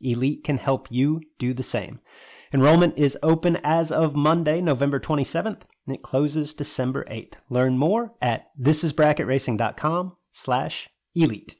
Elite 0.00 0.44
can 0.44 0.58
help 0.58 0.88
you 0.90 1.20
do 1.38 1.52
the 1.52 1.62
same. 1.62 2.00
Enrollment 2.52 2.98
is 2.98 3.16
open 3.22 3.58
as 3.62 3.92
of 3.92 4.16
Monday, 4.16 4.60
November 4.60 4.98
27th, 4.98 5.62
and 5.86 5.94
it 5.94 6.02
closes 6.02 6.52
December 6.54 7.04
8th. 7.04 7.34
Learn 7.48 7.78
more 7.78 8.12
at 8.20 8.48
thisisbracketracing.com 8.60 10.16
slash 10.32 10.88
elite. 11.14 11.56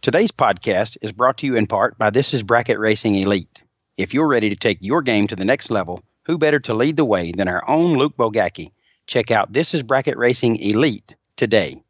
Today's 0.00 0.32
podcast 0.32 0.96
is 1.02 1.12
brought 1.12 1.38
to 1.38 1.46
you 1.46 1.56
in 1.56 1.66
part 1.66 1.98
by 1.98 2.10
This 2.10 2.34
is 2.34 2.42
Bracket 2.42 2.78
Racing 2.78 3.14
Elite. 3.16 3.62
If 3.96 4.12
you're 4.12 4.28
ready 4.28 4.50
to 4.50 4.56
take 4.56 4.78
your 4.80 5.02
game 5.02 5.26
to 5.28 5.36
the 5.36 5.44
next 5.44 5.70
level, 5.70 6.02
who 6.26 6.38
better 6.38 6.60
to 6.60 6.74
lead 6.74 6.96
the 6.96 7.04
way 7.04 7.32
than 7.32 7.48
our 7.48 7.66
own 7.68 7.96
Luke 7.96 8.16
Bogacki? 8.16 8.72
Check 9.06 9.30
out 9.30 9.52
This 9.52 9.74
is 9.74 9.82
Bracket 9.82 10.16
Racing 10.16 10.56
Elite 10.56 11.14
today. 11.36 11.82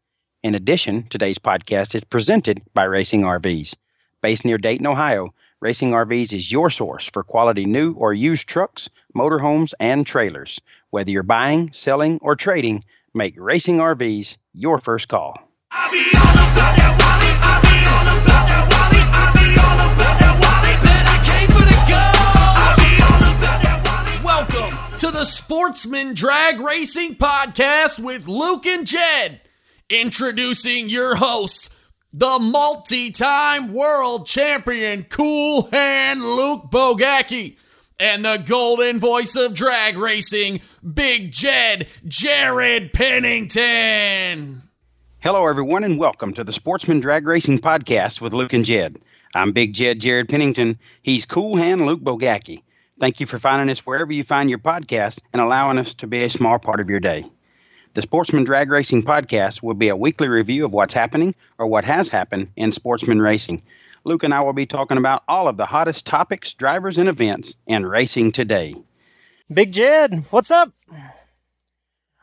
In 0.42 0.54
addition, 0.54 1.08
today's 1.08 1.38
podcast 1.38 1.94
is 1.94 2.04
presented 2.04 2.62
by 2.74 2.84
Racing 2.84 3.22
RVs. 3.22 3.76
Based 4.24 4.46
near 4.46 4.56
Dayton, 4.56 4.86
Ohio, 4.86 5.34
Racing 5.60 5.90
RVs 5.90 6.32
is 6.32 6.50
your 6.50 6.70
source 6.70 7.10
for 7.10 7.22
quality 7.22 7.66
new 7.66 7.92
or 7.92 8.14
used 8.14 8.48
trucks, 8.48 8.88
motorhomes, 9.14 9.74
and 9.78 10.06
trailers. 10.06 10.62
Whether 10.88 11.10
you're 11.10 11.22
buying, 11.22 11.74
selling, 11.74 12.18
or 12.22 12.34
trading, 12.34 12.84
make 13.12 13.34
Racing 13.36 13.80
RVs 13.80 14.38
your 14.54 14.78
first 14.78 15.08
call. 15.08 15.36
Welcome 24.24 24.78
to 25.00 25.10
the 25.10 25.26
Sportsman 25.26 26.14
Drag 26.14 26.60
Racing 26.60 27.16
Podcast 27.16 28.02
with 28.02 28.26
Luke 28.26 28.64
and 28.64 28.86
Jed. 28.86 29.42
Introducing 29.90 30.88
your 30.88 31.14
hosts, 31.16 31.68
the 32.16 32.38
multi 32.38 33.10
time 33.10 33.72
world 33.72 34.24
champion 34.24 35.02
Cool 35.02 35.68
Hand 35.72 36.22
Luke 36.22 36.70
Bogacki 36.70 37.56
and 37.98 38.24
the 38.24 38.40
golden 38.46 39.00
voice 39.00 39.34
of 39.34 39.52
drag 39.52 39.96
racing, 39.96 40.60
Big 40.94 41.32
Jed 41.32 41.88
Jared 42.06 42.92
Pennington. 42.92 44.62
Hello, 45.18 45.48
everyone, 45.48 45.82
and 45.82 45.98
welcome 45.98 46.32
to 46.34 46.44
the 46.44 46.52
Sportsman 46.52 47.00
Drag 47.00 47.26
Racing 47.26 47.58
Podcast 47.58 48.20
with 48.20 48.32
Luke 48.32 48.52
and 48.52 48.64
Jed. 48.64 49.00
I'm 49.34 49.50
Big 49.50 49.72
Jed 49.72 49.98
Jared 49.98 50.28
Pennington. 50.28 50.78
He's 51.02 51.26
Cool 51.26 51.56
Hand 51.56 51.84
Luke 51.84 52.02
Bogacki. 52.02 52.62
Thank 53.00 53.18
you 53.18 53.26
for 53.26 53.40
finding 53.40 53.70
us 53.70 53.84
wherever 53.84 54.12
you 54.12 54.22
find 54.22 54.48
your 54.48 54.60
podcast 54.60 55.18
and 55.32 55.42
allowing 55.42 55.78
us 55.78 55.94
to 55.94 56.06
be 56.06 56.22
a 56.22 56.30
small 56.30 56.60
part 56.60 56.78
of 56.78 56.88
your 56.88 57.00
day. 57.00 57.24
The 57.94 58.02
Sportsman 58.02 58.42
Drag 58.42 58.72
Racing 58.72 59.04
Podcast 59.04 59.62
will 59.62 59.74
be 59.74 59.86
a 59.86 59.94
weekly 59.94 60.26
review 60.26 60.64
of 60.64 60.72
what's 60.72 60.94
happening 60.94 61.32
or 61.58 61.68
what 61.68 61.84
has 61.84 62.08
happened 62.08 62.50
in 62.56 62.72
sportsman 62.72 63.22
racing. 63.22 63.62
Luke 64.02 64.24
and 64.24 64.34
I 64.34 64.40
will 64.40 64.52
be 64.52 64.66
talking 64.66 64.98
about 64.98 65.22
all 65.28 65.46
of 65.46 65.56
the 65.56 65.64
hottest 65.64 66.04
topics, 66.04 66.54
drivers, 66.54 66.98
and 66.98 67.08
events 67.08 67.54
in 67.68 67.86
racing 67.86 68.32
today. 68.32 68.74
Big 69.52 69.70
Jed, 69.70 70.24
what's 70.30 70.50
up? 70.50 70.72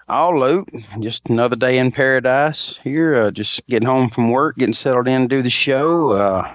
Oh, 0.09 0.31
Luke, 0.31 0.67
just 0.99 1.29
another 1.29 1.55
day 1.55 1.77
in 1.77 1.93
paradise 1.93 2.77
here. 2.83 3.15
Uh, 3.15 3.31
just 3.31 3.65
getting 3.67 3.87
home 3.87 4.09
from 4.09 4.29
work, 4.29 4.57
getting 4.57 4.73
settled 4.73 5.07
in 5.07 5.21
to 5.21 5.27
do 5.29 5.41
the 5.41 5.49
show. 5.49 6.11
Uh, 6.11 6.53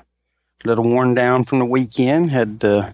a 0.62 0.68
little 0.68 0.84
worn 0.84 1.14
down 1.14 1.44
from 1.44 1.60
the 1.60 1.64
weekend. 1.64 2.30
Had 2.30 2.62
uh, 2.62 2.92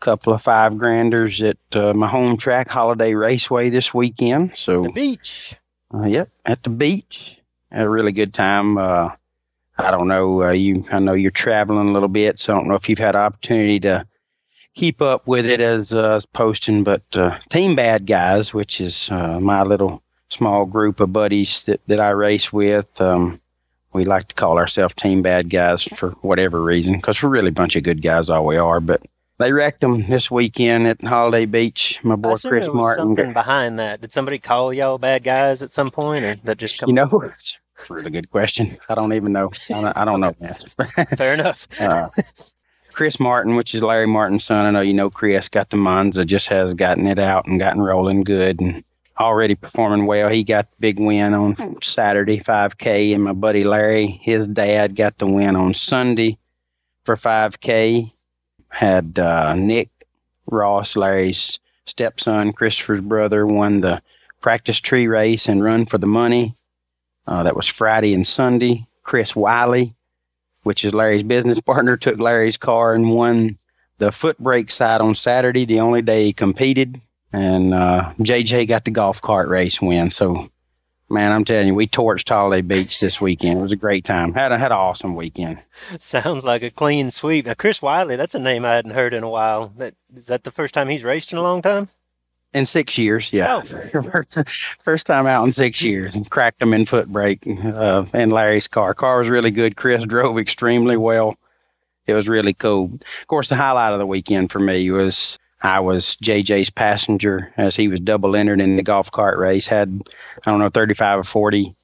couple 0.00 0.32
of 0.32 0.42
five 0.42 0.78
granders 0.78 1.42
at 1.42 1.56
uh, 1.72 1.94
my 1.94 2.06
home 2.06 2.36
track, 2.36 2.68
Holiday 2.68 3.14
Raceway, 3.14 3.70
this 3.70 3.92
weekend. 3.94 4.56
So 4.56 4.82
the 4.82 4.92
beach. 4.92 5.56
Uh, 5.92 6.06
yep, 6.06 6.30
at 6.44 6.62
the 6.62 6.70
beach. 6.70 7.40
Had 7.70 7.86
a 7.86 7.90
really 7.90 8.12
good 8.12 8.32
time. 8.32 8.78
Uh, 8.78 9.10
I 9.78 9.90
don't 9.90 10.08
know. 10.08 10.44
Uh, 10.44 10.50
you, 10.52 10.84
I 10.90 10.98
know 10.98 11.14
you're 11.14 11.30
traveling 11.30 11.88
a 11.88 11.92
little 11.92 12.08
bit, 12.08 12.38
so 12.38 12.52
I 12.52 12.56
don't 12.56 12.68
know 12.68 12.76
if 12.76 12.88
you've 12.88 12.98
had 12.98 13.16
opportunity 13.16 13.80
to 13.80 14.06
keep 14.74 15.02
up 15.02 15.26
with 15.26 15.46
it 15.46 15.60
as 15.60 15.92
uh, 15.92 16.14
as 16.14 16.26
posting. 16.26 16.84
But 16.84 17.02
uh, 17.12 17.38
Team 17.48 17.74
Bad 17.74 18.06
Guys, 18.06 18.54
which 18.54 18.80
is 18.80 19.10
my 19.10 19.62
little 19.62 20.02
small 20.28 20.64
group 20.64 21.00
of 21.00 21.12
buddies 21.12 21.64
that 21.66 21.80
that 21.86 22.00
I 22.00 22.10
race 22.10 22.52
with. 22.52 23.00
Um, 23.00 23.40
we 23.92 24.04
like 24.04 24.28
to 24.28 24.34
call 24.34 24.58
ourselves 24.58 24.94
Team 24.94 25.22
Bad 25.22 25.48
Guys 25.50 25.82
for 25.82 26.10
whatever 26.20 26.62
reason, 26.62 26.96
because 26.96 27.22
we're 27.22 27.30
really 27.30 27.48
a 27.48 27.52
bunch 27.52 27.76
of 27.76 27.82
good 27.82 28.02
guys, 28.02 28.28
all 28.28 28.44
we 28.44 28.56
are. 28.56 28.80
But 28.80 29.02
they 29.38 29.52
wrecked 29.52 29.80
them 29.80 30.06
this 30.06 30.30
weekend 30.30 30.86
at 30.86 31.02
Holiday 31.02 31.44
Beach. 31.44 32.00
My 32.02 32.16
boy 32.16 32.36
Chris 32.36 32.68
Martin. 32.72 33.08
Something 33.08 33.32
behind 33.32 33.78
that. 33.78 34.00
Did 34.00 34.12
somebody 34.12 34.38
call 34.38 34.72
y'all 34.72 34.98
bad 34.98 35.24
guys 35.24 35.62
at 35.62 35.72
some 35.72 35.90
point, 35.90 36.24
or 36.24 36.36
that 36.44 36.58
just 36.58 36.78
come? 36.78 36.88
You 36.88 36.94
know, 36.94 37.08
it's 37.22 37.58
a 37.88 37.94
really 37.94 38.10
good 38.10 38.30
question. 38.30 38.78
I 38.88 38.94
don't 38.94 39.12
even 39.12 39.32
know. 39.32 39.50
I 39.70 39.72
don't, 39.72 39.96
I 39.98 40.04
don't 40.04 40.20
know 40.20 40.34
the 40.38 40.46
answer. 40.46 40.68
Fair 41.16 41.34
enough. 41.34 41.68
uh, 41.80 42.08
Chris 42.92 43.20
Martin, 43.20 43.56
which 43.56 43.74
is 43.74 43.82
Larry 43.82 44.06
Martin's 44.06 44.44
son. 44.44 44.64
I 44.64 44.70
know 44.70 44.80
you 44.80 44.94
know 44.94 45.10
Chris 45.10 45.50
got 45.50 45.68
the 45.68 45.76
Monza, 45.76 46.24
just 46.24 46.48
has 46.48 46.72
gotten 46.72 47.06
it 47.06 47.18
out 47.18 47.46
and 47.46 47.58
gotten 47.58 47.82
rolling 47.82 48.24
good 48.24 48.60
and 48.60 48.82
already 49.18 49.54
performing 49.54 50.06
well. 50.06 50.30
He 50.30 50.44
got 50.44 50.70
the 50.70 50.76
big 50.80 50.98
win 50.98 51.34
on 51.34 51.82
Saturday, 51.82 52.38
5K, 52.38 53.14
and 53.14 53.24
my 53.24 53.32
buddy 53.34 53.64
Larry, 53.64 54.06
his 54.06 54.48
dad, 54.48 54.96
got 54.96 55.18
the 55.18 55.26
win 55.26 55.56
on 55.56 55.74
Sunday 55.74 56.38
for 57.04 57.16
5K 57.16 58.10
had 58.76 59.18
uh, 59.18 59.54
Nick 59.54 59.88
Ross, 60.44 60.96
Larry's 60.96 61.60
stepson, 61.86 62.52
Christopher's 62.52 63.00
brother, 63.00 63.46
won 63.46 63.80
the 63.80 64.02
practice 64.42 64.80
tree 64.80 65.06
race 65.06 65.48
and 65.48 65.64
run 65.64 65.86
for 65.86 65.96
the 65.96 66.06
money. 66.06 66.54
Uh, 67.26 67.44
that 67.44 67.56
was 67.56 67.66
Friday 67.66 68.12
and 68.12 68.26
Sunday. 68.26 68.86
Chris 69.02 69.34
Wiley, 69.34 69.94
which 70.62 70.84
is 70.84 70.92
Larry's 70.92 71.22
business 71.22 71.58
partner, 71.72 71.96
took 71.96 72.18
Larry's 72.18 72.58
car 72.58 72.92
and 72.92 73.10
won 73.10 73.56
the 73.96 74.12
foot 74.12 74.38
brake 74.38 74.70
side 74.70 75.00
on 75.00 75.14
Saturday, 75.14 75.64
the 75.64 75.80
only 75.80 76.02
day 76.02 76.26
he 76.26 76.32
competed. 76.34 77.00
And 77.32 77.72
uh, 77.72 78.12
JJ 78.18 78.68
got 78.68 78.84
the 78.84 78.90
golf 78.90 79.22
cart 79.22 79.48
race 79.48 79.80
win. 79.80 80.10
So 80.10 80.48
Man, 81.08 81.30
I'm 81.30 81.44
telling 81.44 81.68
you, 81.68 81.74
we 81.74 81.86
torched 81.86 82.28
Holiday 82.28 82.62
Beach 82.62 82.98
this 82.98 83.20
weekend. 83.20 83.60
It 83.60 83.62
was 83.62 83.70
a 83.70 83.76
great 83.76 84.04
time. 84.04 84.32
Had 84.32 84.50
a, 84.50 84.58
had 84.58 84.72
an 84.72 84.78
awesome 84.78 85.14
weekend. 85.14 85.62
Sounds 86.00 86.44
like 86.44 86.64
a 86.64 86.70
clean 86.70 87.12
sweep. 87.12 87.46
Now, 87.46 87.54
Chris 87.54 87.80
Wiley, 87.80 88.16
that's 88.16 88.34
a 88.34 88.40
name 88.40 88.64
I 88.64 88.74
hadn't 88.74 88.90
heard 88.90 89.14
in 89.14 89.22
a 89.22 89.28
while. 89.28 89.72
That 89.76 89.94
is 90.16 90.26
that 90.26 90.42
the 90.42 90.50
first 90.50 90.74
time 90.74 90.88
he's 90.88 91.04
raced 91.04 91.30
in 91.30 91.38
a 91.38 91.42
long 91.42 91.62
time? 91.62 91.88
In 92.52 92.66
six 92.66 92.98
years, 92.98 93.32
yeah. 93.32 93.62
Oh. 93.62 94.42
first 94.80 95.06
time 95.06 95.26
out 95.26 95.44
in 95.44 95.52
six 95.52 95.80
years, 95.80 96.14
and 96.14 96.28
cracked 96.28 96.60
him 96.60 96.74
in 96.74 96.86
foot 96.86 97.08
brake 97.08 97.46
uh, 97.46 98.04
in 98.12 98.30
Larry's 98.30 98.66
car. 98.66 98.92
Car 98.94 99.18
was 99.18 99.28
really 99.28 99.50
good. 99.52 99.76
Chris 99.76 100.04
drove 100.04 100.38
extremely 100.38 100.96
well. 100.96 101.36
It 102.06 102.14
was 102.14 102.28
really 102.28 102.54
cool. 102.54 102.92
Of 102.94 103.26
course, 103.28 103.48
the 103.48 103.56
highlight 103.56 103.92
of 103.92 103.98
the 104.00 104.06
weekend 104.06 104.50
for 104.50 104.58
me 104.58 104.90
was 104.90 105.38
I 105.62 105.80
was 105.80 106.16
JJ's 106.16 106.70
passenger 106.70 107.52
as 107.56 107.74
he 107.76 107.88
was 107.88 108.00
double 108.00 108.36
entered 108.36 108.60
in 108.60 108.76
the 108.76 108.82
golf 108.82 109.10
cart 109.10 109.38
race. 109.38 109.66
Had 109.66 110.02
I 110.46 110.50
don't 110.50 110.60
know 110.60 110.68
35 110.68 111.20
or 111.20 111.24
40 111.24 111.74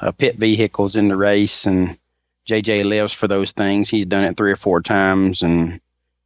uh, 0.00 0.12
pit 0.12 0.36
vehicles 0.36 0.96
in 0.96 1.08
the 1.08 1.16
race, 1.16 1.66
and 1.66 1.98
JJ 2.48 2.84
lives 2.84 3.12
for 3.12 3.28
those 3.28 3.52
things. 3.52 3.88
He's 3.88 4.06
done 4.06 4.24
it 4.24 4.36
three 4.36 4.52
or 4.52 4.56
four 4.56 4.82
times 4.82 5.42
and 5.42 5.80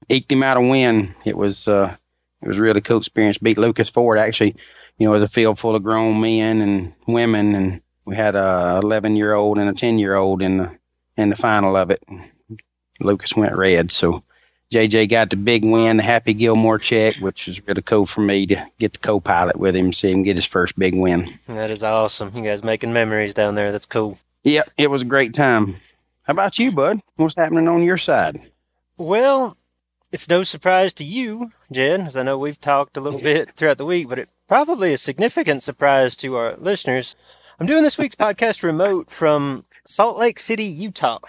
eked 0.08 0.32
him 0.32 0.42
out 0.42 0.56
a 0.56 0.60
win. 0.60 1.14
It 1.24 1.36
was 1.36 1.68
uh, 1.68 1.94
it 2.42 2.48
was 2.48 2.58
really 2.58 2.80
cool 2.80 2.98
experience. 2.98 3.38
Beat 3.38 3.58
Lucas 3.58 3.88
Ford 3.88 4.18
actually. 4.18 4.56
You 4.98 5.06
know, 5.06 5.12
it 5.12 5.20
was 5.20 5.22
a 5.22 5.28
field 5.28 5.58
full 5.58 5.76
of 5.76 5.82
grown 5.82 6.20
men 6.20 6.62
and 6.62 6.94
women, 7.06 7.54
and 7.54 7.82
we 8.06 8.16
had 8.16 8.34
a 8.34 8.80
11 8.82 9.14
year 9.14 9.34
old 9.34 9.58
and 9.58 9.68
a 9.68 9.74
10 9.74 9.98
year 9.98 10.14
old 10.16 10.42
in 10.42 10.56
the 10.56 10.78
in 11.16 11.30
the 11.30 11.36
final 11.36 11.76
of 11.76 11.90
it. 11.90 12.02
Lucas 13.00 13.36
went 13.36 13.56
red, 13.56 13.90
so 13.90 14.22
JJ 14.72 15.08
got 15.08 15.30
the 15.30 15.36
big 15.36 15.64
win, 15.64 15.98
the 15.98 16.02
Happy 16.02 16.34
Gilmore 16.34 16.78
check, 16.78 17.16
which 17.16 17.46
was 17.46 17.64
really 17.66 17.82
cool 17.82 18.04
for 18.04 18.20
me 18.20 18.46
to 18.46 18.66
get 18.78 18.94
the 18.94 18.98
co-pilot 18.98 19.56
with 19.56 19.76
him, 19.76 19.92
see 19.92 20.10
him 20.10 20.24
get 20.24 20.36
his 20.36 20.46
first 20.46 20.76
big 20.78 20.94
win. 20.94 21.38
That 21.46 21.70
is 21.70 21.84
awesome. 21.84 22.32
You 22.36 22.42
guys 22.42 22.64
making 22.64 22.92
memories 22.92 23.32
down 23.32 23.54
there. 23.54 23.70
That's 23.70 23.86
cool. 23.86 24.18
Yep, 24.42 24.70
it 24.76 24.90
was 24.90 25.02
a 25.02 25.06
great 25.06 25.34
time. 25.34 25.76
How 26.22 26.32
about 26.32 26.58
you, 26.58 26.72
bud? 26.72 27.00
What's 27.14 27.36
happening 27.36 27.68
on 27.68 27.84
your 27.84 27.98
side? 27.98 28.40
Well, 28.96 29.56
it's 30.10 30.28
no 30.28 30.42
surprise 30.42 30.92
to 30.94 31.04
you, 31.04 31.52
Jed, 31.70 32.00
as 32.00 32.16
I 32.16 32.24
know 32.24 32.36
we've 32.36 32.60
talked 32.60 32.96
a 32.96 33.00
little 33.00 33.20
bit 33.20 33.54
throughout 33.54 33.78
the 33.78 33.86
week, 33.86 34.08
but 34.08 34.18
it 34.18 34.28
probably 34.48 34.92
a 34.92 34.98
significant 34.98 35.62
surprise 35.62 36.16
to 36.16 36.34
our 36.34 36.56
listeners. 36.56 37.14
I'm 37.60 37.66
doing 37.66 37.84
this 37.84 37.98
week's 37.98 38.16
podcast 38.16 38.62
remote 38.64 39.10
from 39.10 39.64
Salt 39.84 40.18
Lake 40.18 40.40
City, 40.40 40.64
Utah. 40.64 41.20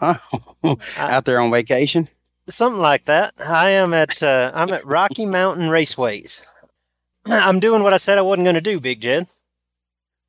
Oh, 0.00 0.18
out 0.98 1.24
there 1.24 1.40
on 1.40 1.50
vacation? 1.50 2.08
Something 2.48 2.80
like 2.80 3.06
that. 3.06 3.34
I 3.38 3.70
am 3.70 3.92
at 3.92 4.22
uh, 4.22 4.52
I'm 4.54 4.72
at 4.72 4.86
Rocky 4.86 5.26
Mountain 5.26 5.68
Raceways. 5.68 6.42
I'm 7.26 7.58
doing 7.58 7.82
what 7.82 7.92
I 7.92 7.96
said 7.96 8.18
I 8.18 8.22
wasn't 8.22 8.44
going 8.44 8.54
to 8.54 8.60
do, 8.60 8.80
Big 8.80 9.00
Jed. 9.00 9.26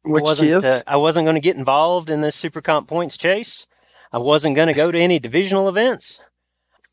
Which 0.03 0.21
I 0.21 0.23
wasn't 0.23 0.49
is? 0.49 0.63
uh, 0.63 0.83
I 0.87 0.95
wasn't 0.97 1.25
going 1.25 1.35
to 1.35 1.41
get 1.41 1.57
involved 1.57 2.09
in 2.09 2.21
this 2.21 2.35
Super 2.35 2.61
Comp 2.61 2.87
points 2.87 3.17
chase. 3.17 3.67
I 4.11 4.17
wasn't 4.17 4.55
going 4.55 4.67
to 4.67 4.73
go 4.73 4.91
to 4.91 4.99
any 4.99 5.19
divisional 5.19 5.69
events. 5.69 6.21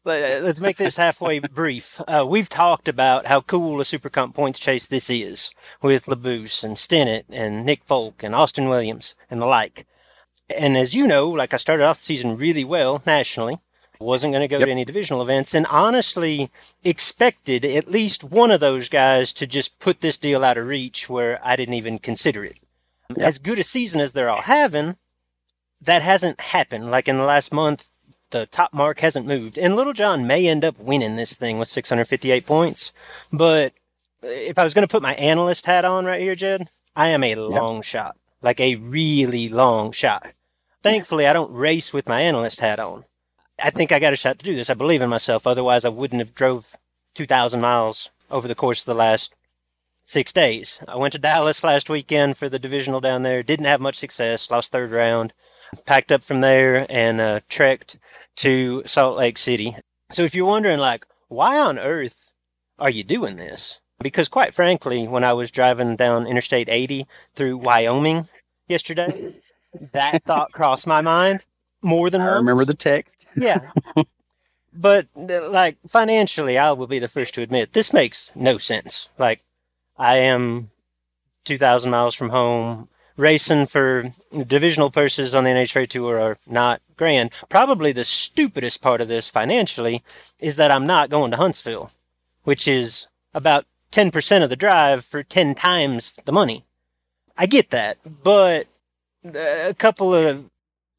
But 0.03 0.23
uh, 0.23 0.45
let's 0.45 0.61
make 0.61 0.77
this 0.77 0.97
halfway 0.97 1.39
brief. 1.55 2.03
Uh, 2.07 2.27
we've 2.29 2.51
talked 2.51 2.89
about 2.89 3.27
how 3.27 3.41
cool 3.41 3.81
a 3.81 3.85
Super 3.85 4.11
Comp 4.11 4.35
points 4.35 4.59
chase 4.59 4.87
this 4.87 5.09
is 5.09 5.51
with 5.81 6.07
Labbous 6.07 6.63
and 6.63 6.77
Stennett 6.77 7.25
and 7.31 7.65
Nick 7.65 7.85
Folk 7.85 8.23
and 8.23 8.35
Austin 8.35 8.69
Williams 8.69 9.15
and 9.31 9.41
the 9.41 9.47
like. 9.47 9.87
And 10.55 10.77
as 10.77 10.95
you 10.95 11.07
know, 11.07 11.31
like 11.31 11.55
I 11.55 11.57
started 11.57 11.85
off 11.85 11.97
the 11.97 12.03
season 12.05 12.37
really 12.37 12.65
well 12.65 13.03
nationally. 13.07 13.61
Wasn't 14.01 14.33
going 14.33 14.43
to 14.43 14.49
go 14.49 14.59
Yep. 14.59 14.67
to 14.67 14.71
any 14.73 14.85
divisional 14.85 15.23
events 15.23 15.55
and 15.55 15.67
honestly 15.67 16.51
expected 16.83 17.65
at 17.65 17.91
least 17.91 18.25
one 18.25 18.51
of 18.51 18.61
those 18.61 18.89
guys 18.89 19.33
to 19.35 19.47
just 19.47 19.79
put 19.79 20.01
this 20.01 20.17
deal 20.17 20.45
out 20.45 20.59
of 20.59 20.67
reach 20.67 21.09
where 21.09 21.41
I 21.43 21.57
didn't 21.57 21.75
even 21.75 21.99
consider 21.99 22.45
it. 22.45 22.57
Yep. 23.11 23.19
As 23.19 23.39
good 23.39 23.59
a 23.59 23.65
season 23.65 24.01
as 24.01 24.13
they're 24.13 24.31
all 24.31 24.43
having, 24.43 24.97
that 25.81 26.03
hasn't 26.03 26.41
happened. 26.41 26.91
Like 26.91 27.09
in 27.09 27.19
the 27.19 27.25
last 27.25 27.53
month, 27.53 27.89
the 28.31 28.47
top 28.47 28.73
mark 28.73 29.01
hasn't 29.01 29.27
moved. 29.27 29.57
And 29.57 29.77
Little 29.77 29.93
John 29.93 30.27
may 30.27 30.49
end 30.49 30.65
up 30.65 30.79
winning 30.79 31.17
this 31.17 31.37
thing 31.37 31.59
with 31.59 31.69
658 31.69 32.45
points. 32.47 32.93
But 33.33 33.75
if 34.23 34.59
I 34.59 34.65
was 34.65 34.75
going 34.75 34.87
to 34.87 34.91
put 34.91 35.03
my 35.03 35.15
analyst 35.15 35.67
hat 35.67 35.85
on 35.85 36.05
right 36.05 36.21
here, 36.21 36.35
Jed, 36.35 36.67
I 36.97 37.09
am 37.09 37.23
a 37.23 37.35
long 37.37 37.83
shot. 37.83 38.17
Like 38.43 38.61
a 38.61 38.75
really 38.77 39.49
long 39.49 39.93
shot. 39.93 40.33
Thankfully, 40.83 41.27
I 41.27 41.33
don't 41.33 41.53
race 41.53 41.93
with 41.93 42.09
my 42.09 42.21
analyst 42.21 42.61
hat 42.61 42.79
on. 42.81 43.05
I 43.63 43.71
think 43.71 43.93
I 43.93 43.99
got 43.99 44.13
a 44.13 44.17
shot 44.17 44.39
to 44.39 44.45
do 44.45 44.55
this. 44.55 44.71
I 44.71 44.75
believe 44.75 45.03
in 45.03 45.09
myself. 45.09 45.47
Otherwise, 45.47 45.85
I 45.85 45.91
wouldn't 45.91 46.21
have 46.21 46.35
drove 46.35 46.77
2,000 47.15 47.61
miles 47.61 48.11
over 48.31 48.49
the 48.49 48.55
course 48.55 48.81
of 48.81 48.87
the 48.87 48.95
last 48.95 49.35
six 50.05 50.33
days. 50.33 50.81
I 50.87 50.97
went 50.97 51.13
to 51.13 51.19
Dallas 51.19 51.65
last 51.65 51.89
weekend 51.89 52.37
for 52.37 52.49
the 52.49 52.59
divisional 52.59 53.01
down 53.01 53.23
there. 53.23 53.43
Didn't 53.43 53.67
have 53.67 53.81
much 53.81 53.97
success. 53.97 54.51
Lost 54.51 54.73
third 54.73 54.91
round. 54.91 55.33
Packed 55.87 56.13
up 56.13 56.23
from 56.23 56.41
there 56.41 56.87
and 56.91 57.21
uh, 57.21 57.41
trekked 57.49 57.99
to 58.37 58.83
Salt 58.87 59.17
Lake 59.17 59.39
City. 59.39 59.77
So 60.11 60.23
if 60.23 60.35
you're 60.35 60.47
wondering, 60.47 60.79
like, 60.79 61.07
why 61.29 61.59
on 61.59 61.79
earth 61.79 62.33
are 62.79 62.91
you 62.91 63.03
doing 63.03 63.37
this? 63.37 63.81
Because 64.01 64.29
quite 64.29 64.53
frankly, 64.53 65.09
when 65.09 65.25
I 65.25 65.33
was 65.33 65.51
driving 65.51 65.97
down 65.97 66.27
Interstate 66.27 66.69
80 66.69 67.07
through 67.35 67.57
Wyoming 67.57 68.29
yesterday, 68.69 69.35
that 69.93 70.23
thought 70.25 70.53
crossed 70.53 70.87
my 70.87 71.01
mind 71.01 71.45
more 71.85 72.11
than 72.11 72.21
I 72.21 72.27
once. 72.27 72.39
remember 72.39 72.65
the 72.65 72.75
text. 72.75 73.27
Yeah. 73.37 73.61
but 74.73 75.07
uh, 75.17 75.49
like 75.51 75.77
financially, 75.87 76.57
I 76.59 76.73
will 76.73 76.87
be 76.87 76.99
the 76.99 77.09
first 77.09 77.35
to 77.35 77.43
admit 77.43 77.73
this 77.73 77.93
makes 77.93 78.31
no 78.35 78.59
sense. 78.59 79.09
Like 79.19 79.43
I 79.99 80.17
am 80.17 80.71
2,000 81.45 81.91
miles 81.91 82.15
from 82.15 82.31
home. 82.31 82.89
Racing 83.17 83.67
for 83.67 84.11
divisional 84.47 84.91
purses 84.91 85.37
on 85.37 85.45
the 85.45 85.51
NHRA 85.51 85.87
Tour 85.89 86.19
are 86.19 86.39
not 86.49 86.81
grand. 86.97 87.31
Probably 87.49 87.93
the 87.93 88.05
stupidest 88.05 88.83
part 88.83 89.01
of 89.01 89.07
this 89.07 89.29
financially 89.29 90.03
is 90.41 90.57
that 90.57 90.73
I'm 90.73 90.85
not 90.87 91.11
going 91.11 91.31
to 91.31 91.37
Huntsville, 91.37 91.93
which 92.43 92.67
is 92.67 93.07
about 93.33 93.67
10% 93.93 94.43
of 94.43 94.51
the 94.51 94.57
drive 94.57 95.05
for 95.05 95.23
10 95.23 95.55
times 95.55 96.19
the 96.25 96.33
money. 96.33 96.65
I 97.37 97.47
get 97.47 97.71
that, 97.71 97.99
but 98.05 98.67
uh, 99.25 99.39
a 99.69 99.75
couple 99.75 100.13
of 100.13 100.51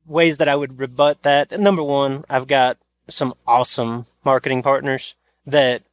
ways 0.06 0.38
that 0.38 0.48
I 0.50 0.56
would 0.56 0.80
rebut 0.80 1.24
that. 1.24 1.52
Number 1.60 1.84
one, 1.84 2.24
I've 2.30 2.48
got 2.48 2.78
some 3.10 3.34
awesome 3.48 4.06
marketing 4.24 4.64
partners 4.64 5.16
that 5.46 5.84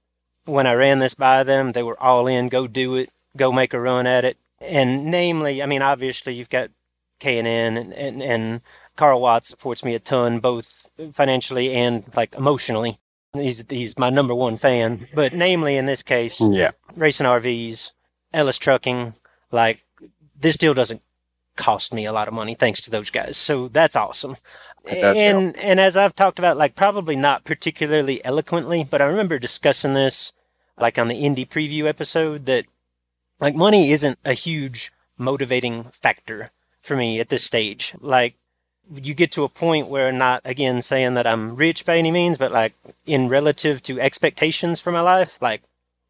when 0.44 0.66
I 0.66 0.74
ran 0.74 0.98
this 0.98 1.14
by 1.14 1.42
them, 1.44 1.72
they 1.72 1.82
were 1.82 2.00
all 2.02 2.26
in, 2.26 2.48
go 2.48 2.66
do 2.66 2.94
it, 2.96 3.10
go 3.36 3.52
make 3.52 3.72
a 3.74 3.80
run 3.80 4.06
at 4.06 4.24
it. 4.24 4.36
And 4.60 5.06
namely, 5.06 5.62
I 5.62 5.66
mean, 5.66 5.82
obviously 5.82 6.34
you've 6.34 6.50
got 6.50 6.70
K&N 7.20 7.46
and, 7.46 7.92
and, 7.94 8.22
and 8.22 8.60
Carl 8.96 9.20
Watts 9.20 9.48
supports 9.48 9.84
me 9.84 9.94
a 9.94 9.98
ton, 10.00 10.40
both 10.40 10.88
financially 11.12 11.72
and 11.72 12.04
like 12.16 12.34
emotionally. 12.34 12.98
He's, 13.34 13.64
he's 13.68 13.98
my 13.98 14.10
number 14.10 14.34
one 14.34 14.56
fan. 14.56 15.06
But 15.14 15.32
namely 15.32 15.76
in 15.76 15.86
this 15.86 16.02
case, 16.02 16.40
Yeah. 16.40 16.72
racing 16.96 17.26
RVs, 17.26 17.92
Ellis 18.34 18.58
Trucking, 18.58 19.14
like 19.50 19.84
this 20.38 20.56
deal 20.56 20.74
doesn't 20.74 21.02
cost 21.56 21.92
me 21.92 22.04
a 22.04 22.12
lot 22.12 22.28
of 22.28 22.34
money 22.34 22.54
thanks 22.54 22.80
to 22.82 22.90
those 22.90 23.10
guys. 23.10 23.36
So 23.36 23.68
that's 23.68 23.96
awesome. 23.96 24.36
That 24.84 25.16
and 25.16 25.56
and 25.58 25.78
as 25.78 25.96
I've 25.96 26.14
talked 26.14 26.38
about, 26.38 26.56
like 26.56 26.74
probably 26.74 27.16
not 27.16 27.44
particularly 27.44 28.24
eloquently, 28.24 28.84
but 28.84 29.00
I 29.00 29.06
remember 29.06 29.38
discussing 29.38 29.94
this 29.94 30.32
like 30.78 30.98
on 30.98 31.08
the 31.08 31.22
indie 31.22 31.48
preview 31.48 31.84
episode 31.84 32.46
that 32.46 32.64
like 33.40 33.54
money 33.54 33.90
isn't 33.92 34.18
a 34.24 34.32
huge 34.32 34.92
motivating 35.16 35.84
factor 35.84 36.50
for 36.80 36.96
me 36.96 37.20
at 37.20 37.28
this 37.28 37.44
stage. 37.44 37.94
Like 38.00 38.34
you 38.92 39.14
get 39.14 39.30
to 39.32 39.44
a 39.44 39.48
point 39.48 39.88
where 39.88 40.10
not 40.10 40.42
again 40.44 40.82
saying 40.82 41.14
that 41.14 41.26
I'm 41.26 41.54
rich 41.54 41.86
by 41.86 41.96
any 41.96 42.10
means, 42.10 42.38
but 42.38 42.52
like 42.52 42.74
in 43.06 43.28
relative 43.28 43.82
to 43.84 44.00
expectations 44.00 44.80
for 44.80 44.90
my 44.90 45.00
life, 45.00 45.40
like 45.40 45.62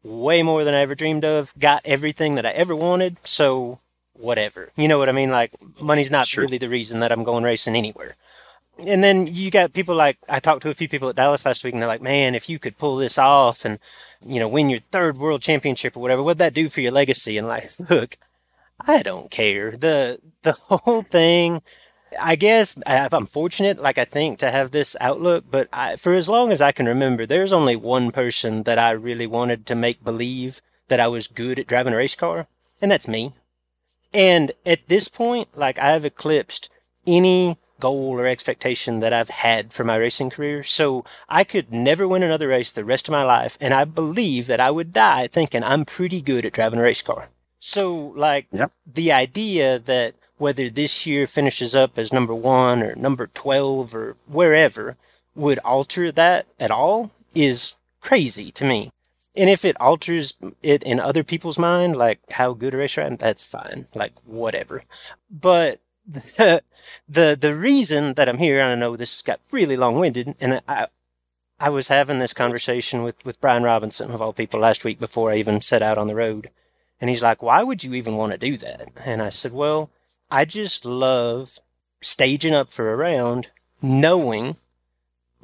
way 0.03 0.43
more 0.43 0.63
than 0.63 0.73
I 0.73 0.81
ever 0.81 0.95
dreamed 0.95 1.23
of, 1.23 1.53
got 1.57 1.81
everything 1.85 2.35
that 2.35 2.45
I 2.45 2.51
ever 2.51 2.75
wanted, 2.75 3.17
so 3.23 3.79
whatever. 4.13 4.71
You 4.75 4.87
know 4.87 4.97
what 4.97 5.09
I 5.09 5.13
mean? 5.13 5.29
Like 5.31 5.51
money's 5.79 6.11
not 6.11 6.27
Sure. 6.27 6.43
really 6.43 6.57
the 6.57 6.69
reason 6.69 6.99
that 6.99 7.11
I'm 7.11 7.23
going 7.23 7.43
racing 7.43 7.75
anywhere. 7.75 8.15
And 8.79 9.03
then 9.03 9.27
you 9.27 9.51
got 9.51 9.73
people 9.73 9.93
like 9.95 10.17
I 10.27 10.39
talked 10.39 10.63
to 10.63 10.69
a 10.69 10.73
few 10.73 10.89
people 10.89 11.07
at 11.07 11.15
Dallas 11.15 11.45
last 11.45 11.63
week, 11.63 11.73
and 11.73 11.81
they're 11.81 11.87
like, 11.87 12.01
"Man, 12.01 12.33
if 12.33 12.49
you 12.49 12.57
could 12.57 12.79
pull 12.79 12.95
this 12.97 13.19
off 13.19 13.65
and 13.65 13.77
you 14.25 14.39
know 14.39 14.47
win 14.47 14.69
your 14.69 14.79
third 14.91 15.17
world 15.17 15.41
championship 15.43 15.95
or 15.95 15.99
whatever, 15.99 16.23
what'd 16.23 16.39
that 16.39 16.55
do 16.55 16.69
for 16.69 16.81
your 16.81 16.91
legacy?" 16.91 17.37
And 17.37 17.47
like, 17.47 17.69
look, 17.89 18.17
I 18.87 19.03
don't 19.03 19.29
care. 19.29 19.71
the 19.77 20.19
The 20.41 20.53
whole 20.69 21.03
thing, 21.03 21.61
I 22.19 22.35
guess 22.35 22.79
I'm 22.87 23.27
fortunate, 23.27 23.79
like 23.79 23.99
I 23.99 24.05
think, 24.05 24.39
to 24.39 24.49
have 24.49 24.71
this 24.71 24.95
outlook. 24.99 25.45
But 25.51 25.69
I, 25.71 25.95
for 25.95 26.15
as 26.15 26.27
long 26.27 26.51
as 26.51 26.59
I 26.61 26.71
can 26.71 26.87
remember, 26.87 27.27
there's 27.27 27.53
only 27.53 27.75
one 27.75 28.11
person 28.11 28.63
that 28.63 28.79
I 28.79 28.89
really 28.91 29.27
wanted 29.27 29.67
to 29.67 29.75
make 29.75 30.03
believe 30.03 30.61
that 30.87 30.99
I 30.99 31.07
was 31.07 31.27
good 31.27 31.59
at 31.59 31.67
driving 31.67 31.93
a 31.93 31.97
race 31.97 32.15
car, 32.15 32.47
and 32.81 32.89
that's 32.91 33.07
me. 33.07 33.33
And 34.13 34.51
at 34.65 34.87
this 34.87 35.07
point, 35.07 35.49
like 35.57 35.79
I've 35.79 36.05
eclipsed 36.05 36.69
any 37.05 37.57
goal 37.79 38.13
or 38.17 38.25
expectation 38.25 39.01
that 39.01 39.11
I've 39.11 39.29
had 39.29 39.73
for 39.73 39.83
my 39.83 39.97
racing 39.97 40.29
career. 40.29 40.63
So 40.63 41.03
I 41.27 41.43
could 41.43 41.73
never 41.73 42.07
win 42.07 42.23
another 42.23 42.47
race 42.47 42.71
the 42.71 42.85
rest 42.85 43.09
of 43.09 43.11
my 43.11 43.23
life. 43.23 43.57
And 43.59 43.73
I 43.73 43.83
believe 43.83 44.47
that 44.47 44.61
I 44.61 44.71
would 44.71 44.93
die 44.93 45.27
thinking 45.27 45.63
I'm 45.63 45.83
pretty 45.83 46.21
good 46.21 46.45
at 46.45 46.53
driving 46.53 46.79
a 46.79 46.83
race 46.83 47.01
car. 47.01 47.27
So, 47.59 48.13
like, 48.15 48.47
Yep. 48.51 48.71
the 48.85 49.11
idea 49.11 49.79
that 49.79 50.15
whether 50.37 50.69
this 50.69 51.05
year 51.05 51.27
finishes 51.27 51.75
up 51.75 51.97
as 51.97 52.13
number 52.13 52.33
one 52.33 52.81
or 52.81 52.95
number 52.95 53.27
12 53.27 53.93
or 53.93 54.15
wherever 54.27 54.95
would 55.35 55.59
alter 55.59 56.09
that 56.11 56.45
at 56.59 56.71
all 56.71 57.11
is 57.35 57.75
crazy 57.99 58.49
to 58.51 58.63
me. 58.63 58.91
And 59.35 59.49
if 59.49 59.65
it 59.65 59.79
alters 59.81 60.35
it 60.61 60.83
in 60.83 60.99
other 60.99 61.23
people's 61.23 61.57
mind, 61.57 61.95
like 61.95 62.19
how 62.31 62.53
good 62.53 62.73
a 62.73 62.77
racer 62.77 63.01
I 63.01 63.05
am, 63.05 63.17
that's 63.17 63.43
fine. 63.43 63.87
Like 63.95 64.13
whatever. 64.25 64.83
But 65.29 65.79
the 66.07 66.61
the 67.09 67.37
the 67.39 67.55
reason 67.55 68.13
that 68.13 68.29
I'm 68.29 68.37
here, 68.37 68.59
and 68.59 68.71
I 68.71 68.75
know 68.75 68.95
this 68.95 69.21
got 69.21 69.39
really 69.51 69.77
long 69.77 69.99
winded, 69.99 70.35
and 70.39 70.61
I 70.67 70.87
I 71.59 71.69
was 71.69 71.87
having 71.87 72.19
this 72.19 72.33
conversation 72.33 73.03
with, 73.03 73.23
with 73.23 73.39
Brian 73.39 73.63
Robinson, 73.63 74.11
of 74.11 74.21
all 74.21 74.33
people, 74.33 74.59
last 74.59 74.83
week 74.83 74.99
before 74.99 75.31
I 75.31 75.37
even 75.37 75.61
set 75.61 75.81
out 75.81 75.97
on 75.97 76.07
the 76.07 76.15
road. 76.15 76.49
And 76.99 77.09
he's 77.09 77.23
like, 77.23 77.41
Why 77.41 77.63
would 77.63 77.83
you 77.83 77.93
even 77.93 78.15
want 78.15 78.33
to 78.33 78.37
do 78.37 78.57
that? 78.57 78.89
And 79.05 79.21
I 79.21 79.29
said, 79.29 79.53
Well, 79.53 79.89
I 80.29 80.45
just 80.45 80.85
love 80.85 81.59
staging 82.01 82.53
up 82.53 82.69
for 82.69 82.91
a 82.91 82.95
round, 82.95 83.49
knowing 83.81 84.57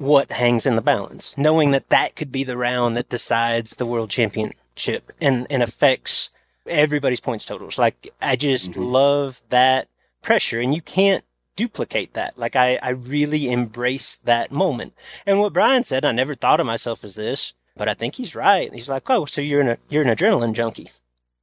what 0.00 0.32
hangs 0.32 0.64
in 0.64 0.76
the 0.76 0.82
balance, 0.82 1.36
knowing 1.36 1.72
that 1.72 1.90
that 1.90 2.16
could 2.16 2.32
be 2.32 2.42
the 2.42 2.56
round 2.56 2.96
that 2.96 3.10
decides 3.10 3.76
the 3.76 3.84
world 3.84 4.08
championship 4.08 5.12
and, 5.20 5.46
and 5.50 5.62
affects 5.62 6.30
everybody's 6.66 7.20
points 7.20 7.44
totals. 7.44 7.78
Like, 7.78 8.08
I 8.20 8.34
just 8.34 8.72
mm-hmm. 8.72 8.82
love 8.82 9.42
that 9.50 9.88
pressure. 10.22 10.58
And 10.58 10.74
you 10.74 10.80
can't 10.80 11.22
duplicate 11.54 12.14
that. 12.14 12.38
Like 12.38 12.56
I, 12.56 12.78
I 12.82 12.90
really 12.90 13.50
embrace 13.50 14.16
that 14.16 14.50
moment. 14.50 14.94
And 15.26 15.40
what 15.40 15.52
Brian 15.52 15.84
said, 15.84 16.06
I 16.06 16.12
never 16.12 16.34
thought 16.34 16.60
of 16.60 16.66
myself 16.66 17.04
as 17.04 17.16
this, 17.16 17.52
but 17.76 17.86
I 17.86 17.92
think 17.92 18.14
he's 18.14 18.34
right. 18.34 18.72
He's 18.72 18.88
like, 18.88 19.10
oh, 19.10 19.26
so 19.26 19.42
you're 19.42 19.60
an 19.60 19.76
you're 19.90 20.02
an 20.02 20.16
adrenaline 20.16 20.54
junkie. 20.54 20.88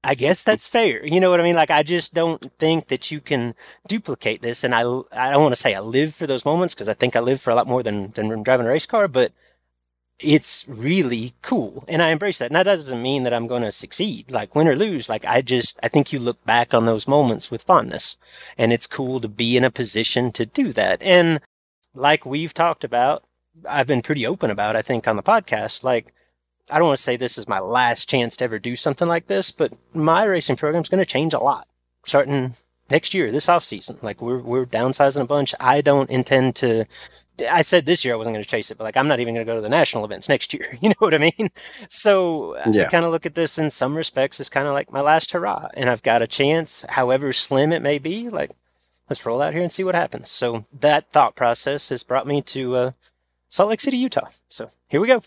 I 0.07 0.15
guess 0.15 0.41
that's 0.41 0.67
fair. 0.67 1.05
You 1.05 1.19
know 1.19 1.29
what 1.29 1.41
I 1.41 1.43
mean? 1.43 1.57
Like 1.57 1.69
I 1.69 1.83
just 1.83 2.13
don't 2.13 2.49
think 2.59 2.87
that 2.87 3.11
you 3.11 3.19
can 3.19 3.55
duplicate 3.89 4.41
this. 4.41 4.63
And 4.63 4.73
I 4.73 4.81
I 5.11 5.31
don't 5.31 5.43
want 5.43 5.53
to 5.53 5.61
say 5.61 5.73
I 5.75 5.81
live 5.81 6.15
for 6.15 6.25
those 6.25 6.45
moments 6.45 6.73
because 6.73 6.87
I 6.87 6.93
think 6.93 7.17
I 7.17 7.19
live 7.19 7.41
for 7.41 7.51
a 7.51 7.55
lot 7.55 7.67
more 7.67 7.83
than 7.83 8.11
than 8.11 8.41
driving 8.41 8.67
a 8.67 8.69
race 8.69 8.85
car, 8.85 9.09
but 9.09 9.33
it's 10.19 10.65
really 10.67 11.33
cool 11.43 11.85
and 11.87 12.01
i 12.01 12.09
embrace 12.09 12.39
that 12.39 12.47
and 12.47 12.55
that 12.55 12.63
doesn't 12.63 13.03
mean 13.03 13.21
that 13.21 13.33
i'm 13.33 13.45
going 13.45 13.61
to 13.61 13.71
succeed 13.71 14.31
like 14.31 14.55
win 14.55 14.67
or 14.67 14.75
lose 14.75 15.07
like 15.07 15.23
i 15.25 15.41
just 15.41 15.79
i 15.83 15.87
think 15.87 16.11
you 16.11 16.17
look 16.17 16.43
back 16.43 16.73
on 16.73 16.85
those 16.85 17.07
moments 17.07 17.51
with 17.51 17.61
fondness 17.61 18.17
and 18.57 18.73
it's 18.73 18.87
cool 18.87 19.19
to 19.19 19.27
be 19.27 19.55
in 19.55 19.63
a 19.63 19.69
position 19.69 20.31
to 20.31 20.43
do 20.43 20.73
that 20.73 20.99
and 21.03 21.39
like 21.93 22.25
we've 22.25 22.53
talked 22.53 22.83
about 22.83 23.25
i've 23.69 23.85
been 23.85 24.01
pretty 24.01 24.25
open 24.25 24.49
about 24.49 24.75
i 24.75 24.81
think 24.81 25.07
on 25.07 25.17
the 25.17 25.21
podcast 25.21 25.83
like 25.83 26.11
i 26.69 26.77
don't 26.77 26.88
want 26.88 26.97
to 26.97 27.03
say 27.03 27.15
this 27.15 27.38
is 27.38 27.47
my 27.47 27.59
last 27.59 28.09
chance 28.09 28.36
to 28.36 28.43
ever 28.43 28.59
do 28.59 28.75
something 28.75 29.07
like 29.07 29.27
this 29.27 29.51
but 29.51 29.74
my 29.93 30.24
racing 30.24 30.55
program 30.55 30.81
is 30.81 30.89
going 30.89 31.03
to 31.03 31.05
change 31.05 31.33
a 31.33 31.39
lot 31.39 31.67
starting 32.05 32.53
next 32.89 33.13
year 33.13 33.31
this 33.31 33.50
off 33.50 33.63
season 33.63 33.97
like 34.01 34.21
we're 34.21 34.39
we're 34.39 34.65
downsizing 34.65 35.21
a 35.21 35.25
bunch 35.25 35.53
i 35.59 35.81
don't 35.81 36.09
intend 36.09 36.55
to 36.55 36.86
I 37.50 37.62
said 37.62 37.86
this 37.86 38.03
year 38.03 38.13
I 38.13 38.17
wasn't 38.17 38.33
going 38.36 38.43
to 38.43 38.50
chase 38.50 38.71
it, 38.71 38.77
but 38.77 38.86
like 38.86 38.97
I'm 38.97 39.07
not 39.07 39.19
even 39.19 39.33
going 39.33 39.45
to 39.45 39.50
go 39.50 39.55
to 39.55 39.62
the 39.62 39.69
national 39.69 40.05
events 40.05 40.27
next 40.27 40.53
year. 40.53 40.77
You 40.81 40.89
know 40.89 40.95
what 41.00 41.13
I 41.13 41.17
mean? 41.17 41.50
So 41.89 42.57
yeah. 42.65 42.83
I 42.83 42.86
kind 42.86 43.05
of 43.05 43.12
look 43.12 43.25
at 43.25 43.36
this 43.36 43.57
in 43.57 43.69
some 43.69 43.95
respects 43.95 44.39
as 44.39 44.50
kind 44.50 44.67
of 44.67 44.74
like 44.74 44.91
my 44.91 45.01
last 45.01 45.31
hurrah, 45.31 45.67
and 45.74 45.89
I've 45.89 46.03
got 46.03 46.21
a 46.21 46.27
chance, 46.27 46.86
however 46.89 47.33
slim 47.33 47.71
it 47.74 47.81
may 47.81 48.00
be. 48.00 48.29
Like 48.29 48.51
let's 49.09 49.25
roll 49.25 49.41
out 49.41 49.53
here 49.53 49.62
and 49.62 49.71
see 49.71 49.83
what 49.83 49.95
happens. 49.95 50.29
So 50.29 50.65
that 50.79 51.12
thought 51.12 51.36
process 51.36 51.89
has 51.89 52.03
brought 52.03 52.27
me 52.27 52.41
to 52.43 52.75
uh, 52.75 52.91
Salt 53.50 53.69
Lake 53.69 53.81
City, 53.81 53.97
Utah. 53.97 54.27
So 54.50 54.69
here 54.88 55.01
we 55.01 55.07
go. 55.07 55.21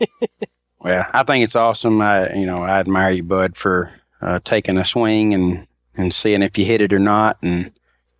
well, 0.80 1.06
I 1.12 1.22
think 1.22 1.44
it's 1.44 1.56
awesome. 1.56 2.00
I 2.00 2.34
you 2.34 2.46
know 2.46 2.62
I 2.62 2.78
admire 2.80 3.12
you, 3.12 3.22
Bud, 3.22 3.56
for 3.56 3.90
uh, 4.20 4.40
taking 4.44 4.78
a 4.78 4.84
swing 4.84 5.34
and 5.34 5.66
and 5.96 6.12
seeing 6.12 6.42
if 6.42 6.58
you 6.58 6.64
hit 6.64 6.82
it 6.82 6.92
or 6.92 6.98
not. 6.98 7.38
And 7.42 7.72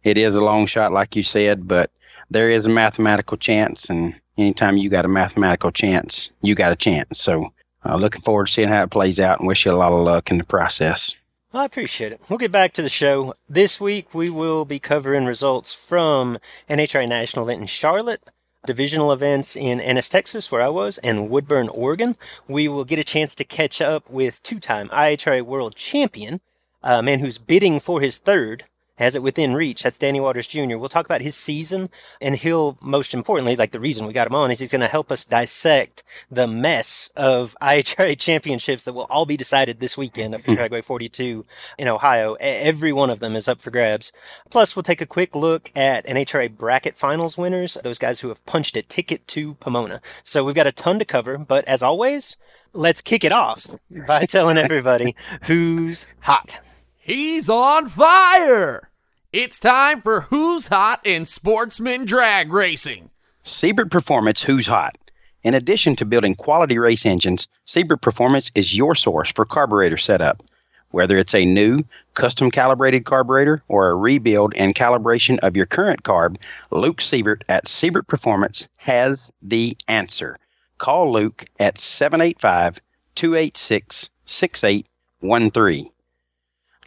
it 0.03 0.19
is 0.19 0.37
a 0.37 0.41
long 0.41 0.67
shot, 0.67 0.93
like 0.93 1.17
you 1.17 1.23
said, 1.23 1.67
but 1.67 1.91
there 2.31 2.51
is 2.51 2.67
a 2.67 2.71
mathematical 2.71 3.37
chance, 3.37 3.89
and 3.91 4.19
anytime 4.37 4.77
you 4.77 4.89
got 4.91 5.05
a 5.05 5.09
mathematical 5.09 5.71
chance, 5.71 6.31
you 6.43 6.55
got 6.55 6.73
a 6.73 6.77
chance. 6.77 7.21
So, 7.21 7.53
uh, 7.85 7.97
looking 7.97 8.21
forward 8.21 8.47
to 8.47 8.53
seeing 8.53 8.69
how 8.69 8.83
it 8.83 8.91
plays 8.91 9.21
out, 9.21 9.39
and 9.39 9.49
wish 9.49 9.65
you 9.65 9.73
a 9.73 9.75
lot 9.75 9.93
of 9.93 10.01
luck 10.01 10.31
in 10.31 10.39
the 10.39 10.45
process. 10.45 11.15
I 11.55 11.65
appreciate 11.65 12.13
it. 12.13 12.21
We'll 12.29 12.39
get 12.39 12.53
back 12.53 12.73
to 12.75 12.83
the 12.83 12.89
show. 12.89 13.33
This 13.49 13.81
week, 13.81 14.15
we 14.15 14.29
will 14.29 14.65
be 14.65 14.79
covering 14.79 15.25
results 15.25 15.73
from 15.73 16.39
NHRA 16.69 17.09
National 17.09 17.49
event 17.49 17.63
in 17.63 17.67
Charlotte, 17.67 18.23
divisional 18.67 19.13
events 19.13 19.57
in 19.57 19.81
Ennis, 19.81 20.09
Texas, 20.09 20.51
where 20.51 20.63
I 20.63 20.69
was, 20.69 20.99
and 20.99 21.31
Woodburn, 21.31 21.69
Oregon. 21.69 22.17
We 22.47 22.69
will 22.69 22.85
get 22.85 22.99
a 22.99 23.05
chance 23.05 23.35
to 23.37 23.45
catch 23.45 23.81
up 23.81 24.11
with 24.11 24.43
two 24.43 24.59
time 24.59 24.89
IHRA 24.89 25.43
World 25.43 25.77
Champion, 25.77 26.41
a 26.83 27.03
man 27.03 27.21
who's 27.21 27.39
bidding 27.39 27.81
for 27.81 28.01
his 28.01 28.19
third 28.19 28.65
has 28.97 29.15
it 29.15 29.23
within 29.23 29.55
reach. 29.55 29.83
That's 29.83 29.99
Danny 29.99 30.21
Waters 30.21 30.47
Jr. 30.47 30.77
We'll 30.77 30.89
talk 30.89 31.07
about 31.07 31.21
his 31.21 31.35
season, 31.35 31.91
and 32.21 32.37
he'll, 32.37 32.79
most 32.81 33.15
importantly, 33.15 33.57
like 33.57 33.73
the 33.73 33.81
reason 33.81 34.07
we 34.07 34.13
got 34.13 34.27
him 34.27 34.35
on 34.35 34.51
is 34.51 34.59
he's 34.59 34.73
going 34.73 34.81
to 34.81 34.89
help 34.89 35.13
us 35.13 35.25
dissect 35.25 36.03
the 36.31 36.47
mess 36.47 37.11
of 37.17 37.57
IHRA 37.63 38.19
championships 38.19 38.85
that 38.85 38.95
will 38.95 39.07
all 39.11 39.27
be 39.27 39.37
decided 39.37 39.81
this 39.81 39.97
weekend 39.97 40.35
at 40.35 40.43
Dragway 40.43 40.81
hmm. 40.81 40.87
42 40.87 41.45
in 41.79 41.89
Ohio. 41.89 42.35
Every 42.41 42.93
one 42.93 43.11
of 43.11 43.21
them 43.21 43.37
is 43.37 43.49
up 43.49 43.61
for 43.61 43.71
grabs. 43.71 44.13
Plus, 44.51 44.75
we'll 44.75 44.83
take 44.83 45.01
a 45.01 45.07
quick 45.07 45.35
look 45.35 45.71
at 45.77 46.07
NHRA 46.07 46.57
bracket 46.57 46.97
finals 46.97 47.37
winners, 47.39 47.77
those 47.83 47.99
guys 47.99 48.21
who 48.21 48.29
have 48.29 48.45
punched 48.47 48.77
a 48.77 48.83
ticket 48.83 49.27
to 49.29 49.55
Pomona. 49.55 50.01
So 50.23 50.45
we've 50.45 50.55
got 50.55 50.67
a 50.67 50.73
ton 50.73 50.99
to 50.99 51.05
cover, 51.05 51.39
but 51.39 51.65
as 51.67 51.83
always, 51.83 52.37
let's 52.73 53.01
kick 53.01 53.25
it 53.25 53.33
off 53.33 53.67
by 54.07 54.25
telling 54.27 54.59
everybody 54.59 55.15
who's 55.43 56.07
hot. 56.21 56.61
He's 57.07 57.49
on 57.49 57.87
fire! 57.87 58.91
It's 59.33 59.61
time 59.61 60.01
for 60.01 60.23
Who's 60.23 60.67
Hot 60.67 60.99
in 61.05 61.25
Sportsman 61.25 62.05
Drag 62.05 62.53
Racing. 62.53 63.11
Siebert 63.45 63.93
Performance 63.93 64.43
Who's 64.43 64.67
Hot. 64.67 64.99
In 65.45 65.55
addition 65.55 65.95
to 65.97 66.05
building 66.05 66.35
quality 66.35 66.81
race 66.81 67.07
engines, 67.07 67.47
Siebert 67.65 68.01
Performance 68.01 68.51
is 68.57 68.77
your 68.77 68.97
source 68.97 69.31
for 69.31 69.45
carburetor 69.45 69.97
setup. 69.97 70.43
Whether 70.91 71.17
it's 71.17 71.37
a 71.37 71.45
new, 71.45 71.79
custom 72.15 72.51
calibrated 72.51 73.05
carburetor 73.05 73.63
or 73.69 73.89
a 73.89 73.95
rebuild 73.95 74.55
and 74.57 74.75
calibration 74.75 75.39
of 75.45 75.57
your 75.57 75.67
current 75.67 76.03
carb, 76.03 76.39
Luke 76.73 77.01
Siebert 77.01 77.45
at 77.49 77.69
Siebert 77.69 78.09
Performance 78.09 78.67
has 78.79 79.31
the 79.43 79.77
answer. 79.87 80.39
Call 80.79 81.13
Luke 81.13 81.45
at 81.61 81.79
785 81.79 82.81
286 83.15 84.11
6813. 84.25 85.91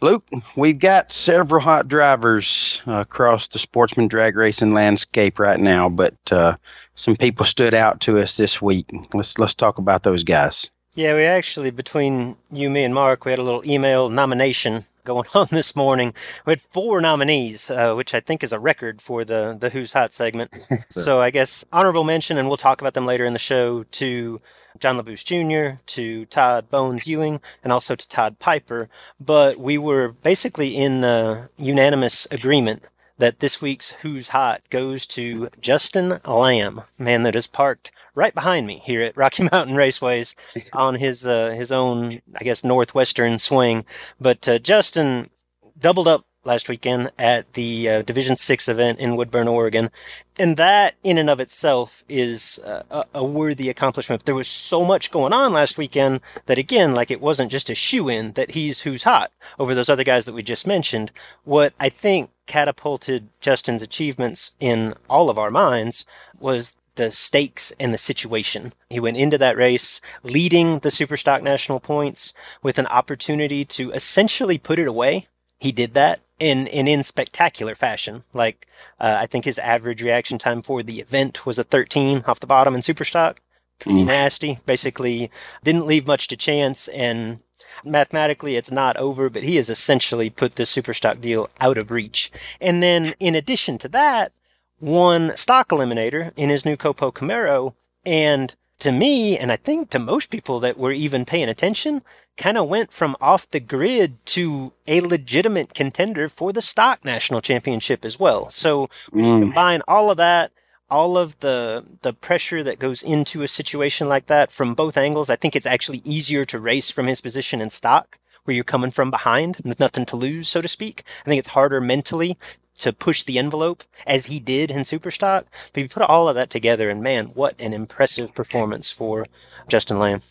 Luke, 0.02 0.26
we've 0.56 0.78
got 0.78 1.12
several 1.12 1.60
hot 1.60 1.86
drivers 1.86 2.80
uh, 2.86 3.00
across 3.00 3.48
the 3.48 3.58
sportsman 3.58 4.08
drag 4.08 4.34
racing 4.34 4.72
landscape 4.72 5.38
right 5.38 5.60
now, 5.60 5.90
but 5.90 6.16
uh, 6.32 6.56
some 6.94 7.16
people 7.16 7.44
stood 7.44 7.74
out 7.74 8.00
to 8.00 8.18
us 8.18 8.36
this 8.36 8.62
week. 8.62 8.90
Let's 9.12 9.38
let's 9.38 9.54
talk 9.54 9.76
about 9.76 10.02
those 10.02 10.22
guys. 10.22 10.70
Yeah, 10.96 11.14
we 11.14 11.22
actually 11.22 11.70
between 11.70 12.36
you, 12.50 12.68
me, 12.68 12.82
and 12.82 12.92
Mark, 12.92 13.24
we 13.24 13.30
had 13.30 13.38
a 13.38 13.44
little 13.44 13.64
email 13.64 14.08
nomination 14.08 14.80
going 15.04 15.28
on 15.34 15.46
this 15.50 15.76
morning. 15.76 16.14
We 16.44 16.52
had 16.52 16.60
four 16.60 17.00
nominees, 17.00 17.70
uh, 17.70 17.94
which 17.94 18.12
I 18.12 18.18
think 18.18 18.42
is 18.42 18.52
a 18.52 18.58
record 18.58 19.00
for 19.00 19.24
the 19.24 19.56
the 19.58 19.70
Who's 19.70 19.92
Hot 19.92 20.12
segment. 20.12 20.52
so 20.90 21.20
I 21.20 21.30
guess 21.30 21.64
honorable 21.72 22.02
mention, 22.02 22.38
and 22.38 22.48
we'll 22.48 22.56
talk 22.56 22.80
about 22.80 22.94
them 22.94 23.06
later 23.06 23.24
in 23.24 23.34
the 23.34 23.38
show. 23.38 23.84
To 23.84 24.40
John 24.80 24.96
Labbous 24.96 25.24
Jr., 25.24 25.80
to 25.86 26.26
Todd 26.26 26.70
Bones 26.70 27.06
Ewing, 27.06 27.40
and 27.62 27.72
also 27.72 27.94
to 27.94 28.08
Todd 28.08 28.40
Piper. 28.40 28.88
But 29.20 29.60
we 29.60 29.78
were 29.78 30.08
basically 30.08 30.76
in 30.76 31.02
the 31.02 31.50
unanimous 31.56 32.26
agreement 32.32 32.82
that 33.16 33.38
this 33.38 33.60
week's 33.60 33.90
Who's 34.02 34.28
Hot 34.28 34.62
goes 34.70 35.06
to 35.08 35.50
Justin 35.60 36.18
Lamb, 36.26 36.82
man 36.98 37.22
that 37.22 37.36
is 37.36 37.46
parked 37.46 37.92
right 38.14 38.34
behind 38.34 38.66
me 38.66 38.78
here 38.78 39.02
at 39.02 39.16
Rocky 39.16 39.42
Mountain 39.52 39.76
Raceways 39.76 40.34
on 40.72 40.96
his 40.96 41.26
uh, 41.26 41.50
his 41.50 41.72
own, 41.72 42.20
I 42.36 42.44
guess, 42.44 42.64
northwestern 42.64 43.38
swing. 43.38 43.84
But 44.20 44.48
uh, 44.48 44.58
Justin 44.58 45.30
doubled 45.78 46.08
up 46.08 46.26
last 46.44 46.68
weekend 46.68 47.10
at 47.18 47.52
the 47.52 47.88
uh, 47.88 48.02
Division 48.02 48.36
Six 48.36 48.68
event 48.68 48.98
in 48.98 49.16
Woodburn, 49.16 49.48
Oregon, 49.48 49.90
and 50.38 50.56
that 50.56 50.94
in 51.04 51.18
and 51.18 51.28
of 51.28 51.40
itself 51.40 52.02
is 52.08 52.58
uh, 52.64 52.82
a, 52.90 53.04
a, 53.14 53.24
worthy 53.24 53.68
accomplishment. 53.68 54.24
There 54.24 54.34
was 54.34 54.48
so 54.48 54.84
much 54.84 55.10
going 55.10 55.32
on 55.32 55.52
last 55.52 55.76
weekend 55.76 56.20
that 56.46 56.58
again, 56.58 56.94
like 56.94 57.10
it 57.10 57.20
wasn't 57.20 57.50
just 57.50 57.68
a 57.68 57.74
shoe 57.74 58.08
in 58.08 58.32
that 58.32 58.52
he's 58.52 58.80
who's 58.80 59.04
hot 59.04 59.32
over 59.58 59.74
those 59.74 59.90
other 59.90 60.04
guys 60.04 60.24
that 60.24 60.34
we 60.34 60.42
just 60.42 60.66
mentioned. 60.66 61.12
What 61.44 61.74
I 61.78 61.88
think 61.88 62.30
catapulted 62.46 63.28
Justin's 63.40 63.82
achievements 63.82 64.54
in 64.60 64.94
all 65.08 65.30
of 65.30 65.38
our 65.38 65.50
minds 65.50 66.06
was 66.38 66.76
the 67.00 67.10
stakes 67.10 67.72
and 67.80 67.94
the 67.94 67.98
situation. 67.98 68.74
He 68.90 69.00
went 69.00 69.16
into 69.16 69.38
that 69.38 69.56
race 69.56 70.02
leading 70.22 70.80
the 70.80 70.90
Superstock 70.90 71.42
national 71.42 71.80
points 71.80 72.34
with 72.62 72.78
an 72.78 72.86
opportunity 72.88 73.64
to 73.64 73.90
essentially 73.92 74.58
put 74.58 74.78
it 74.78 74.86
away. 74.86 75.26
He 75.58 75.72
did 75.72 75.94
that 75.94 76.20
in, 76.38 76.66
in 76.66 76.86
in 76.86 77.02
spectacular 77.02 77.74
fashion. 77.74 78.24
Like 78.34 78.66
uh, 79.00 79.16
I 79.20 79.26
think 79.26 79.46
his 79.46 79.58
average 79.58 80.02
reaction 80.02 80.36
time 80.36 80.60
for 80.60 80.82
the 80.82 81.00
event 81.00 81.46
was 81.46 81.58
a 81.58 81.64
13 81.64 82.24
off 82.26 82.40
the 82.40 82.46
bottom 82.46 82.74
in 82.74 82.82
Superstock. 82.82 83.36
Pretty 83.78 84.02
mm. 84.02 84.06
nasty. 84.06 84.58
Basically, 84.66 85.30
didn't 85.64 85.86
leave 85.86 86.06
much 86.06 86.28
to 86.28 86.36
chance, 86.36 86.86
and 86.88 87.40
mathematically 87.82 88.56
it's 88.56 88.70
not 88.70 88.98
over. 88.98 89.30
But 89.30 89.44
he 89.44 89.56
has 89.56 89.70
essentially 89.70 90.28
put 90.28 90.56
this 90.56 90.74
Superstock 90.74 91.22
deal 91.22 91.48
out 91.62 91.78
of 91.78 91.90
reach. 91.90 92.30
And 92.60 92.82
then, 92.82 93.14
in 93.18 93.34
addition 93.34 93.78
to 93.78 93.88
that, 93.88 94.32
won 94.80 95.36
stock 95.36 95.68
eliminator 95.68 96.32
in 96.36 96.50
his 96.50 96.64
new 96.64 96.76
Copo 96.76 97.12
Camaro, 97.12 97.74
and 98.04 98.54
to 98.78 98.92
me, 98.92 99.36
and 99.36 99.52
I 99.52 99.56
think 99.56 99.90
to 99.90 99.98
most 99.98 100.30
people 100.30 100.58
that 100.60 100.78
were 100.78 100.92
even 100.92 101.24
paying 101.24 101.48
attention, 101.48 102.02
kind 102.36 102.56
of 102.56 102.68
went 102.68 102.92
from 102.92 103.16
off 103.20 103.50
the 103.50 103.60
grid 103.60 104.24
to 104.24 104.72
a 104.86 105.00
legitimate 105.00 105.74
contender 105.74 106.28
for 106.28 106.52
the 106.52 106.62
stock 106.62 107.04
national 107.04 107.42
championship 107.42 108.04
as 108.04 108.18
well. 108.18 108.50
So 108.50 108.88
mm. 109.12 109.40
combine 109.40 109.82
all 109.86 110.10
of 110.10 110.16
that 110.16 110.52
all 110.90 111.16
of 111.16 111.38
the 111.40 111.84
the 112.02 112.12
pressure 112.12 112.62
that 112.64 112.78
goes 112.78 113.02
into 113.02 113.42
a 113.42 113.48
situation 113.48 114.08
like 114.08 114.26
that 114.26 114.50
from 114.50 114.74
both 114.74 114.96
angles, 114.96 115.30
I 115.30 115.36
think 115.36 115.54
it's 115.54 115.66
actually 115.66 116.02
easier 116.04 116.44
to 116.46 116.58
race 116.58 116.90
from 116.90 117.06
his 117.06 117.20
position 117.20 117.60
in 117.60 117.70
stock, 117.70 118.18
where 118.44 118.54
you're 118.54 118.64
coming 118.64 118.90
from 118.90 119.10
behind 119.10 119.58
with 119.64 119.78
nothing 119.78 120.04
to 120.06 120.16
lose, 120.16 120.48
so 120.48 120.60
to 120.60 120.68
speak. 120.68 121.04
I 121.24 121.28
think 121.28 121.38
it's 121.38 121.48
harder 121.48 121.80
mentally 121.80 122.36
to 122.80 122.92
push 122.92 123.22
the 123.22 123.38
envelope 123.38 123.84
as 124.06 124.26
he 124.26 124.38
did 124.38 124.70
in 124.70 124.80
Superstock. 124.80 125.44
But 125.72 125.82
you 125.82 125.88
put 125.88 126.02
all 126.02 126.28
of 126.28 126.34
that 126.34 126.50
together, 126.50 126.90
and 126.90 127.02
man, 127.02 127.26
what 127.26 127.54
an 127.58 127.72
impressive 127.72 128.34
performance 128.34 128.90
for 128.90 129.26
Justin 129.68 129.98
Lamb. 129.98 130.22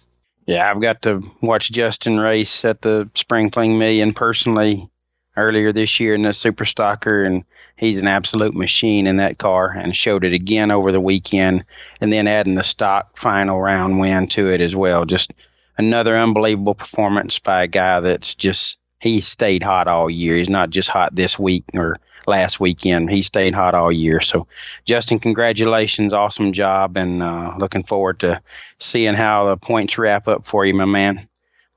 Yeah, 0.45 0.69
I've 0.69 0.81
got 0.81 1.03
to 1.03 1.21
watch 1.41 1.71
Justin 1.71 2.19
race 2.19 2.65
at 2.65 2.81
the 2.81 3.09
Spring 3.13 3.51
Fling 3.51 3.77
Million 3.77 4.13
personally 4.13 4.89
earlier 5.37 5.71
this 5.71 5.99
year 5.99 6.15
in 6.15 6.23
the 6.23 6.29
Superstocker, 6.29 7.25
and 7.25 7.45
he's 7.75 7.97
an 7.97 8.07
absolute 8.07 8.55
machine 8.55 9.05
in 9.05 9.17
that 9.17 9.37
car 9.37 9.69
and 9.69 9.95
showed 9.95 10.23
it 10.23 10.33
again 10.33 10.71
over 10.71 10.91
the 10.91 10.99
weekend. 10.99 11.63
And 12.01 12.11
then 12.11 12.27
adding 12.27 12.55
the 12.55 12.63
stock 12.63 13.15
final 13.15 13.61
round 13.61 13.99
win 13.99 14.27
to 14.29 14.49
it 14.49 14.59
as 14.59 14.75
well. 14.75 15.05
Just 15.05 15.35
another 15.77 16.17
unbelievable 16.17 16.75
performance 16.75 17.37
by 17.37 17.63
a 17.63 17.67
guy 17.67 17.99
that's 17.99 18.33
just, 18.33 18.79
he 18.99 19.21
stayed 19.21 19.61
hot 19.61 19.87
all 19.87 20.09
year. 20.09 20.35
He's 20.35 20.49
not 20.49 20.71
just 20.71 20.89
hot 20.89 21.15
this 21.15 21.37
week 21.37 21.63
or 21.75 21.97
last 22.29 22.59
weekend. 22.59 23.09
He 23.09 23.21
stayed 23.21 23.53
hot 23.53 23.73
all 23.75 23.91
year. 23.91 24.21
So, 24.21 24.47
Justin, 24.85 25.19
congratulations. 25.19 26.13
Awesome 26.13 26.53
job. 26.53 26.95
And 26.95 27.21
uh, 27.21 27.55
looking 27.59 27.83
forward 27.83 28.19
to 28.21 28.41
seeing 28.79 29.13
how 29.13 29.47
the 29.47 29.57
points 29.57 29.97
wrap 29.97 30.27
up 30.27 30.45
for 30.45 30.65
you, 30.65 30.73
my 30.73 30.85
man. 30.85 31.27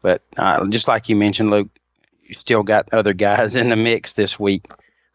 But 0.03 0.23
uh, 0.37 0.67
just 0.69 0.89
like 0.89 1.09
you 1.09 1.17
mentioned, 1.17 1.51
Luke, 1.51 1.69
you 2.23 2.35
still 2.35 2.63
got 2.63 2.93
other 2.93 3.13
guys 3.13 3.57
in 3.57 3.69
the 3.69 3.77
mix 3.77 4.13
this 4.13 4.39
week. 4.39 4.67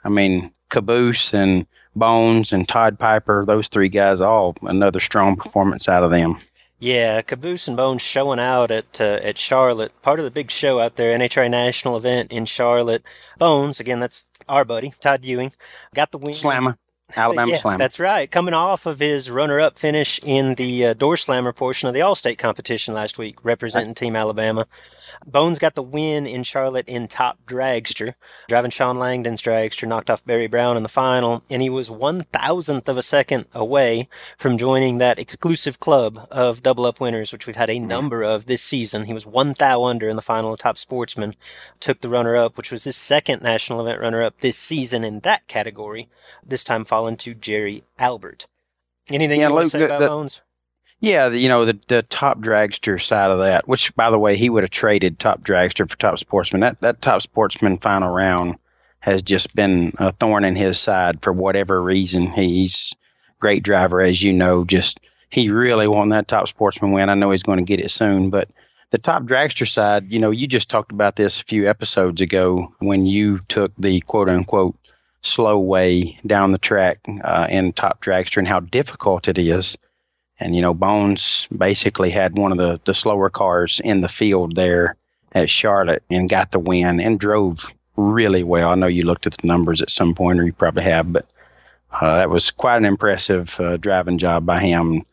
I 0.03 0.09
mean, 0.09 0.51
Caboose 0.69 1.33
and 1.33 1.65
Bones 1.95 2.53
and 2.53 2.67
Todd 2.67 2.99
Piper, 2.99 3.45
those 3.45 3.69
three 3.69 3.89
guys, 3.89 4.21
all 4.21 4.55
another 4.61 4.99
strong 4.99 5.35
performance 5.35 5.89
out 5.89 6.03
of 6.03 6.11
them. 6.11 6.37
Yeah, 6.79 7.21
Caboose 7.23 7.67
and 7.67 7.75
Bones 7.75 8.03
showing 8.03 8.39
out 8.39 8.69
at 8.69 9.01
uh, 9.01 9.19
at 9.23 9.37
Charlotte. 9.37 9.99
Part 10.03 10.19
of 10.19 10.25
the 10.25 10.31
big 10.31 10.51
show 10.51 10.79
out 10.79 10.95
there, 10.95 11.17
NHRA 11.17 11.49
national 11.49 11.97
event 11.97 12.31
in 12.31 12.45
Charlotte. 12.45 13.03
Bones, 13.39 13.79
again, 13.79 13.99
that's 13.99 14.25
our 14.47 14.63
buddy 14.63 14.93
Todd 14.99 15.25
Ewing, 15.25 15.51
got 15.95 16.11
the 16.11 16.19
win. 16.19 16.33
Slammer. 16.33 16.77
Alabama 17.15 17.51
yeah, 17.51 17.57
Slammer. 17.57 17.77
That's 17.77 17.99
right. 17.99 18.29
Coming 18.29 18.53
off 18.53 18.85
of 18.85 18.99
his 18.99 19.31
runner-up 19.31 19.79
finish 19.79 20.19
in 20.23 20.55
the 20.55 20.87
uh, 20.87 20.93
door 20.93 21.15
slammer 21.15 21.53
portion 21.53 21.87
of 21.87 21.93
the 21.93 22.01
All-State 22.01 22.37
competition 22.37 22.93
last 22.93 23.17
week, 23.17 23.43
representing 23.45 23.93
Team 23.93 24.15
Alabama. 24.15 24.67
Bones 25.25 25.57
got 25.57 25.75
the 25.75 25.83
win 25.83 26.27
in 26.27 26.43
Charlotte 26.43 26.87
in 26.87 27.07
top 27.07 27.39
dragster, 27.47 28.15
driving 28.49 28.71
Sean 28.71 28.99
Langdon's 28.99 29.41
dragster, 29.41 29.87
knocked 29.87 30.09
off 30.09 30.25
Barry 30.25 30.47
Brown 30.47 30.75
in 30.75 30.83
the 30.83 30.89
final, 30.89 31.43
and 31.49 31.61
he 31.61 31.69
was 31.69 31.89
one 31.89 32.17
thousandth 32.17 32.89
of 32.89 32.97
a 32.97 33.03
second 33.03 33.45
away 33.53 34.09
from 34.37 34.57
joining 34.57 34.97
that 34.97 35.17
exclusive 35.17 35.79
club 35.79 36.27
of 36.29 36.61
double-up 36.61 36.99
winners, 36.99 37.31
which 37.31 37.47
we've 37.47 37.55
had 37.55 37.69
a 37.69 37.79
number 37.79 38.21
of 38.21 38.47
this 38.47 38.61
season. 38.61 39.05
He 39.05 39.13
was 39.13 39.25
one 39.25 39.53
thou 39.57 39.83
under 39.85 40.09
in 40.09 40.17
the 40.17 40.21
final 40.21 40.53
of 40.53 40.59
Top 40.59 40.77
Sportsman, 40.77 41.35
took 41.79 42.01
the 42.01 42.09
runner-up, 42.09 42.57
which 42.57 42.71
was 42.71 42.83
his 42.83 42.97
second 42.97 43.41
national 43.41 43.81
event 43.81 44.01
runner-up 44.01 44.41
this 44.41 44.57
season 44.57 45.05
in 45.05 45.21
that 45.21 45.47
category. 45.47 46.09
This 46.45 46.65
time 46.65 46.83
fallen 46.97 47.15
to 47.15 47.35
Jerry 47.35 47.83
Albert. 47.99 48.47
Anything 49.11 49.39
Yeah, 49.39 49.49
you 49.49 49.53
want 49.53 49.65
to 49.67 49.69
say 49.69 49.83
about 49.85 49.99
the- 49.99 50.07
Bones? 50.07 50.41
Yeah, 50.99 51.29
the, 51.29 51.37
you 51.37 51.47
know 51.47 51.63
the 51.63 51.77
the 51.87 52.01
top 52.01 52.39
dragster 52.39 52.99
side 52.99 53.29
of 53.29 53.37
that, 53.37 53.67
which 53.67 53.95
by 53.95 54.09
the 54.09 54.17
way 54.17 54.35
he 54.35 54.49
would 54.49 54.63
have 54.63 54.71
traded 54.71 55.19
top 55.19 55.41
dragster 55.41 55.87
for 55.87 55.95
top 55.95 56.17
sportsman. 56.17 56.61
That 56.61 56.81
that 56.81 57.03
top 57.03 57.21
sportsman 57.21 57.77
final 57.77 58.11
round 58.11 58.55
has 59.01 59.21
just 59.21 59.55
been 59.55 59.93
a 59.99 60.11
thorn 60.11 60.43
in 60.43 60.55
his 60.55 60.79
side 60.79 61.21
for 61.21 61.31
whatever 61.31 61.83
reason. 61.83 62.31
He's 62.31 62.95
great 63.39 63.61
driver, 63.61 64.01
as 64.01 64.23
you 64.23 64.33
know. 64.33 64.63
Just 64.65 64.99
he 65.29 65.51
really 65.51 65.87
won 65.87 66.09
that 66.09 66.27
top 66.27 66.47
sportsman 66.47 66.93
win. 66.93 67.09
I 67.09 67.13
know 67.13 67.29
he's 67.29 67.43
going 67.43 67.59
to 67.59 67.63
get 67.63 67.79
it 67.79 67.91
soon, 67.91 68.31
but 68.31 68.49
the 68.89 68.97
top 68.97 69.21
dragster 69.21 69.71
side, 69.71 70.11
you 70.11 70.17
know, 70.17 70.31
you 70.31 70.47
just 70.47 70.67
talked 70.67 70.91
about 70.91 71.15
this 71.15 71.39
a 71.39 71.43
few 71.43 71.69
episodes 71.69 72.21
ago 72.21 72.73
when 72.79 73.05
you 73.05 73.37
took 73.49 73.71
the 73.77 73.99
quote 74.01 74.29
unquote 74.29 74.75
slow 75.27 75.59
way 75.59 76.19
down 76.25 76.51
the 76.51 76.57
track 76.57 76.99
uh, 77.23 77.47
in 77.49 77.73
top 77.73 78.01
dragster 78.01 78.37
and 78.37 78.47
how 78.47 78.59
difficult 78.59 79.27
it 79.27 79.37
is. 79.37 79.77
And 80.39 80.55
you 80.55 80.61
know, 80.61 80.73
Bones 80.73 81.47
basically 81.55 82.09
had 82.09 82.37
one 82.37 82.51
of 82.51 82.57
the, 82.57 82.79
the 82.85 82.93
slower 82.93 83.29
cars 83.29 83.81
in 83.83 84.01
the 84.01 84.07
field 84.07 84.55
there 84.55 84.95
at 85.33 85.49
Charlotte 85.49 86.03
and 86.09 86.29
got 86.29 86.51
the 86.51 86.59
win 86.59 86.99
and 86.99 87.19
drove 87.19 87.73
really 87.95 88.43
well. 88.43 88.69
I 88.69 88.75
know 88.75 88.87
you 88.87 89.03
looked 89.03 89.27
at 89.27 89.37
the 89.37 89.47
numbers 89.47 89.81
at 89.81 89.89
some 89.89 90.13
point, 90.13 90.39
or 90.39 90.45
you 90.45 90.53
probably 90.53 90.83
have, 90.83 91.11
but 91.11 91.27
uh, 91.91 92.17
that 92.17 92.29
was 92.29 92.51
quite 92.51 92.77
an 92.77 92.85
impressive 92.85 93.59
uh, 93.59 93.77
driving 93.77 94.17
job 94.17 94.45
by 94.45 94.59
him. 94.59 95.03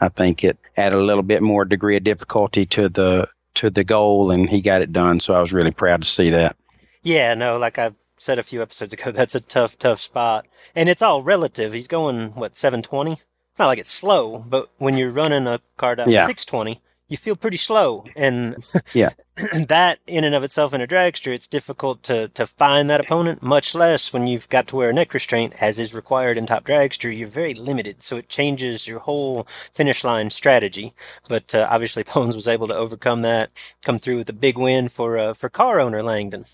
I 0.00 0.08
think 0.08 0.44
it 0.44 0.58
added 0.76 0.98
a 0.98 1.02
little 1.02 1.22
bit 1.22 1.42
more 1.42 1.64
degree 1.64 1.96
of 1.96 2.04
difficulty 2.04 2.66
to 2.66 2.88
the 2.88 3.28
to 3.54 3.70
the 3.70 3.84
goal, 3.84 4.30
and 4.32 4.48
he 4.48 4.60
got 4.60 4.82
it 4.82 4.92
done. 4.92 5.20
So 5.20 5.32
I 5.32 5.40
was 5.40 5.52
really 5.52 5.70
proud 5.70 6.02
to 6.02 6.08
see 6.08 6.30
that. 6.30 6.56
Yeah, 7.02 7.34
no, 7.34 7.56
like 7.58 7.78
I 7.78 7.92
said 8.24 8.38
a 8.38 8.42
few 8.42 8.62
episodes 8.62 8.92
ago, 8.92 9.10
that's 9.12 9.34
a 9.34 9.40
tough, 9.40 9.78
tough 9.78 10.00
spot. 10.00 10.46
And 10.74 10.88
it's 10.88 11.02
all 11.02 11.22
relative. 11.22 11.72
He's 11.72 11.88
going, 11.88 12.30
what, 12.34 12.56
720? 12.56 13.12
It's 13.12 13.58
not 13.58 13.66
like 13.68 13.78
it's 13.78 13.90
slow, 13.90 14.38
but 14.38 14.70
when 14.78 14.96
you're 14.96 15.12
running 15.12 15.46
a 15.46 15.60
car 15.76 15.94
down 15.94 16.10
Yeah. 16.10 16.26
620, 16.26 16.80
you 17.06 17.16
feel 17.16 17.36
pretty 17.36 17.58
slow. 17.58 18.04
And 18.16 18.56
Yeah. 18.94 19.10
that, 19.68 19.98
in 20.06 20.24
and 20.24 20.34
of 20.34 20.42
itself, 20.42 20.72
in 20.72 20.80
a 20.80 20.86
dragster, 20.86 21.34
it's 21.34 21.46
difficult 21.46 22.02
to, 22.04 22.28
to 22.28 22.46
find 22.46 22.88
that 22.88 23.00
opponent, 23.00 23.42
much 23.42 23.74
less 23.74 24.12
when 24.12 24.26
you've 24.26 24.48
got 24.48 24.66
to 24.68 24.76
wear 24.76 24.90
a 24.90 24.92
neck 24.92 25.12
restraint, 25.12 25.54
as 25.60 25.78
is 25.78 25.94
required 25.94 26.38
in 26.38 26.46
top 26.46 26.64
dragster. 26.64 27.16
You're 27.16 27.28
very 27.28 27.52
limited, 27.54 28.02
so 28.02 28.16
it 28.16 28.28
changes 28.28 28.88
your 28.88 29.00
whole 29.00 29.46
finish 29.72 30.02
line 30.02 30.30
strategy. 30.30 30.94
But 31.28 31.54
uh, 31.54 31.68
obviously, 31.70 32.02
Bones 32.14 32.34
was 32.34 32.48
able 32.48 32.68
to 32.68 32.76
overcome 32.76 33.22
that, 33.22 33.50
come 33.84 33.98
through 33.98 34.16
with 34.16 34.30
a 34.30 34.32
big 34.32 34.56
win 34.56 34.88
for 34.88 35.18
uh, 35.18 35.34
for 35.34 35.48
car 35.48 35.78
owner 35.78 36.02
Langdon. 36.02 36.46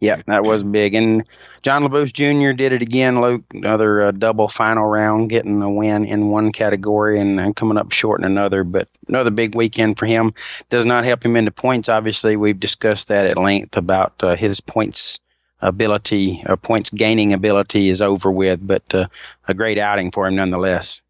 Yeah, 0.00 0.22
that 0.26 0.44
was 0.44 0.64
big. 0.64 0.94
And 0.94 1.24
John 1.60 1.82
Labbous 1.82 2.10
Jr. 2.10 2.52
did 2.52 2.72
it 2.72 2.80
again, 2.80 3.20
Luke. 3.20 3.44
Another 3.52 4.00
uh, 4.00 4.10
double 4.12 4.48
final 4.48 4.86
round, 4.86 5.28
getting 5.28 5.62
a 5.62 5.70
win 5.70 6.06
in 6.06 6.30
one 6.30 6.52
category 6.52 7.20
and, 7.20 7.38
and 7.38 7.54
coming 7.54 7.76
up 7.76 7.92
short 7.92 8.20
in 8.20 8.24
another. 8.24 8.64
But 8.64 8.88
another 9.08 9.30
big 9.30 9.54
weekend 9.54 9.98
for 9.98 10.06
him. 10.06 10.32
Does 10.70 10.86
not 10.86 11.04
help 11.04 11.22
him 11.22 11.36
into 11.36 11.50
points. 11.50 11.90
Obviously, 11.90 12.34
we've 12.36 12.58
discussed 12.58 13.08
that 13.08 13.26
at 13.26 13.36
length 13.36 13.76
about 13.76 14.14
uh, 14.22 14.36
his 14.36 14.58
points 14.58 15.18
ability, 15.60 16.42
or 16.48 16.56
points 16.56 16.88
gaining 16.88 17.34
ability 17.34 17.90
is 17.90 18.00
over 18.00 18.30
with, 18.30 18.66
but 18.66 18.82
uh, 18.94 19.06
a 19.48 19.52
great 19.52 19.76
outing 19.76 20.10
for 20.10 20.26
him 20.26 20.36
nonetheless. 20.36 21.02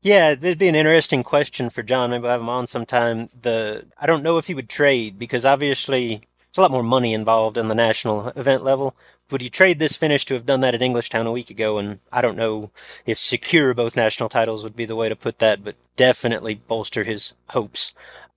Yeah, 0.00 0.30
it'd 0.30 0.58
be 0.58 0.68
an 0.68 0.74
interesting 0.74 1.22
question 1.22 1.68
for 1.68 1.82
John. 1.82 2.10
Maybe 2.10 2.22
we'll 2.22 2.30
have 2.30 2.40
him 2.40 2.48
on 2.48 2.66
sometime. 2.66 3.28
The 3.38 3.86
I 4.00 4.06
don't 4.06 4.22
know 4.22 4.38
if 4.38 4.46
he 4.46 4.54
would 4.54 4.68
trade 4.68 5.18
because 5.18 5.44
obviously 5.44 6.22
there's 6.54 6.60
a 6.60 6.62
lot 6.62 6.70
more 6.70 6.84
money 6.84 7.12
involved 7.12 7.56
in 7.56 7.66
the 7.66 7.74
national 7.74 8.28
event 8.28 8.62
level. 8.62 8.94
Would 9.30 9.42
you 9.42 9.48
trade 9.48 9.80
this 9.80 9.96
finish 9.96 10.24
to 10.26 10.34
have 10.34 10.46
done 10.46 10.60
that 10.60 10.74
at 10.74 10.82
Englishtown 10.82 11.26
a 11.26 11.32
week 11.32 11.50
ago? 11.50 11.78
And 11.78 11.98
I 12.12 12.20
don't 12.22 12.36
know 12.36 12.70
if 13.06 13.18
secure 13.18 13.74
both 13.74 13.96
national 13.96 14.28
titles 14.28 14.62
would 14.62 14.76
be 14.76 14.84
the 14.84 14.94
way 14.94 15.08
to 15.08 15.16
put 15.16 15.40
that, 15.40 15.64
but 15.64 15.74
definitely 15.96 16.54
bolster 16.54 17.02
his 17.02 17.34
hopes. 17.50 17.92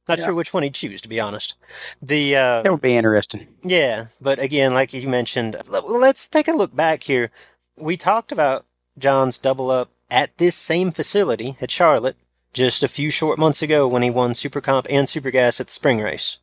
Not 0.07 0.19
sure 0.19 0.33
which 0.33 0.51
one 0.51 0.63
he'd 0.63 0.73
choose, 0.73 0.99
to 1.01 1.09
be 1.09 1.19
honest. 1.19 1.53
The 2.01 2.35
uh, 2.35 2.61
That 2.63 2.71
would 2.71 2.81
be 2.81 2.95
interesting. 2.97 3.49
yeah, 3.61 4.07
but 4.19 4.39
again, 4.39 4.73
like 4.73 4.93
you 4.93 5.07
mentioned, 5.07 5.57
let's 5.67 6.27
take 6.27 6.47
a 6.47 6.53
look 6.53 6.75
back 6.75 7.03
here. 7.03 7.29
We 7.75 7.97
talked 7.97 8.31
about 8.31 8.65
John's 8.97 9.37
double 9.37 9.69
up 9.69 9.91
at 10.09 10.35
this 10.37 10.55
same 10.55 10.91
facility 10.91 11.57
at 11.61 11.69
Charlotte 11.69 12.15
just 12.53 12.81
a 12.83 12.87
few 12.87 13.11
short 13.11 13.37
months 13.37 13.61
ago 13.61 13.87
when 13.87 14.01
he 14.01 14.09
won 14.09 14.33
Super 14.33 14.61
Comp 14.61 14.87
and 14.89 15.07
Super 15.07 15.29
Gas 15.29 15.59
at 15.59 15.67
the 15.67 15.73
spring 15.73 16.01
race. 16.01 16.39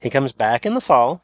He 0.00 0.10
comes 0.10 0.32
back 0.32 0.64
in 0.64 0.74
the 0.74 0.80
fall, 0.80 1.22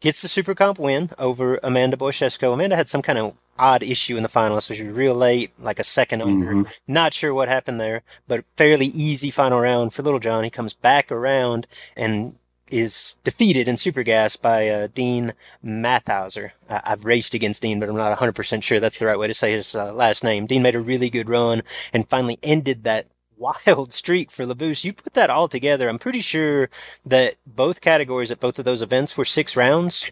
gets 0.00 0.22
the 0.22 0.28
Super 0.28 0.54
Comp 0.54 0.78
win 0.78 1.10
over 1.18 1.58
Amanda 1.62 1.96
Boychesko. 1.96 2.52
Amanda 2.52 2.76
had 2.76 2.88
some 2.88 3.02
kind 3.02 3.18
of 3.18 3.34
odd 3.58 3.82
issue 3.82 4.16
in 4.16 4.22
the 4.22 4.28
final, 4.28 4.60
so 4.60 4.74
she 4.74 4.82
was 4.84 4.94
real 4.94 5.14
late, 5.14 5.50
like 5.58 5.78
a 5.78 5.84
second 5.84 6.22
under. 6.22 6.52
Mhm. 6.52 6.66
Not 6.88 7.14
sure 7.14 7.32
what 7.34 7.48
happened 7.48 7.80
there, 7.80 8.02
but 8.26 8.44
fairly 8.56 8.86
easy 8.86 9.30
final 9.30 9.60
round 9.60 9.92
for 9.94 10.02
Little 10.02 10.18
John. 10.20 10.44
He 10.44 10.50
comes 10.50 10.72
back 10.74 11.12
around 11.12 11.66
and 11.96 12.36
is 12.70 13.16
defeated 13.22 13.68
in 13.68 13.76
Super 13.76 14.02
Gas 14.02 14.36
by 14.36 14.66
uh, 14.68 14.88
Dean 14.94 15.34
Mathauser. 15.62 16.52
I- 16.70 16.80
I've 16.84 17.04
raced 17.04 17.34
against 17.34 17.60
Dean, 17.60 17.78
but 17.78 17.88
I'm 17.90 17.96
not 17.96 18.12
100% 18.18 18.64
sure 18.64 18.80
that's 18.80 18.98
the 18.98 19.04
right 19.06 19.18
way 19.18 19.26
to 19.28 19.34
say 19.34 19.52
his 19.52 19.74
uh, 19.74 19.92
last 19.92 20.24
name. 20.24 20.46
Dean 20.46 20.62
made 20.62 20.74
a 20.74 20.80
really 20.80 21.10
good 21.10 21.28
run 21.28 21.62
and 21.92 22.08
finally 22.08 22.38
ended 22.42 22.84
that 22.84 23.06
wild 23.42 23.92
streak 24.00 24.30
for 24.30 24.44
Labbous. 24.46 24.84
You 24.84 24.92
put 24.92 25.14
that 25.14 25.30
all 25.30 25.48
together, 25.48 25.88
I'm 25.88 25.98
pretty 25.98 26.20
sure 26.20 26.70
that 27.04 27.36
both 27.46 27.80
categories 27.80 28.30
at 28.30 28.40
both 28.40 28.58
of 28.58 28.64
those 28.64 28.82
events 28.82 29.16
were 29.16 29.24
six 29.24 29.56
rounds 29.56 30.10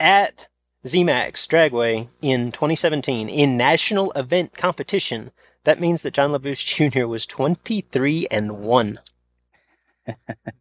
at 0.00 0.48
ZMAX 0.86 1.46
Dragway 1.46 2.08
in 2.22 2.52
2017 2.52 3.28
in 3.28 3.56
national 3.56 4.12
event 4.12 4.56
competition. 4.56 5.30
That 5.64 5.80
means 5.80 6.02
that 6.02 6.14
John 6.14 6.32
Labbous 6.32 6.64
Jr. 6.92 7.06
was 7.06 7.26
23 7.26 8.26
and 8.30 8.58
1. 8.58 8.98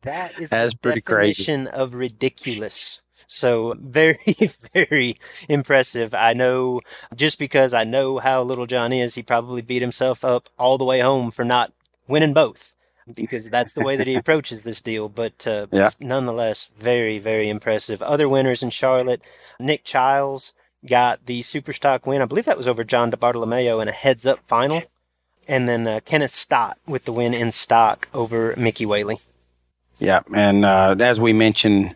That 0.03 0.37
is 0.39 0.49
That's 0.49 0.73
the 0.73 0.79
pretty 0.79 1.01
crazy. 1.01 1.43
definition 1.45 1.67
of 1.67 1.93
ridiculous. 1.93 3.01
So 3.27 3.75
very, 3.79 4.17
very 4.73 5.17
impressive. 5.49 6.13
I 6.13 6.33
know 6.33 6.81
just 7.15 7.39
because 7.39 7.73
I 7.73 7.83
know 7.83 8.19
how 8.19 8.43
little 8.43 8.65
John 8.65 8.91
is, 8.91 9.15
he 9.15 9.23
probably 9.23 9.61
beat 9.61 9.81
himself 9.81 10.25
up 10.25 10.49
all 10.57 10.77
the 10.77 10.85
way 10.85 10.99
home 10.99 11.31
for 11.31 11.45
not 11.45 11.73
winning 12.07 12.33
both 12.33 12.75
because 13.15 13.49
that's 13.49 13.73
the 13.73 13.83
way 13.83 13.95
that 13.95 14.07
he 14.07 14.15
approaches 14.15 14.63
this 14.63 14.81
deal. 14.81 15.09
But 15.09 15.45
uh, 15.47 15.67
Yeah. 15.71 15.89
nonetheless, 15.99 16.69
very, 16.77 17.19
very 17.19 17.49
impressive. 17.49 18.01
Other 18.01 18.27
winners 18.29 18.63
in 18.63 18.69
Charlotte, 18.69 19.21
Nick 19.59 19.83
Childs 19.83 20.53
got 20.85 21.25
the 21.25 21.41
super 21.41 21.73
stock 21.73 22.05
win. 22.05 22.21
I 22.21 22.25
believe 22.25 22.45
that 22.45 22.57
was 22.57 22.67
over 22.67 22.83
John 22.83 23.11
DeBartolomeo 23.11 23.81
in 23.81 23.87
a 23.87 23.91
heads 23.93 24.25
up 24.25 24.39
final. 24.45 24.83
And 25.47 25.67
then 25.69 25.87
uh, 25.87 26.01
Kenneth 26.03 26.33
Stott 26.33 26.77
with 26.85 27.05
the 27.05 27.13
win 27.13 27.33
in 27.33 27.51
stock 27.51 28.09
over 28.13 28.53
Mickey 28.57 28.85
Whaley. 28.85 29.17
Yeah, 29.97 30.19
and 30.35 30.65
uh, 30.65 30.95
as 30.99 31.19
we 31.21 31.31
mentioned 31.33 31.95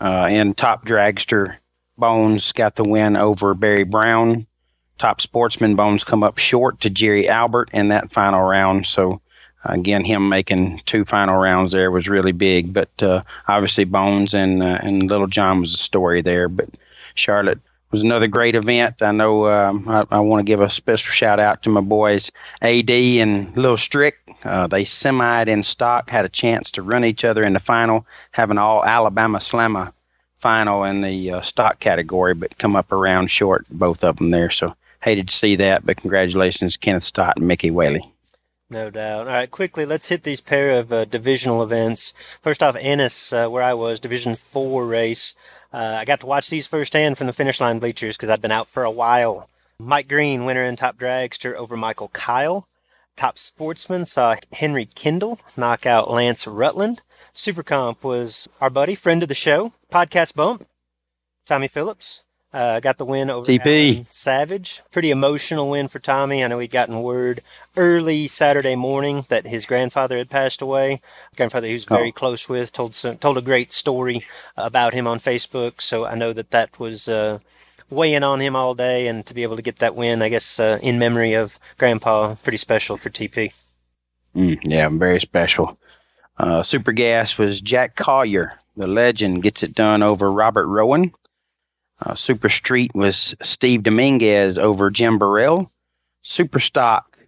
uh, 0.00 0.28
in 0.30 0.54
Top 0.54 0.86
Dragster, 0.86 1.56
Bones 1.98 2.52
got 2.52 2.76
the 2.76 2.84
win 2.84 3.16
over 3.16 3.54
Barry 3.54 3.82
Brown. 3.84 4.46
Top 4.98 5.20
Sportsman 5.20 5.74
Bones 5.76 6.04
come 6.04 6.22
up 6.22 6.38
short 6.38 6.80
to 6.80 6.90
Jerry 6.90 7.28
Albert 7.28 7.70
in 7.72 7.88
that 7.88 8.12
final 8.12 8.40
round. 8.40 8.86
So 8.86 9.20
again, 9.68 10.04
him 10.04 10.28
making 10.28 10.78
two 10.84 11.04
final 11.04 11.36
rounds 11.36 11.72
there 11.72 11.90
was 11.90 12.08
really 12.08 12.32
big. 12.32 12.72
But 12.72 13.02
uh, 13.02 13.22
obviously, 13.48 13.84
Bones 13.84 14.34
and 14.34 14.62
uh, 14.62 14.78
and 14.82 15.08
Little 15.08 15.26
John 15.26 15.60
was 15.60 15.72
the 15.72 15.78
story 15.78 16.22
there. 16.22 16.48
But 16.48 16.68
Charlotte 17.14 17.60
was 17.90 18.02
another 18.02 18.26
great 18.26 18.54
event. 18.54 19.00
I 19.00 19.12
know 19.12 19.46
um, 19.46 19.88
I, 19.88 20.04
I 20.10 20.20
want 20.20 20.40
to 20.40 20.50
give 20.50 20.60
a 20.60 20.68
special 20.68 21.12
shout 21.12 21.40
out 21.40 21.62
to 21.62 21.70
my 21.70 21.80
boys 21.80 22.32
AD 22.62 22.90
and 22.90 23.56
Little 23.56 23.76
Strick. 23.76 24.18
Uh, 24.44 24.66
they 24.66 24.84
semied 24.84 25.48
in 25.48 25.62
stock, 25.62 26.10
had 26.10 26.24
a 26.24 26.28
chance 26.30 26.70
to 26.72 26.82
run 26.82 27.04
each 27.04 27.24
other 27.24 27.42
in 27.42 27.52
the 27.52 27.60
final, 27.60 28.06
having 28.32 28.58
all 28.58 28.84
Alabama 28.84 29.38
Slamma 29.38 29.92
final 30.38 30.84
in 30.84 31.00
the 31.00 31.32
uh, 31.32 31.40
stock 31.40 31.80
category, 31.80 32.34
but 32.34 32.58
come 32.58 32.76
up 32.76 32.92
around 32.92 33.30
short, 33.30 33.66
both 33.70 34.04
of 34.04 34.16
them 34.16 34.30
there. 34.30 34.50
So 34.50 34.76
hated 35.00 35.28
to 35.28 35.34
see 35.34 35.56
that, 35.56 35.86
but 35.86 35.96
congratulations, 35.96 36.76
Kenneth 36.76 37.04
Stott 37.04 37.36
and 37.36 37.46
Mickey 37.46 37.70
Whaley. 37.70 38.02
No 38.68 38.90
doubt. 38.90 39.28
All 39.28 39.32
right, 39.32 39.50
quickly, 39.50 39.86
let's 39.86 40.08
hit 40.08 40.24
these 40.24 40.40
pair 40.40 40.70
of 40.72 40.92
uh, 40.92 41.04
divisional 41.04 41.62
events. 41.62 42.12
First 42.40 42.62
off, 42.62 42.74
Ennis, 42.78 43.32
uh, 43.32 43.48
where 43.48 43.62
I 43.62 43.74
was, 43.74 44.00
Division 44.00 44.34
4 44.34 44.84
race. 44.84 45.36
Uh, 45.72 45.96
I 45.98 46.04
got 46.04 46.20
to 46.20 46.26
watch 46.26 46.50
these 46.50 46.66
firsthand 46.66 47.16
from 47.16 47.28
the 47.28 47.32
finish 47.32 47.60
line 47.60 47.78
bleachers 47.78 48.16
because 48.16 48.28
I'd 48.28 48.42
been 48.42 48.50
out 48.50 48.68
for 48.68 48.82
a 48.82 48.90
while. 48.90 49.48
Mike 49.78 50.08
Green, 50.08 50.44
winner 50.44 50.64
in 50.64 50.74
Top 50.74 50.98
Dragster 50.98 51.54
over 51.54 51.76
Michael 51.76 52.08
Kyle. 52.08 52.66
Top 53.16 53.38
Sportsman 53.38 54.04
saw 54.04 54.36
Henry 54.52 54.84
Kendall 54.84 55.38
knock 55.56 55.86
out 55.86 56.10
Lance 56.10 56.46
Rutland. 56.46 57.02
Super 57.32 57.62
Comp 57.62 58.02
was 58.02 58.48
our 58.60 58.68
buddy, 58.68 58.94
friend 58.94 59.22
of 59.22 59.28
the 59.28 59.34
show, 59.34 59.72
Podcast 59.92 60.34
Bump, 60.34 60.66
Tommy 61.46 61.68
Phillips. 61.68 62.24
Uh, 62.56 62.80
got 62.80 62.96
the 62.96 63.04
win 63.04 63.28
over 63.28 63.44
TP. 63.44 64.06
Savage. 64.06 64.80
Pretty 64.90 65.10
emotional 65.10 65.68
win 65.68 65.88
for 65.88 65.98
Tommy. 65.98 66.42
I 66.42 66.46
know 66.48 66.58
he'd 66.58 66.70
gotten 66.70 67.02
word 67.02 67.42
early 67.76 68.26
Saturday 68.28 68.74
morning 68.74 69.26
that 69.28 69.46
his 69.46 69.66
grandfather 69.66 70.16
had 70.16 70.30
passed 70.30 70.62
away. 70.62 71.02
Grandfather 71.36 71.66
he 71.66 71.74
was 71.74 71.84
very 71.84 72.08
Oh. 72.08 72.12
close 72.12 72.48
with 72.48 72.72
told 72.72 72.94
some, 72.94 73.18
told 73.18 73.36
a 73.36 73.42
great 73.42 73.74
story 73.74 74.24
about 74.56 74.94
him 74.94 75.06
on 75.06 75.20
Facebook. 75.20 75.82
So 75.82 76.06
I 76.06 76.14
know 76.14 76.32
that 76.32 76.50
that 76.50 76.80
was 76.80 77.08
uh, 77.08 77.40
weighing 77.90 78.22
on 78.22 78.40
him 78.40 78.56
all 78.56 78.74
day, 78.74 79.06
and 79.06 79.26
to 79.26 79.34
be 79.34 79.42
able 79.42 79.56
to 79.56 79.62
get 79.62 79.76
that 79.80 79.94
win, 79.94 80.22
I 80.22 80.30
guess 80.30 80.58
uh, 80.58 80.78
in 80.82 80.98
memory 80.98 81.34
of 81.34 81.58
Grandpa, 81.76 82.36
pretty 82.42 82.56
special 82.58 82.96
for 82.96 83.10
TP. 83.10 83.52
Mm, 84.34 84.58
yeah, 84.64 84.88
very 84.88 85.20
special. 85.20 85.78
Uh, 86.38 86.62
Super 86.62 86.92
Gas 86.92 87.36
was 87.36 87.60
Jack 87.60 87.96
Collier, 87.96 88.54
the 88.78 88.86
legend, 88.86 89.42
gets 89.42 89.62
it 89.62 89.74
done 89.74 90.02
over 90.02 90.32
Robert 90.32 90.68
Rowan. 90.68 91.12
Uh, 92.00 92.14
Super 92.14 92.48
Street 92.48 92.90
was 92.94 93.34
Steve 93.42 93.82
Dominguez 93.82 94.58
over 94.58 94.90
Jim 94.90 95.18
Burrell. 95.18 95.70
Super 96.22 96.60
Stock 96.60 97.18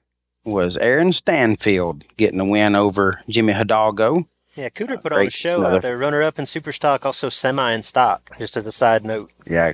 was 0.44 0.76
Aaron 0.76 1.12
Stanfield 1.12 2.04
getting 2.16 2.38
the 2.38 2.44
win 2.44 2.74
over 2.74 3.22
Jimmy 3.28 3.52
Hidalgo. 3.52 4.26
Yeah, 4.56 4.70
Cooter 4.70 5.00
put 5.00 5.12
on 5.12 5.26
a 5.26 5.30
show 5.30 5.58
Another- 5.60 5.76
out 5.76 5.82
there, 5.82 5.96
runner 5.98 6.22
up 6.22 6.38
in 6.38 6.44
super 6.46 6.72
stock, 6.72 7.06
also 7.06 7.28
semi 7.28 7.72
in 7.72 7.82
stock. 7.82 8.30
Just 8.38 8.56
as 8.56 8.66
a 8.66 8.72
side 8.72 9.04
note. 9.04 9.30
Yeah, 9.46 9.72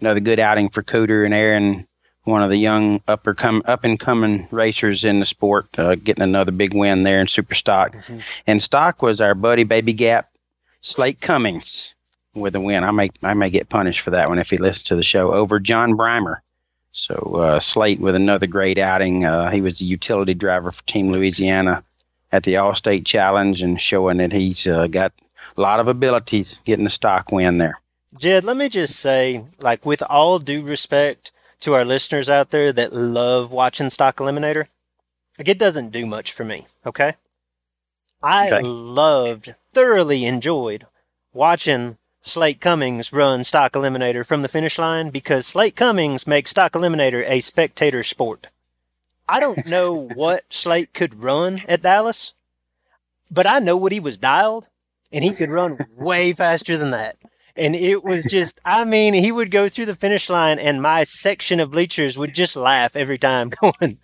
another 0.00 0.20
good 0.20 0.40
outing 0.40 0.68
for 0.70 0.82
Cooter 0.82 1.24
and 1.24 1.32
Aaron, 1.32 1.86
one 2.24 2.42
of 2.42 2.50
the 2.50 2.56
young 2.56 3.00
upper 3.06 3.34
come 3.34 3.62
up 3.66 3.84
and 3.84 4.00
coming 4.00 4.48
racers 4.50 5.04
in 5.04 5.20
the 5.20 5.24
sport, 5.26 5.78
uh, 5.78 5.94
getting 5.94 6.24
another 6.24 6.50
big 6.52 6.74
win 6.74 7.04
there 7.04 7.20
in 7.20 7.28
Super 7.28 7.54
Stock. 7.54 7.96
And 8.48 8.60
Stock 8.60 9.00
was 9.00 9.20
our 9.20 9.34
buddy 9.34 9.62
Baby 9.64 9.92
Gap, 9.92 10.28
Slate 10.80 11.20
Cummings 11.20 11.94
with 12.34 12.54
a 12.56 12.60
win. 12.60 12.84
I 12.84 12.90
may 12.90 13.10
I 13.22 13.34
may 13.34 13.50
get 13.50 13.68
punished 13.68 14.00
for 14.00 14.10
that 14.10 14.28
one 14.28 14.38
if 14.38 14.50
he 14.50 14.58
listens 14.58 14.84
to 14.84 14.96
the 14.96 15.02
show 15.02 15.32
over 15.32 15.58
John 15.60 15.96
Breimer. 15.96 16.36
So 16.92 17.14
uh, 17.36 17.60
Slate 17.60 18.00
with 18.00 18.14
another 18.16 18.46
great 18.46 18.78
outing. 18.78 19.24
Uh, 19.24 19.50
he 19.50 19.60
was 19.60 19.78
the 19.78 19.84
utility 19.84 20.34
driver 20.34 20.72
for 20.72 20.82
Team 20.84 21.10
Louisiana 21.12 21.84
at 22.32 22.42
the 22.42 22.56
All 22.56 22.74
State 22.74 23.04
Challenge 23.06 23.62
and 23.62 23.80
showing 23.80 24.18
that 24.18 24.32
he's 24.32 24.66
uh, 24.66 24.86
got 24.88 25.12
a 25.56 25.60
lot 25.60 25.80
of 25.80 25.88
abilities, 25.88 26.58
getting 26.64 26.86
a 26.86 26.90
stock 26.90 27.30
win 27.32 27.58
there. 27.58 27.80
Jed, 28.18 28.42
let 28.44 28.56
me 28.56 28.68
just 28.68 28.96
say, 28.96 29.44
like, 29.60 29.86
with 29.86 30.02
all 30.02 30.40
due 30.40 30.62
respect 30.62 31.30
to 31.60 31.74
our 31.74 31.84
listeners 31.84 32.28
out 32.28 32.50
there 32.50 32.72
that 32.72 32.92
love 32.92 33.52
watching 33.52 33.88
Stock 33.90 34.16
Eliminator, 34.16 34.66
like, 35.38 35.48
it 35.48 35.58
doesn't 35.58 35.90
do 35.90 36.06
much 36.06 36.32
for 36.32 36.44
me, 36.44 36.66
okay? 36.84 37.14
I 38.22 38.50
Okay. 38.50 38.62
loved, 38.62 39.54
thoroughly 39.72 40.24
enjoyed 40.24 40.86
watching 41.32 41.98
Slate 42.22 42.60
Cummings 42.60 43.14
run 43.14 43.44
Stock 43.44 43.72
Eliminator 43.72 44.26
from 44.26 44.42
the 44.42 44.48
finish 44.48 44.78
line 44.78 45.08
because 45.08 45.46
Slate 45.46 45.74
Cummings 45.74 46.26
makes 46.26 46.50
Stock 46.50 46.72
Eliminator 46.72 47.24
a 47.26 47.40
spectator 47.40 48.02
sport. 48.02 48.48
I 49.26 49.40
don't 49.40 49.66
know 49.68 50.08
what 50.14 50.44
Slate 50.50 50.92
could 50.92 51.22
run 51.22 51.62
at 51.66 51.82
Dallas, 51.82 52.34
but 53.30 53.46
I 53.46 53.58
know 53.58 53.76
what 53.76 53.92
he 53.92 54.00
was 54.00 54.18
dialed, 54.18 54.68
and 55.10 55.24
he 55.24 55.32
could 55.32 55.50
run 55.50 55.78
way 55.96 56.32
faster 56.34 56.76
than 56.76 56.90
that. 56.90 57.16
And 57.56 57.74
it 57.74 58.04
was 58.04 58.26
just, 58.26 58.60
I 58.64 58.84
mean, 58.84 59.14
he 59.14 59.32
would 59.32 59.50
go 59.50 59.68
through 59.68 59.86
the 59.86 59.94
finish 59.94 60.28
line, 60.28 60.58
and 60.58 60.82
my 60.82 61.04
section 61.04 61.58
of 61.58 61.70
bleachers 61.70 62.18
would 62.18 62.34
just 62.34 62.54
laugh 62.54 62.94
every 62.96 63.18
time, 63.18 63.50
going, 63.62 63.98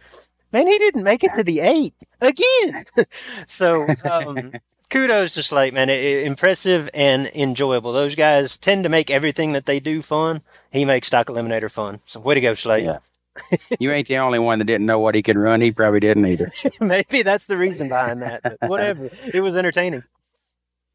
Man, 0.56 0.66
he 0.68 0.78
didn't 0.78 1.02
make 1.02 1.22
it 1.22 1.34
to 1.34 1.44
the 1.44 1.60
eight 1.60 1.92
again. 2.18 2.86
so, 3.46 3.86
um, 4.10 4.52
kudos 4.90 5.34
to 5.34 5.42
Slate, 5.42 5.74
man. 5.74 5.90
I- 5.90 5.92
I- 5.92 6.22
impressive 6.24 6.88
and 6.94 7.26
enjoyable. 7.34 7.92
Those 7.92 8.14
guys 8.14 8.56
tend 8.56 8.82
to 8.84 8.88
make 8.88 9.10
everything 9.10 9.52
that 9.52 9.66
they 9.66 9.80
do 9.80 10.00
fun. 10.00 10.40
He 10.70 10.86
makes 10.86 11.08
Stock 11.08 11.26
Eliminator 11.26 11.70
fun. 11.70 12.00
So, 12.06 12.20
way 12.20 12.36
to 12.36 12.40
go, 12.40 12.54
Slate. 12.54 12.84
Yeah. 12.84 13.00
you 13.78 13.92
ain't 13.92 14.08
the 14.08 14.16
only 14.16 14.38
one 14.38 14.58
that 14.58 14.64
didn't 14.64 14.86
know 14.86 14.98
what 14.98 15.14
he 15.14 15.22
could 15.22 15.36
run. 15.36 15.60
He 15.60 15.72
probably 15.72 16.00
didn't 16.00 16.24
either. 16.24 16.50
Maybe 16.80 17.20
that's 17.20 17.44
the 17.44 17.58
reason 17.58 17.90
behind 17.90 18.22
that. 18.22 18.40
But 18.42 18.70
whatever. 18.70 19.10
it 19.34 19.42
was 19.42 19.56
entertaining. 19.56 20.04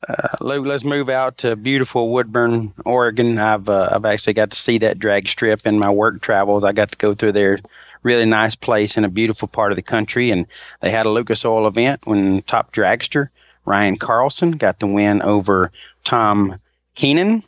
Uh, 0.08 0.28
Luke, 0.42 0.66
let's 0.66 0.84
move 0.84 1.10
out 1.10 1.38
to 1.38 1.56
beautiful 1.56 2.10
Woodburn, 2.12 2.74
Oregon. 2.86 3.38
I've 3.38 3.70
uh, 3.70 3.90
I've 3.92 4.06
actually 4.06 4.34
got 4.34 4.50
to 4.50 4.58
see 4.58 4.80
that 4.80 4.98
drag 4.98 5.28
strip 5.28 5.68
in 5.68 5.78
my 5.78 5.92
work 5.92 6.22
travels. 6.22 6.64
I 6.64 6.72
got 6.72 6.90
to 6.90 6.98
go 6.98 7.14
through 7.14 7.34
there. 7.34 7.60
Really 8.04 8.26
nice 8.26 8.56
place 8.56 8.98
in 8.98 9.04
a 9.04 9.10
beautiful 9.10 9.48
part 9.48 9.72
of 9.72 9.76
the 9.76 9.82
country, 9.84 10.32
and 10.32 10.48
they 10.82 10.90
had 10.90 11.06
a 11.06 11.10
Lucas 11.10 11.46
Oil 11.46 11.68
event 11.68 12.08
when 12.08 12.42
top 12.42 12.72
dragster 12.74 13.30
Ryan 13.66 13.98
Carlson 13.98 14.52
got 14.52 14.80
the 14.80 14.88
win 14.88 15.22
over 15.22 15.72
Tom 16.04 16.60
Keenan. 16.96 17.44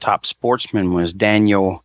Top 0.00 0.26
sportsman 0.26 0.92
was 0.92 1.12
Daniel 1.14 1.82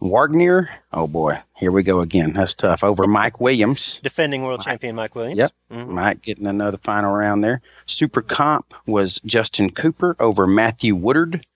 Wagner. 0.00 0.68
Oh 0.92 1.06
boy, 1.06 1.38
here 1.56 1.70
we 1.72 1.82
go 1.82 2.00
again. 2.00 2.32
That's 2.32 2.54
tough. 2.54 2.82
Over 2.84 3.06
Mike 3.06 3.40
Williams. 3.40 4.00
Defending 4.02 4.42
world 4.42 4.62
champion 4.62 4.96
Mike 4.96 5.14
Williams. 5.14 5.38
Yep. 5.38 5.52
Mhm. 5.72 5.88
Mike 5.88 6.22
getting 6.22 6.46
another 6.46 6.78
final 6.78 7.14
round 7.14 7.42
there. 7.44 7.62
Super 7.86 8.20
Comp 8.22 8.74
was 8.86 9.20
Justin 9.24 9.70
Cooper 9.70 10.16
over 10.20 10.46
Matthew 10.46 10.94
Woodard. 10.96 11.46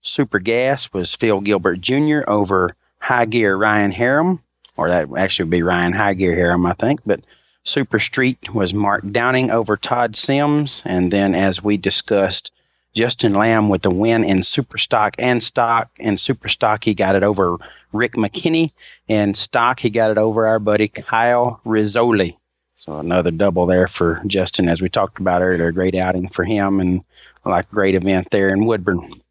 Super 0.00 0.38
Gas 0.38 0.92
was 0.92 1.14
Phil 1.14 1.40
Gilbert 1.40 1.80
Jr. 1.80 2.22
over 2.26 2.74
High 2.98 3.26
Gear 3.26 3.56
Ryan 3.56 3.92
Harem, 3.92 4.40
or 4.76 4.88
that 4.88 5.08
actually 5.16 5.44
would 5.44 5.50
be 5.50 5.62
Ryan 5.62 5.92
High 5.92 6.14
Gear 6.14 6.34
Harem, 6.34 6.66
I 6.66 6.74
think. 6.74 7.00
But 7.06 7.20
Super 7.64 8.00
Street 8.00 8.52
was 8.54 8.74
Mark 8.74 9.10
Downing 9.10 9.50
over 9.50 9.76
Todd 9.76 10.16
Sims. 10.16 10.82
And 10.84 11.10
then, 11.10 11.34
as 11.34 11.62
we 11.62 11.76
discussed, 11.76 12.52
Justin 12.94 13.34
Lamb 13.34 13.68
with 13.68 13.82
the 13.82 13.90
win 13.90 14.22
in 14.24 14.42
Super 14.42 14.78
Stock 14.78 15.16
and 15.18 15.42
Stock. 15.42 15.90
In 15.98 16.18
Super 16.18 16.48
Stock, 16.48 16.84
he 16.84 16.94
got 16.94 17.16
it 17.16 17.22
over 17.22 17.56
Rick 17.92 18.12
McKinney. 18.14 18.72
And 19.08 19.36
Stock, 19.36 19.80
he 19.80 19.90
got 19.90 20.10
it 20.10 20.18
over 20.18 20.46
our 20.46 20.58
buddy 20.58 20.88
Kyle 20.88 21.60
Rizzoli. 21.64 22.36
So 22.76 22.98
another 22.98 23.30
double 23.30 23.66
there 23.66 23.88
for 23.88 24.22
Justin, 24.26 24.68
as 24.68 24.82
we 24.82 24.88
talked 24.88 25.18
about 25.18 25.40
earlier. 25.40 25.72
Great 25.72 25.94
outing 25.94 26.28
for 26.28 26.44
him 26.44 26.80
and 26.80 27.02
like 27.44 27.70
great 27.70 27.94
event 27.94 28.28
there 28.30 28.48
in 28.48 28.66
Woodburn. 28.66 29.22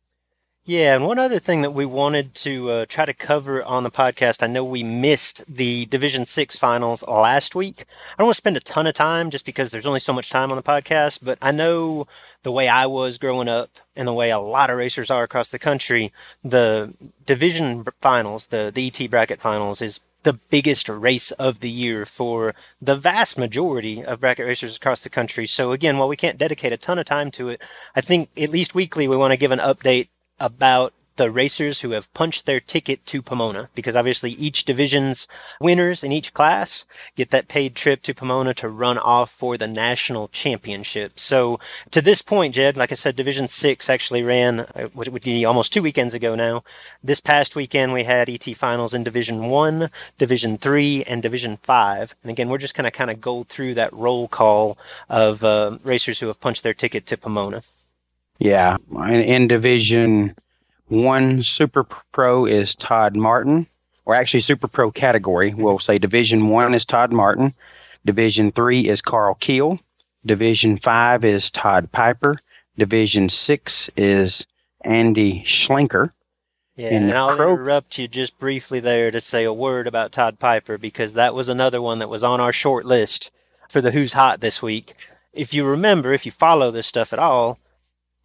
Yeah, 0.66 0.96
and 0.96 1.06
one 1.06 1.20
other 1.20 1.40
thing 1.40 1.62
that 1.64 1.74
we 1.74 1.86
wanted 1.86 2.34
to 2.36 2.70
uh, 2.70 2.86
try 2.88 3.04
to 3.04 3.14
cover 3.14 3.62
on 3.62 3.84
the 3.84 3.92
podcast, 3.92 4.42
I 4.42 4.48
know 4.48 4.64
we 4.64 4.82
missed 4.82 5.44
the 5.54 5.86
Division 5.88 6.26
Six 6.26 6.58
finals 6.58 7.04
last 7.06 7.54
week. 7.54 7.82
I 7.82 8.16
don't 8.18 8.28
want 8.28 8.36
to 8.36 8.42
spend 8.42 8.56
a 8.56 8.62
ton 8.62 8.88
of 8.88 8.94
time 8.94 9.30
just 9.30 9.46
because 9.46 9.72
there's 9.72 9.86
only 9.86 10.00
so 10.00 10.14
much 10.14 10.30
time 10.30 10.52
on 10.52 10.56
the 10.56 10.64
podcast, 10.64 11.20
but 11.22 11.38
I 11.42 11.52
know 11.52 12.08
the 12.44 12.52
way 12.54 12.70
I 12.70 12.86
was 12.86 13.18
growing 13.18 13.50
up 13.50 13.72
and 13.94 14.08
the 14.08 14.14
way 14.14 14.30
a 14.30 14.40
lot 14.40 14.70
of 14.70 14.78
racers 14.78 15.12
are 15.12 15.24
across 15.24 15.52
the 15.52 15.60
country, 15.60 16.14
the 16.46 16.94
division 17.26 17.86
finals, 18.00 18.48
the, 18.48 18.72
the 18.74 18.88
ET 18.88 19.10
bracket 19.10 19.42
finals, 19.42 19.82
is 19.82 20.00
the 20.24 20.40
biggest 20.50 20.88
race 20.88 21.32
of 21.32 21.60
the 21.60 21.70
year 21.70 22.06
for 22.06 22.56
the 22.82 22.96
vast 22.96 23.38
majority 23.38 24.02
of 24.02 24.22
bracket 24.22 24.48
racers 24.48 24.78
across 24.78 25.04
the 25.04 25.10
country. 25.10 25.46
So 25.46 25.74
again, 25.74 25.98
while 25.98 26.08
we 26.08 26.16
can't 26.16 26.38
dedicate 26.38 26.72
a 26.72 26.78
ton 26.78 27.00
of 27.00 27.06
time 27.06 27.32
to 27.32 27.50
it, 27.50 27.62
I 27.98 28.00
think 28.00 28.30
at 28.38 28.50
least 28.50 28.74
weekly 28.74 29.10
we 29.10 29.18
want 29.18 29.32
to 29.32 29.38
give 29.38 29.52
an 29.52 29.60
update 29.60 30.08
about 30.40 30.94
the 31.16 31.30
racers 31.30 31.82
who 31.82 31.92
have 31.92 32.12
punched 32.14 32.46
their 32.46 32.60
ticket 32.60 33.06
to 33.06 33.22
Pomona 33.22 33.70
because 33.76 33.96
obviously 33.96 34.32
each 34.32 34.66
division's 34.66 35.28
winners 35.60 36.04
in 36.04 36.12
each 36.12 36.34
class 36.34 36.86
get 37.16 37.30
that 37.30 37.48
paid 37.48 37.76
trip 37.76 38.02
to 38.04 38.14
Pomona 38.14 38.54
to 38.56 38.68
run 38.68 38.98
off 38.98 39.30
for 39.30 39.58
the 39.58 39.68
national 39.68 40.28
championship. 40.30 41.20
So 41.20 41.60
to 41.92 42.02
this 42.02 42.22
point, 42.22 42.56
Jed, 42.56 42.78
like 42.78 42.92
I 42.92 42.96
said, 42.96 43.16
Division 43.16 43.48
6 43.48 43.90
actually 43.90 44.24
ran, 44.24 44.62
uh, 44.62 44.90
what 44.94 45.10
would 45.10 45.24
be 45.24 45.46
almost 45.46 45.72
two 45.72 45.84
weekends 45.84 46.14
ago 46.14 46.36
now. 46.36 46.64
This 47.04 47.20
past 47.20 47.56
weekend 47.56 47.94
we 47.94 48.06
had 48.06 48.30
ET 48.30 48.46
finals 48.56 48.94
in 48.94 49.04
Division 49.04 49.46
1, 49.46 49.90
Division 50.18 50.58
3, 50.58 51.04
and 51.04 51.22
Division 51.22 51.58
5. 51.62 52.16
And 52.24 52.32
again, 52.32 52.50
we're 52.50 52.58
just 52.58 52.76
going 52.76 52.86
to 52.86 52.92
kind 52.92 53.12
of 53.12 53.22
go 53.22 53.44
through 53.44 53.76
that 53.76 53.94
roll 53.94 54.28
call 54.28 54.78
of 55.10 55.44
uh, 55.44 55.78
racers 55.84 56.20
who 56.20 56.28
have 56.28 56.42
punched 56.42 56.64
their 56.64 56.74
ticket 56.74 57.06
to 57.08 57.18
Pomona. 57.18 57.62
Yeah, 58.40 58.78
in, 58.92 59.22
in 59.22 59.48
Division 59.48 60.36
one 60.88 61.44
Super 61.44 61.86
Pro 62.12 62.46
is 62.46 62.76
Todd 62.76 63.16
Martin, 63.16 63.68
or 64.06 64.16
actually 64.16 64.42
Super 64.42 64.68
Pro 64.68 64.92
category. 64.92 65.54
We'll 65.54 65.80
say 65.80 65.98
Division 65.98 66.50
One 66.50 66.74
is 66.74 66.86
Todd 66.86 67.12
Martin. 67.12 67.54
Division 68.06 68.52
Three 68.52 68.88
is 68.88 69.02
Carl 69.02 69.36
Keel. 69.36 69.80
Division 70.26 70.78
Five 70.78 71.26
is 71.26 71.50
Todd 71.50 71.92
Piper. 71.92 72.40
Division 72.78 73.30
Six 73.30 73.90
is 73.96 74.46
Andy 74.82 75.44
Schlenker. 75.44 76.12
Yeah, 76.76 76.90
and 76.90 77.12
I'll 77.14 77.36
pro- 77.36 77.54
interrupt 77.54 77.98
you 77.98 78.08
just 78.08 78.40
briefly 78.40 78.80
there 78.80 79.12
to 79.12 79.22
say 79.22 79.44
a 79.44 79.54
word 79.54 79.88
about 79.88 80.12
Todd 80.12 80.40
Piper 80.40 80.78
because 80.78 81.14
that 81.14 81.36
was 81.36 81.48
another 81.48 81.82
one 81.82 82.00
that 82.00 82.10
was 82.10 82.24
on 82.24 82.42
our 82.42 82.54
short 82.54 82.86
list 82.86 83.32
for 83.70 83.80
the 83.80 83.92
Who's 83.92 84.14
Hot 84.14 84.42
this 84.42 84.62
week. 84.62 84.96
If 85.34 85.54
you 85.54 85.66
remember, 85.66 86.14
if 86.14 86.26
you 86.26 86.32
follow 86.32 86.72
this 86.72 86.88
stuff 86.88 87.14
at 87.14 87.20
all, 87.20 87.60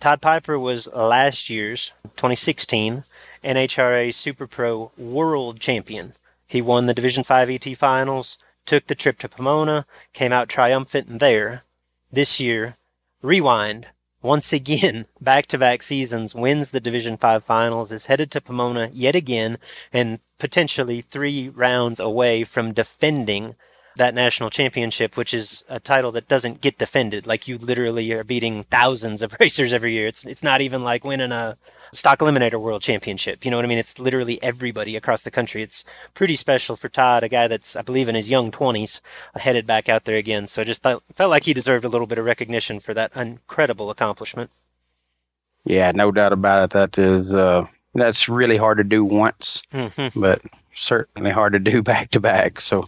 Todd 0.01 0.21
Piper 0.23 0.57
was 0.57 0.87
last 0.95 1.51
year's 1.51 1.91
2016 2.17 3.03
NHRA 3.43 4.15
Super 4.15 4.47
Pro 4.47 4.93
World 4.97 5.59
Champion. 5.59 6.13
He 6.47 6.63
won 6.63 6.87
the 6.87 6.95
Division 6.95 7.25
5 7.25 7.51
ET 7.51 7.77
Finals, 7.77 8.39
took 8.65 8.87
the 8.87 8.95
trip 8.95 9.19
to 9.19 9.29
Pomona, 9.29 9.87
came 10.13 10.33
out 10.33 10.49
triumphant 10.49 11.19
there. 11.19 11.65
This 12.13 12.39
year, 12.39 12.77
rewind, 13.23 13.89
once 14.23 14.53
again, 14.53 15.07
back 15.21 15.47
to 15.47 15.59
back 15.59 15.83
seasons, 15.83 16.33
wins 16.33 16.71
the 16.71 16.81
Division 16.81 17.17
5 17.17 17.43
Finals, 17.43 17.91
is 17.91 18.07
headed 18.07 18.31
to 18.31 18.41
Pomona 18.41 18.91
yet 18.93 19.17
again, 19.17 19.59
and 19.93 20.21
potentially 20.39 21.01
three 21.01 21.49
rounds 21.49 21.99
away 21.99 22.45
from 22.45 22.73
defending 22.73 23.57
that 23.99 24.15
national 24.15 24.51
championship, 24.51 25.17
which 25.17 25.35
is 25.35 25.65
a 25.69 25.79
title 25.79 26.11
that 26.13 26.29
doesn't 26.29 26.61
get 26.61 26.79
defended. 26.79 27.27
Like 27.27 27.47
you 27.47 27.59
literally 27.59 28.11
are 28.13 28.25
beating 28.25 28.63
thousands 28.63 29.23
of 29.23 29.37
racers 29.41 29.73
every 29.73 29.93
year. 29.93 30.07
It's 30.07 30.25
it's 30.25 30.43
not 30.43 30.61
even 30.61 30.83
like 30.83 31.05
winning 31.05 31.33
a 31.33 31.59
stock 31.93 32.21
eliminator 32.21 32.61
world 32.61 32.83
championship. 32.83 33.45
You 33.45 33.51
know 33.51 33.59
what 33.59 33.65
I 33.65 33.69
mean? 33.69 33.79
It's 33.79 33.99
literally 33.99 34.43
everybody 34.43 34.97
across 34.97 35.23
the 35.23 35.31
country. 35.31 35.63
It's 35.63 35.85
pretty 36.15 36.37
special 36.37 36.77
for 36.77 36.89
Todd, 36.89 37.23
a 37.23 37.29
guy 37.29 37.47
that's 37.47 37.77
I 37.77 37.83
believe 37.83 38.09
in 38.09 38.15
his 38.15 38.31
young 38.31 38.51
twenties, 38.51 39.01
headed 39.37 39.67
back 39.67 39.89
out 39.89 40.05
there 40.05 40.17
again. 40.17 40.47
So 40.47 40.63
I 40.63 40.65
just 40.65 40.83
thought, 40.83 41.03
felt 41.13 41.31
like 41.31 41.45
he 41.45 41.53
deserved 41.53 41.85
a 41.85 41.89
little 41.89 42.07
bit 42.07 42.19
of 42.19 42.25
recognition 42.25 42.81
for 42.81 42.95
that 42.95 43.15
incredible 43.15 43.91
accomplishment. 43.91 44.51
Yeah, 45.65 45.93
no 45.95 46.11
doubt 46.11 46.33
about 46.33 46.65
it. 46.65 46.71
That 46.71 46.99
is 46.99 47.35
uh, 47.35 47.67
that's 47.95 48.29
really 48.29 48.57
hard 48.57 48.79
to 48.79 48.85
do 48.85 49.05
once, 49.05 49.63
mm-hmm. 49.73 50.19
but 50.21 50.43
certainly 50.75 51.31
hard 51.31 51.53
to 51.53 51.59
do 51.59 51.83
back 51.93 52.11
to 52.13 52.21
back. 52.21 52.61
So 52.61 52.85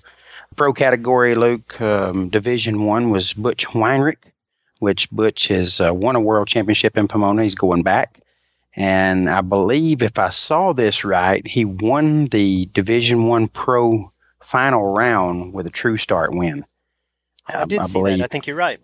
pro 0.57 0.73
category, 0.73 1.35
Luke, 1.35 1.81
um, 1.81 2.29
Division 2.29 2.85
One 2.85 3.11
was 3.11 3.33
Butch 3.33 3.67
Weinrich, 3.69 4.33
which 4.81 5.11
Butch 5.11 5.49
has 5.49 5.81
uh, 5.81 5.93
won 5.95 6.17
a 6.17 6.21
world 6.21 6.49
championship 6.49 6.97
in 6.97 7.09
Pomona. 7.09 7.43
He's 7.43 7.55
going 7.55 7.83
back. 7.83 8.21
And 8.77 9.29
I 9.29 9.41
believe, 9.41 10.03
if 10.03 10.19
I 10.19 10.29
saw 10.29 10.73
this 10.73 11.05
right, 11.05 11.45
he 11.47 11.65
won 11.65 12.27
the 12.27 12.67
Division 12.67 13.27
One 13.27 13.49
Pro 13.49 14.13
final 14.43 14.93
round 14.93 15.53
with 15.53 15.67
a 15.67 15.71
True 15.71 15.97
Start 15.97 16.33
win. 16.33 16.65
I 17.49 17.65
did 17.65 17.81
I 17.81 17.87
see 17.87 17.93
believe. 17.93 18.19
that. 18.19 18.25
I 18.25 18.29
think 18.29 18.47
you're 18.47 18.57
right. 18.57 18.81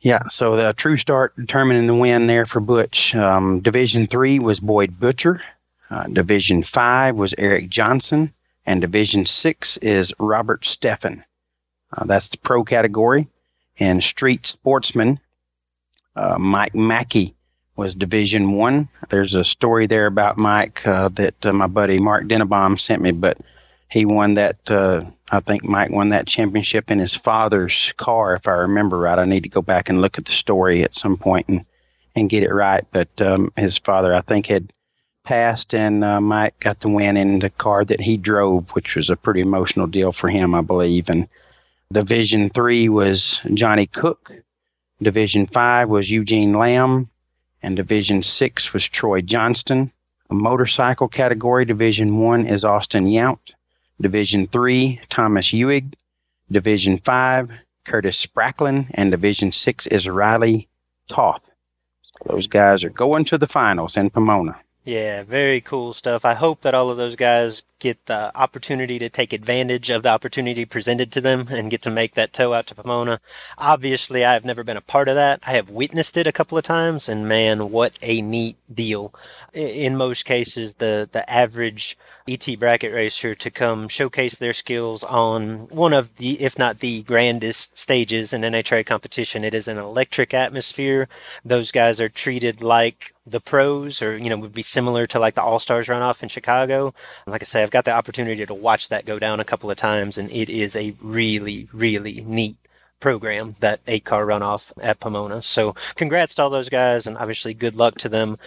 Yeah, 0.00 0.24
so 0.24 0.56
the 0.56 0.72
True 0.72 0.96
Start 0.96 1.36
determining 1.36 1.86
the 1.86 1.94
win 1.94 2.26
there 2.26 2.46
for 2.46 2.60
Butch. 2.60 3.14
Um, 3.14 3.60
Division 3.60 4.06
Three 4.06 4.38
was 4.38 4.58
Boyd 4.58 4.98
Butcher. 4.98 5.42
Uh, 5.90 6.04
Division 6.06 6.62
Five 6.62 7.16
was 7.16 7.34
Eric 7.38 7.68
Johnson 7.68 8.32
and 8.68 8.82
Division 8.82 9.24
Six 9.24 9.78
is 9.78 10.12
Robert 10.18 10.62
Steffen. 10.62 11.24
Uh, 11.90 12.04
that's 12.04 12.28
the 12.28 12.36
pro 12.36 12.64
category. 12.64 13.26
And 13.80 14.04
Street 14.04 14.46
Sportsman, 14.46 15.20
uh, 16.14 16.36
Mike 16.38 16.74
Mackey 16.74 17.34
was 17.76 17.94
Division 17.94 18.52
One. 18.52 18.90
There's 19.08 19.34
a 19.34 19.42
story 19.44 19.86
there 19.86 20.06
about 20.06 20.36
Mike 20.36 20.86
uh, 20.86 21.08
that 21.14 21.46
uh, 21.46 21.52
my 21.54 21.66
buddy 21.66 21.98
Mark 21.98 22.24
Dennebaum 22.24 22.78
sent 22.78 23.00
me, 23.00 23.12
but 23.12 23.38
he 23.90 24.04
won 24.04 24.34
that. 24.34 24.70
Uh, 24.70 25.04
I 25.30 25.40
think 25.40 25.64
Mike 25.64 25.90
won 25.90 26.10
that 26.10 26.26
championship 26.26 26.90
in 26.90 26.98
his 26.98 27.14
father's 27.14 27.94
car, 27.96 28.34
if 28.34 28.46
I 28.46 28.52
remember 28.52 28.98
right. 28.98 29.18
I 29.18 29.24
need 29.24 29.44
to 29.44 29.48
go 29.48 29.62
back 29.62 29.88
and 29.88 30.02
look 30.02 30.18
at 30.18 30.26
the 30.26 30.32
story 30.32 30.82
at 30.82 30.94
some 30.94 31.16
point 31.16 31.48
and 31.48 31.64
and 32.14 32.28
get 32.28 32.42
it 32.42 32.52
right. 32.52 32.84
But 32.90 33.08
um, 33.22 33.50
his 33.56 33.78
father, 33.78 34.12
I 34.12 34.20
think, 34.20 34.46
had 34.46 34.70
passed, 35.28 35.74
and 35.74 36.02
uh, 36.02 36.22
Mike 36.22 36.58
got 36.58 36.80
the 36.80 36.88
win 36.88 37.18
in 37.18 37.38
the 37.40 37.50
car 37.50 37.84
that 37.84 38.00
he 38.00 38.16
drove, 38.16 38.70
which 38.70 38.96
was 38.96 39.10
a 39.10 39.16
pretty 39.16 39.42
emotional 39.42 39.86
deal 39.86 40.10
for 40.10 40.30
him, 40.30 40.54
I 40.54 40.62
believe. 40.62 41.10
And 41.10 41.28
Division 41.92 42.48
three 42.48 42.88
was 42.88 43.38
Johnny 43.52 43.84
Cook. 43.84 44.32
Division 45.02 45.46
five 45.46 45.90
was 45.90 46.10
Eugene 46.10 46.54
Lamb, 46.54 47.10
and 47.62 47.76
Division 47.76 48.22
six 48.22 48.72
was 48.72 48.88
Troy 48.88 49.20
Johnston. 49.20 49.92
A 50.30 50.34
motorcycle 50.34 51.08
category, 51.08 51.66
Division 51.66 52.16
one 52.16 52.46
is 52.46 52.64
Austin 52.64 53.04
Yount. 53.04 53.52
Division 54.00 54.46
three, 54.46 54.98
Thomas 55.10 55.48
Ewig. 55.48 55.92
Division 56.50 56.96
five, 56.96 57.50
Curtis 57.84 58.24
Spracklin, 58.24 58.86
and 58.94 59.10
Division 59.10 59.52
six 59.52 59.86
is 59.86 60.08
Riley 60.08 60.68
Toth. 61.06 61.46
Those 62.24 62.46
guys 62.46 62.82
are 62.82 62.90
going 63.04 63.26
to 63.26 63.36
the 63.36 63.46
finals 63.46 63.98
in 63.98 64.08
Pomona. 64.08 64.56
Yeah, 64.88 65.22
very 65.22 65.60
cool 65.60 65.92
stuff. 65.92 66.24
I 66.24 66.32
hope 66.32 66.62
that 66.62 66.74
all 66.74 66.88
of 66.88 66.96
those 66.96 67.14
guys 67.14 67.62
get 67.78 68.06
the 68.06 68.36
opportunity 68.36 68.98
to 68.98 69.08
take 69.08 69.32
advantage 69.32 69.90
of 69.90 70.02
the 70.02 70.08
opportunity 70.08 70.64
presented 70.64 71.12
to 71.12 71.20
them 71.20 71.48
and 71.50 71.70
get 71.70 71.82
to 71.82 71.90
make 71.90 72.14
that 72.14 72.32
tow 72.32 72.52
out 72.52 72.66
to 72.66 72.74
Pomona. 72.74 73.20
Obviously, 73.56 74.24
I 74.24 74.32
have 74.32 74.44
never 74.44 74.64
been 74.64 74.76
a 74.76 74.82
part 74.82 75.08
of 75.08 75.14
that. 75.14 75.40
I 75.46 75.52
have 75.52 75.70
witnessed 75.70 76.16
it 76.16 76.26
a 76.26 76.32
couple 76.32 76.58
of 76.58 76.64
times, 76.64 77.08
and 77.08 77.28
man, 77.28 77.70
what 77.70 77.98
a 78.02 78.20
neat 78.20 78.56
deal. 78.72 79.14
In 79.52 79.96
most 79.96 80.24
cases, 80.24 80.74
the, 80.74 81.08
the 81.10 81.28
average 81.30 81.96
ET 82.28 82.46
bracket 82.58 82.92
racer 82.92 83.34
to 83.34 83.50
come 83.50 83.88
showcase 83.88 84.38
their 84.38 84.52
skills 84.52 85.02
on 85.04 85.68
one 85.68 85.92
of 85.92 86.14
the, 86.16 86.40
if 86.40 86.58
not 86.58 86.78
the 86.78 87.02
grandest 87.02 87.76
stages 87.78 88.32
in 88.32 88.42
NHRA 88.42 88.84
competition. 88.84 89.44
It 89.44 89.54
is 89.54 89.68
an 89.68 89.78
electric 89.78 90.34
atmosphere. 90.34 91.08
Those 91.44 91.72
guys 91.72 92.00
are 92.00 92.08
treated 92.08 92.60
like 92.60 93.14
the 93.30 93.40
pros, 93.40 94.02
or 94.02 94.16
you 94.16 94.30
know, 94.30 94.36
would 94.38 94.52
be 94.52 94.62
similar 94.62 95.06
to 95.06 95.18
like 95.18 95.34
the 95.34 95.42
All 95.42 95.58
Stars 95.58 95.88
runoff 95.88 96.22
in 96.22 96.28
Chicago. 96.28 96.94
Like 97.26 97.42
I 97.42 97.44
say, 97.44 97.62
I've 97.68 97.72
got 97.72 97.84
the 97.84 97.92
opportunity 97.92 98.46
to 98.46 98.54
watch 98.54 98.88
that 98.88 99.04
go 99.04 99.18
down 99.18 99.40
a 99.40 99.44
couple 99.44 99.70
of 99.70 99.76
times, 99.76 100.16
and 100.16 100.30
it 100.32 100.48
is 100.48 100.74
a 100.74 100.94
really, 101.02 101.68
really 101.70 102.24
neat 102.26 102.56
program 102.98 103.56
that 103.60 103.80
eight 103.86 104.06
car 104.06 104.24
runoff 104.24 104.72
at 104.80 105.00
Pomona. 105.00 105.42
So 105.42 105.74
congrats 105.94 106.34
to 106.36 106.44
all 106.44 106.48
those 106.48 106.70
guys, 106.70 107.06
and 107.06 107.18
obviously 107.18 107.52
good 107.52 107.76
luck 107.76 107.98
to 107.98 108.08
them 108.08 108.38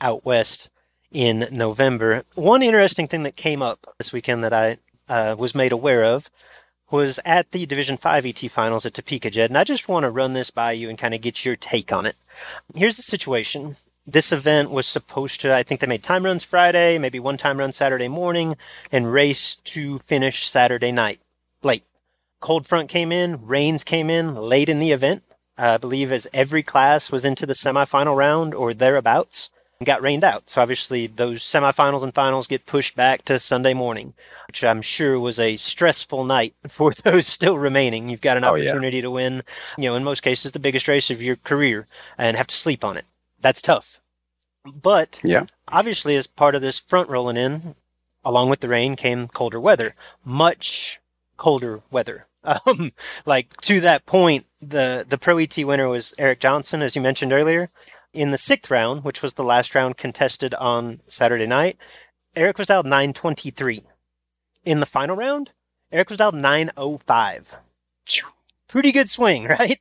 out 0.00 0.24
west 0.24 0.70
in 1.10 1.48
November. 1.50 2.22
One 2.36 2.62
interesting 2.62 3.08
thing 3.08 3.24
that 3.24 3.34
came 3.34 3.62
up 3.62 3.84
this 3.98 4.12
weekend 4.12 4.44
that 4.44 4.52
I 4.52 4.76
uh, 5.08 5.34
was 5.36 5.56
made 5.56 5.72
aware 5.72 6.04
of 6.04 6.30
was 6.88 7.18
at 7.24 7.50
the 7.50 7.66
Division 7.66 7.96
5 7.96 8.26
ET 8.26 8.38
Finals 8.48 8.86
at 8.86 8.94
Topeka, 8.94 9.30
Jed, 9.30 9.50
and 9.50 9.58
I 9.58 9.64
just 9.64 9.88
want 9.88 10.04
to 10.04 10.10
run 10.10 10.34
this 10.34 10.52
by 10.52 10.70
you 10.70 10.88
and 10.88 10.96
kind 10.96 11.14
of 11.14 11.20
get 11.20 11.44
your 11.44 11.56
take 11.56 11.92
on 11.92 12.06
it. 12.06 12.14
Here's 12.76 12.96
the 12.96 13.02
situation. 13.02 13.74
This 14.10 14.32
event 14.32 14.70
was 14.70 14.86
supposed 14.86 15.42
to, 15.42 15.54
I 15.54 15.62
think 15.62 15.80
they 15.82 15.86
made 15.86 16.02
time 16.02 16.24
runs 16.24 16.42
Friday, 16.42 16.96
maybe 16.96 17.20
one 17.20 17.36
time 17.36 17.58
run 17.58 17.72
Saturday 17.72 18.08
morning, 18.08 18.56
and 18.90 19.12
race 19.12 19.54
to 19.56 19.98
finish 19.98 20.48
Saturday 20.48 20.90
night, 20.92 21.20
late. 21.62 21.84
Cold 22.40 22.66
front 22.66 22.88
came 22.88 23.12
in, 23.12 23.46
rains 23.46 23.84
came 23.84 24.08
in 24.08 24.34
late 24.34 24.70
in 24.70 24.78
the 24.78 24.92
event. 24.92 25.24
I 25.58 25.76
believe 25.76 26.10
as 26.10 26.26
every 26.32 26.62
class 26.62 27.12
was 27.12 27.26
into 27.26 27.44
the 27.44 27.52
semifinal 27.52 28.16
round 28.16 28.54
or 28.54 28.72
thereabouts. 28.72 29.50
got 29.84 30.00
rained 30.00 30.24
out. 30.24 30.48
So 30.48 30.62
obviously 30.62 31.06
those 31.06 31.42
semifinals 31.42 32.02
and 32.02 32.14
finals 32.14 32.46
get 32.46 32.64
pushed 32.64 32.96
back 32.96 33.26
to 33.26 33.38
Sunday 33.38 33.74
morning, 33.74 34.14
which 34.46 34.64
I'm 34.64 34.80
sure 34.80 35.20
was 35.20 35.38
a 35.38 35.56
stressful 35.56 36.24
night 36.24 36.54
for 36.68 36.92
those 36.92 37.26
still 37.26 37.58
remaining. 37.58 38.08
You've 38.08 38.22
got 38.22 38.38
an 38.38 38.44
Oh, 38.44 38.54
yeah. 38.54 38.70
opportunity 38.70 39.02
to 39.02 39.10
win, 39.10 39.42
you 39.76 39.84
know, 39.90 39.96
in 39.96 40.02
most 40.04 40.22
cases 40.22 40.52
the 40.52 40.58
biggest 40.60 40.88
race 40.88 41.10
of 41.10 41.20
your 41.20 41.36
career 41.36 41.86
and 42.16 42.38
have 42.38 42.46
to 42.46 42.54
sleep 42.54 42.82
on 42.84 42.96
it. 42.96 43.04
That's 43.40 43.62
tough. 43.62 44.00
But 44.64 45.20
Yeah. 45.22 45.44
obviously 45.68 46.16
as 46.16 46.26
part 46.26 46.54
of 46.54 46.62
this 46.62 46.78
front 46.78 47.08
rolling 47.08 47.36
in, 47.36 47.74
along 48.24 48.50
with 48.50 48.60
the 48.60 48.68
rain 48.68 48.96
came 48.96 49.28
colder 49.28 49.60
weather. 49.60 49.94
Much 50.24 51.00
colder 51.36 51.82
weather. 51.90 52.26
Um, 52.66 52.92
like 53.26 53.54
to 53.62 53.80
that 53.80 54.06
point, 54.06 54.46
the 54.60 55.04
the 55.06 55.18
Pro 55.18 55.36
ET 55.38 55.54
winner 55.58 55.88
was 55.88 56.14
Eric 56.18 56.40
Johnson, 56.40 56.80
as 56.80 56.94
you 56.96 57.02
mentioned 57.02 57.32
earlier. 57.32 57.68
In 58.14 58.30
the 58.30 58.38
sixth 58.38 58.70
round, 58.70 59.04
which 59.04 59.22
was 59.22 59.34
the 59.34 59.44
last 59.44 59.74
round 59.74 59.96
contested 59.98 60.54
on 60.54 61.00
Saturday 61.08 61.46
night, 61.46 61.76
Eric 62.36 62.56
was 62.56 62.68
dialed 62.68 62.86
923. 62.86 63.82
In 64.64 64.80
the 64.80 64.86
final 64.86 65.14
round, 65.16 65.50
Eric 65.92 66.08
was 66.08 66.18
dialed 66.18 66.36
905. 66.36 67.56
Pretty 68.68 68.92
good 68.92 69.08
swing, 69.08 69.44
right? 69.58 69.80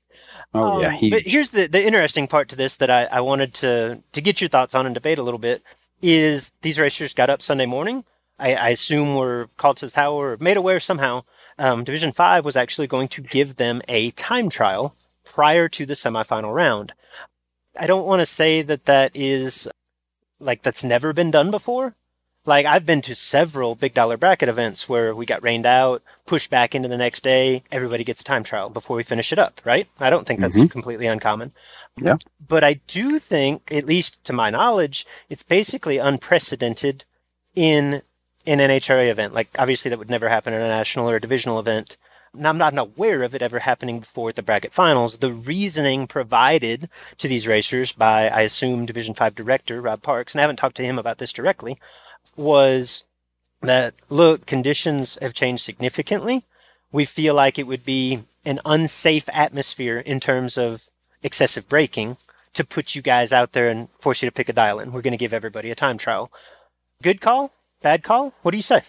Oh 0.54 0.82
yeah, 0.82 0.90
Um, 0.90 0.94
huge. 0.96 1.12
But 1.14 1.22
here's 1.24 1.52
the, 1.52 1.68
the 1.68 1.86
interesting 1.86 2.28
part 2.28 2.50
to 2.50 2.56
this 2.56 2.78
that 2.78 2.90
I, 2.90 3.06
I 3.06 3.22
wanted 3.22 3.54
to, 3.56 4.02
to 4.12 4.22
get 4.22 4.42
your 4.42 4.50
thoughts 4.50 4.74
on 4.74 4.86
and 4.86 4.96
debate 4.96 5.20
a 5.20 5.24
little 5.24 5.40
bit 5.40 5.62
is 6.02 6.52
these 6.62 6.80
racers 6.80 7.14
got 7.14 7.30
up 7.30 7.42
Sunday 7.42 7.66
morning. 7.66 8.04
I, 8.40 8.54
I 8.56 8.70
assume 8.70 9.16
were 9.16 9.50
called 9.58 9.78
to 9.78 9.86
the 9.86 9.92
tower 9.92 10.34
or 10.34 10.38
made 10.40 10.58
aware 10.58 10.80
somehow. 10.80 11.24
Um, 11.58 11.84
Division 11.84 12.12
5 12.12 12.46
was 12.46 12.56
actually 12.56 12.88
going 12.88 13.08
to 13.10 13.22
give 13.22 13.56
them 13.56 13.82
a 13.88 14.12
time 14.12 14.50
trial 14.50 14.96
prior 15.26 15.68
to 15.70 15.86
the 15.86 15.96
semifinal 15.96 16.54
round. 16.54 16.94
I 17.80 17.88
don't 17.88 18.06
want 18.06 18.22
to 18.22 18.26
say 18.26 18.62
that 18.62 18.86
that 18.86 19.12
is 19.14 19.68
like 20.40 20.62
that's 20.62 20.84
never 20.84 21.14
been 21.14 21.32
done 21.32 21.52
before. 21.52 21.96
Like 22.48 22.66
I've 22.66 22.86
been 22.86 23.02
to 23.02 23.14
several 23.14 23.76
big 23.76 23.94
dollar 23.94 24.16
bracket 24.16 24.48
events 24.48 24.88
where 24.88 25.14
we 25.14 25.26
got 25.26 25.44
rained 25.44 25.66
out, 25.66 26.02
pushed 26.26 26.50
back 26.50 26.74
into 26.74 26.88
the 26.88 26.96
next 26.96 27.22
day, 27.22 27.62
everybody 27.74 28.06
gets 28.06 28.22
a 28.22 28.24
time 28.24 28.44
trial 28.44 28.70
before 28.70 28.96
we 28.96 29.04
finish 29.04 29.34
it 29.34 29.38
up, 29.38 29.60
right? 29.66 29.86
I 30.00 30.10
don't 30.10 30.26
think 30.26 30.40
that's 30.40 30.56
Mhm. 30.56 30.72
completely 30.72 31.08
uncommon. 31.08 31.52
Yeah. 31.98 32.16
But 32.40 32.64
I 32.64 32.76
do 32.88 33.20
think, 33.20 33.70
at 33.70 33.86
least 33.86 34.24
to 34.24 34.34
my 34.34 34.50
knowledge, 34.50 35.06
it's 35.30 35.44
basically 35.44 35.98
unprecedented 35.98 37.04
in 37.54 38.02
an 38.46 38.62
NHRA 38.62 39.10
event. 39.10 39.34
Like 39.34 39.50
obviously 39.60 39.90
that 39.90 40.00
would 40.00 40.10
never 40.10 40.30
happen 40.30 40.54
in 40.54 40.62
a 40.62 40.70
national 40.70 41.10
or 41.10 41.18
a 41.18 41.22
divisional 41.22 41.60
event. 41.60 41.98
Now, 42.34 42.50
I'm 42.50 42.58
not 42.58 42.78
aware 42.78 43.24
of 43.24 43.36
it 43.36 43.42
ever 43.42 43.60
happening 43.60 44.00
before 44.00 44.30
at 44.30 44.36
the 44.36 44.44
bracket 44.44 44.72
finals. 44.72 45.18
The 45.18 45.34
reasoning 45.34 46.08
provided 46.08 46.88
to 47.18 47.28
these 47.28 47.48
racers 47.48 47.92
by, 47.92 48.30
I 48.30 48.42
assume, 48.42 48.86
Division 48.86 49.16
5 49.16 49.34
director 49.34 49.82
Rob 49.82 50.02
Parks, 50.02 50.34
and 50.34 50.40
I 50.40 50.44
haven't 50.44 50.58
talked 50.58 50.76
to 50.78 50.84
him 50.84 51.00
about 51.00 51.18
this 51.18 51.34
directly, 51.34 51.80
was 52.38 53.04
that 53.62 53.94
look, 54.10 54.46
conditions 54.46 55.18
have 55.22 55.34
changed 55.34 55.64
significantly. 55.64 56.44
We 56.92 57.06
feel 57.06 57.34
like 57.34 57.60
it 57.60 57.68
would 57.68 57.84
be 57.84 58.24
an 58.46 58.60
unsafe 58.66 59.28
atmosphere 59.34 60.00
in 60.00 60.20
terms 60.20 60.58
of 60.58 60.90
excessive 61.24 61.68
braking 61.68 62.18
to 62.54 62.64
put 62.64 62.96
you 62.96 63.02
guys 63.02 63.34
out 63.34 63.52
there 63.52 63.68
and 63.68 63.90
force 64.00 64.22
you 64.22 64.28
to 64.28 64.34
pick 64.34 64.50
a 64.50 64.54
dial 64.54 64.80
in. 64.80 64.92
We're 64.92 65.02
going 65.02 65.12
to 65.12 65.18
give 65.18 65.34
everybody 65.34 65.70
a 65.70 65.76
time 65.76 65.98
trial. 65.98 66.32
Good 67.04 67.22
call? 67.22 67.52
Bad 67.82 68.04
call? 68.04 68.34
What 68.42 68.52
do 68.52 68.58
you 68.58 68.64
say? 68.64 68.82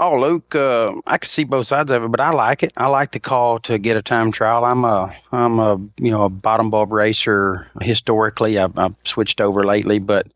Oh, 0.00 0.16
Luke, 0.16 0.54
uh, 0.54 0.94
I 1.06 1.18
could 1.18 1.28
see 1.28 1.42
both 1.42 1.66
sides 1.66 1.90
of 1.90 2.04
it, 2.04 2.08
but 2.08 2.20
I 2.20 2.30
like 2.30 2.62
it. 2.62 2.72
I 2.76 2.86
like 2.86 3.10
the 3.10 3.18
call 3.18 3.58
to 3.60 3.78
get 3.78 3.96
a 3.96 4.02
time 4.02 4.30
trial. 4.30 4.64
I'm 4.64 4.84
a, 4.84 5.14
I'm 5.32 5.58
a, 5.58 5.76
you 6.00 6.10
know, 6.12 6.22
a 6.22 6.28
bottom 6.28 6.70
bulb 6.70 6.92
racer 6.92 7.66
historically. 7.80 8.58
I've, 8.58 8.78
I've 8.78 8.94
switched 9.02 9.40
over 9.40 9.64
lately, 9.64 9.98
but 9.98 10.28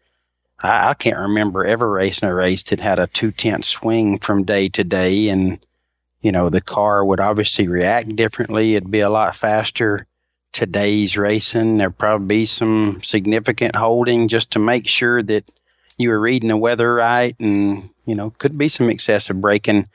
I, 0.62 0.90
I 0.90 0.94
can't 0.94 1.18
remember 1.18 1.64
ever 1.64 1.88
racing 1.90 2.28
a 2.28 2.34
race 2.34 2.62
that 2.64 2.80
had 2.80 2.98
a 2.98 3.06
two 3.06 3.32
tenth 3.32 3.64
swing 3.64 4.18
from 4.18 4.44
day 4.44 4.68
to 4.70 4.84
day, 4.84 5.28
and 5.28 5.58
you 6.20 6.32
know 6.32 6.48
the 6.48 6.60
car 6.60 7.04
would 7.04 7.20
obviously 7.20 7.68
react 7.68 8.14
differently. 8.16 8.74
It'd 8.74 8.90
be 8.90 9.00
a 9.00 9.10
lot 9.10 9.34
faster. 9.34 10.06
Today's 10.52 11.16
racing, 11.16 11.78
there'd 11.78 11.96
probably 11.96 12.26
be 12.26 12.46
some 12.46 13.00
significant 13.02 13.74
holding 13.74 14.28
just 14.28 14.50
to 14.52 14.58
make 14.58 14.86
sure 14.86 15.22
that 15.22 15.50
you 15.96 16.10
were 16.10 16.20
reading 16.20 16.50
the 16.50 16.56
weather 16.56 16.94
right. 16.94 17.34
And 17.40 17.88
you 18.04 18.14
know 18.14 18.30
could 18.30 18.56
be 18.58 18.68
some 18.68 18.90
excessive 18.90 19.40
braking. 19.40 19.88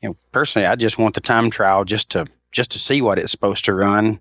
You 0.00 0.10
know 0.10 0.16
personally 0.32 0.66
i 0.66 0.76
just 0.76 0.98
want 0.98 1.14
the 1.14 1.22
time 1.22 1.50
trial 1.50 1.84
just 1.84 2.10
to 2.10 2.26
just 2.52 2.72
to 2.72 2.78
see 2.78 3.00
what 3.00 3.18
it's 3.18 3.32
supposed 3.32 3.64
to 3.64 3.72
run 3.72 4.20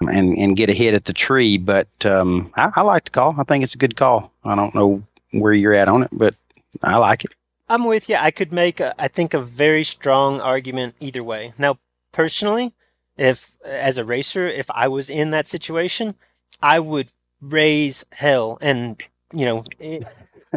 and 0.00 0.36
and 0.36 0.56
get 0.56 0.70
a 0.70 0.74
hit 0.74 0.94
at 0.94 1.04
the 1.04 1.12
tree. 1.12 1.56
But 1.56 1.88
um 2.04 2.52
i, 2.56 2.70
I 2.76 2.82
like 2.82 3.04
the 3.04 3.10
call. 3.10 3.34
I 3.38 3.44
think 3.44 3.64
it's 3.64 3.76
a 3.76 3.78
good 3.78 3.96
call. 3.96 4.32
I 4.44 4.56
don't 4.56 4.74
know 4.74 5.04
where 5.40 5.52
you're 5.52 5.74
at 5.74 5.88
on 5.88 6.02
it 6.02 6.10
but 6.12 6.34
i 6.82 6.96
like 6.96 7.24
it 7.24 7.34
I'm 7.68 7.84
with 7.84 8.08
you. 8.08 8.16
I 8.16 8.30
could 8.30 8.52
make, 8.52 8.80
a, 8.80 8.94
I 8.98 9.08
think, 9.08 9.32
a 9.32 9.40
very 9.40 9.84
strong 9.84 10.40
argument 10.40 10.96
either 11.00 11.24
way. 11.24 11.54
Now, 11.58 11.78
personally, 12.12 12.74
if 13.16 13.56
as 13.64 13.96
a 13.96 14.04
racer, 14.04 14.46
if 14.46 14.70
I 14.70 14.88
was 14.88 15.08
in 15.08 15.30
that 15.30 15.48
situation, 15.48 16.14
I 16.62 16.80
would 16.80 17.10
raise 17.40 18.04
hell 18.12 18.58
and 18.60 19.02
you 19.32 19.44
know, 19.44 19.64
eh, 19.80 20.00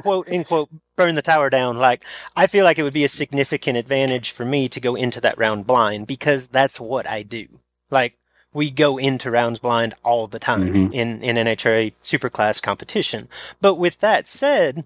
quote 0.02 0.30
unquote, 0.30 0.70
burn 0.96 1.16
the 1.16 1.22
tower 1.22 1.50
down. 1.50 1.78
Like 1.78 2.04
I 2.36 2.48
feel 2.48 2.64
like 2.64 2.78
it 2.78 2.84
would 2.84 2.94
be 2.94 3.04
a 3.04 3.10
significant 3.10 3.78
advantage 3.78 4.32
for 4.32 4.46
me 4.46 4.70
to 4.70 4.80
go 4.80 4.96
into 4.96 5.20
that 5.22 5.38
round 5.38 5.66
blind 5.66 6.08
because 6.08 6.48
that's 6.48 6.80
what 6.80 7.10
I 7.10 7.24
do. 7.24 7.48
Like 7.90 8.18
we 8.58 8.72
go 8.72 8.98
into 8.98 9.30
rounds 9.30 9.60
blind 9.60 9.94
all 10.04 10.26
the 10.26 10.40
time 10.40 10.62
Mhm. 10.74 10.94
in 10.94 11.22
in 11.22 11.38
NHRA 11.38 11.94
Superclass 12.04 12.60
competition. 12.62 13.30
But 13.62 13.76
with 13.76 14.00
that 14.00 14.28
said, 14.28 14.84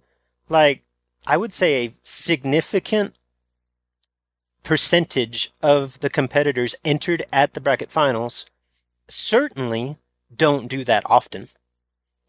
like 0.50 0.82
I 1.26 1.38
would 1.38 1.54
say 1.54 1.86
a 1.86 1.94
significant 2.04 3.16
percentage 4.64 5.52
of 5.62 6.00
the 6.02 6.10
competitors 6.10 6.76
entered 6.84 7.24
at 7.32 7.54
the 7.54 7.62
bracket 7.62 7.90
finals 7.92 8.46
certainly 9.08 9.98
don't 10.36 10.68
do 10.68 10.84
that 10.84 11.04
often. 11.06 11.48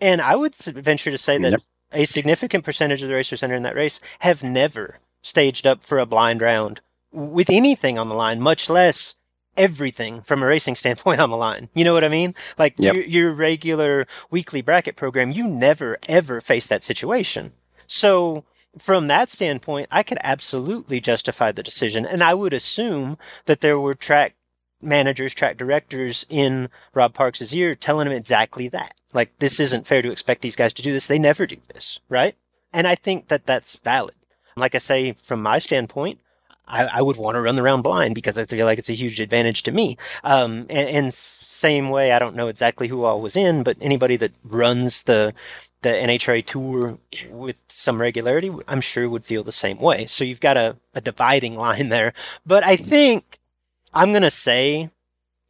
And 0.01 0.21
I 0.21 0.37
would 0.37 0.55
venture 0.55 1.11
to 1.11 1.19
say 1.19 1.39
that 1.39 1.53
Yep. 1.53 1.63
a 1.93 2.05
significant 2.05 2.65
percentage 2.65 3.03
of 3.03 3.09
the 3.09 3.15
racers 3.15 3.43
entering 3.43 3.63
that 3.65 3.75
race 3.77 4.01
have 4.21 4.43
never 4.43 4.99
staged 5.23 5.67
up 5.67 5.83
for 5.85 5.99
a 5.99 6.07
blind 6.07 6.41
round 6.41 6.81
with 7.13 7.51
anything 7.51 7.99
on 7.99 8.09
the 8.09 8.15
line, 8.15 8.41
much 8.41 8.71
less 8.71 9.17
everything 9.57 10.21
from 10.21 10.43
a 10.43 10.47
racing 10.47 10.77
standpoint 10.83 11.21
on 11.21 11.31
the 11.31 11.37
line. 11.37 11.69
You 11.75 11.85
know 11.85 11.93
what 11.95 12.05
I 12.05 12.09
mean? 12.09 12.35
Like 12.59 12.75
Yep. 12.79 12.95
your, 12.95 13.05
your 13.05 13.33
regular 13.33 14.07
weekly 14.31 14.63
bracket 14.63 14.97
program, 14.97 15.31
you 15.31 15.47
never 15.47 15.99
ever 16.09 16.41
face 16.41 16.67
that 16.67 16.83
situation. 16.85 17.53
So 17.87 18.45
from 18.79 19.07
that 19.09 19.29
standpoint, 19.29 19.89
I 19.91 20.03
could 20.03 20.19
absolutely 20.23 21.01
justify 21.01 21.53
the 21.53 21.63
decision. 21.63 22.07
And 22.07 22.25
I 22.25 22.33
would 22.35 22.55
assume 22.55 23.19
that 23.45 23.61
there 23.61 23.79
were 23.79 23.95
track 23.95 24.35
managers, 24.81 25.35
track 25.35 25.57
directors 25.59 26.25
in 26.29 26.69
Rob 26.95 27.13
Parks' 27.15 27.53
ear 27.53 27.75
telling 27.75 28.07
him 28.07 28.13
exactly 28.15 28.69
that. 28.69 28.95
Like, 29.13 29.39
this 29.39 29.61
isn't 29.61 29.87
fair 29.87 30.01
to 30.03 30.11
expect 30.11 30.41
these 30.41 30.57
guys 30.57 30.73
to 30.73 30.83
do 30.83 30.91
this. 30.91 31.07
They 31.07 31.19
never 31.19 31.47
do 31.47 31.59
this, 31.73 32.01
right? 32.09 32.35
And 32.73 32.87
I 32.89 32.95
think 32.95 33.29
that 33.29 33.47
that's 33.47 33.77
valid. 33.77 34.15
Like 34.57 34.75
I 34.75 34.79
say, 34.79 35.13
from 35.13 35.43
my 35.43 35.59
standpoint, 35.59 36.21
I, 36.67 36.85
I 36.87 37.03
would 37.03 37.17
want 37.17 37.35
to 37.35 37.41
run 37.41 37.57
the 37.57 37.63
round 37.63 37.83
blind 37.83 38.15
because 38.15 38.39
I 38.39 38.45
feel 38.45 38.67
like 38.67 38.79
it's 38.79 38.89
a 38.89 38.95
huge 38.95 39.21
advantage 39.21 39.63
to 39.65 39.73
me. 39.73 39.97
Um, 40.25 40.67
and, 40.71 40.89
and 40.89 41.15
same 41.15 41.89
way, 41.91 42.13
I 42.13 42.19
don't 42.19 42.37
know 42.37 42.49
exactly 42.49 42.89
who 42.89 43.05
all 43.05 43.21
was 43.21 43.37
in, 43.37 43.63
but 43.63 43.77
anybody 43.81 44.17
that 44.17 44.33
runs 44.45 45.05
the 45.05 45.35
the 45.83 45.89
NHRA 45.89 46.47
tour 46.47 46.99
with 47.29 47.59
some 47.69 48.01
regularity, 48.01 48.53
I'm 48.69 48.81
sure 48.81 49.09
would 49.09 49.25
feel 49.25 49.43
the 49.43 49.51
same 49.51 49.79
way. 49.79 50.07
So 50.07 50.23
you've 50.23 50.41
got 50.41 50.57
a, 50.57 50.77
a 50.95 51.01
dividing 51.01 51.57
line 51.57 51.89
there. 51.89 52.13
But 52.47 52.65
I 52.65 52.77
think 52.77 53.41
I'm 53.93 54.11
going 54.11 54.23
to 54.23 54.31
say 54.31 54.91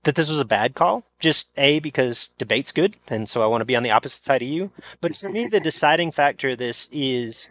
that 0.04 0.14
this 0.14 0.30
was 0.30 0.40
a 0.40 0.44
bad 0.44 0.74
call. 0.74 1.04
Just 1.20 1.50
A, 1.56 1.78
because 1.80 2.30
debate's 2.38 2.72
good. 2.72 2.96
And 3.08 3.28
so 3.28 3.42
I 3.42 3.46
want 3.46 3.60
to 3.60 3.66
be 3.66 3.76
on 3.76 3.82
the 3.82 3.90
opposite 3.90 4.24
side 4.24 4.42
of 4.42 4.48
you. 4.48 4.70
But 5.00 5.14
for 5.14 5.28
me, 5.28 5.46
the 5.46 5.60
deciding 5.60 6.10
factor 6.10 6.48
of 6.48 6.58
this 6.58 6.88
is 6.90 7.48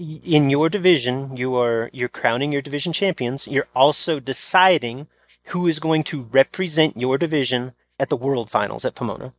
in 0.00 0.50
your 0.50 0.68
division, 0.68 1.36
you 1.36 1.54
are, 1.56 1.90
you're 1.92 2.08
crowning 2.08 2.52
your 2.52 2.62
division 2.62 2.92
champions. 2.92 3.46
You're 3.46 3.68
also 3.74 4.18
deciding 4.18 5.06
who 5.46 5.66
is 5.66 5.78
going 5.78 6.04
to 6.04 6.22
represent 6.22 6.96
your 6.96 7.18
division 7.18 7.72
at 7.98 8.08
the 8.08 8.16
world 8.16 8.50
finals 8.50 8.84
at 8.84 8.94
Pomona. 8.94 9.32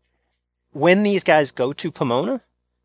When 0.72 1.04
these 1.04 1.24
guys 1.24 1.52
go 1.52 1.74
to 1.74 1.92
Pomona, 1.92 2.42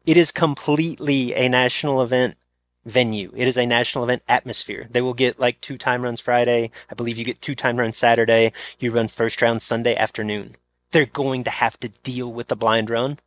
it 0.07 0.17
is 0.17 0.31
completely 0.31 1.35
a 1.35 1.49
national 1.49 2.01
event 2.01 2.37
venue. 2.85 3.33
It 3.35 3.49
is 3.49 3.59
a 3.59 3.67
national 3.67 4.05
event 4.05 4.23
atmosphere. 4.29 4.87
They 4.91 5.03
will 5.03 5.15
get 5.15 5.39
like 5.39 5.61
two 5.61 5.77
time 5.77 6.03
runs 6.03 6.21
Friday. 6.21 6.71
I 6.91 6.95
believe 6.95 7.19
you 7.19 7.25
get 7.25 7.43
two 7.43 7.55
time 7.55 7.77
runs 7.77 7.97
Saturday. 7.97 8.53
You 8.79 8.93
run 8.93 9.09
first 9.09 9.43
round 9.43 9.61
Sunday 9.61 9.97
afternoon. 9.97 10.57
They're 10.93 11.07
going 11.07 11.45
to 11.45 11.51
have 11.51 11.79
to 11.81 11.89
deal 11.89 12.33
with 12.33 12.49
the 12.49 12.57
blind 12.57 12.89
run. 12.89 13.19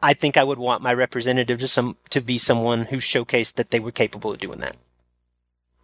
I 0.00 0.14
think 0.14 0.36
I 0.36 0.44
would 0.44 0.58
want 0.58 0.82
my 0.82 0.94
representative 0.94 1.58
to 1.60 1.68
some 1.68 1.96
to 2.10 2.20
be 2.20 2.38
someone 2.38 2.86
who 2.86 2.98
showcased 2.98 3.54
that 3.54 3.70
they 3.70 3.80
were 3.80 3.90
capable 3.92 4.32
of 4.32 4.38
doing 4.38 4.58
that. 4.60 4.76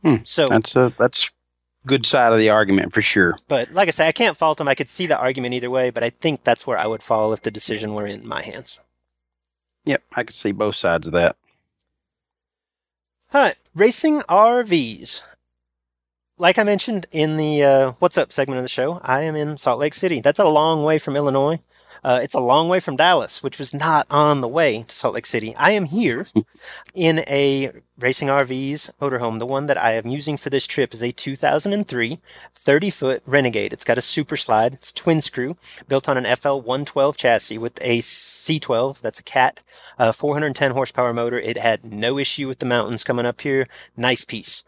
Hmm. 0.02 0.16
So, 0.24 0.46
that's 0.46 0.76
a 0.76 0.92
that's 0.98 1.32
good 1.86 2.06
side 2.06 2.32
of 2.32 2.38
the 2.38 2.48
argument 2.48 2.94
for 2.94 3.02
sure 3.02 3.36
but 3.46 3.70
like 3.74 3.88
I 3.88 3.90
say, 3.90 4.08
I 4.08 4.12
can't 4.12 4.36
fault 4.38 4.56
them. 4.58 4.68
I 4.68 4.74
could 4.74 4.88
see 4.88 5.06
the 5.06 5.18
argument 5.18 5.52
either 5.54 5.68
way, 5.68 5.90
but 5.90 6.02
I 6.02 6.10
think 6.10 6.42
that's 6.42 6.66
where 6.66 6.78
I 6.80 6.86
would 6.86 7.02
fall 7.02 7.32
if 7.34 7.42
the 7.42 7.50
decision 7.50 7.92
were 7.92 8.06
in 8.06 8.26
my 8.26 8.42
hands. 8.42 8.80
yep 9.84 10.02
i 10.14 10.22
could 10.22 10.34
see 10.34 10.52
both 10.52 10.76
sides 10.76 11.06
of 11.06 11.12
that 11.12 11.36
All 13.32 13.42
right, 13.42 13.56
racing 13.74 14.20
RVs. 14.20 15.20
Like 16.38 16.58
I 16.58 16.64
mentioned 16.64 17.06
in 17.12 17.36
the 17.36 17.62
uh, 17.62 17.92
What's 17.98 18.18
Up 18.18 18.32
segment 18.32 18.58
of 18.58 18.64
the 18.64 18.68
show, 18.68 19.00
I 19.04 19.22
am 19.22 19.36
in 19.36 19.56
Salt 19.58 19.78
Lake 19.78 19.94
City. 19.94 20.20
That's 20.20 20.38
a 20.38 20.44
long 20.48 20.82
way 20.84 20.98
from 20.98 21.16
Illinois. 21.16 21.60
Uh, 22.04 22.20
it's 22.22 22.34
a 22.34 22.40
long 22.40 22.68
way 22.68 22.78
from 22.80 22.96
Dallas, 22.96 23.42
which 23.42 23.58
was 23.58 23.72
not 23.72 24.06
on 24.10 24.42
the 24.42 24.48
way 24.48 24.84
to 24.86 24.94
Salt 24.94 25.14
Lake 25.14 25.24
City. 25.24 25.56
I 25.56 25.70
am 25.70 25.86
here 25.86 26.26
in 26.94 27.20
a 27.20 27.72
Racing 27.98 28.28
RVs 28.28 28.90
motorhome. 29.00 29.38
The 29.38 29.46
one 29.46 29.66
that 29.66 29.82
I 29.82 29.92
am 29.92 30.08
using 30.08 30.36
for 30.36 30.50
this 30.50 30.66
trip 30.66 30.92
is 30.92 31.02
a 31.02 31.12
2003 31.12 32.18
30 32.54 32.90
foot 32.90 33.22
Renegade. 33.24 33.72
It's 33.72 33.84
got 33.84 33.96
a 33.96 34.02
super 34.02 34.36
slide. 34.36 34.74
It's 34.74 34.92
twin 34.92 35.22
screw, 35.22 35.56
built 35.88 36.06
on 36.06 36.18
an 36.18 36.36
FL 36.36 36.58
112 36.58 37.16
chassis 37.16 37.56
with 37.56 37.78
a 37.80 38.00
C12. 38.00 39.00
That's 39.00 39.20
a 39.20 39.22
CAT, 39.22 39.62
uh, 39.98 40.12
410 40.12 40.72
horsepower 40.72 41.14
motor. 41.14 41.38
It 41.38 41.56
had 41.56 41.84
no 41.84 42.18
issue 42.18 42.48
with 42.48 42.58
the 42.58 42.66
mountains 42.66 43.04
coming 43.04 43.24
up 43.24 43.40
here. 43.40 43.66
Nice 43.96 44.24
piece. 44.24 44.64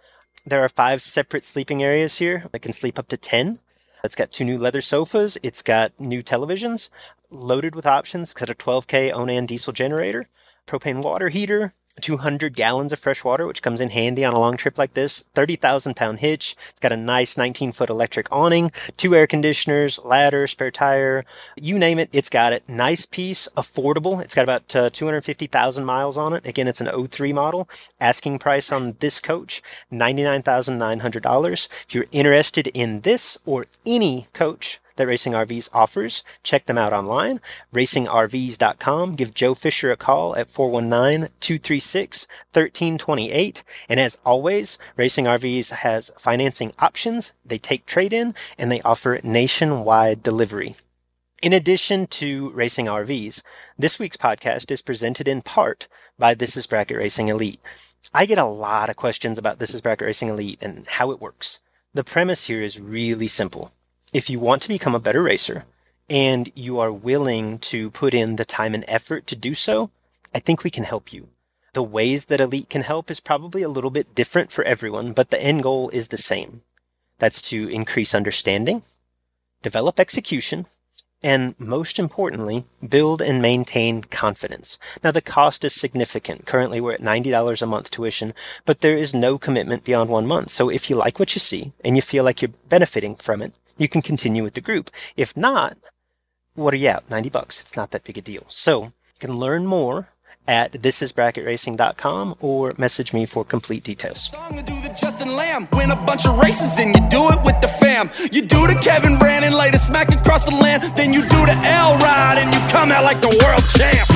There 0.46 0.64
are 0.64 0.70
five 0.70 1.02
separate 1.02 1.44
sleeping 1.44 1.82
areas 1.82 2.16
here. 2.16 2.46
I 2.54 2.58
can 2.58 2.72
sleep 2.72 2.98
up 2.98 3.08
to 3.08 3.18
10. 3.18 3.58
It's 4.04 4.14
got 4.14 4.30
two 4.30 4.44
new 4.44 4.56
leather 4.56 4.80
sofas. 4.80 5.36
It's 5.42 5.62
got 5.62 5.98
new 5.98 6.22
televisions 6.22 6.90
loaded 7.30 7.74
with 7.74 7.86
options. 7.86 8.30
It's 8.30 8.40
got 8.40 8.50
a 8.50 8.54
12K 8.54 9.12
Onan 9.12 9.46
diesel 9.46 9.72
generator, 9.72 10.28
propane 10.66 11.02
water 11.02 11.28
heater, 11.28 11.72
200 12.00 12.54
gallons 12.54 12.92
of 12.92 12.98
fresh 12.98 13.24
water, 13.24 13.46
which 13.46 13.62
comes 13.62 13.80
in 13.80 13.90
handy 13.90 14.24
on 14.24 14.34
a 14.34 14.38
long 14.38 14.56
trip 14.56 14.78
like 14.78 14.94
this. 14.94 15.24
30,000 15.34 15.94
pound 15.94 16.20
hitch. 16.20 16.56
It's 16.70 16.80
got 16.80 16.92
a 16.92 16.96
nice 16.96 17.36
19 17.36 17.72
foot 17.72 17.90
electric 17.90 18.30
awning, 18.30 18.70
two 18.96 19.14
air 19.14 19.26
conditioners, 19.26 19.98
ladder, 20.04 20.46
spare 20.46 20.70
tire. 20.70 21.24
You 21.56 21.78
name 21.78 21.98
it, 21.98 22.10
it's 22.12 22.28
got 22.28 22.52
it. 22.52 22.68
Nice 22.68 23.06
piece, 23.06 23.48
affordable. 23.56 24.22
It's 24.22 24.34
got 24.34 24.42
about 24.42 24.74
uh, 24.76 24.90
250,000 24.90 25.84
miles 25.84 26.16
on 26.16 26.32
it. 26.32 26.46
Again, 26.46 26.68
it's 26.68 26.80
an 26.80 27.08
03 27.08 27.32
model. 27.32 27.68
Asking 28.00 28.38
price 28.38 28.70
on 28.70 28.96
this 29.00 29.20
coach, 29.20 29.62
$99,900. 29.92 31.68
If 31.88 31.94
you're 31.94 32.06
interested 32.12 32.66
in 32.68 33.00
this 33.00 33.38
or 33.46 33.66
any 33.84 34.28
coach, 34.32 34.80
that 34.96 35.06
Racing 35.06 35.32
RVs 35.32 35.68
offers. 35.72 36.24
Check 36.42 36.66
them 36.66 36.78
out 36.78 36.92
online, 36.92 37.40
racingrvs.com. 37.72 39.14
Give 39.14 39.34
Joe 39.34 39.54
Fisher 39.54 39.92
a 39.92 39.96
call 39.96 40.36
at 40.36 40.50
419 40.50 41.30
236 41.40 42.26
1328. 42.52 43.62
And 43.88 44.00
as 44.00 44.18
always, 44.24 44.78
Racing 44.96 45.26
RVs 45.26 45.70
has 45.70 46.10
financing 46.18 46.72
options, 46.78 47.32
they 47.44 47.58
take 47.58 47.86
trade 47.86 48.12
in, 48.12 48.34
and 48.58 48.70
they 48.70 48.82
offer 48.82 49.20
nationwide 49.22 50.22
delivery. 50.22 50.76
In 51.42 51.52
addition 51.52 52.06
to 52.08 52.50
Racing 52.50 52.86
RVs, 52.86 53.42
this 53.78 53.98
week's 53.98 54.16
podcast 54.16 54.70
is 54.70 54.80
presented 54.80 55.28
in 55.28 55.42
part 55.42 55.86
by 56.18 56.34
This 56.34 56.56
is 56.56 56.66
Bracket 56.66 56.96
Racing 56.96 57.28
Elite. 57.28 57.60
I 58.14 58.24
get 58.24 58.38
a 58.38 58.44
lot 58.44 58.88
of 58.88 58.96
questions 58.96 59.36
about 59.36 59.58
This 59.58 59.74
is 59.74 59.82
Bracket 59.82 60.06
Racing 60.06 60.28
Elite 60.28 60.58
and 60.62 60.86
how 60.88 61.10
it 61.10 61.20
works. 61.20 61.60
The 61.92 62.04
premise 62.04 62.46
here 62.46 62.62
is 62.62 62.80
really 62.80 63.28
simple 63.28 63.72
if 64.16 64.30
you 64.30 64.38
want 64.40 64.62
to 64.62 64.68
become 64.68 64.94
a 64.94 64.98
better 64.98 65.22
racer 65.22 65.66
and 66.08 66.50
you 66.54 66.78
are 66.78 66.90
willing 66.90 67.58
to 67.58 67.90
put 67.90 68.14
in 68.14 68.36
the 68.36 68.46
time 68.46 68.72
and 68.72 68.82
effort 68.88 69.26
to 69.26 69.36
do 69.36 69.54
so, 69.54 69.90
I 70.34 70.38
think 70.38 70.64
we 70.64 70.70
can 70.70 70.84
help 70.84 71.12
you. 71.12 71.28
The 71.74 71.82
ways 71.82 72.24
that 72.26 72.40
Elite 72.40 72.70
can 72.70 72.80
help 72.80 73.10
is 73.10 73.20
probably 73.20 73.60
a 73.60 73.68
little 73.68 73.90
bit 73.90 74.14
different 74.14 74.50
for 74.50 74.64
everyone, 74.64 75.12
but 75.12 75.28
the 75.28 75.42
end 75.42 75.64
goal 75.64 75.90
is 75.90 76.08
the 76.08 76.16
same. 76.16 76.62
That's 77.18 77.42
to 77.50 77.68
increase 77.68 78.14
understanding, 78.14 78.84
develop 79.60 80.00
execution, 80.00 80.64
and 81.22 81.54
most 81.58 81.98
importantly, 81.98 82.64
build 82.88 83.20
and 83.20 83.42
maintain 83.42 84.00
confidence. 84.00 84.78
Now, 85.04 85.10
the 85.10 85.20
cost 85.20 85.62
is 85.62 85.74
significant. 85.74 86.46
Currently, 86.46 86.80
we're 86.80 86.94
at 86.94 87.02
$90 87.02 87.60
a 87.60 87.66
month 87.66 87.90
tuition, 87.90 88.32
but 88.64 88.80
there 88.80 88.96
is 88.96 89.12
no 89.12 89.36
commitment 89.36 89.84
beyond 89.84 90.08
one 90.08 90.26
month. 90.26 90.52
So 90.52 90.70
if 90.70 90.88
you 90.88 90.96
like 90.96 91.18
what 91.18 91.34
you 91.34 91.38
see 91.38 91.74
and 91.84 91.96
you 91.96 92.02
feel 92.02 92.24
like 92.24 92.40
you're 92.40 92.52
benefiting 92.70 93.14
from 93.14 93.42
it, 93.42 93.52
you 93.76 93.88
can 93.88 94.02
continue 94.02 94.42
with 94.42 94.54
the 94.54 94.60
group. 94.60 94.90
If 95.16 95.36
not, 95.36 95.76
what 96.54 96.72
are 96.74 96.78
you 96.78 96.88
out? 96.88 97.08
90 97.10 97.28
bucks. 97.30 97.60
It's 97.60 97.76
not 97.76 97.90
that 97.90 98.04
big 98.04 98.18
a 98.18 98.22
deal. 98.22 98.44
So 98.48 98.84
you 98.84 99.18
can 99.20 99.38
learn 99.38 99.66
more 99.66 100.08
at 100.48 100.72
thisisbracketracing.com 100.72 102.36
or 102.40 102.72
message 102.78 103.12
me 103.12 103.26
for 103.26 103.44
complete 103.44 103.82
details. 103.82 104.30
Song 104.30 104.56
to 104.56 104.62
do 104.62 104.80
the 104.80 104.88
Justin 104.90 105.34
Lamb, 105.34 105.66
win 105.72 105.90
a 105.90 105.96
bunch 105.96 106.24
of 106.26 106.38
races 106.38 106.78
and 106.78 106.94
you 106.94 107.08
do 107.08 107.28
it 107.30 107.42
with 107.44 107.60
the 107.60 107.68
fam. 107.68 108.10
You 108.32 108.42
do 108.42 108.66
the 108.66 108.78
Kevin 108.80 109.18
Brandon, 109.18 109.52
lay 109.52 109.70
the 109.70 109.78
smack 109.78 110.12
across 110.12 110.44
the 110.44 110.52
land, 110.52 110.82
then 110.96 111.12
you 111.12 111.22
do 111.22 111.46
the 111.46 111.58
L 111.64 111.98
ride 111.98 112.36
and 112.38 112.54
you 112.54 112.60
come 112.70 112.92
out 112.92 113.04
like 113.04 113.20
the 113.20 113.28
world 113.28 113.64
champ. 113.76 114.08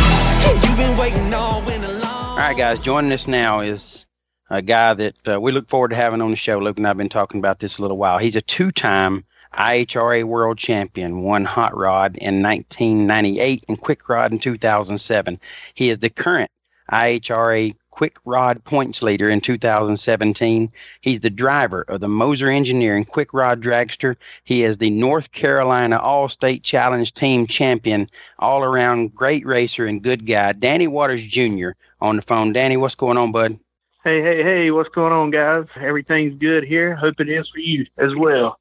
You've 0.64 0.76
been 0.76 0.96
waiting 0.96 1.34
all 1.34 1.62
winter 1.62 1.88
long. 1.88 2.04
All 2.04 2.36
right, 2.36 2.56
guys, 2.56 2.78
joining 2.78 3.12
us 3.12 3.26
now 3.26 3.60
is 3.60 4.06
a 4.48 4.62
guy 4.62 4.94
that 4.94 5.28
uh, 5.28 5.40
we 5.40 5.52
look 5.52 5.68
forward 5.68 5.88
to 5.88 5.96
having 5.96 6.22
on 6.22 6.30
the 6.30 6.36
show. 6.36 6.58
Luke 6.58 6.76
and 6.76 6.86
I 6.86 6.90
have 6.90 6.96
been 6.96 7.08
talking 7.08 7.38
about 7.38 7.58
this 7.58 7.78
a 7.78 7.82
little 7.82 7.96
while. 7.96 8.18
He's 8.18 8.36
a 8.36 8.40
two-time 8.40 9.24
IHRA 9.54 10.24
World 10.24 10.58
Champion, 10.58 11.22
won 11.22 11.44
Hot 11.44 11.76
Rod 11.76 12.16
in 12.16 12.42
1998 12.42 13.64
and 13.68 13.80
Quick 13.80 14.08
Rod 14.08 14.32
in 14.32 14.38
2007. 14.38 15.40
He 15.74 15.90
is 15.90 15.98
the 15.98 16.10
current 16.10 16.50
IHRA 16.90 17.74
Quick 17.90 18.18
Rod 18.24 18.64
points 18.64 19.02
leader 19.02 19.28
in 19.28 19.40
2017. 19.40 20.72
He's 21.00 21.20
the 21.20 21.30
driver 21.30 21.84
of 21.88 22.00
the 22.00 22.08
Moser 22.08 22.48
Engineering 22.48 23.04
Quick 23.04 23.34
Rod 23.34 23.60
Dragster. 23.60 24.16
He 24.44 24.62
is 24.62 24.78
the 24.78 24.90
North 24.90 25.32
Carolina 25.32 25.98
All 25.98 26.28
State 26.28 26.62
Challenge 26.62 27.12
Team 27.12 27.46
Champion, 27.46 28.08
all 28.38 28.62
around 28.64 29.14
great 29.14 29.44
racer 29.44 29.86
and 29.86 30.02
good 30.02 30.26
guy, 30.26 30.52
Danny 30.52 30.86
Waters 30.86 31.26
Jr. 31.26 31.70
on 32.00 32.16
the 32.16 32.22
phone. 32.22 32.52
Danny, 32.52 32.76
what's 32.76 32.94
going 32.94 33.18
on, 33.18 33.32
bud? 33.32 33.58
Hey, 34.02 34.22
hey, 34.22 34.42
hey, 34.42 34.70
what's 34.70 34.88
going 34.88 35.12
on, 35.12 35.30
guys? 35.30 35.66
Everything's 35.76 36.38
good 36.38 36.64
here. 36.64 36.96
Hope 36.96 37.20
it 37.20 37.28
is 37.28 37.46
for 37.50 37.58
you 37.58 37.84
as 37.98 38.14
well. 38.14 38.58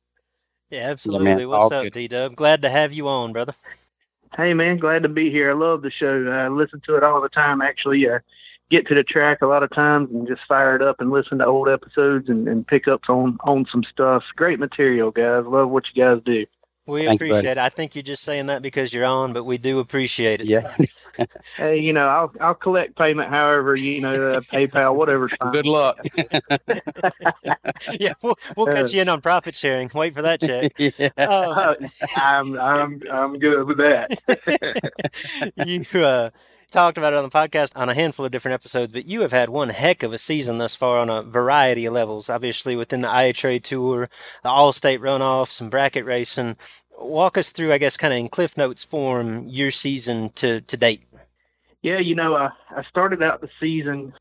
Yeah, 0.70 0.90
absolutely. 0.90 1.46
What's 1.46 1.72
up, 1.72 1.92
D 1.92 2.08
Dub? 2.08 2.36
Glad 2.36 2.62
to 2.62 2.70
have 2.70 2.94
you 2.94 3.08
on, 3.08 3.34
brother. 3.34 3.54
Hey, 4.38 4.54
man, 4.54 4.78
glad 4.78 5.04
to 5.04 5.10
be 5.10 5.32
here. 5.32 5.50
I 5.50 5.54
love 5.54 5.82
the 5.82 5.90
show. 5.90 6.28
I 6.28 6.48
listen 6.50 6.82
to 6.82 6.96
it 6.96 7.04
all 7.04 7.20
the 7.20 7.30
time. 7.30 7.62
Actually, 7.62 8.08
uh, 8.08 8.20
get 8.70 8.88
to 8.88 8.94
the 8.94 9.04
track 9.04 9.42
a 9.42 9.48
lot 9.48 9.64
of 9.64 9.72
times 9.72 10.12
and 10.12 10.28
just 10.28 10.42
fire 10.48 10.76
it 10.76 10.82
up 10.84 11.02
and 11.02 11.10
listen 11.10 11.40
to 11.40 11.46
old 11.46 11.68
episodes 11.68 12.30
and, 12.30 12.48
and 12.48 12.68
pick 12.68 12.88
up 12.88 13.10
on 13.10 13.38
on 13.44 13.66
some 13.66 13.84
stuff. 13.84 14.24
Great 14.36 14.60
material, 14.60 15.10
guys. 15.10 15.46
Love 15.46 15.70
what 15.70 15.90
you 15.94 16.04
guys 16.04 16.22
do. 16.24 16.46
We 16.90 17.06
Thank 17.06 17.22
you, 17.22 17.28
appreciate 17.28 17.52
it. 17.52 17.58
I 17.58 17.70
think 17.70 17.96
you're 17.96 18.04
just 18.04 18.24
saying 18.24 18.48
that 18.48 18.62
because 18.62 18.94
you're 18.94 19.06
on, 19.06 19.34
but 19.34 19.44
we 19.44 19.58
do 19.58 19.80
appreciate 19.80 20.42
it. 20.42 20.48
Yeah. 20.48 20.76
Hey, 21.58 21.80
you 21.80 21.92
know, 21.92 22.08
I'll 22.08 22.32
I'll 22.40 22.54
collect 22.54 22.96
payment 22.98 23.30
however 23.30 23.76
you 23.76 24.00
know 24.00 24.36
uh, 24.36 24.40
PayPal, 24.40 24.96
whatever. 24.96 25.28
fine. 25.28 25.52
Good 25.52 25.66
luck. 25.66 25.98
yeah, 28.00 28.14
we'll, 28.22 28.38
we'll 28.56 28.68
cut 28.68 28.94
you 28.94 29.02
in 29.02 29.10
on 29.10 29.20
profit 29.20 29.54
sharing. 29.54 29.90
Wait 29.94 30.14
for 30.14 30.22
that 30.22 30.40
check. 30.40 30.72
yeah. 30.78 31.10
Um, 31.18 31.58
Uh, 31.58 31.76
I'm 32.16 32.58
I'm 32.58 33.04
I'm 33.12 33.40
good 33.40 33.68
with 33.68 33.78
that. 33.80 34.94
you 35.66 35.84
uh, 36.06 36.30
talked 36.72 36.98
about 36.98 37.14
it 37.14 37.18
on 37.18 37.24
the 37.24 37.30
podcast 37.30 37.72
on 37.76 37.90
a 37.90 37.94
handful 37.94 38.26
of 38.26 38.32
different 38.32 38.54
episodes, 38.54 38.92
but 38.92 39.06
you 39.06 39.22
have 39.22 39.32
had 39.32 39.50
one 39.50 39.70
heck 39.70 40.04
of 40.04 40.14
a 40.14 40.18
season 40.18 40.58
thus 40.58 40.76
far 40.76 41.00
on 41.00 41.10
a 41.10 41.24
variety 41.24 41.86
of 41.86 41.94
levels. 41.94 42.30
Obviously, 42.30 42.76
within 42.76 43.02
the 43.02 43.08
IHRA 43.08 43.62
Tour, 43.62 44.10
the 44.44 44.50
All 44.50 44.72
State 44.74 45.02
Runoff, 45.02 45.50
some 45.50 45.70
bracket 45.70 46.06
racing. 46.06 46.58
Walk 47.00 47.38
us 47.38 47.52
through, 47.52 47.72
I 47.72 47.78
guess, 47.78 47.98
kind 47.98 48.14
of 48.14 48.20
in 48.20 48.30
Cliff 48.30 48.58
Notes 48.58 48.84
form, 48.84 49.48
your 49.48 49.72
season 49.72 50.32
to, 50.36 50.62
to 50.62 50.78
date. 50.78 51.04
Yeah, 51.82 52.00
you 52.00 52.14
know, 52.14 52.36
I, 52.36 52.52
I 52.76 52.84
started 52.84 53.24
out 53.24 53.42
the 53.42 53.50
season. 53.60 54.14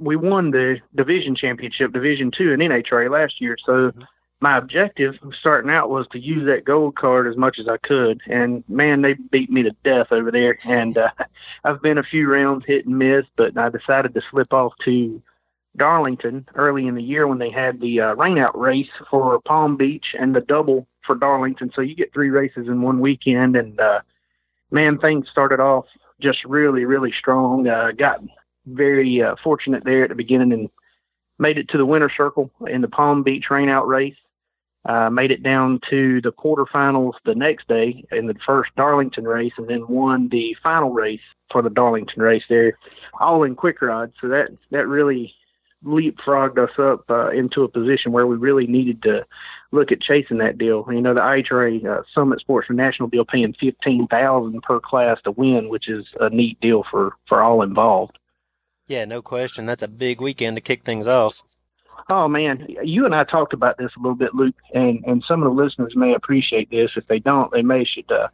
We 0.00 0.16
won 0.16 0.50
the 0.50 0.80
division 0.94 1.34
championship, 1.34 1.92
Division 1.92 2.30
Two 2.30 2.52
in 2.52 2.60
NHRA 2.60 3.10
last 3.10 3.40
year. 3.40 3.56
So 3.64 3.92
my 4.40 4.58
objective 4.58 5.18
starting 5.38 5.70
out 5.70 5.90
was 5.90 6.06
to 6.08 6.18
use 6.18 6.44
that 6.46 6.64
gold 6.64 6.96
card 6.96 7.26
as 7.26 7.36
much 7.36 7.58
as 7.58 7.68
I 7.68 7.76
could. 7.78 8.20
And 8.26 8.64
man, 8.68 9.02
they 9.02 9.14
beat 9.14 9.50
me 9.50 9.62
to 9.62 9.70
death 9.84 10.08
over 10.10 10.30
there. 10.30 10.58
And 10.66 10.98
uh, 10.98 11.10
I've 11.64 11.80
been 11.80 11.98
a 11.98 12.02
few 12.02 12.30
rounds 12.30 12.66
hit 12.66 12.86
and 12.86 12.98
miss, 12.98 13.24
but 13.36 13.56
I 13.56 13.68
decided 13.70 14.12
to 14.14 14.22
slip 14.30 14.52
off 14.52 14.74
to 14.84 15.22
Darlington 15.76 16.46
early 16.54 16.86
in 16.86 16.94
the 16.94 17.02
year 17.02 17.26
when 17.26 17.38
they 17.38 17.50
had 17.50 17.80
the 17.80 18.00
uh, 18.00 18.14
rainout 18.14 18.54
race 18.54 18.90
for 19.10 19.40
Palm 19.40 19.76
Beach 19.76 20.14
and 20.18 20.34
the 20.34 20.40
double 20.40 20.86
for 21.02 21.14
Darlington. 21.14 21.72
So 21.74 21.80
you 21.80 21.94
get 21.94 22.12
three 22.12 22.30
races 22.30 22.68
in 22.68 22.82
one 22.82 23.00
weekend. 23.00 23.56
And 23.56 23.78
uh, 23.80 24.00
man, 24.70 24.98
things 24.98 25.28
started 25.28 25.60
off 25.60 25.86
just 26.20 26.44
really, 26.44 26.84
really 26.84 27.12
strong. 27.12 27.66
Uh, 27.68 27.92
got 27.92 28.22
very 28.66 29.22
uh, 29.22 29.36
fortunate 29.42 29.84
there 29.84 30.04
at 30.04 30.08
the 30.08 30.14
beginning 30.14 30.52
and 30.52 30.70
made 31.38 31.58
it 31.58 31.68
to 31.68 31.78
the 31.78 31.86
winter 31.86 32.10
circle 32.14 32.50
in 32.66 32.80
the 32.80 32.88
Palm 32.88 33.22
Beach 33.22 33.46
rainout 33.50 33.86
race. 33.86 34.16
Uh, 34.86 35.08
made 35.08 35.30
it 35.30 35.42
down 35.42 35.80
to 35.88 36.20
the 36.20 36.30
quarterfinals 36.30 37.14
the 37.24 37.34
next 37.34 37.66
day 37.68 38.04
in 38.12 38.26
the 38.26 38.34
first 38.44 38.70
Darlington 38.76 39.24
race, 39.24 39.54
and 39.56 39.66
then 39.66 39.88
won 39.88 40.28
the 40.28 40.54
final 40.62 40.90
race 40.90 41.22
for 41.50 41.62
the 41.62 41.70
Darlington 41.70 42.22
race 42.22 42.42
there, 42.50 42.76
all 43.18 43.44
in 43.44 43.54
quick 43.54 43.80
rod. 43.80 44.12
So 44.20 44.28
that 44.28 44.50
that 44.72 44.86
really 44.86 45.34
leapfrogged 45.84 46.58
us 46.58 46.78
up 46.78 47.10
uh, 47.10 47.30
into 47.30 47.62
a 47.62 47.68
position 47.68 48.12
where 48.12 48.26
we 48.26 48.36
really 48.36 48.66
needed 48.66 49.02
to 49.02 49.26
look 49.70 49.92
at 49.92 50.00
chasing 50.00 50.38
that 50.38 50.58
deal. 50.58 50.86
You 50.88 51.00
know, 51.00 51.14
the 51.14 51.20
IHRA 51.20 51.84
uh, 51.84 52.02
Summit 52.14 52.40
Sportsman 52.40 52.76
National 52.76 53.08
deal 53.08 53.24
paying 53.24 53.52
fifteen 53.52 54.06
thousand 54.06 54.62
per 54.62 54.80
class 54.80 55.20
to 55.22 55.30
win, 55.30 55.68
which 55.68 55.88
is 55.88 56.06
a 56.20 56.30
neat 56.30 56.60
deal 56.60 56.84
for 56.90 57.16
for 57.26 57.42
all 57.42 57.62
involved. 57.62 58.18
Yeah, 58.86 59.04
no 59.04 59.22
question. 59.22 59.66
That's 59.66 59.82
a 59.82 59.88
big 59.88 60.20
weekend 60.20 60.56
to 60.56 60.60
kick 60.60 60.84
things 60.84 61.06
off. 61.06 61.42
Oh 62.10 62.28
man, 62.28 62.66
you 62.82 63.06
and 63.06 63.14
I 63.14 63.24
talked 63.24 63.54
about 63.54 63.78
this 63.78 63.92
a 63.96 64.00
little 64.00 64.16
bit, 64.16 64.34
Luke, 64.34 64.56
and 64.74 65.02
and 65.06 65.24
some 65.24 65.42
of 65.42 65.48
the 65.48 65.62
listeners 65.62 65.96
may 65.96 66.14
appreciate 66.14 66.70
this. 66.70 66.92
If 66.96 67.06
they 67.06 67.18
don't, 67.18 67.50
they 67.50 67.62
may 67.62 67.84
should 67.84 68.10
uh, 68.10 68.28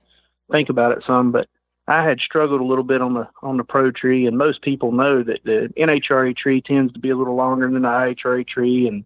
think 0.51 0.69
about 0.69 0.93
it 0.93 1.05
some. 1.07 1.31
But 1.31 1.49
I 1.91 2.05
had 2.05 2.21
struggled 2.21 2.61
a 2.61 2.65
little 2.65 2.85
bit 2.85 3.03
on 3.03 3.15
the 3.15 3.29
on 3.43 3.57
the 3.57 3.65
pro 3.65 3.91
tree, 3.91 4.25
and 4.25 4.39
most 4.39 4.63
people 4.63 4.93
know 4.93 5.25
that 5.25 5.41
the 5.43 5.73
NHRA 5.77 6.37
tree 6.37 6.61
tends 6.61 6.93
to 6.93 7.01
be 7.01 7.11
a 7.11 7.17
little 7.17 7.35
longer 7.35 7.69
than 7.69 7.83
the 7.83 7.89
IHRA 7.89 8.47
tree, 8.47 8.87
and 8.87 9.05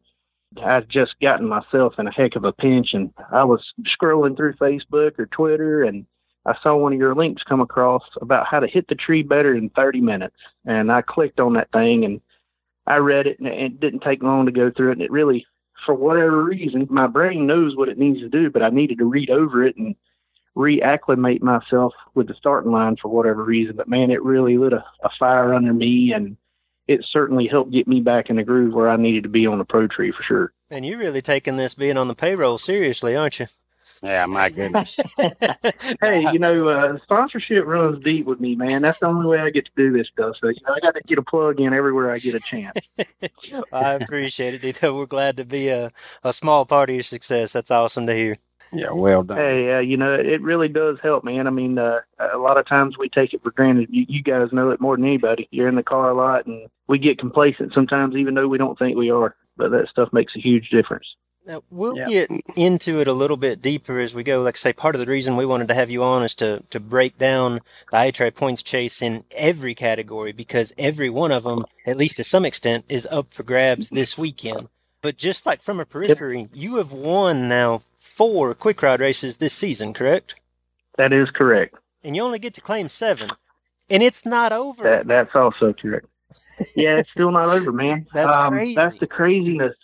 I'd 0.63 0.91
just 0.91 1.19
gotten 1.19 1.49
myself 1.49 1.99
in 1.99 2.07
a 2.07 2.13
heck 2.13 2.37
of 2.37 2.45
a 2.45 2.53
pinch, 2.53 2.93
and 2.93 3.11
I 3.33 3.43
was 3.45 3.73
scrolling 3.85 4.37
through 4.37 4.57
Facebook 4.57 5.19
or 5.19 5.25
Twitter, 5.25 5.83
and 5.83 6.05
I 6.45 6.55
saw 6.63 6.77
one 6.77 6.93
of 6.93 6.99
your 6.99 7.15
links 7.15 7.43
come 7.43 7.63
across 7.63 8.03
about 8.21 8.47
how 8.47 8.61
to 8.61 8.67
hit 8.67 8.89
the 8.89 8.95
tree 8.95 9.23
better 9.23 9.55
in 9.55 9.71
30 9.71 10.03
minutes, 10.03 10.37
and 10.67 10.93
I 10.93 11.01
clicked 11.01 11.41
on 11.41 11.55
that 11.55 11.73
thing 11.73 12.05
and 12.05 12.21
I 12.87 12.97
read 12.97 13.27
it, 13.27 13.39
and 13.39 13.49
it 13.49 13.81
didn't 13.81 14.01
take 14.01 14.23
long 14.23 14.45
to 14.45 14.53
go 14.53 14.71
through 14.71 14.91
it, 14.91 14.99
and 14.99 15.03
it 15.03 15.11
really, 15.11 15.47
for 15.87 15.95
whatever 15.95 16.45
reason, 16.45 16.87
my 16.91 17.07
brain 17.07 17.47
knows 17.47 17.77
what 17.77 17.89
it 17.89 17.97
needs 17.97 18.21
to 18.21 18.29
do, 18.29 18.51
but 18.51 18.63
I 18.63 18.69
needed 18.69 18.99
to 18.99 19.07
read 19.07 19.31
over 19.31 19.65
it 19.65 19.77
and 19.77 19.97
reacclimate 20.57 21.43
myself 21.43 21.95
with 22.15 22.29
the 22.29 22.35
starting 22.35 22.73
line 22.73 22.97
for 22.97 23.09
whatever 23.09 23.45
reason. 23.45 23.77
But 23.77 23.89
man, 23.89 24.11
it 24.11 24.23
really 24.23 24.57
lit 24.57 24.73
a, 24.73 24.85
a 25.03 25.11
fire 25.19 25.53
under 25.53 25.73
me, 25.73 26.13
and 26.13 26.37
it 26.87 27.05
certainly 27.05 27.47
helped 27.47 27.73
get 27.73 27.89
me 27.89 28.01
back 28.01 28.31
in 28.31 28.37
the 28.37 28.45
groove 28.45 28.75
where 28.75 28.89
I 28.89 28.97
needed 28.97 29.25
to 29.25 29.29
be 29.29 29.47
on 29.47 29.59
the 29.59 29.65
pro 29.65 29.87
tree 29.87 30.13
for 30.13 30.23
sure. 30.23 30.53
And 30.71 30.85
you're 30.85 30.99
really 30.99 31.23
taking 31.23 31.57
this 31.57 31.75
being 31.75 31.97
on 31.97 32.09
the 32.09 32.15
payroll 32.15 32.59
seriously, 32.59 33.17
aren't 33.17 33.41
you? 33.41 33.47
Yeah, 34.03 34.27
my 34.27 34.51
goodness. 34.51 34.99
hey, 36.01 36.31
you 36.31 36.39
know, 36.39 36.69
uh, 36.69 36.99
sponsorship 37.03 37.65
runs 37.65 38.05
deep 38.05 38.27
with 38.27 38.39
me, 38.39 38.55
man. 38.55 38.83
That's 38.83 38.99
the 38.99 39.07
only 39.07 39.27
way 39.27 39.39
I 39.39 39.49
get 39.49 39.65
to 39.65 39.71
do 39.77 39.93
this 39.93 40.09
stuff. 40.09 40.37
So, 40.41 40.49
you 40.49 40.61
know, 40.67 40.75
I 40.75 40.81
got 40.81 40.95
to 40.95 41.01
get 41.07 41.17
a 41.17 41.23
plug 41.23 41.59
in 41.59 41.73
everywhere 41.73 42.11
I 42.11 42.19
get 42.19 42.35
a 42.35 42.41
chance. 42.41 42.79
I 43.73 43.95
appreciate 43.95 44.55
it, 44.55 44.63
Dito. 44.63 44.95
We're 44.99 45.07
glad 45.07 45.39
to 45.39 45.45
be 45.47 45.69
a, 45.69 45.91
a 46.23 46.35
small 46.35 46.67
part 46.67 46.91
of 46.91 46.97
your 46.97 47.03
success. 47.03 47.55
That's 47.55 47.71
awesome 47.71 48.07
to 48.07 48.15
hear. 48.15 48.39
Yeah, 48.75 48.93
well 48.93 49.23
done. 49.23 49.37
Hey, 49.39 49.75
uh, 49.75 49.79
you 49.81 49.97
know, 49.97 50.15
it 50.15 50.43
really 50.43 50.69
does 50.69 50.99
help, 51.03 51.25
man. 51.25 51.47
I 51.47 51.51
mean, 51.51 51.79
uh, 51.79 52.01
a 52.19 52.39
lot 52.39 52.59
of 52.59 52.67
times 52.67 52.99
we 52.99 53.09
take 53.09 53.35
it 53.35 53.43
for 53.43 53.51
granted. 53.51 53.89
You, 53.91 54.07
you 54.09 54.23
guys 54.23 54.53
know 54.53 54.71
it 54.71 54.81
more 54.81 54.97
than 54.97 55.05
anybody. 55.07 55.49
You're 55.51 55.69
in 55.69 55.75
the 55.77 55.83
car 55.83 56.11
a 56.11 56.15
lot, 56.15 56.47
and 56.47 56.69
we 56.87 56.99
get 56.99 57.19
complacent 57.19 57.73
sometimes, 57.75 58.17
even 58.17 58.35
though 58.35 58.49
we 58.49 58.59
don't 58.59 58.79
think 58.79 58.97
we 58.97 59.11
are. 59.11 59.35
But 59.57 59.71
that 59.71 59.89
stuff 59.89 60.13
makes 60.13 60.35
a 60.37 60.41
huge 60.41 60.69
difference. 60.71 61.07
Now, 61.47 61.63
we'll 61.71 61.97
Yeah. 61.97 62.09
get 62.09 62.31
into 62.57 63.01
it 63.01 63.07
a 63.07 63.13
little 63.13 63.37
bit 63.37 63.61
deeper 63.61 63.99
as 64.01 64.15
we 64.15 64.23
go. 64.23 64.43
Like 64.43 64.57
I 64.57 64.59
say, 64.59 64.73
part 64.73 64.95
of 64.95 64.99
the 65.01 65.07
reason 65.07 65.37
we 65.37 65.45
wanted 65.45 65.69
to 65.69 65.75
have 65.75 65.91
you 65.91 66.03
on 66.03 66.23
is 66.23 66.35
to, 66.37 66.63
to 66.71 66.81
break 66.81 67.19
down 67.19 67.61
the 67.93 67.99
IHRA 67.99 68.35
points 68.35 68.63
chase 68.63 69.03
in 69.03 69.25
every 69.31 69.75
category 69.75 70.33
because 70.33 70.73
every 70.79 71.11
one 71.11 71.31
of 71.33 71.43
them, 71.43 71.67
at 71.87 71.99
least 71.99 72.17
to 72.17 72.25
some 72.25 72.47
extent, 72.47 72.87
is 72.89 73.07
up 73.11 73.35
for 73.35 73.43
grabs 73.43 73.91
this 73.91 74.17
weekend. 74.17 74.69
But 75.03 75.19
just 75.19 75.45
like 75.45 75.61
from 75.61 75.79
a 75.81 75.85
periphery, 75.85 76.49
you 76.55 76.77
have 76.77 76.93
won 76.93 77.47
now 77.47 77.83
four 78.15 78.55
quick 78.55 78.81
rod 78.81 79.01
races 79.01 79.39
this 79.39 79.53
season, 79.53 79.93
correct? 79.93 80.37
That 80.97 81.13
is 81.13 81.31
correct. 81.31 81.77
And 82.05 82.15
you 82.15 82.23
only 82.23 82.39
get 82.39 82.55
to 82.55 82.61
claim 82.61 82.89
seven. 82.89 83.31
And 83.91 84.03
it's 84.03 84.25
not 84.25 84.53
over. 84.53 84.85
That 84.85 85.07
that's 85.07 85.35
also 85.35 85.73
correct. 85.73 86.07
Yeah, 86.77 86.99
it's 86.99 87.11
still 87.11 87.31
not 87.31 87.49
over, 87.49 87.71
man. 87.71 88.07
That's 88.15 88.35
um, 88.35 88.55
crazy. 88.55 88.75
That's 88.75 88.99
the 88.99 89.07
craziness. 89.07 89.77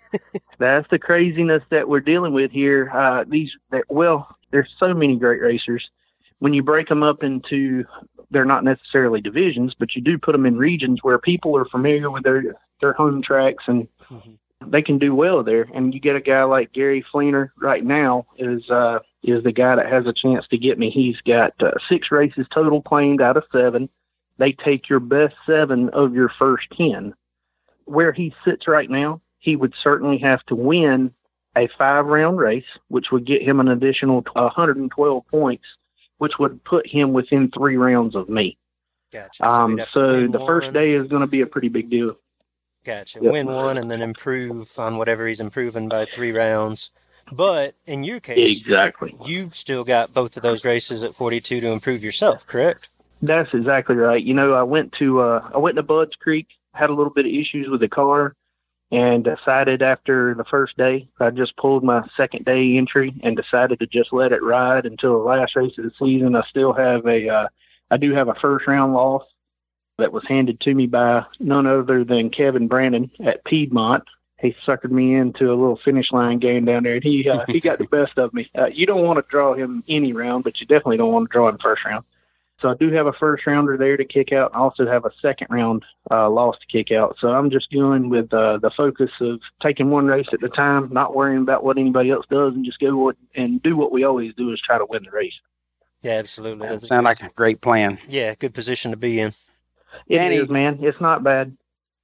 that's 0.58 0.88
the 0.88 0.98
craziness 0.98 1.62
that 1.68 1.88
we're 1.88 2.00
dealing 2.00 2.32
with 2.32 2.50
here. 2.52 2.90
Uh, 2.90 3.24
these, 3.28 3.50
that, 3.70 3.84
well, 3.90 4.34
there's 4.50 4.72
so 4.78 4.94
many 4.94 5.16
great 5.16 5.42
racers. 5.42 5.90
When 6.38 6.54
you 6.54 6.62
break 6.62 6.88
them 6.88 7.02
up 7.02 7.22
into, 7.22 7.84
they're 8.30 8.46
not 8.46 8.64
necessarily 8.64 9.20
divisions, 9.20 9.74
but 9.74 9.94
you 9.94 10.00
do 10.00 10.16
put 10.16 10.32
them 10.32 10.46
in 10.46 10.56
regions 10.56 11.00
where 11.02 11.18
people 11.18 11.54
are 11.56 11.66
familiar 11.66 12.10
with 12.10 12.22
their 12.22 12.54
their 12.80 12.94
home 12.94 13.20
tracks 13.20 13.64
and 13.66 13.86
Mhm. 14.10 14.38
They 14.66 14.82
can 14.82 14.98
do 14.98 15.14
well 15.14 15.42
there. 15.42 15.68
And 15.72 15.94
you 15.94 16.00
get 16.00 16.16
a 16.16 16.20
guy 16.20 16.44
like 16.44 16.72
Gary 16.72 17.04
Fleener 17.12 17.50
right 17.56 17.84
now 17.84 18.26
is 18.36 18.68
uh, 18.70 19.00
is 19.22 19.42
the 19.42 19.52
guy 19.52 19.76
that 19.76 19.88
has 19.88 20.06
a 20.06 20.12
chance 20.12 20.46
to 20.48 20.58
get 20.58 20.78
me. 20.78 20.90
He's 20.90 21.20
got 21.20 21.54
uh, 21.62 21.72
six 21.88 22.10
races 22.10 22.46
total 22.50 22.82
claimed 22.82 23.20
out 23.20 23.36
of 23.36 23.44
seven. 23.52 23.88
They 24.38 24.52
take 24.52 24.88
your 24.88 25.00
best 25.00 25.34
seven 25.46 25.90
of 25.90 26.14
your 26.14 26.28
first 26.28 26.68
ten. 26.76 27.14
Where 27.84 28.12
he 28.12 28.34
sits 28.44 28.68
right 28.68 28.88
now, 28.88 29.20
he 29.38 29.56
would 29.56 29.74
certainly 29.74 30.18
have 30.18 30.44
to 30.46 30.54
win 30.54 31.12
a 31.56 31.68
five 31.78 32.06
round 32.06 32.38
race, 32.38 32.78
which 32.88 33.10
would 33.10 33.24
get 33.24 33.42
him 33.42 33.60
an 33.60 33.68
additional 33.68 34.22
112 34.32 35.26
points, 35.26 35.64
which 36.18 36.38
would 36.38 36.62
put 36.64 36.86
him 36.86 37.12
within 37.12 37.50
three 37.50 37.76
rounds 37.76 38.14
of 38.14 38.28
me. 38.28 38.56
Gotcha. 39.12 39.44
Um, 39.44 39.78
have 39.78 39.88
to 39.88 39.92
so 39.92 40.26
the 40.28 40.46
first 40.46 40.72
day 40.72 40.92
is 40.92 41.08
going 41.08 41.22
to 41.22 41.26
be 41.26 41.40
a 41.40 41.46
pretty 41.46 41.68
big 41.68 41.90
deal. 41.90 42.16
Gotcha. 42.84 43.18
Yep. 43.22 43.32
Win 43.32 43.46
one 43.46 43.76
and 43.76 43.90
then 43.90 44.00
improve 44.02 44.78
on 44.78 44.96
whatever 44.96 45.26
he's 45.28 45.40
improving 45.40 45.88
by 45.88 46.06
three 46.06 46.32
rounds. 46.32 46.90
But 47.32 47.74
in 47.86 48.02
your 48.04 48.20
case, 48.20 48.60
Exactly. 48.60 49.14
you've 49.24 49.54
still 49.54 49.84
got 49.84 50.12
both 50.14 50.36
of 50.36 50.42
those 50.42 50.64
races 50.64 51.02
at 51.02 51.14
42 51.14 51.60
to 51.60 51.66
improve 51.68 52.02
yourself, 52.02 52.46
correct? 52.46 52.88
That's 53.22 53.52
exactly 53.52 53.96
right. 53.96 54.22
You 54.22 54.34
know, 54.34 54.54
I 54.54 54.62
went 54.62 54.92
to 54.94 55.20
uh, 55.20 55.50
I 55.54 55.58
went 55.58 55.76
to 55.76 55.82
Bud's 55.82 56.16
Creek, 56.16 56.48
had 56.74 56.90
a 56.90 56.94
little 56.94 57.12
bit 57.12 57.26
of 57.26 57.32
issues 57.32 57.68
with 57.68 57.80
the 57.80 57.88
car, 57.88 58.34
and 58.90 59.22
decided 59.22 59.82
after 59.82 60.34
the 60.34 60.44
first 60.44 60.76
day, 60.78 61.06
I 61.20 61.28
just 61.30 61.56
pulled 61.56 61.84
my 61.84 62.02
second 62.16 62.46
day 62.46 62.78
entry 62.78 63.12
and 63.22 63.36
decided 63.36 63.78
to 63.80 63.86
just 63.86 64.12
let 64.12 64.32
it 64.32 64.42
ride 64.42 64.86
until 64.86 65.12
the 65.12 65.24
last 65.24 65.54
race 65.54 65.76
of 65.76 65.84
the 65.84 65.92
season. 65.98 66.34
I 66.34 66.42
still 66.48 66.72
have 66.72 67.06
a 67.06 67.28
uh, 67.28 67.48
I 67.90 67.98
do 67.98 68.14
have 68.14 68.28
a 68.28 68.34
first 68.34 68.66
round 68.66 68.94
loss 68.94 69.24
that 70.00 70.12
was 70.12 70.24
handed 70.26 70.60
to 70.60 70.74
me 70.74 70.86
by 70.86 71.24
none 71.38 71.66
other 71.66 72.04
than 72.04 72.28
Kevin 72.30 72.68
Brandon 72.68 73.10
at 73.24 73.44
Piedmont. 73.44 74.04
He 74.40 74.56
suckered 74.66 74.90
me 74.90 75.14
into 75.14 75.52
a 75.52 75.54
little 75.54 75.76
finish 75.76 76.12
line 76.12 76.38
game 76.38 76.64
down 76.64 76.82
there, 76.82 76.94
and 76.94 77.04
he 77.04 77.28
uh, 77.28 77.44
he 77.46 77.60
got 77.60 77.78
the 77.78 77.84
best 77.98 78.18
of 78.18 78.32
me. 78.34 78.50
Uh, 78.58 78.66
you 78.66 78.86
don't 78.86 79.04
want 79.04 79.18
to 79.18 79.30
draw 79.30 79.54
him 79.54 79.84
any 79.88 80.12
round, 80.12 80.44
but 80.44 80.60
you 80.60 80.66
definitely 80.66 80.96
don't 80.96 81.12
want 81.12 81.28
to 81.28 81.32
draw 81.32 81.48
him 81.48 81.58
first 81.58 81.84
round. 81.84 82.04
So 82.60 82.68
I 82.70 82.74
do 82.74 82.90
have 82.92 83.06
a 83.06 83.12
first 83.14 83.46
rounder 83.46 83.76
there 83.78 83.96
to 83.96 84.04
kick 84.04 84.32
out, 84.32 84.52
and 84.52 84.60
also 84.60 84.86
have 84.86 85.04
a 85.06 85.12
second 85.22 85.48
round 85.50 85.82
uh, 86.10 86.28
loss 86.28 86.58
to 86.58 86.66
kick 86.66 86.90
out. 86.90 87.16
So 87.18 87.28
I'm 87.28 87.50
just 87.50 87.70
going 87.70 88.08
with 88.10 88.32
uh, 88.34 88.58
the 88.58 88.70
focus 88.70 89.10
of 89.20 89.40
taking 89.60 89.90
one 89.90 90.06
race 90.06 90.26
at 90.32 90.42
a 90.42 90.48
time, 90.48 90.88
not 90.92 91.14
worrying 91.14 91.40
about 91.42 91.64
what 91.64 91.78
anybody 91.78 92.10
else 92.10 92.26
does, 92.30 92.54
and 92.54 92.64
just 92.64 92.78
go 92.80 92.96
what, 92.96 93.16
and 93.34 93.62
do 93.62 93.76
what 93.76 93.92
we 93.92 94.04
always 94.04 94.34
do 94.34 94.52
is 94.52 94.60
try 94.60 94.76
to 94.78 94.84
win 94.86 95.02
the 95.04 95.10
race. 95.10 95.38
Yeah, 96.02 96.12
absolutely. 96.12 96.66
That 96.66 96.72
That's 96.72 96.84
a 96.84 96.86
sound 96.86 97.04
good- 97.04 97.20
like 97.22 97.22
a 97.22 97.34
great 97.34 97.60
plan. 97.60 97.98
yeah, 98.08 98.34
good 98.34 98.54
position 98.54 98.90
to 98.90 98.96
be 98.96 99.20
in. 99.20 99.32
It 100.06 100.18
Danny- 100.18 100.36
is, 100.36 100.48
man. 100.48 100.78
It's 100.82 101.00
not 101.00 101.22
bad. 101.22 101.56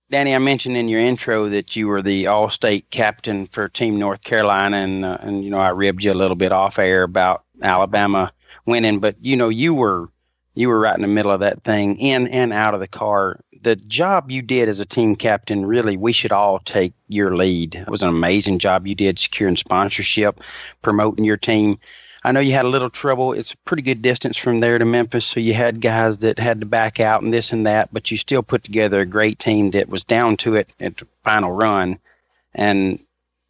Danny, 0.09 0.37
I 0.37 0.39
mentioned 0.39 0.77
in 0.77 0.89
your 0.89 1.01
intro 1.01 1.49
that 1.49 1.75
you 1.75 1.89
were 1.89 2.01
the 2.01 2.29
All-State 2.29 2.91
captain 2.91 3.49
for 3.49 3.69
Team 3.69 3.99
North 3.99 4.23
Carolina, 4.23 4.77
and 4.77 5.05
uh, 5.05 5.19
and 5.21 5.45
you 5.45 5.51
know 5.51 5.59
I 5.59 5.71
ribbed 5.71 6.05
you 6.05 6.13
a 6.13 6.15
little 6.15 6.37
bit 6.37 6.53
off 6.53 6.79
air 6.79 7.03
about 7.03 7.43
Alabama 7.61 8.33
winning, 8.67 9.01
but 9.01 9.17
you 9.21 9.37
know 9.37 9.49
you 9.49 9.75
were 9.75 10.09
you 10.55 10.69
were 10.69 10.79
right 10.79 10.95
in 10.95 11.03
the 11.03 11.09
middle 11.09 11.33
of 11.33 11.41
that 11.41 11.65
thing, 11.65 11.99
in 11.99 12.29
and 12.29 12.53
out 12.53 12.73
of 12.75 12.81
the 12.81 12.87
car. 12.87 13.41
The 13.63 13.75
job 13.75 14.31
you 14.31 14.43
did 14.43 14.69
as 14.69 14.79
a 14.79 14.85
team 14.85 15.17
captain, 15.17 15.67
really, 15.67 15.97
we 15.97 16.13
should 16.13 16.31
all 16.31 16.61
take 16.61 16.95
your 17.09 17.37
lead. 17.37 17.75
It 17.75 17.91
was 17.91 18.03
an 18.03 18.09
amazing 18.09 18.61
job 18.61 18.87
you 18.87 18.95
did 18.95 19.19
securing 19.19 19.57
sponsorship, 19.57 20.41
promoting 20.83 21.25
your 21.25 21.37
team. 21.37 21.81
I 22.27 22.33
know 22.33 22.41
you 22.41 22.55
had 22.55 22.65
a 22.65 22.69
little 22.69 22.91
trouble. 22.91 23.35
It's 23.35 23.53
a 23.53 23.57
pretty 23.59 23.85
good 23.85 24.03
distance 24.03 24.37
from 24.37 24.59
there 24.59 24.81
to 24.81 24.85
Memphis, 24.85 25.25
so 25.25 25.39
you 25.39 25.55
had 25.55 25.81
guys 25.81 26.19
that 26.19 26.41
had 26.41 26.59
to 26.59 26.67
back 26.67 26.99
out 26.99 27.23
and 27.23 27.33
this 27.33 27.53
and 27.53 27.65
that, 27.67 27.89
but 27.93 28.11
you 28.11 28.17
still 28.17 28.43
put 28.43 28.65
together 28.65 29.01
a 29.01 29.07
great 29.07 29.39
team 29.39 29.71
that 29.71 29.89
was 29.89 30.03
down 30.03 30.37
to 30.39 30.57
it 30.57 30.73
at 30.81 30.97
the 30.97 31.07
final 31.23 31.53
run. 31.53 32.01
And 32.53 32.99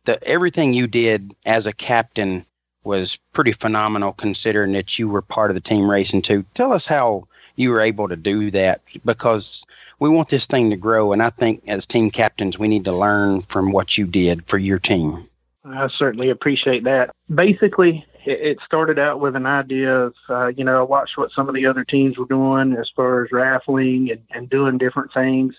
the 0.04 0.22
everything 0.28 0.74
you 0.74 0.86
did 0.86 1.34
as 1.46 1.66
a 1.66 1.72
captain 1.72 2.44
was 2.84 3.18
pretty 3.32 3.52
phenomenal 3.52 4.12
considering 4.12 4.72
that 4.72 4.98
you 4.98 5.08
were 5.08 5.22
part 5.22 5.50
of 5.50 5.54
the 5.54 5.60
team 5.62 5.90
racing 5.90 6.20
too. 6.20 6.44
Tell 6.52 6.74
us 6.74 6.84
how 6.84 7.26
you 7.54 7.70
were 7.70 7.80
able 7.80 8.10
to 8.10 8.16
do 8.16 8.50
that 8.50 8.82
because 9.06 9.64
we 10.00 10.10
want 10.10 10.28
this 10.28 10.44
thing 10.44 10.68
to 10.68 10.76
grow 10.76 11.14
and 11.14 11.22
I 11.22 11.30
think 11.30 11.62
as 11.66 11.86
team 11.86 12.10
captains 12.10 12.58
we 12.58 12.68
need 12.68 12.84
to 12.84 12.92
learn 12.92 13.40
from 13.40 13.72
what 13.72 13.96
you 13.96 14.06
did 14.06 14.44
for 14.44 14.58
your 14.58 14.78
team. 14.78 15.30
I 15.64 15.88
certainly 15.88 16.28
appreciate 16.28 16.84
that. 16.84 17.10
Basically, 17.34 18.06
it, 18.26 18.58
started 18.64 18.98
out 18.98 19.20
with 19.20 19.36
an 19.36 19.46
idea 19.46 19.94
of, 19.94 20.14
uh, 20.28 20.46
you 20.48 20.64
know, 20.64 20.80
I 20.80 20.82
watched 20.82 21.16
what 21.16 21.32
some 21.32 21.48
of 21.48 21.54
the 21.54 21.66
other 21.66 21.84
teams 21.84 22.18
were 22.18 22.26
doing 22.26 22.74
as 22.74 22.90
far 22.90 23.24
as 23.24 23.32
raffling 23.32 24.10
and, 24.10 24.22
and 24.30 24.50
doing 24.50 24.78
different 24.78 25.12
things. 25.12 25.54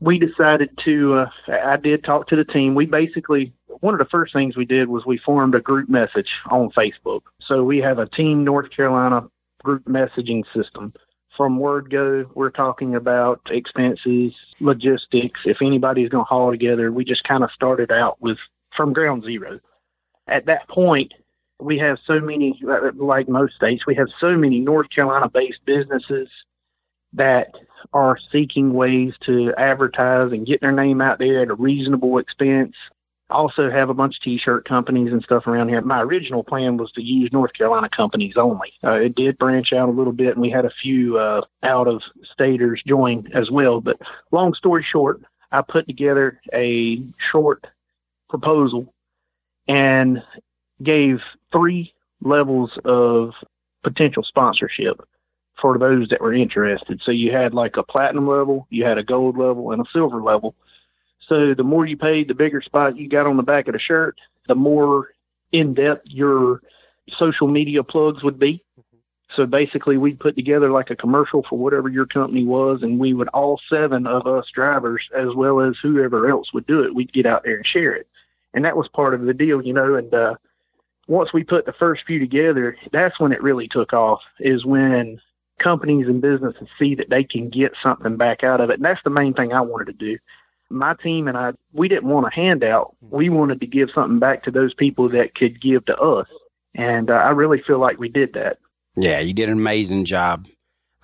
We 0.00 0.18
decided 0.18 0.76
to, 0.78 1.14
uh, 1.14 1.30
I 1.48 1.76
did 1.76 2.02
talk 2.02 2.28
to 2.28 2.36
the 2.36 2.44
team. 2.44 2.74
We 2.74 2.86
basically, 2.86 3.52
one 3.80 3.94
of 3.94 3.98
the 3.98 4.06
first 4.06 4.32
things 4.32 4.56
we 4.56 4.64
did 4.64 4.88
was 4.88 5.04
we 5.04 5.18
formed 5.18 5.54
a 5.54 5.60
group 5.60 5.88
message 5.88 6.36
on 6.50 6.70
Facebook. 6.70 7.22
So 7.40 7.64
we 7.64 7.78
have 7.78 7.98
a 7.98 8.06
Team 8.06 8.42
North 8.44 8.70
Carolina 8.70 9.28
group 9.62 9.84
messaging 9.84 10.44
system. 10.54 10.94
From 11.36 11.58
word 11.58 11.90
go, 11.90 12.30
we're 12.34 12.50
talking 12.50 12.94
about 12.94 13.40
expenses, 13.50 14.34
logistics. 14.58 15.40
If 15.46 15.62
anybody's 15.62 16.08
going 16.08 16.24
to 16.24 16.28
haul 16.28 16.50
together, 16.50 16.90
we 16.90 17.04
just 17.04 17.24
kind 17.24 17.44
of 17.44 17.50
started 17.52 17.92
out 17.92 18.20
with 18.20 18.38
from 18.74 18.92
ground 18.92 19.22
zero. 19.22 19.60
At 20.26 20.46
that 20.46 20.68
point, 20.68 21.14
we 21.60 21.78
have 21.78 21.98
so 22.06 22.20
many, 22.20 22.60
like 22.62 23.28
most 23.28 23.54
states, 23.56 23.86
we 23.86 23.94
have 23.94 24.08
so 24.18 24.36
many 24.36 24.60
North 24.60 24.90
Carolina 24.90 25.28
based 25.28 25.64
businesses 25.64 26.28
that 27.12 27.54
are 27.92 28.18
seeking 28.30 28.72
ways 28.72 29.14
to 29.20 29.52
advertise 29.56 30.32
and 30.32 30.46
get 30.46 30.60
their 30.60 30.72
name 30.72 31.00
out 31.00 31.18
there 31.18 31.42
at 31.42 31.50
a 31.50 31.54
reasonable 31.54 32.18
expense. 32.18 32.76
I 33.30 33.34
Also, 33.34 33.70
have 33.70 33.90
a 33.90 33.94
bunch 33.94 34.16
of 34.16 34.22
T-shirt 34.22 34.64
companies 34.64 35.12
and 35.12 35.22
stuff 35.22 35.46
around 35.46 35.68
here. 35.68 35.80
My 35.82 36.02
original 36.02 36.42
plan 36.42 36.76
was 36.76 36.90
to 36.92 37.02
use 37.02 37.32
North 37.32 37.52
Carolina 37.52 37.88
companies 37.88 38.36
only. 38.36 38.72
Uh, 38.82 38.92
it 38.92 39.14
did 39.14 39.38
branch 39.38 39.72
out 39.72 39.88
a 39.88 39.92
little 39.92 40.12
bit, 40.12 40.32
and 40.32 40.40
we 40.40 40.50
had 40.50 40.64
a 40.64 40.70
few 40.70 41.16
uh, 41.16 41.42
out 41.62 41.86
of 41.86 42.02
staters 42.24 42.82
join 42.84 43.28
as 43.32 43.50
well. 43.50 43.80
But 43.80 44.00
long 44.32 44.54
story 44.54 44.82
short, 44.82 45.22
I 45.52 45.62
put 45.62 45.86
together 45.86 46.40
a 46.52 47.02
short 47.18 47.66
proposal 48.28 48.92
and 49.68 50.22
gave 50.82 51.20
three 51.52 51.92
levels 52.22 52.78
of 52.84 53.34
potential 53.82 54.22
sponsorship 54.22 55.06
for 55.60 55.78
those 55.78 56.08
that 56.08 56.20
were 56.20 56.32
interested. 56.32 57.00
So 57.02 57.10
you 57.10 57.32
had 57.32 57.54
like 57.54 57.76
a 57.76 57.82
platinum 57.82 58.26
level, 58.26 58.66
you 58.70 58.84
had 58.84 58.98
a 58.98 59.02
gold 59.02 59.36
level, 59.36 59.72
and 59.72 59.82
a 59.82 59.90
silver 59.90 60.22
level. 60.22 60.54
So 61.26 61.54
the 61.54 61.64
more 61.64 61.86
you 61.86 61.96
paid, 61.96 62.28
the 62.28 62.34
bigger 62.34 62.60
spot 62.60 62.96
you 62.96 63.08
got 63.08 63.26
on 63.26 63.36
the 63.36 63.42
back 63.42 63.68
of 63.68 63.74
the 63.74 63.78
shirt, 63.78 64.18
the 64.48 64.54
more 64.54 65.10
in 65.52 65.74
depth 65.74 66.06
your 66.06 66.62
social 67.16 67.48
media 67.48 67.82
plugs 67.82 68.22
would 68.22 68.38
be. 68.38 68.62
So 69.36 69.46
basically, 69.46 69.96
we'd 69.96 70.18
put 70.18 70.34
together 70.34 70.70
like 70.70 70.90
a 70.90 70.96
commercial 70.96 71.44
for 71.44 71.56
whatever 71.56 71.88
your 71.88 72.06
company 72.06 72.44
was, 72.44 72.82
and 72.82 72.98
we 72.98 73.14
would 73.14 73.28
all 73.28 73.60
seven 73.68 74.06
of 74.06 74.26
us 74.26 74.46
drivers, 74.52 75.08
as 75.16 75.32
well 75.34 75.60
as 75.60 75.76
whoever 75.80 76.28
else 76.28 76.52
would 76.52 76.66
do 76.66 76.82
it, 76.82 76.94
we'd 76.94 77.12
get 77.12 77.26
out 77.26 77.44
there 77.44 77.56
and 77.56 77.66
share 77.66 77.94
it. 77.94 78.08
And 78.54 78.64
that 78.64 78.76
was 78.76 78.88
part 78.88 79.14
of 79.14 79.22
the 79.22 79.34
deal, 79.34 79.62
you 79.62 79.72
know. 79.72 79.94
And 79.94 80.12
uh, 80.12 80.34
once 81.10 81.32
we 81.32 81.42
put 81.42 81.66
the 81.66 81.72
first 81.72 82.04
few 82.06 82.20
together, 82.20 82.76
that's 82.92 83.18
when 83.18 83.32
it 83.32 83.42
really 83.42 83.66
took 83.66 83.92
off, 83.92 84.22
is 84.38 84.64
when 84.64 85.20
companies 85.58 86.06
and 86.06 86.22
businesses 86.22 86.68
see 86.78 86.94
that 86.94 87.10
they 87.10 87.24
can 87.24 87.48
get 87.48 87.72
something 87.82 88.16
back 88.16 88.44
out 88.44 88.60
of 88.60 88.70
it. 88.70 88.74
And 88.74 88.84
that's 88.84 89.02
the 89.02 89.10
main 89.10 89.34
thing 89.34 89.52
I 89.52 89.60
wanted 89.60 89.86
to 89.86 89.92
do. 89.92 90.18
My 90.70 90.94
team 90.94 91.26
and 91.26 91.36
I, 91.36 91.54
we 91.72 91.88
didn't 91.88 92.08
want 92.08 92.28
a 92.28 92.34
handout. 92.34 92.94
We 93.00 93.28
wanted 93.28 93.60
to 93.60 93.66
give 93.66 93.90
something 93.92 94.20
back 94.20 94.44
to 94.44 94.52
those 94.52 94.72
people 94.72 95.08
that 95.08 95.34
could 95.34 95.60
give 95.60 95.84
to 95.86 95.98
us. 95.98 96.28
And 96.76 97.10
uh, 97.10 97.14
I 97.14 97.30
really 97.30 97.60
feel 97.60 97.80
like 97.80 97.98
we 97.98 98.08
did 98.08 98.34
that. 98.34 98.58
Yeah, 98.94 99.18
you 99.18 99.34
did 99.34 99.48
an 99.48 99.58
amazing 99.58 100.04
job. 100.04 100.46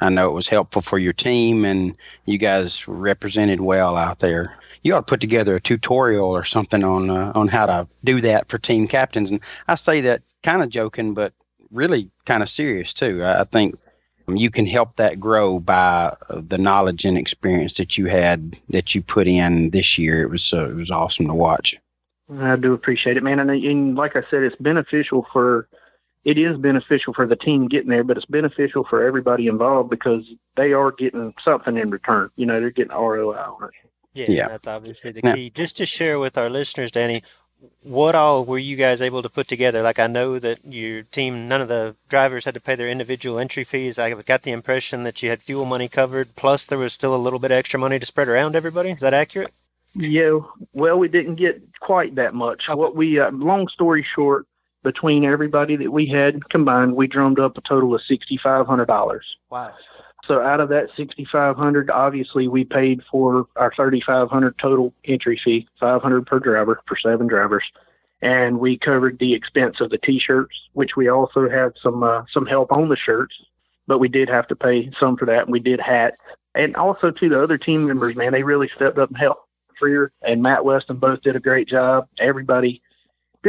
I 0.01 0.11
know 0.11 0.29
it 0.29 0.35
was 0.35 0.49
helpful 0.49 0.83
for 0.83 0.99
your 0.99 1.13
team, 1.13 1.65
and 1.65 1.97
you 2.27 2.39
guys 2.39 2.87
represented 2.87 3.61
well 3.61 3.97
out 3.97 4.19
there. 4.19 4.57
You 4.83 4.95
ought 4.95 5.07
to 5.07 5.11
put 5.11 5.21
together 5.21 5.57
a 5.57 5.61
tutorial 5.61 6.27
or 6.27 6.45
something 6.45 6.85
on 6.85 7.11
uh, 7.11 7.33
on 7.35 7.49
how 7.49 7.67
to 7.67 7.89
do 8.05 8.21
that 8.21 8.49
for 8.49 8.59
team 8.59 8.87
captains. 8.87 9.31
And 9.31 9.41
I 9.69 9.75
say 9.75 10.01
that 10.03 10.23
kind 10.43 10.63
of 10.63 10.69
joking, 10.69 11.15
but 11.15 11.33
really 11.71 12.11
kind 12.27 12.43
of 12.43 12.49
serious 12.49 12.93
too. 12.93 13.25
I 13.25 13.45
think 13.45 13.77
you 14.29 14.51
can 14.51 14.67
help 14.67 14.97
that 14.97 15.21
grow 15.21 15.59
by 15.59 16.15
uh, 16.29 16.43
the 16.47 16.59
knowledge 16.59 17.05
and 17.05 17.17
experience 17.17 17.75
that 17.75 17.97
you 17.97 18.07
had 18.07 18.59
that 18.69 18.95
you 18.95 19.03
put 19.03 19.27
in 19.27 19.71
this 19.71 19.99
year. 19.99 20.23
It 20.23 20.31
was 20.31 20.53
uh, 20.53 20.71
it 20.71 20.77
was 20.77 20.91
awesome 20.91 21.27
to 21.27 21.35
watch. 21.35 21.77
I 22.39 22.57
do 22.57 22.73
appreciate 22.73 23.17
it, 23.17 23.23
man. 23.23 23.39
And, 23.39 23.51
and 23.51 23.95
like 23.95 24.17
I 24.17 24.23
said, 24.31 24.43
it's 24.43 24.57
beneficial 24.57 25.27
for 25.33 25.69
it 26.27 26.39
is 26.39 26.59
beneficial 26.59 27.15
for 27.15 27.25
the 27.25 27.37
team 27.37 27.69
getting 27.69 27.89
there, 27.89 28.03
but 28.03 28.17
it's 28.17 28.27
beneficial 28.27 28.83
for 28.83 29.07
everybody 29.07 29.47
involved 29.47 29.91
because 29.91 30.25
they 30.57 30.73
are 30.73 30.91
getting 30.91 31.33
something 31.45 31.77
in 31.77 31.89
return. 31.89 32.31
You 32.35 32.47
know, 32.47 32.59
they're 32.59 32.71
getting 32.71 32.99
ROI 32.99 33.37
on 33.37 33.69
it. 33.69 33.71
Yeah, 34.13 34.27
yeah. 34.29 34.49
that's 34.49 34.67
obviously 34.67 35.13
the 35.13 35.23
key. 35.23 35.51
Just 35.51 35.77
to 35.77 35.87
share 35.87 36.19
with 36.19 36.37
our 36.37 36.51
listeners, 36.51 36.91
Danny, 36.91 37.23
what 37.85 38.17
all 38.17 38.45
were 38.45 38.59
you 38.59 38.75
guys 38.75 39.01
able 39.01 39.23
to 39.23 39.29
put 39.29 39.47
together? 39.47 39.83
Like, 39.83 40.01
I 40.01 40.09
know 40.09 40.41
that 40.41 40.59
your 40.65 41.05
team, 41.05 41.47
none 41.47 41.61
of 41.61 41.69
the 41.69 41.95
drivers 42.09 42.45
had 42.45 42.55
to 42.55 42.61
pay 42.61 42.75
their 42.75 42.91
individual 42.91 43.39
entry 43.39 43.63
fees. 43.63 43.97
I 43.97 44.11
got 44.11 44.43
the 44.43 44.51
impression 44.51 45.05
that 45.05 45.23
you 45.23 45.31
had 45.31 45.45
fuel 45.45 45.65
money 45.65 45.89
covered, 45.89 46.35
plus 46.35 46.67
there 46.67 46.77
was 46.77 46.93
still 46.93 47.15
a 47.15 47.17
little 47.17 47.39
bit 47.39 47.53
of 47.53 47.59
extra 47.59 47.79
money 47.79 48.01
to 48.01 48.07
spread 48.07 48.27
around 48.27 48.57
everybody. 48.57 48.91
Is 48.91 49.01
that 49.01 49.15
accurate? 49.15 49.55
Yeah, 49.95 50.41
well, 50.73 50.99
we 50.99 51.07
didn't 51.07 51.37
get 51.37 51.63
quite 51.79 52.17
that 52.17 52.35
much. 52.35 52.69
Okay. 52.69 52.77
What 52.77 52.97
we, 52.97 53.21
uh, 53.21 53.31
long 53.31 53.69
story 53.69 54.03
short, 54.03 54.47
between 54.87 55.25
everybody 55.25 55.75
that 55.75 55.91
we 55.91 56.07
had 56.07 56.49
combined, 56.49 56.95
we 56.95 57.09
drummed 57.09 57.41
up 57.41 57.59
a 57.59 57.61
total 57.61 57.93
of 57.93 58.03
sixty 58.03 58.37
five 58.37 58.69
hundred 58.69 58.87
dollars. 58.87 59.37
Wow. 59.51 59.75
So 60.29 60.41
out 60.41 60.61
of 60.61 60.69
that 60.71 60.91
6500 60.97 61.91
obviously 61.91 62.49
we 62.49 62.65
paid 62.65 63.03
for 63.09 63.47
our 63.55 63.73
3500 63.73 64.59
total 64.59 64.93
entry 65.05 65.41
fee, 65.43 65.69
500 65.79 66.27
per 66.27 66.41
driver 66.41 66.81
for 66.87 66.97
seven 66.97 67.29
drivers. 67.29 67.63
And 68.23 68.59
we 68.59 68.77
covered 68.77 69.21
the 69.21 69.35
expense 69.35 69.81
of 69.81 69.91
the 69.91 69.99
t-shirts, 69.99 70.69
which 70.73 70.97
we 70.97 71.09
also 71.09 71.49
had 71.49 71.75
some 71.81 72.03
uh, 72.03 72.23
some 72.31 72.47
help 72.47 72.71
on 72.71 72.89
the 72.89 72.97
shirts, 72.97 73.35
but 73.89 73.99
we 73.99 74.09
did 74.09 74.29
have 74.29 74.47
to 74.49 74.57
pay 74.57 74.91
some 74.99 75.17
for 75.17 75.27
that. 75.27 75.45
And 75.45 75.53
we 75.53 75.61
did 75.61 75.81
hats, 75.81 76.17
and 76.55 76.77
also 76.77 77.11
to 77.11 77.29
the 77.29 77.43
other 77.43 77.59
team 77.59 77.87
members, 77.87 78.15
man, 78.15 78.33
they 78.33 78.45
really 78.45 78.69
stepped 78.69 78.99
up 78.99 79.11
and 79.11 79.19
helped. 79.19 79.43
Freer 79.79 80.11
and 80.23 80.43
Matt 80.43 80.65
Weston 80.65 80.97
both 80.97 81.21
did 81.21 81.37
a 81.37 81.41
great 81.41 81.69
job. 81.69 82.09
Everybody 82.19 82.83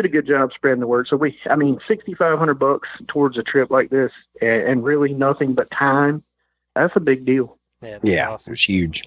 did 0.02 0.06
a 0.06 0.10
good 0.10 0.28
job 0.28 0.52
spreading 0.54 0.80
the 0.80 0.88
word. 0.88 1.08
So 1.08 1.18
we, 1.18 1.38
I 1.50 1.56
mean, 1.56 1.80
sixty 1.86 2.14
five 2.14 2.38
hundred 2.38 2.60
bucks 2.60 2.88
towards 3.08 3.38
a 3.38 3.43
trip 3.43 3.72
like 3.72 3.89
this, 3.89 4.12
and, 4.41 4.62
and 4.62 4.84
really 4.84 5.14
nothing 5.14 5.54
but 5.54 5.70
time 5.72 6.24
that's 6.78 6.95
a 6.95 7.00
big 7.00 7.26
deal. 7.26 7.58
Yeah, 7.82 8.00
yeah 8.04 8.30
awesome. 8.30 8.52
it 8.52 8.54
was 8.54 8.64
huge. 8.64 9.04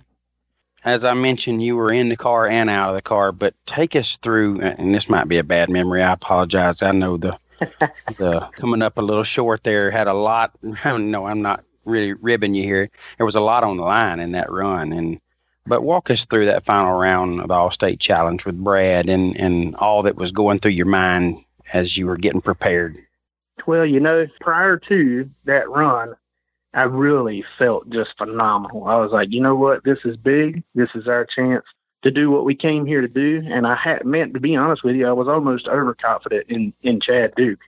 As 0.85 1.05
I 1.05 1.15
mentioned, 1.15 1.63
you 1.63 1.77
were 1.77 1.93
in 1.93 2.09
the 2.09 2.17
car 2.17 2.47
and 2.47 2.71
out 2.71 2.89
of 2.89 2.95
the 2.95 3.03
car, 3.03 3.33
but 3.33 3.55
take 3.67 3.95
us 3.95 4.17
through. 4.19 4.61
And 4.61 4.95
this 4.95 5.09
might 5.09 5.29
be 5.29 5.39
a 5.39 5.45
bad 5.45 5.69
memory. 5.69 6.03
I 6.03 6.13
apologize. 6.13 6.83
I 6.83 6.93
know 6.93 7.17
the 7.17 7.39
the 8.17 8.49
coming 8.57 8.83
up 8.83 8.99
a 8.99 9.03
little 9.03 9.23
short 9.23 9.63
there 9.63 9.91
had 9.91 10.09
a 10.09 10.15
lot. 10.15 10.53
No, 10.85 11.27
I'm 11.27 11.43
not 11.43 11.65
really 11.85 12.15
ribbing 12.15 12.55
you 12.55 12.63
here. 12.63 12.91
There 13.19 13.27
was 13.27 13.37
a 13.37 13.41
lot 13.41 13.65
on 13.65 13.77
the 13.77 13.83
line 13.83 14.21
in 14.21 14.33
that 14.33 14.51
run, 14.51 14.93
and 14.93 15.21
but 15.71 15.85
walk 15.85 16.11
us 16.11 16.27
through 16.27 16.47
that 16.47 16.65
final 16.65 16.99
round 16.99 17.41
of 17.41 17.49
the 17.49 17.55
All 17.55 17.71
State 17.71 18.01
Challenge 18.01 18.45
with 18.45 18.63
Brad 18.63 19.09
and 19.09 19.39
and 19.39 19.75
all 19.77 20.03
that 20.03 20.17
was 20.17 20.33
going 20.33 20.59
through 20.59 20.73
your 20.73 20.85
mind 20.85 21.43
as 21.73 21.97
you 21.97 22.07
were 22.07 22.17
getting 22.19 22.41
prepared. 22.41 22.99
Well, 23.67 23.87
you 23.87 24.01
know, 24.01 24.27
prior 24.41 24.77
to 24.79 25.31
that 25.45 25.71
run, 25.71 26.17
I 26.75 26.83
really 26.83 27.45
felt 27.57 27.89
just 27.89 28.19
phenomenal. 28.19 28.85
I 28.85 28.97
was 28.97 29.13
like, 29.13 29.33
you 29.33 29.41
know 29.41 29.55
what? 29.55 29.85
This 29.85 30.01
is 30.05 30.17
big. 30.17 30.65
This 30.75 30.91
is 30.95 31.07
our 31.07 31.25
chance 31.25 31.65
to 32.03 32.11
do 32.11 32.31
what 32.31 32.45
we 32.45 32.55
came 32.55 32.85
here 32.85 33.01
to 33.01 33.09
do. 33.09 33.43
And 33.47 33.67
I 33.67 33.77
had 33.77 34.05
meant 34.05 34.35
to 34.35 34.41
be 34.41 34.57
honest 34.57 34.83
with 34.83 34.97
you, 34.97 35.07
I 35.07 35.13
was 35.13 35.29
almost 35.29 35.69
overconfident 35.69 36.47
in, 36.49 36.73
in 36.83 36.99
Chad 36.99 37.35
Duke. 37.37 37.61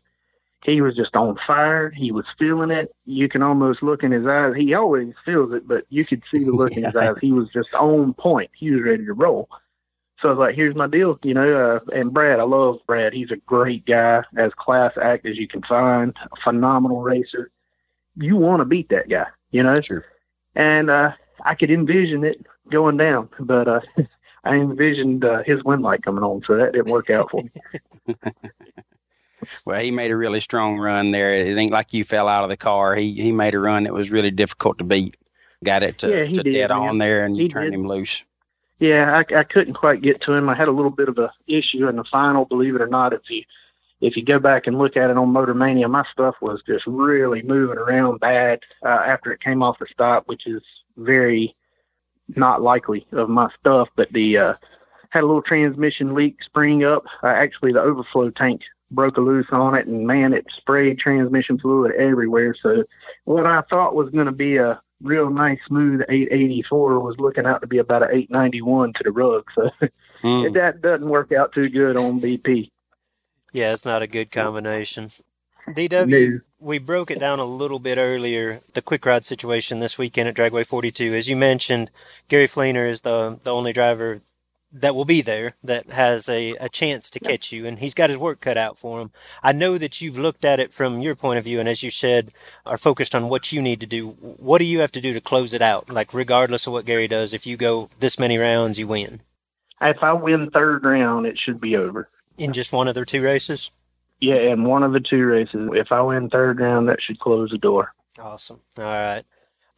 He 0.65 0.81
was 0.81 0.95
just 0.95 1.17
on 1.17 1.37
fire. 1.47 1.91
He 1.91 2.13
was 2.13 2.25
feeling 2.39 2.71
it. 2.71 2.95
You 3.05 3.29
can 3.29 3.43
almost 3.43 3.83
look 3.83 4.03
in 4.03 4.13
his 4.13 4.27
eyes. 4.27 4.55
He 4.57 4.75
always 4.75 5.13
feels 5.25 5.53
it, 5.53 5.67
but 5.67 5.85
you 5.89 6.05
could 6.05 6.23
see 6.31 6.45
the 6.45 6.53
look 6.53 6.73
in 6.73 6.85
his 6.85 6.95
eyes. 6.97 7.19
He 7.21 7.33
was 7.33 7.51
just 7.51 7.75
on 7.75 8.15
point. 8.15 8.51
He 8.55 8.71
was 8.71 8.83
ready 8.83 9.05
to 9.05 9.13
roll. 9.13 9.49
So 10.21 10.29
I 10.29 10.33
was 10.33 10.39
like, 10.39 10.55
here's 10.55 10.77
my 10.77 10.87
deal, 10.87 11.19
you 11.25 11.35
know. 11.35 11.53
Uh, 11.77 11.81
and 11.93 12.13
Brad, 12.13 12.39
I 12.39 12.45
love 12.45 12.79
Brad. 12.87 13.13
He's 13.13 13.33
a 13.33 13.37
great 13.37 13.85
guy, 13.87 14.23
as 14.37 14.53
class 14.55 14.93
act 15.03 15.27
as 15.27 15.37
you 15.37 15.49
can 15.49 15.63
find, 15.63 16.15
a 16.31 16.37
phenomenal 16.45 17.03
racer 17.03 17.51
you 18.17 18.37
want 18.37 18.61
to 18.61 18.65
beat 18.65 18.89
that 18.91 19.09
guy, 19.09 19.27
you 19.51 19.63
know? 19.63 19.81
Sure. 19.81 20.05
And 20.55 20.91
uh, 20.91 21.13
I 21.45 21.55
could 21.55 21.71
envision 21.71 22.25
it 22.25 22.45
going 22.71 22.97
down, 22.97 23.29
but 23.41 23.69
uh, 23.69 23.81
I 24.45 24.57
envisioned 24.57 25.25
uh, 25.25 25.43
his 25.45 25.63
wind 25.65 25.83
light 25.83 26.03
coming 26.03 26.25
on, 26.25 26.43
so 26.45 26.57
that 26.57 26.73
didn't 26.73 26.93
work 26.93 27.11
out 27.11 27.31
for 27.31 27.43
me. 27.43 28.15
well, 29.65 29.81
he 29.81 29.91
made 29.91 30.11
a 30.11 30.17
really 30.17 30.41
strong 30.41 30.79
run 30.79 31.11
there. 31.11 31.35
It 31.35 31.57
ain't 31.57 31.73
like 31.73 31.93
you 31.93 32.05
fell 32.05 32.29
out 32.29 32.45
of 32.45 32.51
the 32.51 32.57
car. 32.57 32.95
He 32.95 33.15
he 33.15 33.33
made 33.33 33.55
a 33.55 33.59
run 33.59 33.85
that 33.85 33.93
was 33.93 34.11
really 34.11 34.31
difficult 34.31 34.79
to 34.79 34.85
beat. 34.85 35.17
Got 35.65 35.83
it 35.83 35.99
to, 35.99 36.09
yeah, 36.09 36.25
to 36.33 36.43
did, 36.43 36.53
dead 36.53 36.71
man. 36.71 36.79
on 36.79 36.99
there, 36.99 37.25
and 37.25 37.37
you 37.37 37.45
he 37.45 37.49
turned 37.49 37.71
did. 37.71 37.79
him 37.79 37.87
loose. 37.87 38.25
Yeah, 38.81 39.17
I, 39.17 39.39
I 39.39 39.45
couldn't 39.45 39.75
quite 39.75 40.03
get 40.03 40.21
to 40.23 40.33
him. 40.33 40.49
I 40.49 40.57
had 40.57 40.67
a 40.67 40.73
little 40.73 40.91
bit 40.91 41.09
of 41.09 41.19
a 41.19 41.33
issue 41.47 41.87
in 41.87 41.95
the 41.95 42.05
final, 42.05 42.45
believe 42.45 42.75
it 42.75 42.83
or 42.83 42.89
not. 42.89 43.13
If 43.13 43.31
you 43.31 43.45
if 44.01 44.17
you 44.17 44.25
go 44.25 44.41
back 44.41 44.67
and 44.67 44.77
look 44.77 44.97
at 44.97 45.11
it 45.11 45.17
on 45.17 45.29
Motor 45.29 45.55
Mania, 45.55 45.87
my 45.87 46.05
stuff 46.11 46.35
was 46.41 46.61
just 46.67 46.87
really 46.87 47.43
moving 47.43 47.79
around 47.79 48.19
bad 48.19 48.61
uh, 48.85 48.89
after 48.89 49.31
it 49.33 49.41
came 49.41 49.63
off 49.63 49.79
the 49.79 49.87
stop, 49.87 50.27
which 50.27 50.49
is 50.49 50.63
very 50.97 51.55
not 52.35 52.61
likely 52.61 53.07
of 53.13 53.29
my 53.29 53.49
stuff. 53.61 53.89
But 53.95 54.13
the 54.13 54.37
uh, 54.37 54.55
had 55.11 55.23
a 55.23 55.27
little 55.27 55.43
transmission 55.43 56.15
leak 56.15 56.43
spring 56.43 56.83
up. 56.83 57.05
Uh, 57.23 57.29
actually, 57.29 57.73
the 57.73 57.81
overflow 57.81 58.31
tank 58.31 58.63
broke 58.93 59.17
a 59.17 59.21
loose 59.21 59.47
on 59.51 59.75
it, 59.75 59.87
and 59.87 60.07
man, 60.07 60.33
it 60.33 60.47
sprayed 60.57 60.99
transmission 60.99 61.59
fluid 61.59 61.93
everywhere. 61.93 62.55
So 62.63 62.85
what 63.25 63.47
I 63.47 63.63
thought 63.63 63.95
was 63.95 64.11
going 64.11 64.27
to 64.27 64.33
be 64.33 64.57
a 64.57 64.81
real 65.03 65.31
nice 65.31 65.59
smooth 65.67 66.03
884 66.09 67.01
was 67.01 67.17
looking 67.19 67.47
out 67.47 67.61
to 67.61 67.67
be 67.67 67.79
about 67.79 68.03
an 68.03 68.11
891 68.13 68.93
to 68.95 69.05
the 69.05 69.11
rug. 69.11 69.45
So 69.55 69.71
mm. 70.23 70.55
that 70.55 70.81
doesn't 70.81 71.09
work 71.09 71.33
out 71.33 71.53
too 71.53 71.69
good 71.69 71.97
on 71.97 72.21
BP. 72.21 72.71
Yeah, 73.53 73.73
it's 73.73 73.85
not 73.85 74.03
a 74.03 74.07
good 74.07 74.31
combination. 74.31 75.11
DW, 75.69 76.33
no. 76.33 76.41
we 76.59 76.79
broke 76.79 77.11
it 77.11 77.21
down 77.21 77.39
a 77.39 77.45
little 77.45 77.79
bit 77.79 77.99
earlier. 77.99 78.63
The 78.73 78.83
quick 78.83 79.07
rod 79.07 79.25
situation 79.25 79.79
this 79.79 79.97
weekend 79.97 80.29
at 80.29 80.35
Dragway 80.35 80.67
42, 80.67 81.15
as 81.15 81.29
you 81.29 81.37
mentioned, 81.37 81.91
Gary 82.29 82.49
Fleener 82.49 82.89
is 82.89 83.03
the 83.03 83.39
the 83.45 83.53
only 83.53 83.73
driver 83.73 84.23
that 84.73 84.95
will 84.95 85.05
be 85.05 85.21
there 85.21 85.55
that 85.63 85.91
has 85.91 86.29
a, 86.29 86.53
a 86.57 86.69
chance 86.69 87.11
to 87.11 87.21
catch 87.21 87.53
you 87.53 87.67
and 87.67 87.79
he's 87.79 87.95
got 87.95 88.09
his 88.11 88.19
work 88.19 88.41
cut 88.41 88.57
out 88.57 88.79
for 88.79 89.01
him. 89.01 89.11
I 89.43 89.53
know 89.53 89.77
that 89.77 90.01
you've 90.01 90.19
looked 90.19 90.45
at 90.45 90.61
it 90.61 90.73
from 90.73 91.01
your 91.01 91.15
point 91.15 91.39
of 91.39 91.45
view 91.45 91.61
and 91.61 91.69
as 91.69 91.83
you 91.83 91.91
said 91.91 92.33
are 92.65 92.79
focused 92.79 93.15
on 93.15 93.29
what 93.29 93.53
you 93.53 93.61
need 93.61 93.81
to 93.81 93.87
do. 93.87 94.09
What 94.09 94.59
do 94.59 94.65
you 94.65 94.81
have 94.81 94.93
to 94.93 95.01
do 95.01 95.13
to 95.13 95.21
close 95.21 95.53
it 95.53 95.63
out? 95.63 95.91
Like 95.91 96.15
regardless 96.15 96.67
of 96.67 96.73
what 96.73 96.87
Gary 96.87 97.07
does, 97.07 97.35
if 97.35 97.47
you 97.47 97.57
go 97.57 97.91
this 98.01 98.19
many 98.19 98.39
rounds, 98.39 98.79
you 98.79 98.87
win. 98.87 99.21
If 99.81 100.03
I 100.03 100.13
win 100.13 100.51
third 100.51 100.85
round, 100.85 101.27
it 101.27 101.39
should 101.39 101.61
be 101.61 101.77
over. 101.77 102.09
In 102.39 102.53
just 102.53 102.73
one 102.73 102.89
of 102.89 102.95
their 102.95 103.05
two 103.05 103.23
races? 103.23 103.71
Yeah, 104.21 104.37
in 104.37 104.65
one 104.65 104.85
of 104.85 104.93
the 104.93 105.01
two 105.01 105.25
races. 105.25 105.69
If 105.75 105.91
I 105.91 106.01
win 106.01 106.31
third 106.31 106.61
round, 106.61 106.89
that 106.89 107.03
should 107.03 107.19
close 107.19 107.51
the 107.51 107.59
door. 107.59 107.93
Awesome. 108.19 108.61
All 108.79 108.85
right. 108.85 109.25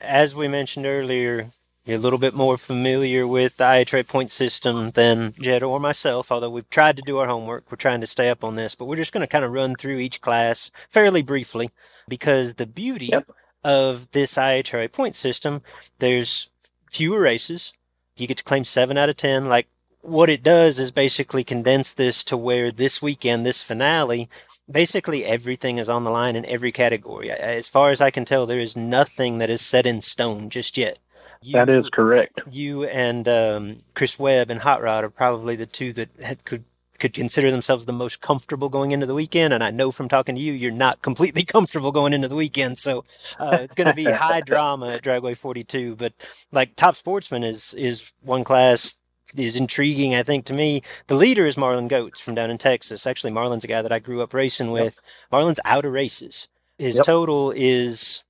As 0.00 0.34
we 0.34 0.48
mentioned 0.48 0.84
earlier, 0.84 1.48
you're 1.84 1.98
a 1.98 2.00
little 2.00 2.18
bit 2.18 2.34
more 2.34 2.56
familiar 2.56 3.26
with 3.26 3.58
the 3.58 3.64
IHRA 3.64 4.06
point 4.06 4.30
system 4.30 4.92
than 4.92 5.34
Jed 5.38 5.62
or 5.62 5.78
myself, 5.78 6.32
although 6.32 6.48
we've 6.48 6.68
tried 6.70 6.96
to 6.96 7.02
do 7.02 7.18
our 7.18 7.26
homework. 7.26 7.70
We're 7.70 7.76
trying 7.76 8.00
to 8.00 8.06
stay 8.06 8.30
up 8.30 8.42
on 8.42 8.56
this, 8.56 8.74
but 8.74 8.86
we're 8.86 8.96
just 8.96 9.12
going 9.12 9.20
to 9.20 9.26
kind 9.26 9.44
of 9.44 9.52
run 9.52 9.74
through 9.74 9.98
each 9.98 10.22
class 10.22 10.70
fairly 10.88 11.20
briefly 11.20 11.70
because 12.08 12.54
the 12.54 12.66
beauty 12.66 13.06
yep. 13.06 13.30
of 13.62 14.10
this 14.12 14.34
IHRA 14.34 14.90
point 14.90 15.14
system, 15.14 15.60
there's 15.98 16.48
fewer 16.90 17.20
races. 17.20 17.74
You 18.16 18.26
get 18.26 18.38
to 18.38 18.44
claim 18.44 18.64
seven 18.64 18.96
out 18.96 19.10
of 19.10 19.18
10. 19.18 19.48
Like 19.48 19.68
what 20.00 20.30
it 20.30 20.42
does 20.42 20.78
is 20.78 20.90
basically 20.90 21.44
condense 21.44 21.92
this 21.92 22.24
to 22.24 22.36
where 22.36 22.70
this 22.70 23.02
weekend, 23.02 23.44
this 23.44 23.62
finale, 23.62 24.30
basically 24.70 25.26
everything 25.26 25.76
is 25.76 25.90
on 25.90 26.04
the 26.04 26.10
line 26.10 26.34
in 26.34 26.46
every 26.46 26.72
category. 26.72 27.30
As 27.30 27.68
far 27.68 27.90
as 27.90 28.00
I 28.00 28.10
can 28.10 28.24
tell, 28.24 28.46
there 28.46 28.58
is 28.58 28.74
nothing 28.74 29.36
that 29.38 29.50
is 29.50 29.60
set 29.60 29.86
in 29.86 30.00
stone 30.00 30.48
just 30.48 30.78
yet. 30.78 30.98
You, 31.44 31.52
that 31.52 31.68
is 31.68 31.88
correct. 31.92 32.40
You 32.50 32.84
and 32.84 33.28
um, 33.28 33.76
Chris 33.94 34.18
Webb 34.18 34.50
and 34.50 34.60
Hot 34.60 34.82
Rod 34.82 35.04
are 35.04 35.10
probably 35.10 35.56
the 35.56 35.66
two 35.66 35.92
that 35.92 36.08
had, 36.22 36.42
could 36.44 36.64
could 36.98 37.12
consider 37.12 37.50
themselves 37.50 37.84
the 37.84 37.92
most 37.92 38.22
comfortable 38.22 38.70
going 38.70 38.92
into 38.92 39.04
the 39.04 39.14
weekend. 39.14 39.52
And 39.52 39.62
I 39.62 39.70
know 39.70 39.90
from 39.90 40.08
talking 40.08 40.36
to 40.36 40.40
you, 40.40 40.54
you're 40.54 40.70
not 40.70 41.02
completely 41.02 41.44
comfortable 41.44 41.92
going 41.92 42.14
into 42.14 42.28
the 42.28 42.36
weekend. 42.36 42.78
So 42.78 43.04
uh, 43.38 43.58
it's 43.60 43.74
going 43.74 43.88
to 43.88 43.94
be 43.94 44.04
high 44.04 44.40
drama 44.46 44.92
at 44.92 45.02
Dragway 45.02 45.36
42. 45.36 45.96
But 45.96 46.14
like 46.50 46.76
Top 46.76 46.96
Sportsman 46.96 47.44
is 47.44 47.74
is 47.74 48.12
one 48.22 48.42
class 48.42 49.00
is 49.36 49.56
intriguing. 49.56 50.14
I 50.14 50.22
think 50.22 50.46
to 50.46 50.54
me, 50.54 50.80
the 51.08 51.16
leader 51.16 51.46
is 51.46 51.56
Marlon 51.56 51.88
Goetz 51.88 52.20
from 52.20 52.34
down 52.34 52.50
in 52.50 52.56
Texas. 52.56 53.06
Actually, 53.06 53.32
Marlon's 53.32 53.64
a 53.64 53.68
guy 53.68 53.82
that 53.82 53.92
I 53.92 53.98
grew 53.98 54.22
up 54.22 54.32
racing 54.32 54.70
with. 54.70 54.98
Yep. 55.30 55.42
Marlon's 55.42 55.60
out 55.66 55.84
of 55.84 55.92
races. 55.92 56.48
His 56.78 56.96
yep. 56.96 57.04
total 57.04 57.52
is 57.54 58.24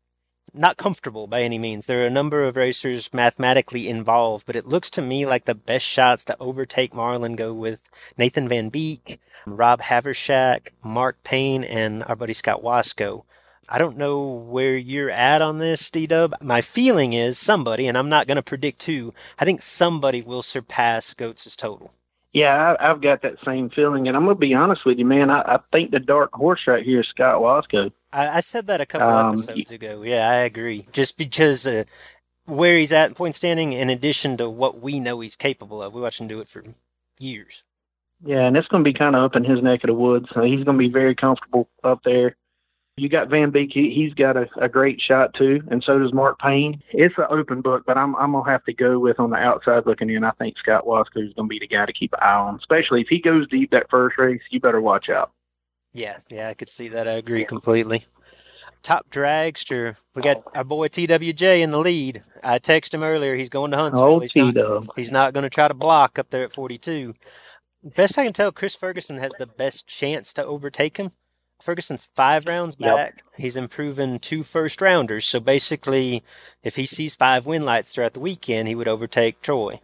not 0.54 0.76
comfortable 0.76 1.26
by 1.26 1.42
any 1.42 1.58
means. 1.58 1.86
There 1.86 2.02
are 2.02 2.06
a 2.06 2.10
number 2.10 2.44
of 2.44 2.56
racers 2.56 3.12
mathematically 3.12 3.88
involved, 3.88 4.46
but 4.46 4.56
it 4.56 4.66
looks 4.66 4.90
to 4.90 5.02
me 5.02 5.26
like 5.26 5.44
the 5.44 5.54
best 5.54 5.84
shots 5.84 6.24
to 6.26 6.36
overtake 6.40 6.92
Marlon 6.92 7.36
go 7.36 7.52
with 7.52 7.82
Nathan 8.16 8.48
Van 8.48 8.68
Beek, 8.68 9.20
Rob 9.46 9.82
Havershak, 9.82 10.68
Mark 10.82 11.22
Payne, 11.24 11.64
and 11.64 12.02
our 12.04 12.16
buddy 12.16 12.32
Scott 12.32 12.62
Wasco. 12.62 13.24
I 13.68 13.78
don't 13.78 13.96
know 13.96 14.22
where 14.22 14.76
you're 14.76 15.10
at 15.10 15.40
on 15.40 15.58
this, 15.58 15.90
D 15.90 16.06
Dub. 16.06 16.34
My 16.40 16.60
feeling 16.60 17.14
is 17.14 17.38
somebody, 17.38 17.86
and 17.86 17.96
I'm 17.96 18.08
not 18.08 18.26
going 18.26 18.36
to 18.36 18.42
predict 18.42 18.82
who, 18.84 19.14
I 19.38 19.44
think 19.44 19.62
somebody 19.62 20.22
will 20.22 20.42
surpass 20.42 21.14
Goetz' 21.14 21.56
total. 21.56 21.92
Yeah, 22.34 22.76
I, 22.80 22.88
have 22.88 23.00
got 23.00 23.22
that 23.22 23.36
same 23.44 23.70
feeling, 23.70 24.08
and 24.08 24.16
I'm 24.16 24.24
gonna 24.24 24.34
be 24.34 24.54
honest 24.54 24.84
with 24.84 24.98
you, 24.98 25.04
man. 25.04 25.30
I, 25.30 25.40
I 25.40 25.58
think 25.72 25.92
the 25.92 26.00
dark 26.00 26.32
horse 26.32 26.66
right 26.66 26.84
here 26.84 27.00
is 27.00 27.06
Scott 27.06 27.40
Wasco. 27.40 27.92
I, 28.12 28.28
I 28.28 28.40
said 28.40 28.66
that 28.66 28.80
a 28.80 28.86
couple 28.86 29.08
um, 29.08 29.34
episodes 29.34 29.70
ago. 29.70 30.02
Yeah, 30.02 30.28
I 30.28 30.34
agree. 30.34 30.88
Just 30.92 31.16
because 31.16 31.64
uh, 31.64 31.84
where 32.46 32.76
he's 32.76 32.92
at 32.92 33.10
in 33.10 33.14
point 33.14 33.36
standing, 33.36 33.72
in 33.72 33.88
addition 33.88 34.36
to 34.38 34.50
what 34.50 34.80
we 34.80 34.98
know 34.98 35.20
he's 35.20 35.36
capable 35.36 35.80
of, 35.80 35.94
we 35.94 36.00
watched 36.00 36.20
him 36.20 36.26
do 36.26 36.40
it 36.40 36.48
for 36.48 36.64
years. 37.20 37.62
Yeah, 38.24 38.46
and 38.46 38.56
it's 38.56 38.68
going 38.68 38.82
to 38.82 38.90
be 38.90 38.96
kind 38.96 39.14
of 39.14 39.22
up 39.22 39.36
in 39.36 39.44
his 39.44 39.62
neck 39.62 39.84
of 39.84 39.88
the 39.88 39.94
woods. 39.94 40.28
So 40.34 40.42
he's 40.42 40.64
going 40.64 40.76
to 40.76 40.84
be 40.84 40.88
very 40.88 41.14
comfortable 41.14 41.68
up 41.84 42.02
there. 42.04 42.36
You 42.96 43.08
got 43.08 43.28
Van 43.28 43.50
Beek. 43.50 43.72
He, 43.72 44.04
has 44.04 44.14
got 44.14 44.36
a, 44.36 44.48
a, 44.56 44.68
great 44.68 45.00
shot 45.00 45.34
too, 45.34 45.64
and 45.68 45.82
so 45.82 45.98
does 45.98 46.12
Mark 46.12 46.38
Payne. 46.38 46.80
It's 46.90 47.18
an 47.18 47.26
open 47.28 47.60
book, 47.60 47.82
but 47.86 47.98
I'm 47.98 48.14
I'm 48.14 48.32
gonna 48.32 48.48
have 48.48 48.64
to 48.64 48.72
go 48.72 49.00
with 49.00 49.18
on 49.18 49.30
the 49.30 49.36
outside 49.36 49.84
looking 49.84 50.10
in. 50.10 50.22
I 50.22 50.30
think 50.32 50.56
Scott 50.58 50.86
Wasco 50.86 51.26
is 51.26 51.32
gonna 51.34 51.48
be 51.48 51.58
the 51.58 51.66
guy 51.66 51.86
to 51.86 51.92
keep 51.92 52.12
an 52.12 52.20
eye 52.22 52.34
on, 52.34 52.54
especially 52.54 53.00
if 53.00 53.08
he 53.08 53.18
goes 53.18 53.48
deep 53.48 53.72
that 53.72 53.90
first 53.90 54.16
race. 54.16 54.42
You 54.50 54.60
better 54.60 54.80
watch 54.80 55.08
out. 55.08 55.32
Yeah, 55.92 56.18
yeah, 56.30 56.48
I 56.48 56.54
could 56.54 56.70
see 56.70 56.88
that. 56.88 57.08
I 57.08 57.12
agree 57.12 57.40
yeah. 57.40 57.46
completely. 57.46 58.04
Top 58.84 59.10
dragster, 59.10 59.96
we 60.14 60.22
got 60.22 60.42
oh. 60.46 60.50
our 60.54 60.64
boy 60.64 60.88
TWJ 60.88 61.62
in 61.62 61.70
the 61.70 61.78
lead. 61.78 62.22
I 62.42 62.58
texted 62.58 62.94
him 62.94 63.02
earlier. 63.02 63.34
He's 63.34 63.48
going 63.48 63.70
to 63.70 63.78
Huntsville. 63.78 64.04
Oh, 64.04 64.20
he's, 64.20 64.36
not, 64.36 64.86
he's 64.94 65.10
not 65.10 65.32
going 65.32 65.44
to 65.44 65.50
try 65.50 65.68
to 65.68 65.74
block 65.74 66.18
up 66.18 66.28
there 66.28 66.44
at 66.44 66.52
42. 66.52 67.14
Best 67.96 68.18
I 68.18 68.24
can 68.24 68.34
tell, 68.34 68.52
Chris 68.52 68.74
Ferguson 68.74 69.16
has 69.18 69.32
the 69.38 69.46
best 69.46 69.86
chance 69.86 70.34
to 70.34 70.44
overtake 70.44 70.98
him. 70.98 71.12
Ferguson's 71.64 72.04
five 72.04 72.46
rounds 72.46 72.74
back. 72.76 73.16
Yep. 73.16 73.40
He's 73.40 73.56
improving 73.56 74.18
two 74.18 74.42
first 74.42 74.80
rounders. 74.80 75.24
So 75.24 75.40
basically, 75.40 76.22
if 76.62 76.76
he 76.76 76.86
sees 76.86 77.14
five 77.14 77.46
win 77.46 77.64
lights 77.64 77.92
throughout 77.92 78.12
the 78.12 78.20
weekend, 78.20 78.68
he 78.68 78.74
would 78.74 78.88
overtake 78.88 79.40
Troy. 79.40 79.80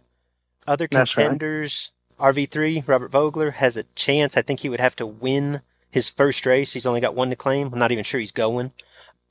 Other 0.67 0.87
contenders, 0.87 1.91
right. 2.19 2.35
RV3, 2.35 2.87
Robert 2.87 3.11
Vogler, 3.11 3.51
has 3.51 3.77
a 3.77 3.83
chance. 3.95 4.37
I 4.37 4.43
think 4.43 4.59
he 4.59 4.69
would 4.69 4.79
have 4.79 4.95
to 4.97 5.07
win 5.07 5.61
his 5.89 6.07
first 6.07 6.45
race. 6.45 6.73
He's 6.73 6.85
only 6.85 7.01
got 7.01 7.15
one 7.15 7.31
to 7.31 7.35
claim. 7.35 7.73
I'm 7.73 7.79
not 7.79 7.91
even 7.91 8.03
sure 8.03 8.19
he's 8.19 8.31
going. 8.31 8.71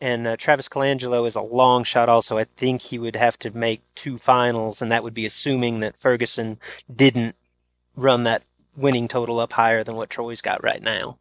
And 0.00 0.26
uh, 0.26 0.36
Travis 0.36 0.68
Colangelo 0.68 1.26
is 1.26 1.36
a 1.36 1.42
long 1.42 1.84
shot 1.84 2.08
also. 2.08 2.36
I 2.36 2.44
think 2.44 2.82
he 2.82 2.98
would 2.98 3.16
have 3.16 3.38
to 3.40 3.56
make 3.56 3.82
two 3.94 4.18
finals, 4.18 4.82
and 4.82 4.90
that 4.90 5.04
would 5.04 5.14
be 5.14 5.26
assuming 5.26 5.80
that 5.80 5.96
Ferguson 5.96 6.58
didn't 6.92 7.36
run 7.94 8.24
that 8.24 8.42
winning 8.76 9.08
total 9.08 9.38
up 9.38 9.52
higher 9.52 9.84
than 9.84 9.96
what 9.96 10.10
Troy's 10.10 10.40
got 10.40 10.64
right 10.64 10.82
now. 10.82 11.18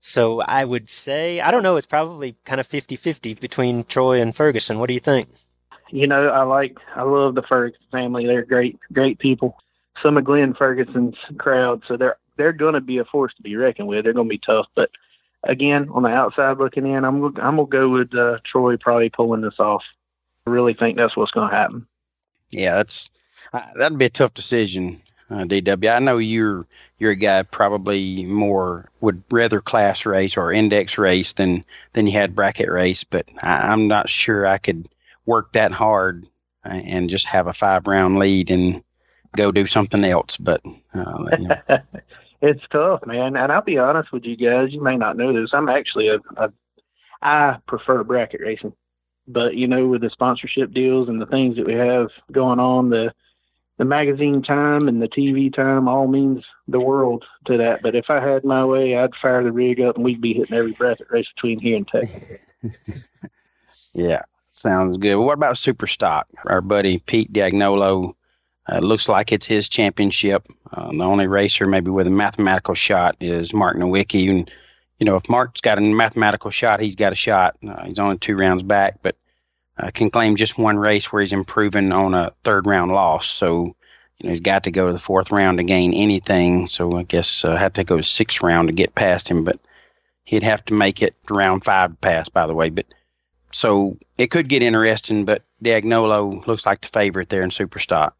So 0.00 0.40
I 0.40 0.64
would 0.64 0.88
say, 0.88 1.40
I 1.40 1.50
don't 1.50 1.62
know, 1.62 1.76
it's 1.76 1.86
probably 1.86 2.36
kind 2.44 2.58
of 2.58 2.66
50 2.66 2.96
50 2.96 3.34
between 3.34 3.84
Troy 3.84 4.20
and 4.20 4.34
Ferguson. 4.34 4.78
What 4.78 4.88
do 4.88 4.94
you 4.94 5.00
think? 5.00 5.28
You 5.90 6.06
know, 6.06 6.28
I 6.28 6.42
like, 6.42 6.78
I 6.96 7.02
love 7.02 7.34
the 7.34 7.42
Ferguson 7.42 7.84
family. 7.92 8.26
They're 8.26 8.44
great, 8.44 8.78
great 8.92 9.18
people. 9.18 9.56
Some 10.02 10.16
of 10.16 10.24
Glenn 10.24 10.54
Ferguson's 10.54 11.16
crowd, 11.36 11.82
so 11.86 11.96
they're 11.96 12.16
they're 12.36 12.52
going 12.52 12.72
to 12.72 12.80
be 12.80 12.96
a 12.96 13.04
force 13.04 13.34
to 13.34 13.42
be 13.42 13.54
reckoned 13.56 13.88
with. 13.88 14.04
They're 14.04 14.14
going 14.14 14.28
to 14.28 14.32
be 14.32 14.38
tough, 14.38 14.66
but 14.74 14.90
again, 15.44 15.88
on 15.90 16.02
the 16.02 16.08
outside 16.08 16.58
looking 16.58 16.86
in, 16.86 17.04
I'm 17.04 17.22
I'm 17.38 17.56
gonna 17.56 17.66
go 17.66 17.88
with 17.88 18.14
uh, 18.14 18.38
Troy 18.44 18.76
probably 18.76 19.10
pulling 19.10 19.42
this 19.42 19.58
off. 19.58 19.82
I 20.46 20.50
really 20.50 20.74
think 20.74 20.96
that's 20.96 21.16
what's 21.16 21.32
going 21.32 21.50
to 21.50 21.56
happen. 21.56 21.86
Yeah, 22.50 22.76
that's 22.76 23.10
uh, 23.52 23.62
that'd 23.76 23.98
be 23.98 24.06
a 24.06 24.10
tough 24.10 24.34
decision 24.34 25.02
uh, 25.30 25.44
DW. 25.44 25.94
I 25.94 25.98
know 25.98 26.18
you're 26.18 26.66
you're 26.98 27.12
a 27.12 27.16
guy 27.16 27.42
probably 27.42 28.24
more 28.26 28.90
would 29.00 29.22
rather 29.30 29.60
class 29.60 30.04
race 30.04 30.36
or 30.36 30.52
index 30.52 30.98
race 30.98 31.32
than 31.34 31.64
than 31.92 32.06
you 32.06 32.12
had 32.12 32.34
bracket 32.34 32.70
race, 32.70 33.04
but 33.04 33.28
I, 33.42 33.72
am 33.72 33.88
not 33.88 34.08
sure 34.08 34.46
I 34.46 34.58
could 34.58 34.88
work 35.26 35.52
that 35.52 35.72
hard 35.72 36.28
uh, 36.64 36.80
and 36.84 37.10
just 37.10 37.26
have 37.26 37.46
a 37.46 37.52
five 37.52 37.86
round 37.86 38.18
lead 38.18 38.50
and 38.50 38.82
go 39.36 39.52
do 39.52 39.66
something 39.66 40.04
else. 40.04 40.36
But 40.36 40.60
uh, 40.94 41.28
you 41.38 41.48
know. 41.48 41.56
it's 42.42 42.64
tough, 42.70 43.06
man. 43.06 43.36
And 43.36 43.52
I'll 43.52 43.62
be 43.62 43.78
honest 43.78 44.12
with 44.12 44.24
you 44.24 44.36
guys. 44.36 44.72
You 44.72 44.82
may 44.82 44.96
not 44.96 45.16
know 45.16 45.32
this. 45.32 45.50
I'm 45.52 45.68
actually 45.68 46.08
a, 46.08 46.18
a 46.36 46.52
I 47.22 47.58
prefer 47.66 48.02
bracket 48.02 48.40
racing, 48.40 48.72
but 49.28 49.54
you 49.54 49.68
know, 49.68 49.86
with 49.86 50.00
the 50.00 50.10
sponsorship 50.10 50.72
deals 50.72 51.08
and 51.08 51.20
the 51.20 51.26
things 51.26 51.56
that 51.56 51.66
we 51.66 51.74
have 51.74 52.08
going 52.32 52.58
on, 52.58 52.90
the 52.90 53.12
the 53.80 53.86
magazine 53.86 54.42
time 54.42 54.88
and 54.88 55.00
the 55.00 55.08
TV 55.08 55.50
time 55.50 55.88
all 55.88 56.06
means 56.06 56.44
the 56.68 56.78
world 56.78 57.24
to 57.46 57.56
that. 57.56 57.80
But 57.80 57.94
if 57.94 58.10
I 58.10 58.20
had 58.20 58.44
my 58.44 58.62
way, 58.62 58.94
I'd 58.94 59.14
fire 59.14 59.42
the 59.42 59.52
rig 59.52 59.80
up 59.80 59.96
and 59.96 60.04
we'd 60.04 60.20
be 60.20 60.34
hitting 60.34 60.54
every 60.54 60.72
bracket 60.72 61.06
race 61.08 61.28
between 61.34 61.58
here 61.58 61.78
and 61.78 61.88
Texas. 61.88 63.10
yeah, 63.94 64.20
sounds 64.52 64.98
good. 64.98 65.14
Well, 65.14 65.24
what 65.24 65.38
about 65.38 65.56
Super 65.56 65.86
Stock? 65.86 66.28
Our 66.44 66.60
buddy 66.60 66.98
Pete 67.06 67.32
Diagnolo 67.32 68.12
uh, 68.70 68.80
looks 68.80 69.08
like 69.08 69.32
it's 69.32 69.46
his 69.46 69.66
championship. 69.66 70.46
Uh, 70.74 70.90
the 70.90 71.02
only 71.02 71.26
racer 71.26 71.66
maybe 71.66 71.90
with 71.90 72.06
a 72.06 72.10
mathematical 72.10 72.74
shot 72.74 73.16
is 73.18 73.54
Mark 73.54 73.78
Nowicki. 73.78 74.28
And, 74.28 74.50
you 74.98 75.06
know, 75.06 75.16
if 75.16 75.26
Mark's 75.30 75.62
got 75.62 75.78
a 75.78 75.80
mathematical 75.80 76.50
shot, 76.50 76.80
he's 76.80 76.96
got 76.96 77.14
a 77.14 77.16
shot. 77.16 77.56
Uh, 77.66 77.86
he's 77.86 77.98
only 77.98 78.18
two 78.18 78.36
rounds 78.36 78.62
back, 78.62 78.98
but 79.02 79.16
uh, 79.80 79.90
can 79.90 80.10
claim 80.10 80.36
just 80.36 80.58
one 80.58 80.78
race 80.78 81.12
where 81.12 81.22
he's 81.22 81.32
improving 81.32 81.92
on 81.92 82.14
a 82.14 82.32
third 82.44 82.66
round 82.66 82.92
loss. 82.92 83.28
So, 83.28 83.74
you 84.18 84.24
know, 84.24 84.30
he's 84.30 84.40
got 84.40 84.64
to 84.64 84.70
go 84.70 84.86
to 84.86 84.92
the 84.92 84.98
fourth 84.98 85.30
round 85.30 85.58
to 85.58 85.64
gain 85.64 85.94
anything. 85.94 86.68
So 86.68 86.92
I 86.92 87.02
guess 87.04 87.44
uh, 87.44 87.56
have 87.56 87.72
to 87.74 87.84
go 87.84 87.96
to 87.96 88.04
sixth 88.04 88.42
round 88.42 88.68
to 88.68 88.74
get 88.74 88.94
past 88.94 89.28
him, 89.28 89.44
but 89.44 89.58
he'd 90.24 90.42
have 90.42 90.64
to 90.66 90.74
make 90.74 91.02
it 91.02 91.14
to 91.26 91.34
round 91.34 91.64
five 91.64 91.90
to 91.90 91.96
pass, 91.96 92.28
by 92.28 92.46
the 92.46 92.54
way. 92.54 92.70
But 92.70 92.86
so 93.52 93.96
it 94.18 94.30
could 94.30 94.48
get 94.48 94.62
interesting, 94.62 95.24
but 95.24 95.44
Diagnolo 95.62 96.46
looks 96.46 96.66
like 96.66 96.82
the 96.82 96.88
favorite 96.88 97.28
there 97.30 97.42
in 97.42 97.50
Superstock. 97.50 98.12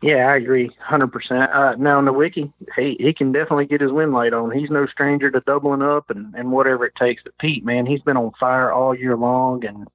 Yeah, 0.00 0.28
I 0.28 0.36
agree, 0.36 0.70
hundred 0.78 1.06
uh, 1.06 1.08
percent. 1.08 1.50
Now, 1.80 2.00
Nowicki, 2.00 2.52
he 2.76 2.96
he 3.00 3.12
can 3.12 3.32
definitely 3.32 3.66
get 3.66 3.80
his 3.80 3.90
win 3.90 4.12
light 4.12 4.32
on. 4.32 4.52
He's 4.52 4.70
no 4.70 4.86
stranger 4.86 5.28
to 5.28 5.40
doubling 5.40 5.82
up 5.82 6.08
and 6.10 6.32
and 6.36 6.52
whatever 6.52 6.86
it 6.86 6.94
takes. 6.94 7.24
But 7.24 7.36
Pete, 7.38 7.64
man, 7.64 7.84
he's 7.84 8.02
been 8.02 8.16
on 8.16 8.30
fire 8.38 8.70
all 8.70 8.94
year 8.94 9.16
long, 9.16 9.64
and 9.64 9.88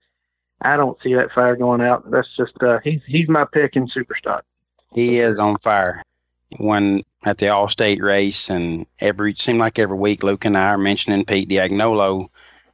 I 0.62 0.78
don't 0.78 0.98
see 1.02 1.14
that 1.16 1.32
fire 1.32 1.56
going 1.56 1.82
out. 1.82 2.10
That's 2.10 2.34
just 2.36 2.62
uh, 2.62 2.80
he's 2.84 3.02
he's 3.06 3.28
my 3.28 3.46
pick 3.46 3.76
in 3.76 3.88
Superstock. 3.88 4.42
He 4.94 5.20
is 5.20 5.40
on 5.40 5.58
fire. 5.58 6.02
won 6.60 7.02
at 7.26 7.38
the 7.38 7.50
All-State 7.50 8.02
race, 8.02 8.50
and 8.50 8.86
every 9.00 9.34
seemed 9.36 9.60
like 9.60 9.80
every 9.80 9.98
week 9.98 10.24
Luke 10.24 10.46
and 10.46 10.58
I 10.58 10.70
are 10.70 10.78
mentioning 10.78 11.26
Pete 11.26 11.50
Diagnolo 11.50 12.28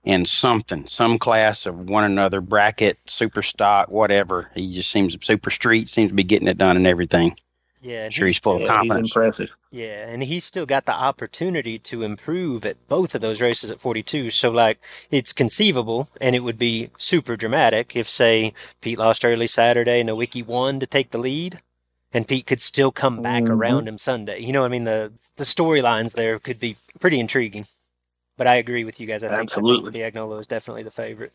in 0.03 0.25
something, 0.25 0.87
some 0.87 1.19
class 1.19 1.65
of 1.65 1.89
one 1.89 2.03
another, 2.03 2.41
bracket, 2.41 2.97
super 3.07 3.41
stock, 3.41 3.89
whatever. 3.89 4.51
He 4.55 4.73
just 4.73 4.89
seems 4.91 5.17
super 5.25 5.49
street, 5.49 5.89
seems 5.89 6.09
to 6.09 6.15
be 6.15 6.23
getting 6.23 6.47
it 6.47 6.57
done 6.57 6.77
and 6.77 6.87
everything. 6.87 7.35
Yeah, 7.81 8.05
and 8.05 8.13
Sure, 8.13 8.27
he's 8.27 8.37
full 8.39 8.61
of 8.61 8.67
confidence. 8.67 9.09
he's 9.09 9.15
impressive. 9.15 9.49
Yeah, 9.71 10.07
and 10.09 10.23
he's 10.23 10.43
still 10.43 10.65
got 10.65 10.85
the 10.85 10.93
opportunity 10.93 11.79
to 11.79 12.03
improve 12.03 12.65
at 12.65 12.75
both 12.89 13.15
of 13.15 13.21
those 13.21 13.39
races 13.39 13.71
at 13.71 13.79
42. 13.79 14.31
So, 14.31 14.51
like, 14.51 14.79
it's 15.11 15.31
conceivable, 15.31 16.09
and 16.19 16.35
it 16.35 16.39
would 16.41 16.59
be 16.59 16.89
super 16.97 17.37
dramatic 17.37 17.95
if, 17.95 18.09
say, 18.09 18.53
Pete 18.81 18.97
lost 18.99 19.23
early 19.23 19.47
Saturday 19.47 20.01
and 20.01 20.09
Nowicki 20.09 20.45
won 20.45 20.79
to 20.81 20.85
take 20.87 21.11
the 21.11 21.17
lead, 21.19 21.61
and 22.11 22.27
Pete 22.27 22.47
could 22.47 22.59
still 22.59 22.91
come 22.91 23.21
back 23.21 23.43
Mhm. 23.43 23.49
around 23.51 23.87
him 23.87 23.97
Sunday. 23.97 24.39
You 24.39 24.51
know, 24.51 24.61
what 24.61 24.67
I 24.67 24.69
mean, 24.69 24.83
the 24.83 25.13
the 25.37 25.45
storylines 25.45 26.13
there 26.15 26.37
could 26.39 26.59
be 26.59 26.75
pretty 26.99 27.19
intriguing. 27.19 27.65
But 28.35 28.47
I 28.47 28.55
agree 28.55 28.83
with 28.83 28.99
you 28.99 29.07
guys. 29.07 29.23
I 29.23 29.27
think, 29.29 29.39
I 29.39 29.43
Absolutely. 29.55 29.91
think 29.93 30.13
Diagnolo 30.15 30.37
is 30.39 30.47
definitely 30.47 30.83
the 30.83 30.91
favorite. 30.91 31.31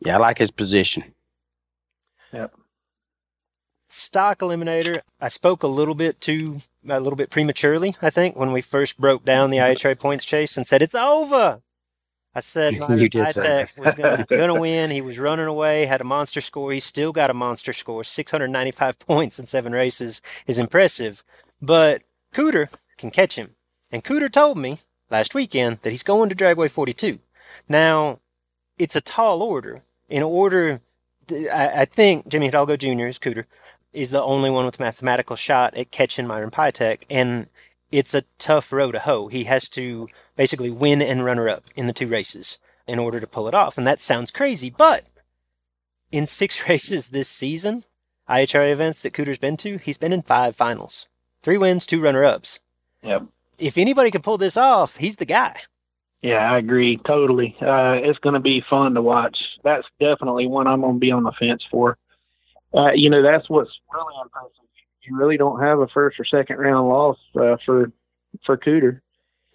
Yeah, 0.00 0.16
I 0.16 0.18
like 0.18 0.36
his 0.38 0.50
position. 0.50 1.14
Stock 3.92 4.38
eliminator 4.38 5.00
i 5.20 5.28
spoke 5.28 5.62
a 5.62 5.68
little 5.68 5.94
bit 5.94 6.20
too 6.20 6.58
a 6.88 7.00
little 7.00 7.16
bit 7.16 7.30
prematurely 7.30 7.94
i 8.00 8.10
think 8.10 8.36
when 8.36 8.52
we 8.52 8.60
first 8.60 8.98
broke 8.98 9.24
down 9.24 9.50
the 9.50 9.58
ihra 9.58 9.98
points 9.98 10.24
chase 10.24 10.56
and 10.56 10.66
said 10.66 10.82
it's 10.82 10.94
over. 10.94 11.60
I 12.34 12.40
said 12.40 12.74
You 12.74 12.80
Myron 12.80 13.10
did 13.10 13.28
say 13.34 13.66
was 13.76 13.94
gonna, 13.94 14.26
gonna 14.28 14.58
win. 14.58 14.90
He 14.90 15.02
was 15.02 15.18
running 15.18 15.46
away 15.46 15.84
had 15.84 16.00
a 16.00 16.04
monster 16.04 16.40
score. 16.40 16.72
He 16.72 16.80
still 16.80 17.12
got 17.12 17.28
a 17.28 17.34
monster 17.34 17.74
score. 17.74 18.04
695 18.04 18.98
points 19.06 19.38
in 19.38 19.46
seven 19.46 19.72
races 19.72 20.22
is 20.46 20.58
impressive. 20.58 21.22
But 21.60 22.02
cooter 22.34 22.68
can 22.96 23.10
catch 23.10 23.36
him. 23.36 23.50
And 23.90 24.02
cooter 24.02 24.32
told 24.32 24.56
me 24.56 24.78
last 25.10 25.34
weekend 25.34 25.80
that 25.82 25.90
he's 25.90 26.02
going 26.02 26.30
to 26.30 26.34
dragway 26.34 26.70
42 26.70 27.18
now 27.68 28.18
it's 28.78 28.96
a 28.96 29.00
tall 29.00 29.42
order. 29.42 29.82
In 30.08 30.22
order 30.22 30.80
I, 31.30 31.72
I 31.74 31.84
think 31.84 32.28
Jimmy 32.28 32.46
Hidalgo 32.46 32.76
Jr. 32.76 33.06
is 33.06 33.18
Cooter 33.18 33.44
is 33.92 34.10
the 34.10 34.22
only 34.22 34.50
one 34.50 34.64
with 34.64 34.80
mathematical 34.80 35.36
shot 35.36 35.74
at 35.74 35.90
catching 35.90 36.26
Myron 36.26 36.50
Pytek, 36.50 37.02
and 37.10 37.48
it's 37.90 38.14
a 38.14 38.24
tough 38.38 38.72
row 38.72 38.90
to 38.90 39.00
hoe. 39.00 39.28
He 39.28 39.44
has 39.44 39.68
to 39.70 40.08
basically 40.36 40.70
win 40.70 41.02
and 41.02 41.24
runner 41.24 41.48
up 41.48 41.64
in 41.76 41.86
the 41.86 41.92
two 41.92 42.06
races 42.06 42.58
in 42.86 42.98
order 42.98 43.20
to 43.20 43.26
pull 43.26 43.48
it 43.48 43.54
off, 43.54 43.78
and 43.78 43.86
that 43.86 44.00
sounds 44.00 44.30
crazy, 44.30 44.70
but 44.70 45.04
in 46.10 46.26
six 46.26 46.68
races 46.68 47.08
this 47.08 47.28
season, 47.28 47.84
IHRA 48.28 48.72
events 48.72 49.00
that 49.02 49.12
Cooter's 49.12 49.38
been 49.38 49.56
to, 49.58 49.78
he's 49.78 49.98
been 49.98 50.12
in 50.12 50.22
five 50.22 50.56
finals, 50.56 51.06
three 51.42 51.58
wins, 51.58 51.86
two 51.86 52.00
runner 52.00 52.24
ups. 52.24 52.60
Yep. 53.02 53.24
If 53.58 53.76
anybody 53.76 54.10
can 54.10 54.22
pull 54.22 54.38
this 54.38 54.56
off, 54.56 54.96
he's 54.96 55.16
the 55.16 55.24
guy. 55.24 55.60
Yeah, 56.22 56.52
I 56.52 56.58
agree 56.58 56.98
totally. 56.98 57.56
Uh, 57.60 57.94
it's 57.94 58.18
going 58.20 58.34
to 58.34 58.40
be 58.40 58.64
fun 58.70 58.94
to 58.94 59.02
watch. 59.02 59.42
That's 59.64 59.86
definitely 59.98 60.46
one 60.46 60.68
I'm 60.68 60.80
going 60.80 60.94
to 60.94 61.00
be 61.00 61.10
on 61.10 61.24
the 61.24 61.32
fence 61.32 61.64
for. 61.68 61.98
Uh, 62.74 62.92
you 62.94 63.10
know, 63.10 63.22
that's 63.22 63.48
what's 63.48 63.78
really 63.92 64.14
impressive. 64.22 64.56
You 65.02 65.16
really 65.16 65.36
don't 65.36 65.60
have 65.60 65.80
a 65.80 65.88
first 65.88 66.18
or 66.20 66.24
second 66.24 66.58
round 66.58 66.88
loss 66.88 67.18
uh, 67.34 67.56
for 67.64 67.90
for 68.44 68.56
Cooter. 68.56 69.00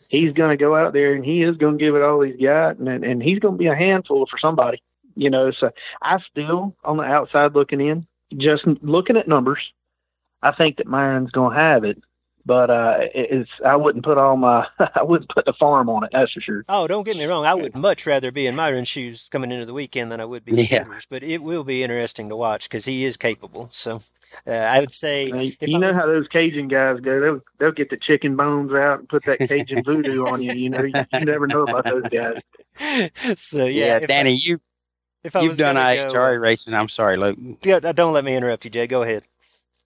He's 0.10 0.34
going 0.34 0.50
to 0.50 0.58
go 0.62 0.76
out 0.76 0.94
there 0.94 1.14
and 1.14 1.26
he 1.26 1.42
is 1.42 1.58
going 1.58 1.78
to 1.78 1.84
give 1.84 1.96
it 1.96 2.04
all 2.04 2.22
he's 2.22 2.40
got, 2.40 2.78
and 2.78 3.04
and 3.04 3.24
he's 3.24 3.40
going 3.40 3.56
to 3.56 3.58
be 3.58 3.68
a 3.68 3.76
handful 3.76 4.26
for 4.28 4.38
somebody. 4.38 4.82
You 5.16 5.30
know, 5.30 5.52
so 5.52 5.72
I 6.02 6.20
still 6.30 6.76
on 6.84 6.98
the 6.98 7.04
outside 7.04 7.56
looking 7.56 7.82
in, 7.82 8.06
just 8.36 8.68
looking 8.82 9.18
at 9.18 9.28
numbers. 9.28 9.72
I 10.44 10.52
think 10.52 10.78
that 10.78 10.86
Myron's 10.86 11.32
going 11.32 11.56
to 11.56 11.60
have 11.60 11.84
it, 11.84 11.98
but 12.48 12.70
uh, 12.72 12.98
it's 13.14 13.50
I 13.64 13.76
wouldn't 13.76 14.04
put 14.06 14.18
all 14.18 14.38
my 14.38 14.66
I 14.96 15.04
wouldn't 15.04 15.30
put 15.30 15.46
the 15.46 15.54
farm 15.54 15.90
on 15.90 16.04
it. 16.06 16.10
That's 16.14 16.32
for 16.32 16.42
sure. 16.42 16.64
Oh, 16.70 16.88
don't 16.88 17.04
get 17.04 17.18
me 17.18 17.26
wrong. 17.26 17.46
I 17.46 17.54
would 17.54 17.76
much 17.76 18.08
rather 18.08 18.32
be 18.32 18.48
in 18.48 18.56
Myron's 18.56 18.88
shoes 18.88 19.28
coming 19.32 19.52
into 19.52 19.66
the 19.66 19.74
weekend 19.74 20.12
than 20.12 20.20
I 20.22 20.26
would 20.26 20.44
be 20.46 20.54
in 20.54 20.66
Yeah. 20.70 20.84
Cooter's, 20.86 21.06
but 21.10 21.22
it 21.24 21.44
will 21.44 21.64
be 21.64 21.84
interesting 21.84 22.30
to 22.30 22.36
watch 22.36 22.70
because 22.70 22.86
he 22.86 23.06
is 23.06 23.18
capable. 23.18 23.68
So 23.72 24.02
uh, 24.48 24.52
I 24.52 24.80
would 24.80 24.92
say 24.92 25.30
Hey, 25.30 25.58
if 25.60 25.70
you 25.70 25.76
I 25.78 25.80
know 25.80 25.88
was- 25.90 25.98
how 25.98 26.06
those 26.08 26.28
Cajun 26.30 26.68
guys 26.70 27.00
go. 27.02 27.20
They'll 27.20 27.42
they'll 27.60 27.72
get 27.72 27.90
the 27.90 27.98
chicken 27.98 28.36
bones 28.36 28.74
out 28.74 29.00
and 29.00 29.10
put 29.10 29.24
that 29.26 29.40
Cajun 29.40 29.84
voodoo 29.84 30.26
on 30.26 30.42
you. 30.42 30.54
You 30.54 30.70
know, 30.70 30.82
you, 30.84 30.94
you 31.14 31.26
never 31.26 31.46
know 31.48 31.64
about 31.64 31.84
those 31.84 32.08
guys. 32.10 32.42
so 33.40 33.66
yeah, 33.66 33.86
Yeah, 33.86 33.98
if 33.98 34.04
I- 34.04 34.06
Danny, 34.08 34.34
you 34.36 34.60
if 35.24 35.36
I 35.36 35.42
you've 35.42 35.50
was 35.50 35.58
done 35.58 35.76
gonna 35.76 35.86
IHRA 35.86 36.36
go, 36.36 36.42
racing. 36.42 36.74
I'm 36.74 36.88
sorry, 36.90 37.18
Luke. 37.18 37.38
yeah, 37.64 37.80
don't 37.80 38.14
let 38.14 38.24
me 38.24 38.36
interrupt 38.36 38.64
you, 38.64 38.72
Jay. 38.72 38.88
Go 38.88 39.02
ahead. 39.04 39.24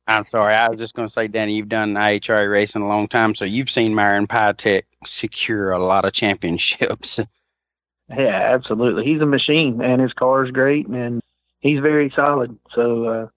I'm 0.08 0.26
sorry. 0.26 0.54
I 0.54 0.68
was 0.70 0.80
just 0.80 0.93
going 0.93 1.08
to 1.08 1.14
say, 1.14 1.28
Danny, 1.28 1.54
you've 1.54 1.70
done 1.70 1.93
IHRA 1.93 2.52
racing 2.52 2.82
a 2.82 2.88
long 2.88 3.08
time, 3.08 3.36
so 3.36 3.45
you've 3.45 3.70
seen 3.70 3.95
Myron 3.95 4.28
Pytek 4.28 4.84
secure 5.06 5.72
a 5.72 5.84
lot 5.84 6.06
of 6.06 6.14
championships. 6.14 7.20
Yeah, 8.18 8.54
absolutely. 8.54 9.06
He's 9.06 9.22
a 9.22 9.26
machine, 9.26 9.82
and 9.82 10.02
his 10.02 10.12
car 10.12 10.43
is 10.43 10.52
great, 10.52 10.86
and 10.88 11.22
he's 11.60 11.80
very 11.80 12.12
solid. 12.14 12.58
So 12.76 13.06
uh, 13.06 13.28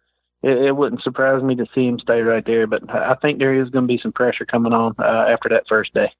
it, 0.42 0.66
it 0.66 0.76
wouldn't 0.76 1.02
surprise 1.02 1.42
me 1.42 1.54
to 1.56 1.66
see 1.74 1.86
him 1.86 1.98
stay 1.98 2.22
right 2.22 2.44
there. 2.44 2.66
But 2.66 2.90
I 2.90 3.12
I 3.12 3.14
think 3.14 3.38
there 3.38 3.54
is 3.54 3.70
going 3.70 3.86
to 3.86 3.94
be 3.94 4.00
some 4.00 4.12
pressure 4.12 4.44
coming 4.44 4.72
on 4.72 4.94
uh, 4.98 5.26
after 5.28 5.48
that 5.50 5.68
first 5.68 5.94
day. 5.94 6.12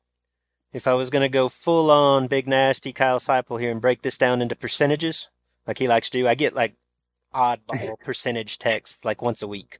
If 0.72 0.86
I 0.86 0.95
was 0.95 1.11
going 1.11 1.22
to 1.22 1.28
go 1.28 1.49
full 1.49 1.90
on 1.90 2.26
big 2.26 2.47
nasty 2.47 2.92
Kyle 2.92 3.18
Seipel 3.18 3.61
here 3.61 3.70
and 3.70 3.80
break 3.80 4.03
this 4.03 4.18
down 4.18 4.40
into 4.40 4.57
percentages, 4.57 5.28
like 5.66 5.78
he 5.78 5.88
likes 5.88 6.11
to 6.11 6.18
do, 6.18 6.28
I 6.28 6.34
get 6.34 6.55
like 6.55 6.74
oddball 7.34 7.99
percentage 8.05 8.59
texts 8.59 9.05
like 9.05 9.22
once 9.22 9.42
a 9.42 9.49
week. 9.49 9.78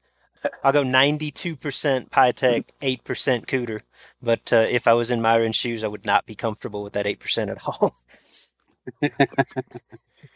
I'll 0.63 0.73
go 0.73 0.83
92% 0.83 1.57
Pytek, 2.11 2.65
8% 2.81 3.47
Cooter. 3.47 3.81
But 4.23 4.53
uh, 4.53 4.67
if 4.69 4.87
I 4.87 4.95
was 4.95 5.11
in 5.11 5.21
Myron's 5.21 5.57
shoes, 5.57 5.85
I 5.85 5.89
would 5.89 6.05
not 6.05 6.27
be 6.27 6.35
comfortable 6.35 6.83
with 6.83 6.93
that 6.95 7.07
8% 7.07 7.49
at 7.51 7.59
all. 7.67 7.95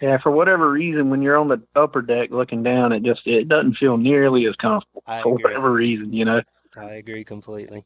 Yeah, 0.00 0.18
for 0.18 0.30
whatever 0.30 0.70
reason, 0.70 1.10
when 1.10 1.22
you're 1.22 1.38
on 1.38 1.48
the 1.48 1.62
upper 1.74 2.02
deck 2.02 2.30
looking 2.30 2.62
down, 2.62 2.92
it 2.92 3.02
just 3.02 3.26
it 3.26 3.48
doesn't 3.48 3.76
feel 3.78 3.96
nearly 3.96 4.46
as 4.46 4.54
comfortable 4.56 5.02
I 5.06 5.22
for 5.22 5.32
agree. 5.32 5.44
whatever 5.44 5.72
reason. 5.72 6.12
You 6.12 6.24
know. 6.24 6.42
I 6.76 6.92
agree 6.94 7.24
completely. 7.24 7.84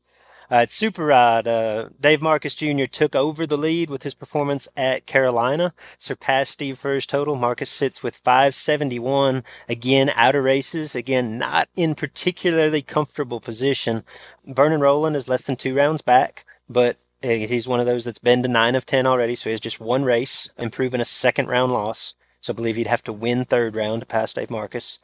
Uh, 0.51 0.55
at 0.55 0.71
Super 0.71 1.07
Rod, 1.07 1.47
uh, 1.47 1.89
Dave 2.01 2.21
Marcus 2.21 2.55
Jr. 2.55 2.85
took 2.85 3.15
over 3.15 3.47
the 3.47 3.57
lead 3.57 3.91
with 3.91 4.03
his 4.03 4.15
performance 4.15 4.69
at 4.77 5.07
Carolina, 5.07 5.73
surpassed 5.99 6.53
Steve 6.53 6.79
Furr's 6.79 7.07
total. 7.07 7.37
Marcus 7.37 7.71
sits 7.71 8.03
with 8.03 8.17
571, 8.17 9.45
again 9.69 10.11
out 10.15 10.35
of 10.35 10.45
races, 10.45 10.95
again 10.95 11.39
not 11.39 11.69
in 11.75 11.95
particularly 11.95 12.83
comfortable 12.83 13.41
position. 13.41 14.05
Vernon 14.47 14.81
Rowland 14.81 15.17
is 15.17 15.29
less 15.29 15.43
than 15.43 15.57
two 15.57 15.75
rounds 15.75 16.03
back, 16.03 16.45
but 16.69 16.97
uh, 17.25 17.29
he's 17.29 17.69
one 17.69 17.81
of 17.81 17.87
those 17.87 18.05
that's 18.05 18.19
been 18.19 18.43
to 18.43 18.49
nine 18.49 18.75
of 18.75 18.85
ten 18.85 19.07
already, 19.07 19.35
so 19.35 19.49
he 19.49 19.53
has 19.53 19.61
just 19.61 19.81
one 19.81 20.05
race, 20.05 20.51
improving 20.59 21.01
a 21.01 21.05
second 21.05 21.49
round 21.49 21.73
loss. 21.73 22.15
So 22.41 22.53
I 22.53 22.57
believe 22.57 22.77
he'd 22.77 22.89
have 22.89 23.05
to 23.05 23.13
win 23.13 23.45
third 23.45 23.77
round 23.77 24.03
to 24.03 24.07
pass 24.07 24.35
Dave 24.35 24.51
Marcus. 24.51 24.99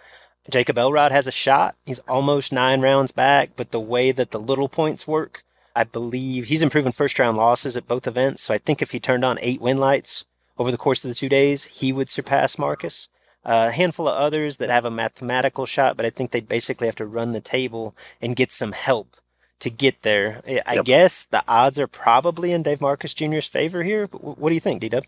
Jacob 0.49 0.79
Elrod 0.79 1.13
has 1.13 1.27
a 1.27 1.33
shot. 1.33 1.77
He's 1.87 1.99
almost 2.01 2.53
nine 2.53 2.81
rounds 2.81 3.13
back, 3.13 3.51
but 3.57 3.71
the 3.71 3.81
way 3.81 4.13
that 4.13 4.31
the 4.31 4.41
little 4.41 4.69
points 4.69 5.07
work, 5.07 5.43
I 5.77 5.85
believe 5.85 6.47
he's 6.47 6.63
improving 6.63 6.93
first 6.93 7.19
round 7.19 7.37
losses 7.37 7.77
at 7.77 7.89
both 7.89 8.07
events. 8.07 8.43
So 8.43 8.55
I 8.55 8.59
think 8.59 8.81
if 8.81 8.93
he 8.93 9.01
turned 9.01 9.25
on 9.25 9.39
eight 9.43 9.61
win 9.61 9.79
lights 9.79 10.25
over 10.59 10.71
the 10.71 10.79
course 10.79 11.05
of 11.05 11.09
the 11.09 11.15
two 11.15 11.29
days, 11.29 11.65
he 11.65 11.93
would 11.93 12.09
surpass 12.09 12.59
Marcus. 12.59 13.09
Uh, 13.45 13.67
a 13.69 13.73
handful 13.73 14.09
of 14.09 14.17
others 14.17 14.57
that 14.57 14.69
have 14.71 14.85
a 14.85 14.91
mathematical 14.91 15.65
shot, 15.65 15.97
but 15.97 16.05
I 16.05 16.11
think 16.11 16.31
they'd 16.33 16.49
basically 16.49 16.87
have 16.89 16.97
to 16.97 17.07
run 17.07 17.33
the 17.33 17.41
table 17.41 17.95
and 18.21 18.35
get 18.37 18.51
some 18.51 18.73
help 18.73 19.17
to 19.61 19.71
get 19.71 20.03
there. 20.03 20.43
I 20.67 20.75
Yep. 20.77 20.85
guess 20.85 21.25
the 21.25 21.43
odds 21.49 21.79
are 21.79 21.87
probably 21.87 22.53
in 22.53 22.63
Dave 22.63 22.81
Marcus 22.81 23.15
Jr.'s 23.15 23.47
favor 23.47 23.83
here. 23.85 24.07
But 24.07 24.19
wh- 24.19 24.39
what 24.39 24.49
do 24.51 24.55
you 24.55 24.61
think, 24.61 24.81
D 24.81 24.89
Dub? 24.89 25.05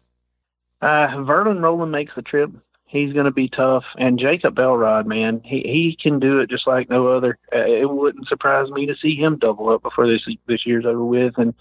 Uh, 0.81 1.23
Vernon 1.25 1.61
Rowland 1.61 1.93
makes 1.93 2.15
the 2.15 2.23
trip. 2.23 2.51
He's 2.91 3.13
going 3.13 3.27
to 3.27 3.31
be 3.31 3.49
tough, 3.49 3.85
and 3.97 4.19
Jacob 4.19 4.59
Elrod, 4.59 5.07
man, 5.07 5.43
he 5.45 5.61
he 5.61 5.95
can 5.95 6.19
do 6.19 6.41
it 6.41 6.51
just 6.51 6.67
like 6.67 6.91
no 6.91 7.07
other. 7.07 7.39
Uh, 7.55 7.59
it 7.59 7.89
wouldn't 7.89 8.27
surprise 8.27 8.69
me 8.69 8.87
to 8.87 8.97
see 8.97 9.15
him 9.15 9.39
double 9.39 9.69
up 9.69 9.83
before 9.83 10.09
this 10.09 10.27
this 10.47 10.67
year's 10.67 10.85
over 10.85 11.05
with. 11.05 11.39
And 11.39 11.55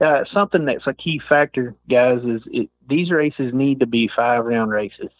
uh, 0.00 0.24
something 0.32 0.64
that's 0.64 0.86
a 0.86 0.94
key 0.94 1.20
factor, 1.28 1.74
guys, 1.88 2.22
is 2.22 2.42
it, 2.46 2.70
these 2.88 3.10
races 3.10 3.52
need 3.52 3.80
to 3.80 3.86
be 3.86 4.06
five 4.06 4.44
round 4.44 4.70
races. 4.70 5.10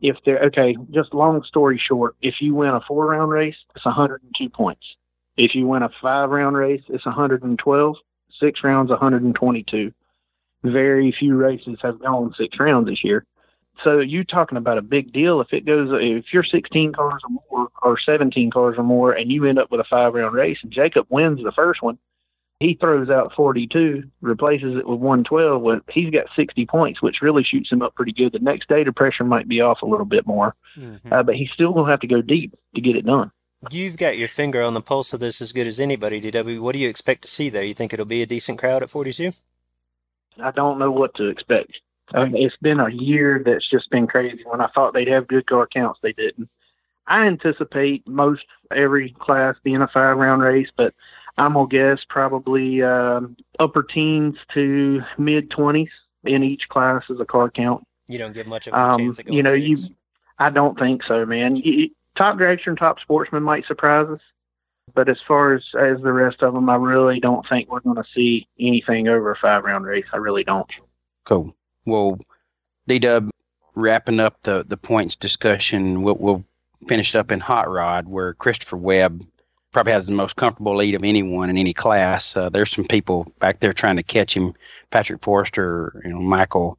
If 0.00 0.16
they're 0.24 0.42
okay, 0.46 0.76
just 0.90 1.14
long 1.14 1.44
story 1.44 1.78
short, 1.78 2.16
if 2.20 2.40
you 2.40 2.56
win 2.56 2.70
a 2.70 2.80
four 2.80 3.06
round 3.06 3.30
race, 3.30 3.56
it's 3.76 3.84
102 3.84 4.48
points. 4.48 4.96
If 5.36 5.54
you 5.54 5.68
win 5.68 5.84
a 5.84 5.90
five 6.02 6.30
round 6.30 6.56
race, 6.56 6.82
it's 6.88 7.06
112. 7.06 7.96
Six 8.40 8.64
rounds, 8.64 8.90
122 8.90 9.92
very 10.62 11.12
few 11.12 11.36
races 11.36 11.78
have 11.82 12.00
gone 12.00 12.34
six 12.36 12.58
rounds 12.58 12.88
this 12.88 13.04
year. 13.04 13.24
So 13.84 14.00
you 14.00 14.24
talking 14.24 14.58
about 14.58 14.78
a 14.78 14.82
big 14.82 15.12
deal 15.12 15.40
if 15.40 15.52
it 15.52 15.64
goes 15.64 15.90
if 15.92 16.32
you're 16.32 16.44
16 16.44 16.92
cars 16.92 17.22
or 17.24 17.40
more 17.50 17.68
or 17.82 17.98
17 17.98 18.50
cars 18.50 18.76
or 18.78 18.82
more 18.82 19.12
and 19.12 19.30
you 19.30 19.44
end 19.44 19.58
up 19.58 19.70
with 19.70 19.80
a 19.80 19.84
five 19.84 20.14
round 20.14 20.34
race 20.34 20.58
and 20.62 20.72
Jacob 20.72 21.06
wins 21.10 21.42
the 21.42 21.52
first 21.52 21.82
one, 21.82 21.98
he 22.58 22.74
throws 22.74 23.10
out 23.10 23.34
42, 23.34 24.04
replaces 24.22 24.76
it 24.76 24.86
with 24.86 24.98
112. 24.98 25.60
Well, 25.60 25.80
he's 25.90 26.10
got 26.10 26.26
60 26.34 26.64
points, 26.66 27.02
which 27.02 27.20
really 27.20 27.44
shoots 27.44 27.70
him 27.70 27.82
up 27.82 27.94
pretty 27.94 28.12
good. 28.12 28.32
The 28.32 28.38
next 28.38 28.68
day, 28.68 28.82
the 28.82 28.92
pressure 28.92 29.24
might 29.24 29.46
be 29.46 29.60
off 29.60 29.82
a 29.82 29.86
little 29.86 30.06
bit 30.06 30.26
more, 30.26 30.54
uh, 31.10 31.22
but 31.22 31.36
he's 31.36 31.50
still 31.50 31.72
going 31.74 31.84
to 31.84 31.90
have 31.90 32.00
to 32.00 32.06
go 32.06 32.22
deep 32.22 32.54
to 32.74 32.80
get 32.80 32.96
it 32.96 33.04
done. 33.04 33.30
You've 33.70 33.96
got 33.96 34.16
your 34.16 34.28
finger 34.28 34.62
on 34.62 34.74
the 34.74 34.80
pulse 34.80 35.12
of 35.12 35.20
this 35.20 35.42
as 35.42 35.52
good 35.52 35.66
as 35.66 35.80
anybody, 35.80 36.20
DW. 36.20 36.60
What 36.60 36.72
do 36.72 36.78
you 36.78 36.88
expect 36.88 37.22
to 37.22 37.28
see 37.28 37.48
there? 37.50 37.64
You 37.64 37.74
think 37.74 37.92
it'll 37.92 38.06
be 38.06 38.22
a 38.22 38.26
decent 38.26 38.58
crowd 38.58 38.82
at 38.82 38.90
42? 38.90 39.32
I 40.42 40.50
don't 40.50 40.78
know 40.78 40.90
what 40.90 41.14
to 41.16 41.28
expect. 41.28 41.80
I 42.14 42.24
mean, 42.24 42.44
it's 42.44 42.56
been 42.56 42.80
a 42.80 42.88
year 42.88 43.42
that's 43.44 43.66
just 43.66 43.90
been 43.90 44.06
crazy. 44.06 44.42
When 44.44 44.60
I 44.60 44.68
thought 44.68 44.94
they'd 44.94 45.08
have 45.08 45.26
good 45.26 45.46
car 45.46 45.66
counts, 45.66 46.00
they 46.02 46.12
didn't. 46.12 46.48
I 47.06 47.26
anticipate 47.26 48.06
most 48.06 48.44
every 48.70 49.10
class 49.10 49.56
being 49.62 49.82
a 49.82 49.88
five 49.88 50.16
round 50.16 50.42
race, 50.42 50.70
but 50.76 50.94
I'm 51.38 51.54
gonna 51.54 51.68
guess 51.68 52.00
probably 52.08 52.82
um, 52.82 53.36
upper 53.58 53.82
teens 53.82 54.36
to 54.54 55.02
mid 55.18 55.50
twenties 55.50 55.90
in 56.24 56.42
each 56.42 56.68
class 56.68 57.04
as 57.10 57.20
a 57.20 57.24
car 57.24 57.50
count. 57.50 57.86
You 58.08 58.18
don't 58.18 58.32
give 58.32 58.46
much 58.46 58.66
of 58.66 58.74
a 58.74 58.78
Um, 58.78 58.98
chance 58.98 59.18
of 59.18 59.26
going 59.26 59.36
you 59.36 59.42
know, 59.42 59.52
you. 59.52 59.78
I 60.38 60.50
don't 60.50 60.78
think 60.78 61.02
so, 61.02 61.24
man. 61.24 61.56
You, 61.56 61.90
top 62.14 62.36
dragster 62.36 62.68
and 62.68 62.78
top 62.78 63.00
sportsman 63.00 63.42
might 63.42 63.66
surprise 63.66 64.08
us, 64.08 64.20
but 64.94 65.08
as 65.08 65.18
far 65.26 65.54
as 65.54 65.64
as 65.78 66.00
the 66.02 66.12
rest 66.12 66.42
of 66.42 66.54
them, 66.54 66.68
I 66.68 66.76
really 66.76 67.20
don't 67.20 67.46
think 67.48 67.70
we're 67.70 67.80
going 67.80 67.96
to 67.96 68.04
see 68.14 68.46
anything 68.58 69.08
over 69.08 69.30
a 69.30 69.36
five 69.36 69.64
round 69.64 69.86
race. 69.86 70.06
I 70.12 70.18
really 70.18 70.44
don't. 70.44 70.70
Cool. 71.24 71.55
Well, 71.86 72.18
D 72.88 72.98
Dub, 72.98 73.30
wrapping 73.74 74.20
up 74.20 74.42
the 74.42 74.64
the 74.66 74.76
points 74.76 75.16
discussion, 75.16 76.02
we'll, 76.02 76.16
we'll 76.16 76.44
finish 76.88 77.14
up 77.14 77.30
in 77.30 77.40
hot 77.40 77.70
rod 77.70 78.08
where 78.08 78.34
Christopher 78.34 78.76
Webb 78.76 79.22
probably 79.72 79.92
has 79.92 80.06
the 80.06 80.12
most 80.12 80.36
comfortable 80.36 80.74
lead 80.76 80.94
of 80.94 81.04
anyone 81.04 81.50
in 81.50 81.56
any 81.58 81.72
class. 81.72 82.36
Uh, 82.36 82.48
there's 82.48 82.70
some 82.70 82.84
people 82.84 83.26
back 83.40 83.60
there 83.60 83.72
trying 83.72 83.96
to 83.96 84.02
catch 84.02 84.34
him. 84.36 84.52
Patrick 84.90 85.22
Forrester, 85.22 86.00
you 86.04 86.10
know, 86.10 86.20
Michael 86.20 86.78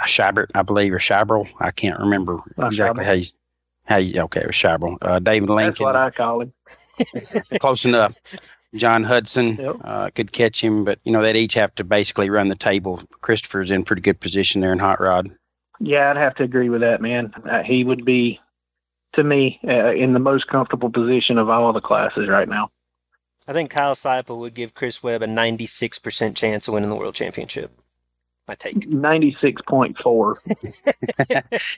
Scheibert, 0.00 0.46
I 0.54 0.62
believe, 0.62 0.92
or 0.92 0.98
Scheibrel. 0.98 1.48
I 1.60 1.70
can't 1.70 1.98
remember 1.98 2.38
Uh, 2.58 2.66
exactly 2.66 3.02
Scheibel. 3.02 3.06
how 3.06 3.12
you. 3.12 3.26
How 3.86 3.96
you, 3.96 4.20
okay, 4.22 4.42
it 4.42 4.46
was 4.46 4.54
Scheibrel. 4.54 4.98
Uh, 5.02 5.18
David 5.18 5.48
Lincoln. 5.50 5.70
That's 5.70 5.80
what 5.80 5.96
I 5.96 6.10
call 6.10 6.42
him. 6.42 6.52
close 7.58 7.84
enough. 7.84 8.14
John 8.74 9.02
Hudson 9.02 9.56
Yep. 9.56 9.76
uh, 9.82 10.10
could 10.14 10.32
catch 10.32 10.62
him, 10.62 10.84
but 10.84 10.98
you 11.04 11.12
know 11.12 11.22
they'd 11.22 11.36
each 11.36 11.54
have 11.54 11.74
to 11.76 11.84
basically 11.84 12.30
run 12.30 12.48
the 12.48 12.56
table. 12.56 13.02
Christopher's 13.20 13.70
in 13.70 13.84
pretty 13.84 14.02
good 14.02 14.20
position 14.20 14.60
there 14.60 14.72
in 14.72 14.78
hot 14.78 15.00
rod. 15.00 15.30
Yeah, 15.80 16.10
I'd 16.10 16.16
have 16.16 16.34
to 16.36 16.42
agree 16.42 16.68
with 16.68 16.82
that, 16.82 17.00
man. 17.00 17.32
Uh, 17.50 17.62
he 17.62 17.84
would 17.84 18.04
be, 18.04 18.38
to 19.14 19.24
me, 19.24 19.58
uh, 19.66 19.92
in 19.92 20.12
the 20.12 20.18
most 20.18 20.46
comfortable 20.46 20.90
position 20.90 21.38
of 21.38 21.48
all 21.48 21.72
the 21.72 21.80
classes 21.80 22.28
right 22.28 22.48
now. 22.48 22.70
I 23.48 23.52
think 23.52 23.70
Kyle 23.70 23.94
Seipel 23.94 24.38
would 24.38 24.54
give 24.54 24.74
Chris 24.74 25.02
Webb 25.02 25.22
a 25.22 25.26
96% 25.26 26.36
chance 26.36 26.68
of 26.68 26.74
winning 26.74 26.90
the 26.90 26.96
world 26.96 27.14
championship. 27.14 27.72
My 28.50 28.56
take. 28.56 28.88
Ninety 28.88 29.36
six 29.40 29.62
point 29.68 29.96
four. 30.02 30.36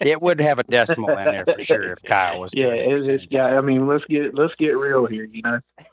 It 0.01 0.23
would 0.23 0.41
have 0.41 0.59
a 0.59 0.63
decimal 0.63 1.11
in 1.11 1.25
there 1.25 1.45
for 1.45 1.63
sure 1.63 1.93
if 1.93 2.03
Kyle 2.03 2.41
was. 2.41 2.55
Yeah, 2.55 2.71
doing 2.71 2.93
it's, 2.93 3.07
it's 3.07 3.27
yeah. 3.29 3.59
I 3.59 3.61
mean, 3.61 3.87
let's 3.87 4.07
get 4.07 4.35
let's 4.35 4.55
get 4.55 4.71
real 4.79 5.05
here. 5.05 5.29
You 5.31 5.43
know. 5.43 5.61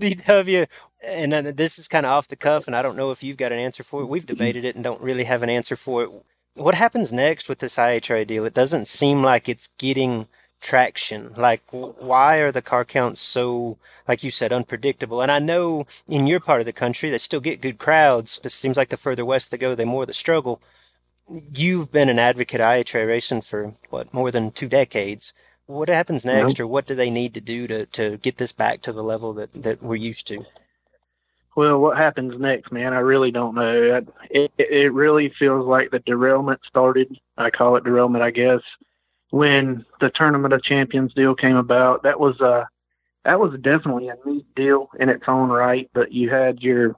DW, 0.00 0.66
and 1.04 1.32
then 1.32 1.54
this 1.54 1.78
is 1.78 1.86
kind 1.86 2.06
of 2.06 2.10
off 2.10 2.26
the 2.26 2.34
cuff, 2.34 2.66
and 2.66 2.74
I 2.74 2.82
don't 2.82 2.96
know 2.96 3.12
if 3.12 3.22
you've 3.22 3.36
got 3.36 3.52
an 3.52 3.60
answer 3.60 3.84
for 3.84 4.02
it. 4.02 4.06
We've 4.06 4.26
debated 4.26 4.64
it 4.64 4.74
and 4.74 4.82
don't 4.82 5.00
really 5.00 5.24
have 5.24 5.44
an 5.44 5.48
answer 5.48 5.76
for 5.76 6.02
it. 6.02 6.10
What 6.54 6.74
happens 6.74 7.12
next 7.12 7.48
with 7.48 7.60
this 7.60 7.76
IHRA 7.76 8.26
deal? 8.26 8.44
It 8.44 8.54
doesn't 8.54 8.88
seem 8.88 9.22
like 9.22 9.48
it's 9.48 9.68
getting 9.78 10.26
traction. 10.60 11.32
Like, 11.36 11.62
why 11.70 12.38
are 12.38 12.52
the 12.52 12.62
car 12.62 12.84
counts 12.84 13.20
so, 13.20 13.78
like 14.06 14.22
you 14.24 14.30
said, 14.30 14.52
unpredictable? 14.52 15.20
And 15.22 15.30
I 15.30 15.38
know 15.38 15.86
in 16.08 16.26
your 16.26 16.40
part 16.40 16.60
of 16.60 16.66
the 16.66 16.72
country, 16.72 17.10
they 17.10 17.18
still 17.18 17.40
get 17.40 17.60
good 17.60 17.78
crowds. 17.78 18.40
It 18.44 18.50
seems 18.50 18.76
like 18.76 18.88
the 18.90 18.96
further 18.96 19.24
west 19.24 19.50
they 19.50 19.58
go, 19.58 19.74
they 19.74 19.84
more 19.84 20.06
the 20.06 20.14
struggle. 20.14 20.60
You've 21.54 21.92
been 21.92 22.08
an 22.08 22.18
advocate 22.18 22.60
of 22.60 22.66
IHRA 22.68 23.06
racing 23.06 23.42
for 23.42 23.74
what 23.90 24.14
more 24.14 24.30
than 24.30 24.50
two 24.50 24.68
decades. 24.68 25.32
What 25.66 25.90
happens 25.90 26.24
next, 26.24 26.58
or 26.58 26.66
what 26.66 26.86
do 26.86 26.94
they 26.94 27.10
need 27.10 27.34
to 27.34 27.42
do 27.42 27.66
to, 27.66 27.84
to 27.86 28.16
get 28.16 28.38
this 28.38 28.52
back 28.52 28.80
to 28.82 28.92
the 28.92 29.02
level 29.02 29.34
that, 29.34 29.50
that 29.62 29.82
we're 29.82 29.96
used 29.96 30.26
to? 30.28 30.46
Well, 31.54 31.78
what 31.80 31.98
happens 31.98 32.38
next, 32.40 32.70
man? 32.72 32.94
I 32.94 33.00
really 33.00 33.30
don't 33.30 33.54
know. 33.54 33.96
I- 33.96 34.26
it 34.30 34.52
it 34.58 34.92
really 34.92 35.30
feels 35.38 35.66
like 35.66 35.90
the 35.90 35.98
derailment 35.98 36.60
started. 36.66 37.18
I 37.36 37.50
call 37.50 37.76
it 37.76 37.84
derailment, 37.84 38.22
I 38.22 38.30
guess, 38.30 38.60
when 39.30 39.84
the 40.00 40.10
Tournament 40.10 40.54
of 40.54 40.62
Champions 40.62 41.12
deal 41.14 41.34
came 41.34 41.56
about. 41.56 42.02
That 42.02 42.20
was 42.20 42.40
uh 42.40 42.64
that 43.24 43.40
was 43.40 43.58
definitely 43.60 44.08
a 44.08 44.16
neat 44.24 44.46
deal 44.54 44.88
in 44.98 45.08
its 45.08 45.24
own 45.28 45.50
right. 45.50 45.90
But 45.92 46.12
you 46.12 46.30
had 46.30 46.62
your 46.62 46.96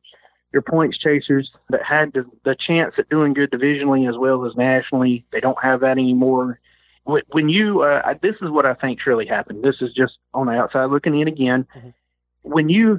your 0.52 0.62
points 0.62 0.98
chasers 0.98 1.52
that 1.68 1.82
had 1.82 2.12
the, 2.12 2.24
the 2.44 2.54
chance 2.56 2.94
at 2.98 3.08
doing 3.08 3.34
good 3.34 3.50
divisionally 3.50 4.08
as 4.08 4.16
well 4.18 4.44
as 4.44 4.56
nationally. 4.56 5.24
They 5.30 5.40
don't 5.40 5.60
have 5.62 5.80
that 5.80 5.92
anymore. 5.92 6.58
When 7.04 7.48
you, 7.48 7.82
uh, 7.82 8.02
I- 8.04 8.14
this 8.14 8.36
is 8.42 8.50
what 8.50 8.66
I 8.66 8.74
think 8.74 9.04
really 9.06 9.26
happened. 9.26 9.62
This 9.62 9.80
is 9.80 9.92
just 9.92 10.18
on 10.34 10.46
the 10.46 10.52
outside 10.52 10.86
looking 10.86 11.18
in 11.18 11.28
again. 11.28 11.66
Mhm. 11.76 11.94
When 12.42 12.68
you 12.68 12.98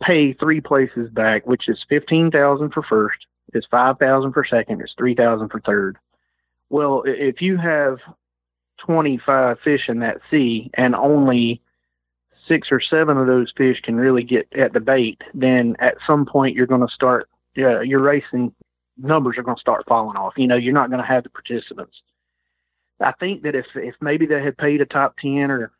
pay 0.00 0.32
three 0.32 0.60
places 0.60 1.08
back, 1.10 1.46
which 1.46 1.68
is 1.68 1.84
fifteen 1.88 2.30
thousand 2.30 2.70
for 2.70 2.82
first, 2.82 3.26
is 3.54 3.64
five 3.66 3.98
thousand 3.98 4.32
for 4.32 4.44
second, 4.44 4.80
is 4.82 4.92
three 4.98 5.14
thousand 5.14 5.48
for 5.48 5.60
third. 5.60 5.96
Well, 6.68 7.02
if 7.06 7.40
you 7.42 7.56
have 7.56 7.98
twenty 8.78 9.18
five 9.18 9.60
fish 9.60 9.88
in 9.88 9.98
that 10.00 10.20
sea 10.30 10.70
and 10.74 10.94
only 10.94 11.60
six 12.46 12.72
or 12.72 12.80
seven 12.80 13.18
of 13.18 13.26
those 13.26 13.52
fish 13.56 13.80
can 13.82 13.96
really 13.96 14.22
get 14.22 14.48
at 14.54 14.72
the 14.72 14.80
bait, 14.80 15.22
then 15.34 15.76
at 15.80 15.98
some 16.06 16.24
point 16.24 16.56
you're 16.56 16.66
going 16.66 16.80
to 16.80 16.92
start, 16.92 17.28
yeah, 17.54 17.82
your 17.82 18.00
racing 18.00 18.54
numbers 18.96 19.36
are 19.36 19.42
going 19.42 19.56
to 19.56 19.60
start 19.60 19.84
falling 19.86 20.16
off. 20.16 20.32
You 20.36 20.46
know, 20.46 20.56
you're 20.56 20.72
not 20.72 20.88
going 20.88 21.02
to 21.02 21.06
have 21.06 21.24
the 21.24 21.30
participants. 21.30 22.00
I 23.00 23.12
think 23.12 23.42
that 23.42 23.54
if 23.54 23.66
if 23.74 23.94
maybe 24.00 24.26
they 24.26 24.42
had 24.42 24.56
paid 24.56 24.80
a 24.80 24.86
top 24.86 25.18
ten 25.18 25.50
or 25.50 25.72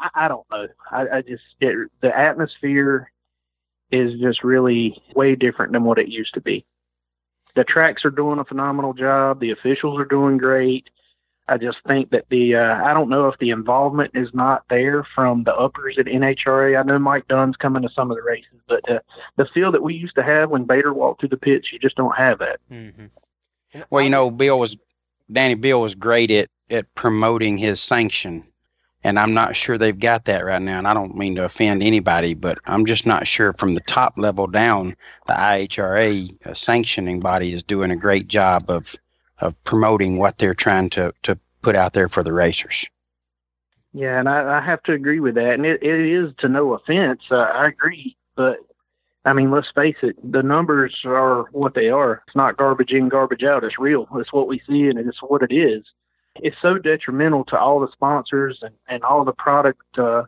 I, 0.00 0.10
I 0.14 0.28
don't 0.28 0.46
know, 0.50 0.66
I, 0.90 1.08
I 1.18 1.22
just 1.22 1.44
it, 1.60 1.90
the 2.00 2.16
atmosphere 2.16 3.12
is 3.90 4.18
just 4.18 4.42
really 4.42 5.00
way 5.14 5.36
different 5.36 5.72
than 5.72 5.84
what 5.84 5.98
it 5.98 6.08
used 6.08 6.34
to 6.34 6.40
be. 6.40 6.64
The 7.54 7.62
tracks 7.62 8.04
are 8.04 8.10
doing 8.10 8.40
a 8.40 8.44
phenomenal 8.44 8.92
job. 8.92 9.38
The 9.38 9.52
officials 9.52 10.00
are 10.00 10.04
doing 10.04 10.38
great. 10.38 10.90
I 11.46 11.58
just 11.58 11.78
think 11.86 12.10
that 12.10 12.24
the 12.30 12.56
uh, 12.56 12.82
I 12.84 12.94
don't 12.94 13.10
know 13.10 13.28
if 13.28 13.38
the 13.38 13.50
involvement 13.50 14.12
is 14.14 14.32
not 14.32 14.64
there 14.70 15.04
from 15.04 15.44
the 15.44 15.54
uppers 15.54 15.98
at 15.98 16.06
NHRA. 16.06 16.78
I 16.78 16.82
know 16.82 16.98
Mike 16.98 17.28
Dunn's 17.28 17.56
coming 17.56 17.82
to 17.82 17.90
some 17.90 18.10
of 18.10 18.16
the 18.16 18.22
races, 18.22 18.60
but 18.66 18.88
uh, 18.90 19.00
the 19.36 19.44
feel 19.46 19.70
that 19.72 19.82
we 19.82 19.94
used 19.94 20.14
to 20.14 20.22
have 20.22 20.50
when 20.50 20.64
Bader 20.64 20.94
walked 20.94 21.20
through 21.20 21.28
the 21.30 21.36
pits, 21.36 21.70
you 21.70 21.78
just 21.78 21.96
don't 21.96 22.16
have 22.16 22.38
that. 22.38 22.60
Mm-hmm. 22.70 23.06
Well, 23.90 24.02
you 24.02 24.10
know, 24.10 24.30
Bill 24.30 24.58
was 24.58 24.76
Danny 25.30 25.54
Bill 25.54 25.82
was 25.82 25.94
great 25.94 26.30
at 26.30 26.48
at 26.70 26.92
promoting 26.94 27.58
his 27.58 27.78
sanction, 27.78 28.42
and 29.02 29.18
I'm 29.18 29.34
not 29.34 29.54
sure 29.54 29.76
they've 29.76 29.98
got 29.98 30.24
that 30.24 30.46
right 30.46 30.62
now. 30.62 30.78
And 30.78 30.88
I 30.88 30.94
don't 30.94 31.14
mean 31.14 31.34
to 31.34 31.44
offend 31.44 31.82
anybody, 31.82 32.32
but 32.32 32.58
I'm 32.64 32.86
just 32.86 33.04
not 33.04 33.26
sure 33.26 33.52
from 33.52 33.74
the 33.74 33.80
top 33.82 34.14
level 34.16 34.46
down, 34.46 34.96
the 35.26 35.34
IHRA 35.34 36.46
uh, 36.46 36.54
sanctioning 36.54 37.20
body 37.20 37.52
is 37.52 37.62
doing 37.62 37.90
a 37.90 37.96
great 37.96 38.28
job 38.28 38.70
of 38.70 38.96
of 39.44 39.54
promoting 39.64 40.18
what 40.18 40.38
they're 40.38 40.54
trying 40.54 40.90
to 40.90 41.14
to 41.22 41.38
put 41.62 41.76
out 41.76 41.92
there 41.92 42.08
for 42.08 42.22
the 42.22 42.32
racers. 42.32 42.84
Yeah, 43.92 44.18
and 44.18 44.28
I, 44.28 44.58
I 44.58 44.60
have 44.60 44.82
to 44.84 44.92
agree 44.92 45.20
with 45.20 45.36
that. 45.36 45.54
And 45.54 45.64
it, 45.64 45.80
it 45.82 46.00
is 46.00 46.32
to 46.38 46.48
no 46.48 46.74
offense. 46.74 47.20
Uh, 47.30 47.36
I 47.36 47.68
agree, 47.68 48.16
but 48.34 48.58
I 49.24 49.32
mean, 49.32 49.50
let's 49.50 49.70
face 49.70 49.96
it, 50.02 50.16
the 50.32 50.42
numbers 50.42 51.02
are 51.04 51.44
what 51.52 51.74
they 51.74 51.90
are. 51.90 52.22
It's 52.26 52.36
not 52.36 52.56
garbage 52.56 52.92
in, 52.92 53.08
garbage 53.08 53.44
out. 53.44 53.62
It's 53.62 53.78
real. 53.78 54.08
It's 54.16 54.32
what 54.32 54.48
we 54.48 54.60
see, 54.68 54.88
and 54.88 54.98
it's 54.98 55.22
what 55.22 55.42
it 55.42 55.54
is. 55.54 55.84
It's 56.36 56.56
so 56.60 56.78
detrimental 56.78 57.44
to 57.46 57.58
all 57.58 57.78
the 57.78 57.92
sponsors 57.92 58.58
and, 58.62 58.74
and 58.88 59.04
all 59.04 59.24
the 59.24 59.32
product 59.32 59.80
uh, 59.96 60.24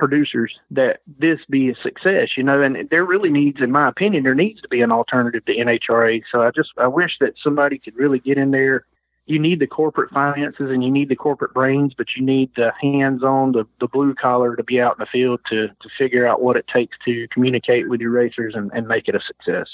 producers 0.00 0.58
that 0.72 1.02
this 1.06 1.38
be 1.48 1.70
a 1.70 1.76
success, 1.76 2.36
you 2.36 2.42
know. 2.42 2.60
And 2.60 2.88
there 2.90 3.04
really 3.04 3.30
needs, 3.30 3.60
in 3.60 3.70
my 3.70 3.86
opinion, 3.86 4.24
there 4.24 4.34
needs 4.34 4.60
to 4.62 4.68
be 4.68 4.82
an 4.82 4.90
alternative 4.90 5.44
to 5.44 5.54
NHRA. 5.54 6.24
So 6.32 6.42
I 6.42 6.50
just 6.50 6.72
I 6.76 6.88
wish 6.88 7.18
that 7.20 7.34
somebody 7.40 7.78
could 7.78 7.94
really 7.94 8.18
get 8.18 8.36
in 8.38 8.50
there 8.50 8.84
you 9.30 9.38
need 9.38 9.60
the 9.60 9.66
corporate 9.66 10.10
finances 10.10 10.70
and 10.70 10.82
you 10.82 10.90
need 10.90 11.08
the 11.08 11.14
corporate 11.14 11.54
brains, 11.54 11.94
but 11.94 12.16
you 12.16 12.22
need 12.22 12.50
the 12.56 12.72
hands 12.80 13.22
on, 13.22 13.52
the, 13.52 13.64
the 13.78 13.86
blue 13.86 14.12
collar 14.12 14.56
to 14.56 14.64
be 14.64 14.80
out 14.80 14.96
in 14.98 15.00
the 15.00 15.06
field 15.06 15.40
to, 15.46 15.68
to 15.68 15.88
figure 15.96 16.26
out 16.26 16.42
what 16.42 16.56
it 16.56 16.66
takes 16.66 16.98
to 17.04 17.28
communicate 17.28 17.88
with 17.88 18.00
your 18.00 18.10
racers 18.10 18.54
and, 18.56 18.72
and 18.74 18.88
make 18.88 19.06
it 19.06 19.14
a 19.14 19.20
success. 19.20 19.68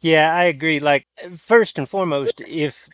Yeah, 0.00 0.34
I 0.34 0.44
agree. 0.44 0.80
Like, 0.80 1.06
first 1.36 1.78
and 1.78 1.86
foremost, 1.86 2.40
if 2.40 2.88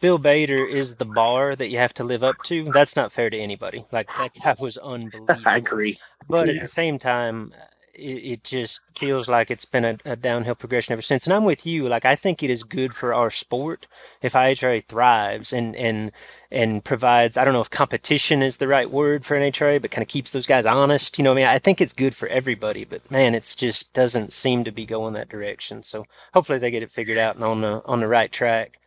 Bill 0.00 0.18
Bader 0.18 0.64
is 0.64 0.96
the 0.96 1.04
bar 1.04 1.56
that 1.56 1.68
you 1.68 1.78
have 1.78 1.94
to 1.94 2.04
live 2.04 2.24
up 2.24 2.36
to, 2.44 2.70
that's 2.72 2.96
not 2.96 3.12
fair 3.12 3.30
to 3.30 3.36
anybody. 3.36 3.84
Like, 3.92 4.08
that 4.18 4.32
guy 4.42 4.54
was 4.58 4.76
unbelievable. 4.82 5.36
I 5.46 5.56
agree. 5.56 5.98
But 6.28 6.48
at 6.48 6.60
the 6.60 6.66
same 6.66 6.98
time, 6.98 7.52
it, 7.94 8.00
it 8.00 8.44
just 8.44 8.80
feels 8.96 9.28
like 9.28 9.50
it's 9.50 9.64
been 9.64 9.84
a, 9.84 9.98
a 10.04 10.16
downhill 10.16 10.54
progression 10.54 10.92
ever 10.92 11.02
since. 11.02 11.26
And 11.26 11.34
I'm 11.34 11.44
with 11.44 11.66
you. 11.66 11.88
Like, 11.88 12.04
I 12.04 12.16
think 12.16 12.42
it 12.42 12.50
is 12.50 12.62
good 12.62 12.94
for 12.94 13.14
our 13.14 13.30
sport 13.30 13.86
if 14.22 14.32
IHRA 14.32 14.84
thrives 14.84 15.52
and, 15.52 15.76
and, 15.76 16.12
and 16.50 16.84
provides, 16.84 17.36
I 17.36 17.44
don't 17.44 17.54
know 17.54 17.60
if 17.60 17.70
competition 17.70 18.42
is 18.42 18.56
the 18.56 18.68
right 18.68 18.90
word 18.90 19.24
for 19.24 19.38
NHRA, 19.38 19.80
but 19.80 19.90
kind 19.90 20.02
of 20.02 20.08
keeps 20.08 20.32
those 20.32 20.46
guys 20.46 20.66
honest. 20.66 21.18
You 21.18 21.24
know 21.24 21.30
what 21.30 21.38
I 21.38 21.42
mean? 21.42 21.48
I 21.48 21.58
think 21.58 21.80
it's 21.80 21.92
good 21.92 22.14
for 22.14 22.28
everybody, 22.28 22.84
but 22.84 23.08
man, 23.10 23.34
it 23.34 23.54
just 23.56 23.92
doesn't 23.92 24.32
seem 24.32 24.64
to 24.64 24.72
be 24.72 24.86
going 24.86 25.14
that 25.14 25.28
direction. 25.28 25.82
So 25.82 26.06
hopefully 26.32 26.58
they 26.58 26.70
get 26.70 26.82
it 26.82 26.90
figured 26.90 27.18
out 27.18 27.36
and 27.36 27.44
on 27.44 27.60
the, 27.60 27.82
on 27.84 28.00
the 28.00 28.08
right 28.08 28.32
track. 28.32 28.78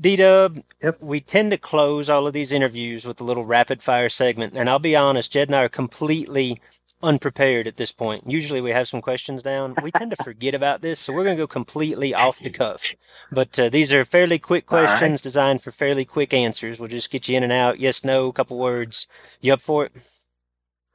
D 0.00 0.16
Dub, 0.16 0.62
Yep. 0.82 0.98
we 1.00 1.20
tend 1.20 1.50
to 1.50 1.58
close 1.58 2.08
all 2.08 2.26
of 2.26 2.32
these 2.32 2.52
interviews 2.52 3.04
with 3.04 3.20
a 3.20 3.24
little 3.24 3.44
rapid 3.44 3.82
fire 3.82 4.08
segment, 4.08 4.54
and 4.56 4.68
I'll 4.70 4.78
be 4.78 4.94
honest, 4.96 5.32
Jed 5.32 5.48
and 5.48 5.56
I 5.56 5.64
are 5.64 5.68
completely 5.68 6.60
unprepared 7.02 7.66
at 7.66 7.76
this 7.76 7.92
point. 7.92 8.28
Usually 8.28 8.60
we 8.60 8.70
have 8.70 8.88
some 8.88 9.00
questions 9.00 9.42
down. 9.42 9.74
We 9.82 9.90
tend 9.92 10.10
to 10.12 10.16
forget 10.24 10.54
about 10.54 10.82
this, 10.82 10.98
so 11.00 11.12
we're 11.12 11.24
going 11.24 11.36
to 11.36 11.42
go 11.42 11.46
completely 11.46 12.12
off 12.14 12.38
the 12.40 12.50
cuff. 12.50 12.94
But 13.30 13.58
uh, 13.58 13.68
these 13.68 13.92
are 13.92 14.04
fairly 14.04 14.38
quick 14.38 14.70
All 14.72 14.78
right. 14.80 14.86
questions 14.86 15.22
designed 15.22 15.62
for 15.62 15.70
fairly 15.70 16.04
quick 16.04 16.32
answers. 16.34 16.78
We'll 16.80 16.88
just 16.88 17.10
get 17.10 17.28
you 17.28 17.36
in 17.36 17.42
and 17.44 17.52
out. 17.52 17.78
Yes, 17.80 18.04
no, 18.04 18.28
a 18.28 18.32
couple 18.32 18.58
words. 18.58 19.06
You 19.40 19.52
up 19.52 19.60
for 19.60 19.86
it? 19.86 19.92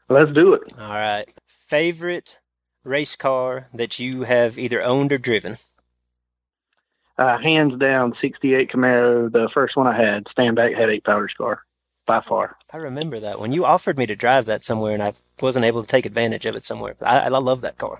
Let's 0.10 0.32
do 0.34 0.54
it. 0.54 0.62
All 0.78 0.90
right. 0.94 1.26
Favorite 1.46 2.38
race 2.84 3.16
car 3.16 3.70
that 3.74 3.98
you 4.00 4.24
have 4.24 4.58
either 4.58 4.82
owned 4.84 5.14
or 5.14 5.18
driven? 5.18 5.56
Uh, 7.18 7.38
hands 7.38 7.78
down, 7.78 8.16
68 8.20 8.72
Camaro, 8.72 9.32
the 9.32 9.50
first 9.54 9.76
one 9.76 9.86
I 9.86 9.96
had, 9.96 10.26
Stanback 10.26 10.72
had 10.72 10.80
headache 10.80 11.04
powder 11.04 11.30
car, 11.38 11.64
by 12.08 12.22
far. 12.22 12.58
I 12.72 12.78
remember 12.78 13.20
that 13.20 13.40
when 13.40 13.52
You 13.52 13.66
offered 13.66 13.98
me 14.00 14.08
to 14.08 14.16
drive 14.16 14.46
that 14.46 14.64
somewhere, 14.64 14.94
and 14.94 15.04
I 15.04 15.14
wasn't 15.40 15.66
able 15.66 15.84
to 15.84 15.88
take 15.88 16.08
advantage 16.08 16.46
of 16.48 16.56
it 16.56 16.66
somewhere. 16.66 16.96
I, 17.02 17.20
I 17.20 17.28
love 17.28 17.62
that 17.62 17.78
car. 17.78 18.00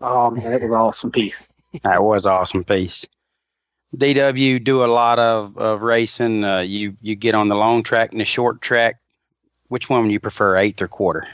Oh 0.00 0.30
man, 0.30 0.52
it 0.52 0.62
was 0.62 0.72
awesome 0.72 1.10
piece. 1.10 1.34
That 1.82 2.02
was 2.02 2.24
awesome 2.24 2.64
piece. 2.64 3.04
DW 3.94 4.64
do 4.64 4.82
a 4.82 4.86
lot 4.86 5.18
of, 5.18 5.58
of 5.58 5.82
racing. 5.82 6.42
Uh, 6.42 6.60
you 6.60 6.96
you 7.02 7.14
get 7.14 7.34
on 7.34 7.48
the 7.48 7.54
long 7.54 7.82
track 7.82 8.12
and 8.12 8.20
the 8.20 8.24
short 8.24 8.62
track. 8.62 8.96
Which 9.68 9.90
one 9.90 10.02
would 10.02 10.12
you 10.12 10.20
prefer, 10.20 10.56
eighth 10.56 10.80
or 10.80 10.88
quarter? 10.88 11.26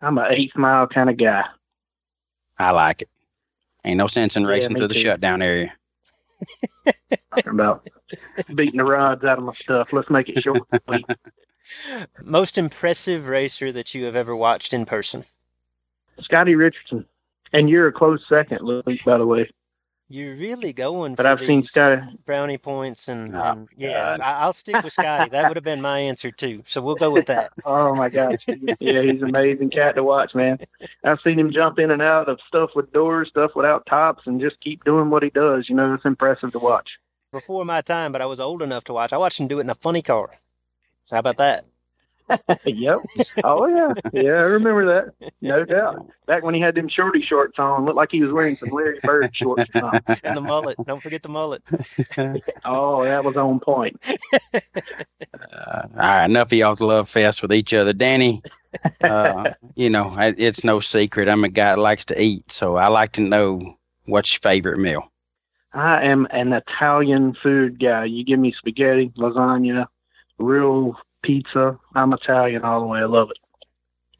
I'm 0.00 0.18
an 0.18 0.26
eighth 0.30 0.56
mile 0.56 0.88
kind 0.88 1.08
of 1.08 1.16
guy. 1.16 1.46
I 2.58 2.70
like 2.70 3.02
it. 3.02 3.08
Ain't 3.84 3.98
no 3.98 4.06
sense 4.06 4.36
in 4.36 4.46
racing 4.46 4.74
me 4.74 4.78
through 4.78 4.88
the 4.88 4.94
too. 4.94 5.00
shutdown 5.00 5.42
area. 5.42 5.72
Talking 7.34 7.52
about 7.52 7.88
beating 8.54 8.78
the 8.78 8.84
rods 8.84 9.24
out 9.24 9.38
of 9.38 9.44
my 9.44 9.52
stuff. 9.52 9.92
Let's 9.92 10.10
make 10.10 10.28
it 10.28 10.42
short. 10.42 10.62
Most 12.22 12.58
impressive 12.58 13.28
racer 13.28 13.72
that 13.72 13.94
you 13.94 14.04
have 14.04 14.16
ever 14.16 14.36
watched 14.36 14.72
in 14.72 14.84
person? 14.84 15.24
Scotty 16.20 16.54
Richardson, 16.54 17.06
and 17.52 17.68
you're 17.68 17.88
a 17.88 17.92
close 17.92 18.20
second, 18.28 18.60
Luke. 18.62 18.86
By 19.04 19.18
the 19.18 19.26
way, 19.26 19.50
You're 20.12 20.36
really 20.36 20.74
going 20.74 21.14
but 21.14 21.22
for 21.22 21.28
I've 21.30 21.38
seen 21.40 21.60
these 21.60 21.70
Scotty. 21.70 22.02
brownie 22.26 22.58
points, 22.58 23.08
and, 23.08 23.34
Oh, 23.34 23.42
and 23.42 23.68
yeah, 23.78 24.18
I, 24.22 24.42
I'll 24.42 24.52
stick 24.52 24.82
with 24.84 24.92
Scotty. 24.92 25.30
That 25.30 25.48
would 25.48 25.56
have 25.56 25.64
been 25.64 25.80
my 25.80 26.00
answer 26.00 26.30
too. 26.30 26.62
So 26.66 26.82
we'll 26.82 26.96
go 26.96 27.10
with 27.10 27.24
that. 27.26 27.50
Oh 27.64 27.94
my 27.94 28.10
gosh, 28.10 28.44
yeah, 28.46 29.02
he's 29.02 29.22
an 29.22 29.30
amazing 29.30 29.70
cat 29.70 29.94
to 29.94 30.02
watch, 30.02 30.34
man. 30.34 30.58
I've 31.02 31.20
seen 31.20 31.38
him 31.38 31.50
jump 31.50 31.78
in 31.78 31.90
and 31.90 32.02
out 32.02 32.28
of 32.28 32.40
stuff 32.46 32.70
with 32.74 32.92
doors, 32.92 33.28
stuff 33.28 33.52
without 33.54 33.86
tops, 33.86 34.24
and 34.26 34.38
just 34.38 34.60
keep 34.60 34.84
doing 34.84 35.08
what 35.08 35.22
he 35.22 35.30
does. 35.30 35.70
You 35.70 35.76
know, 35.76 35.94
it's 35.94 36.04
impressive 36.04 36.52
to 36.52 36.58
watch. 36.58 36.90
Before 37.30 37.64
my 37.64 37.80
time, 37.80 38.12
but 38.12 38.20
I 38.20 38.26
was 38.26 38.38
old 38.38 38.60
enough 38.60 38.84
to 38.84 38.92
watch. 38.92 39.14
I 39.14 39.16
watched 39.16 39.40
him 39.40 39.48
do 39.48 39.58
it 39.58 39.62
in 39.62 39.70
a 39.70 39.74
funny 39.74 40.02
car. 40.02 40.32
So 41.04 41.16
how 41.16 41.20
about 41.20 41.38
that? 41.38 41.64
yep. 42.66 42.98
Oh 43.44 43.66
yeah, 43.66 43.92
yeah, 44.12 44.32
I 44.32 44.42
remember 44.42 44.86
that. 44.86 45.32
No 45.40 45.64
doubt. 45.64 46.08
Back 46.26 46.42
when 46.42 46.54
he 46.54 46.60
had 46.60 46.74
them 46.74 46.88
shorty 46.88 47.22
shorts 47.22 47.58
on, 47.58 47.84
looked 47.84 47.96
like 47.96 48.10
he 48.10 48.22
was 48.22 48.32
wearing 48.32 48.56
some 48.56 48.70
Larry 48.70 48.98
Bird 49.02 49.34
shorts. 49.34 49.64
Or 49.74 49.80
something. 49.80 50.16
And 50.24 50.36
the 50.36 50.40
mullet. 50.40 50.76
Don't 50.86 51.02
forget 51.02 51.22
the 51.22 51.28
mullet. 51.28 51.62
Oh, 52.64 53.02
that 53.04 53.24
was 53.24 53.36
on 53.36 53.60
point. 53.60 54.00
Uh, 54.54 54.58
all 55.72 55.88
right, 55.96 56.24
enough 56.24 56.48
of 56.48 56.52
y'all's 56.52 56.80
love 56.80 57.08
fest 57.08 57.42
with 57.42 57.52
each 57.52 57.74
other. 57.74 57.92
Danny, 57.92 58.42
uh, 59.02 59.50
you 59.74 59.90
know, 59.90 60.14
it's 60.18 60.64
no 60.64 60.80
secret. 60.80 61.28
I'm 61.28 61.44
a 61.44 61.48
guy 61.48 61.74
that 61.74 61.80
likes 61.80 62.04
to 62.06 62.20
eat, 62.20 62.50
so 62.50 62.76
I 62.76 62.88
like 62.88 63.12
to 63.12 63.20
know 63.20 63.76
what's 64.06 64.32
your 64.32 64.40
favorite 64.40 64.78
meal. 64.78 65.10
I 65.74 66.04
am 66.04 66.26
an 66.30 66.52
Italian 66.52 67.34
food 67.42 67.80
guy. 67.80 68.04
You 68.04 68.24
give 68.24 68.38
me 68.38 68.52
spaghetti, 68.56 69.10
lasagna, 69.16 69.86
real 70.38 70.96
pizza. 71.22 71.78
I'm 71.94 72.12
Italian 72.12 72.62
all 72.62 72.80
the 72.80 72.86
way. 72.86 73.00
I 73.00 73.04
love 73.04 73.30
it. 73.30 73.38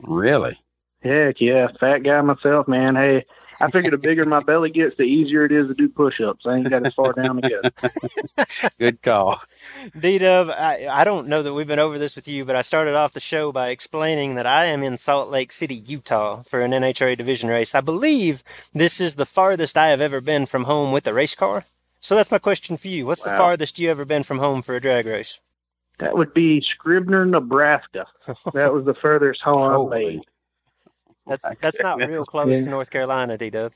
Really? 0.00 0.58
Heck 1.02 1.40
yeah, 1.40 1.66
fat 1.80 1.98
guy 1.98 2.20
myself, 2.20 2.68
man. 2.68 2.94
Hey, 2.94 3.24
I 3.60 3.70
figure 3.70 3.90
the 3.90 3.98
bigger 3.98 4.24
my 4.24 4.40
belly 4.40 4.70
gets, 4.70 4.96
the 4.96 5.02
easier 5.02 5.44
it 5.44 5.50
is 5.50 5.66
to 5.66 5.74
do 5.74 5.88
push-ups. 5.88 6.46
I 6.46 6.56
ain't 6.56 6.70
got 6.70 6.86
as 6.86 6.94
far 6.94 7.12
down 7.12 7.42
to 7.42 7.48
go. 7.48 8.44
Good 8.78 9.02
call. 9.02 9.40
D 9.98 10.18
Dub, 10.18 10.50
I, 10.50 10.86
I 10.88 11.02
don't 11.02 11.26
know 11.26 11.42
that 11.42 11.54
we've 11.54 11.66
been 11.66 11.80
over 11.80 11.98
this 11.98 12.14
with 12.14 12.28
you, 12.28 12.44
but 12.44 12.54
I 12.54 12.62
started 12.62 12.94
off 12.94 13.12
the 13.12 13.20
show 13.20 13.50
by 13.50 13.66
explaining 13.66 14.36
that 14.36 14.46
I 14.46 14.66
am 14.66 14.84
in 14.84 14.96
Salt 14.96 15.28
Lake 15.28 15.50
City, 15.50 15.74
Utah 15.74 16.42
for 16.42 16.60
an 16.60 16.70
NHRA 16.70 17.16
division 17.16 17.48
race. 17.48 17.74
I 17.74 17.80
believe 17.80 18.44
this 18.72 19.00
is 19.00 19.16
the 19.16 19.26
farthest 19.26 19.76
I 19.76 19.88
have 19.88 20.00
ever 20.00 20.20
been 20.20 20.46
from 20.46 20.64
home 20.64 20.92
with 20.92 21.06
a 21.08 21.14
race 21.14 21.34
car. 21.34 21.64
So 22.00 22.14
that's 22.14 22.30
my 22.30 22.38
question 22.38 22.76
for 22.76 22.88
you. 22.88 23.06
What's 23.06 23.24
the 23.24 23.30
farthest 23.30 23.78
you 23.78 23.90
ever 23.90 24.04
been 24.04 24.22
from 24.22 24.38
home 24.38 24.62
for 24.62 24.76
a 24.76 24.80
drag 24.80 25.06
race? 25.06 25.40
That 26.02 26.16
would 26.16 26.34
be 26.34 26.60
Scribner, 26.60 27.24
Nebraska. 27.24 28.06
That 28.54 28.72
was 28.72 28.84
the 28.84 28.94
furthest 28.94 29.40
home 29.40 29.62
I've 29.62 29.72
Holy. 29.76 30.04
made. 30.16 30.22
That's 31.26 31.46
that's 31.60 31.80
not 31.80 31.98
real 31.98 32.24
close 32.24 32.48
Yeah. 32.50 32.60
to 32.60 32.66
North 32.66 32.90
Carolina, 32.90 33.38
D 33.38 33.50
Dub. 33.50 33.72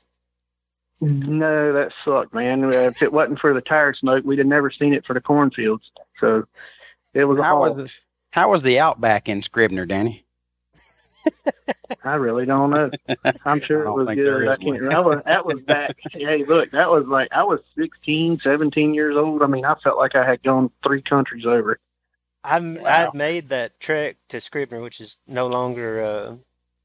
No, 0.99 1.71
that 1.73 1.93
sucked, 2.03 2.33
man. 2.33 2.63
Uh, 2.65 2.69
If 2.69 3.01
it 3.01 3.13
wasn't 3.13 3.39
for 3.39 3.53
the 3.53 3.61
tire 3.61 3.93
smoke, 3.93 4.25
we'd 4.25 4.39
have 4.39 4.47
never 4.47 4.69
seen 4.71 4.93
it 4.93 5.05
for 5.05 5.13
the 5.13 5.21
cornfields. 5.21 5.89
So 6.19 6.45
it 7.13 7.23
was 7.25 7.39
a 7.39 7.43
How 7.43 7.57
haul. 7.63 7.69
was 7.75 7.77
it? 7.77 7.91
How 8.31 8.49
was 8.51 8.63
the 8.63 8.79
outback 8.79 9.29
in 9.29 9.41
Scribner, 9.41 9.85
Danny? 9.85 10.25
I 12.03 12.15
really 12.15 12.45
don't 12.45 12.69
know. 12.71 12.89
I'm 13.45 13.59
sure 13.61 13.83
it 13.85 13.91
was 13.93 14.07
there 14.07 14.39
good. 14.39 14.47
I 14.49 14.55
can't. 14.57 14.89
That 14.89 15.05
was 15.05 15.21
that 15.25 15.45
was 15.45 15.61
back. 15.63 15.95
hey, 16.11 16.43
look, 16.45 16.71
that 16.71 16.89
was 16.89 17.05
like 17.07 17.29
I 17.31 17.43
was 17.43 17.59
16, 17.77 18.39
17 18.39 18.93
years 18.93 19.15
old. 19.15 19.41
I 19.43 19.47
mean, 19.47 19.65
I 19.65 19.75
felt 19.75 19.97
like 19.97 20.15
I 20.15 20.25
had 20.25 20.41
gone 20.43 20.69
three 20.83 21.01
countries 21.01 21.45
over. 21.45 21.79
I'm, 22.47 22.75
Wow. 22.75 23.07
I've 23.07 23.13
made 23.13 23.49
that 23.49 23.79
trek 23.79 24.17
to 24.29 24.39
Scribner, 24.41 24.81
which 24.81 25.01
is 25.01 25.17
no 25.27 25.47
longer 25.47 26.01
uh, 26.01 26.35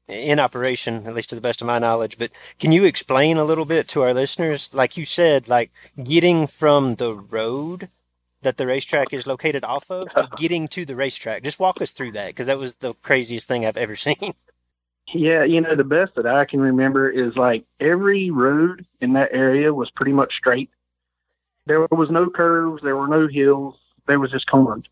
in 0.07 0.39
operation, 0.39 1.07
at 1.07 1.15
least 1.15 1.29
to 1.29 1.35
the 1.35 1.41
best 1.41 1.61
of 1.61 1.67
my 1.67 1.79
knowledge. 1.79 2.17
But 2.17 2.31
can 2.59 2.71
you 2.71 2.83
explain 2.83 3.37
a 3.37 3.45
little 3.45 3.65
bit 3.65 3.87
to 3.89 4.01
our 4.01 4.13
listeners? 4.13 4.69
Like 4.73 4.97
you 4.97 5.05
said, 5.05 5.47
like 5.47 5.71
getting 6.03 6.47
from 6.47 6.95
the 6.95 7.15
road 7.15 7.89
that 8.41 8.57
the 8.57 8.67
racetrack 8.67 9.13
is 9.13 9.25
located 9.25 9.63
off 9.63 9.89
of 9.89 10.13
to 10.13 10.27
getting 10.37 10.67
to 10.69 10.85
the 10.85 10.95
racetrack. 10.95 11.43
Just 11.43 11.59
walk 11.59 11.81
us 11.81 11.93
through 11.93 12.11
that 12.11 12.27
because 12.27 12.47
that 12.47 12.59
was 12.59 12.75
the 12.75 12.93
craziest 12.95 13.47
thing 13.47 13.65
I've 13.65 13.77
ever 13.77 13.95
seen. 14.07 14.33
Yeah, 15.13 15.43
you 15.43 15.61
know, 15.61 15.75
the 15.75 15.83
best 15.83 16.15
that 16.15 16.25
I 16.25 16.45
can 16.45 16.59
remember 16.61 17.09
is 17.09 17.35
like 17.35 17.65
every 17.79 18.31
road 18.31 18.85
in 19.01 19.13
that 19.13 19.29
area 19.33 19.73
was 19.73 19.91
pretty 19.91 20.13
much 20.13 20.35
straight. 20.35 20.69
There 21.65 21.87
was 21.91 22.09
no 22.09 22.29
curves, 22.29 22.81
there 22.83 22.97
were 22.97 23.07
no 23.07 23.27
hills, 23.27 23.75
there 24.05 24.19
was 24.19 24.31
just 24.31 24.47
corn. 24.47 24.83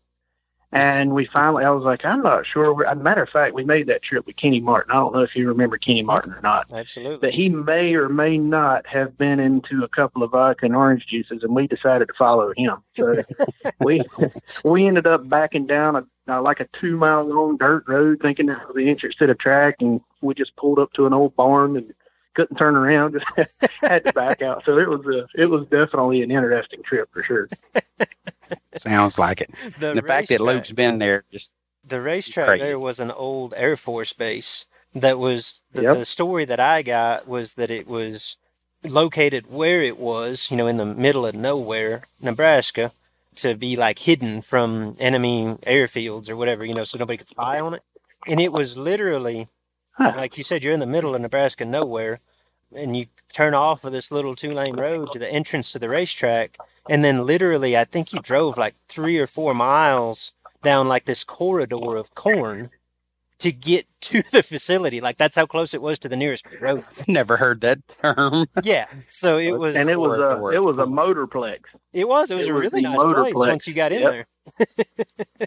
And 0.72 1.14
we 1.14 1.26
finally, 1.26 1.64
I 1.64 1.70
was 1.70 1.84
like, 1.84 2.04
I'm 2.06 2.22
not 2.22 2.46
sure. 2.46 2.72
Where, 2.72 2.86
as 2.86 2.98
a 2.98 3.02
matter 3.02 3.22
of 3.22 3.28
fact, 3.28 3.54
we 3.54 3.62
made 3.62 3.88
that 3.88 4.02
trip 4.02 4.26
with 4.26 4.36
Kenny 4.36 4.58
Martin. 4.58 4.90
I 4.90 4.94
don't 4.94 5.12
know 5.12 5.20
if 5.20 5.36
you 5.36 5.46
remember 5.46 5.76
Kenny 5.76 6.02
Martin 6.02 6.32
or 6.32 6.40
not, 6.40 6.72
Absolutely. 6.72 7.18
but 7.18 7.34
he 7.34 7.50
may 7.50 7.94
or 7.94 8.08
may 8.08 8.38
not 8.38 8.86
have 8.86 9.18
been 9.18 9.38
into 9.38 9.84
a 9.84 9.88
couple 9.88 10.22
of 10.22 10.30
vodka 10.30 10.64
and 10.64 10.74
orange 10.74 11.06
juices, 11.06 11.42
and 11.42 11.54
we 11.54 11.66
decided 11.66 12.08
to 12.08 12.14
follow 12.14 12.54
him. 12.56 12.78
So 12.96 13.22
we 13.80 14.00
we 14.64 14.86
ended 14.86 15.06
up 15.06 15.28
backing 15.28 15.66
down 15.66 15.96
a 15.96 16.06
uh, 16.28 16.40
like 16.40 16.60
a 16.60 16.68
two 16.80 16.96
mile 16.96 17.24
long 17.24 17.58
dirt 17.58 17.84
road, 17.86 18.20
thinking 18.22 18.46
that 18.46 18.66
was 18.66 18.76
the 18.76 18.88
entrance 18.88 19.16
to 19.16 19.26
the 19.26 19.34
track, 19.34 19.76
and 19.80 20.00
we 20.22 20.34
just 20.34 20.56
pulled 20.56 20.78
up 20.78 20.92
to 20.94 21.06
an 21.06 21.12
old 21.12 21.36
barn 21.36 21.76
and 21.76 21.92
couldn't 22.34 22.56
turn 22.56 22.76
around, 22.76 23.16
just 23.36 23.60
had 23.82 24.04
to 24.04 24.12
back 24.12 24.42
out. 24.42 24.62
So 24.64 24.78
it 24.78 24.88
was 24.88 25.04
a 25.06 25.26
it 25.40 25.46
was 25.46 25.66
definitely 25.68 26.22
an 26.22 26.30
interesting 26.30 26.82
trip 26.82 27.08
for 27.12 27.22
sure. 27.22 27.48
Sounds 28.74 29.18
like 29.18 29.40
it. 29.40 29.50
The, 29.78 29.94
the 29.94 30.02
fact 30.02 30.28
that 30.28 30.40
Luke's 30.40 30.72
been 30.72 30.98
there 30.98 31.24
just 31.32 31.52
the 31.86 32.00
racetrack 32.00 32.46
Crazy. 32.46 32.64
there 32.64 32.78
was 32.78 33.00
an 33.00 33.10
old 33.10 33.54
Air 33.56 33.76
Force 33.76 34.12
base 34.12 34.66
that 34.94 35.18
was 35.18 35.62
the, 35.72 35.82
Yep. 35.82 35.96
the 35.96 36.04
story 36.04 36.44
that 36.44 36.60
I 36.60 36.82
got 36.82 37.26
was 37.26 37.54
that 37.54 37.70
it 37.70 37.86
was 37.88 38.36
located 38.84 39.50
where 39.50 39.80
it 39.82 39.98
was, 39.98 40.50
you 40.50 40.56
know, 40.56 40.66
in 40.66 40.76
the 40.76 40.86
middle 40.86 41.24
of 41.26 41.34
nowhere, 41.34 42.02
Nebraska, 42.20 42.92
to 43.36 43.54
be 43.56 43.74
like 43.76 44.00
hidden 44.00 44.42
from 44.42 44.94
enemy 45.00 45.56
airfields 45.66 46.28
or 46.30 46.36
whatever, 46.36 46.64
you 46.64 46.74
know, 46.74 46.84
so 46.84 46.98
nobody 46.98 47.16
could 47.16 47.28
spy 47.28 47.58
on 47.58 47.74
it. 47.74 47.82
And 48.28 48.40
it 48.40 48.52
was 48.52 48.76
literally, 48.76 49.48
Huh. 49.92 50.12
like 50.16 50.38
you 50.38 50.44
said, 50.44 50.62
you're 50.64 50.72
in 50.72 50.80
the 50.80 50.86
middle 50.86 51.14
of 51.14 51.20
Nebraska 51.20 51.64
nowhere, 51.64 52.20
and 52.74 52.96
you 52.96 53.06
turn 53.32 53.52
off 53.54 53.84
of 53.84 53.92
this 53.92 54.10
little 54.10 54.34
two 54.34 54.52
lane 54.52 54.76
road 54.76 55.12
to 55.12 55.18
the 55.18 55.30
entrance 55.30 55.70
to 55.72 55.78
the 55.78 55.88
racetrack, 55.88 56.56
and 56.88 57.04
then 57.04 57.26
literally, 57.26 57.76
I 57.76 57.84
think 57.84 58.12
you 58.12 58.20
drove 58.20 58.56
like 58.56 58.74
three 58.88 59.18
or 59.18 59.26
four 59.26 59.54
miles 59.54 60.32
down 60.62 60.88
like 60.88 61.04
this 61.04 61.24
corridor 61.24 61.96
of 61.96 62.14
corn 62.14 62.70
to 63.38 63.50
get 63.52 63.86
to 64.00 64.22
the 64.32 64.42
facility. 64.42 65.00
Like 65.00 65.18
that's 65.18 65.36
how 65.36 65.44
close 65.46 65.74
it 65.74 65.82
was 65.82 65.98
to 66.00 66.08
the 66.08 66.16
nearest 66.16 66.46
road. 66.60 66.84
never 67.08 67.36
heard 67.36 67.60
that 67.60 67.80
term. 68.00 68.46
Yeah. 68.62 68.86
So 69.08 69.36
it 69.38 69.52
was. 69.58 69.76
and 69.76 69.90
it 69.90 69.98
was 70.00 70.18
a 70.18 70.46
it 70.56 70.62
was 70.62 70.78
a 70.78 70.86
motorplex. 70.86 71.58
It 71.92 72.08
was. 72.08 72.30
It 72.30 72.36
was 72.36 72.46
it 72.46 72.50
a 72.50 72.54
was 72.54 72.62
really 72.72 72.82
the 72.82 72.88
nice 72.88 73.02
place 73.14 73.34
once 73.34 73.66
you 73.66 73.74
got 73.74 73.92
in 73.92 74.02
Yep. 74.02 74.10
there. 74.10 74.26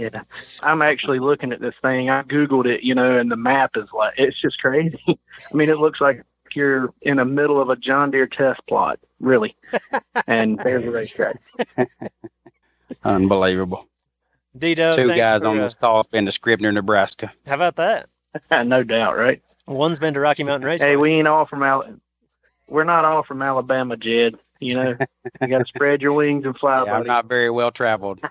Yeah, 0.00 0.22
I'm 0.62 0.80
actually 0.80 1.18
looking 1.18 1.52
at 1.52 1.60
this 1.60 1.74
thing. 1.82 2.08
I 2.08 2.22
googled 2.22 2.64
it, 2.64 2.82
you 2.82 2.94
know, 2.94 3.18
and 3.18 3.30
the 3.30 3.36
map 3.36 3.76
is 3.76 3.86
like 3.92 4.14
it's 4.16 4.40
just 4.40 4.58
crazy. 4.58 4.98
I 5.08 5.16
mean, 5.52 5.68
it 5.68 5.76
looks 5.76 6.00
like 6.00 6.24
you're 6.54 6.94
in 7.02 7.18
the 7.18 7.26
middle 7.26 7.60
of 7.60 7.68
a 7.68 7.76
John 7.76 8.10
Deere 8.10 8.26
test 8.26 8.62
plot, 8.66 8.98
really. 9.20 9.54
and 10.26 10.58
there's 10.60 10.86
a 10.86 10.90
racetrack. 10.90 11.38
Unbelievable. 13.04 13.90
D 14.56 14.74
Dub, 14.74 14.96
Two 14.96 15.08
guys 15.08 15.42
for, 15.42 15.48
on 15.48 15.58
uh, 15.58 15.64
this 15.64 15.74
call 15.74 15.98
have 15.98 16.10
been 16.10 16.24
to 16.24 16.32
Scribner, 16.32 16.72
Nebraska. 16.72 17.30
How 17.46 17.56
about 17.56 17.76
that? 17.76 18.08
no 18.50 18.82
doubt, 18.82 19.18
right? 19.18 19.42
One's 19.66 19.98
been 19.98 20.14
to 20.14 20.20
Rocky 20.20 20.44
Mountain 20.44 20.66
Raceway. 20.66 20.86
Hey, 20.88 20.96
we 20.96 21.12
ain't 21.12 21.28
all 21.28 21.44
from 21.44 21.62
Al. 21.62 21.84
We're 22.68 22.84
not 22.84 23.04
all 23.04 23.22
from 23.22 23.42
Alabama, 23.42 23.98
Jed. 23.98 24.38
You 24.60 24.74
know, 24.74 24.96
you 25.40 25.48
got 25.48 25.58
to 25.58 25.64
spread 25.66 26.02
your 26.02 26.12
wings 26.12 26.44
and 26.44 26.56
fly, 26.56 26.84
Yeah, 26.84 26.96
I'm 26.96 27.06
not 27.06 27.26
very 27.26 27.50
well 27.50 27.70
traveled. 27.70 28.20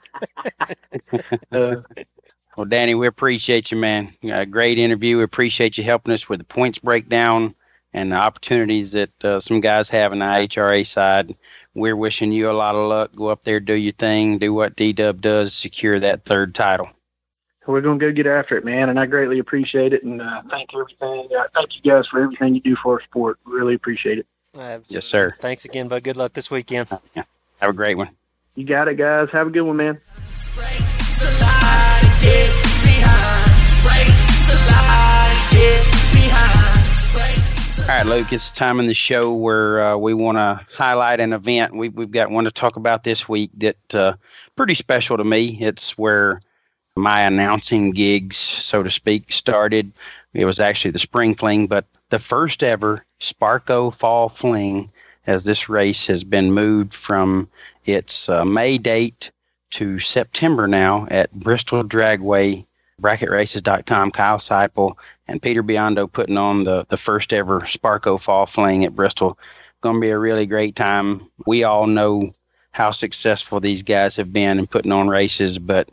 Uh, 1.51 1.77
Well, 2.57 2.65
Danny, 2.65 2.93
we 2.93 3.07
appreciate 3.07 3.71
you, 3.71 3.77
man. 3.77 4.13
Uh, 4.29 4.43
great 4.45 4.79
interview. 4.79 5.17
We 5.17 5.23
appreciate 5.23 5.77
you 5.77 5.83
helping 5.83 6.13
us 6.13 6.27
with 6.27 6.39
the 6.39 6.45
points 6.45 6.79
breakdown 6.79 7.55
and 7.93 8.11
the 8.11 8.17
opportunities 8.17 8.91
that 8.91 9.25
uh, 9.25 9.39
some 9.39 9.61
guys 9.61 9.87
have 9.89 10.11
in 10.11 10.19
the 10.19 10.25
IHRA 10.25 10.85
side. 10.85 11.35
We're 11.73 11.95
wishing 11.95 12.31
you 12.31 12.49
a 12.49 12.51
lot 12.51 12.75
of 12.75 12.87
luck. 12.87 13.15
Go 13.15 13.27
up 13.27 13.43
there, 13.43 13.59
do 13.59 13.73
your 13.73 13.93
thing, 13.93 14.37
do 14.39 14.53
what 14.53 14.75
D 14.75 14.91
Dub 14.93 15.21
does, 15.21 15.53
secure 15.53 15.99
that 15.99 16.25
third 16.25 16.53
title. 16.53 16.89
we're 17.65 17.81
gonna 17.81 17.97
go 17.97 18.11
get 18.11 18.27
after 18.27 18.57
it, 18.57 18.65
man, 18.65 18.89
and 18.89 18.99
I 18.99 19.05
greatly 19.05 19.39
appreciate 19.39 19.93
it. 19.93 20.03
And 20.03 20.21
uh, 20.21 20.41
thank 20.49 20.73
everything. 20.73 21.29
Uh, 21.37 21.47
thank 21.55 21.75
you 21.75 21.81
guys 21.81 22.07
for 22.07 22.21
everything 22.21 22.55
you 22.55 22.61
do 22.61 22.75
for 22.75 22.95
our 22.95 23.01
sport. 23.01 23.39
Really 23.45 23.75
appreciate 23.75 24.19
it. 24.19 24.27
Absolutely. 24.55 24.95
Yes, 24.95 25.05
sir. 25.05 25.35
Thanks 25.39 25.65
again, 25.65 25.87
bud. 25.87 26.03
Good 26.03 26.17
luck 26.17 26.33
this 26.33 26.49
weekend. 26.49 26.89
Yeah. 27.15 27.23
Have 27.59 27.69
a 27.69 27.73
great 27.73 27.95
one. 27.95 28.09
You 28.55 28.65
got 28.65 28.87
it, 28.87 28.95
guys. 28.95 29.29
Have 29.31 29.47
a 29.47 29.49
good 29.49 29.61
one, 29.61 29.77
man. 29.77 30.01
Slide, 30.55 32.01
get 32.21 32.49
behind. 32.83 33.57
Spray, 33.67 34.05
slide, 34.47 35.47
get 35.51 35.85
behind. 36.13 36.95
Spray, 36.95 37.83
All 37.83 37.97
right, 37.97 38.05
Luke, 38.05 38.33
it's 38.33 38.51
time 38.51 38.79
in 38.79 38.87
the 38.87 38.93
show 38.93 39.33
where 39.33 39.81
uh, 39.81 39.97
we 39.97 40.13
want 40.13 40.37
to 40.37 40.65
highlight 40.75 41.19
an 41.19 41.33
event. 41.33 41.75
We, 41.75 41.89
we've 41.89 42.11
got 42.11 42.31
one 42.31 42.45
to 42.45 42.51
talk 42.51 42.75
about 42.75 43.03
this 43.03 43.29
week 43.29 43.51
that 43.57 43.95
uh, 43.95 44.13
pretty 44.55 44.75
special 44.75 45.15
to 45.17 45.23
me. 45.23 45.57
It's 45.61 45.97
where 45.97 46.41
my 46.95 47.21
announcing 47.21 47.91
gigs, 47.91 48.37
so 48.37 48.81
to 48.81 48.89
speak, 48.89 49.31
started. 49.31 49.91
It 50.33 50.45
was 50.45 50.59
actually 50.59 50.91
the 50.91 50.99
spring 50.99 51.35
fling, 51.35 51.67
but 51.67 51.85
the 52.09 52.19
first 52.19 52.63
ever 52.63 53.05
Sparko 53.19 53.93
Fall 53.93 54.29
Fling, 54.29 54.91
as 55.27 55.43
this 55.43 55.69
race 55.69 56.07
has 56.07 56.23
been 56.23 56.51
moved 56.51 56.93
from 56.93 57.49
its 57.85 58.29
uh, 58.29 58.45
May 58.45 58.77
date 58.77 59.31
to 59.71 59.99
September 59.99 60.67
now 60.67 61.07
at 61.11 61.31
Bristol 61.33 61.83
Dragway, 61.83 62.65
bracketraces.com, 63.01 64.11
Kyle 64.11 64.37
Seipel, 64.37 64.95
and 65.27 65.41
Peter 65.41 65.61
Biondo 65.61 66.11
putting 66.11 66.37
on 66.37 66.63
the, 66.63 66.85
the 66.89 66.97
first 66.97 67.33
ever 67.33 67.61
Sparko 67.61 68.19
Fall 68.19 68.45
Fling 68.45 68.83
at 68.83 68.95
Bristol. 68.95 69.37
Going 69.81 69.95
to 69.95 70.01
be 70.01 70.09
a 70.09 70.17
really 70.17 70.45
great 70.45 70.75
time. 70.75 71.29
We 71.45 71.63
all 71.63 71.87
know 71.87 72.33
how 72.71 72.91
successful 72.91 73.59
these 73.59 73.83
guys 73.83 74.15
have 74.15 74.33
been 74.33 74.59
in 74.59 74.67
putting 74.67 74.91
on 74.91 75.07
races, 75.07 75.59
but 75.59 75.89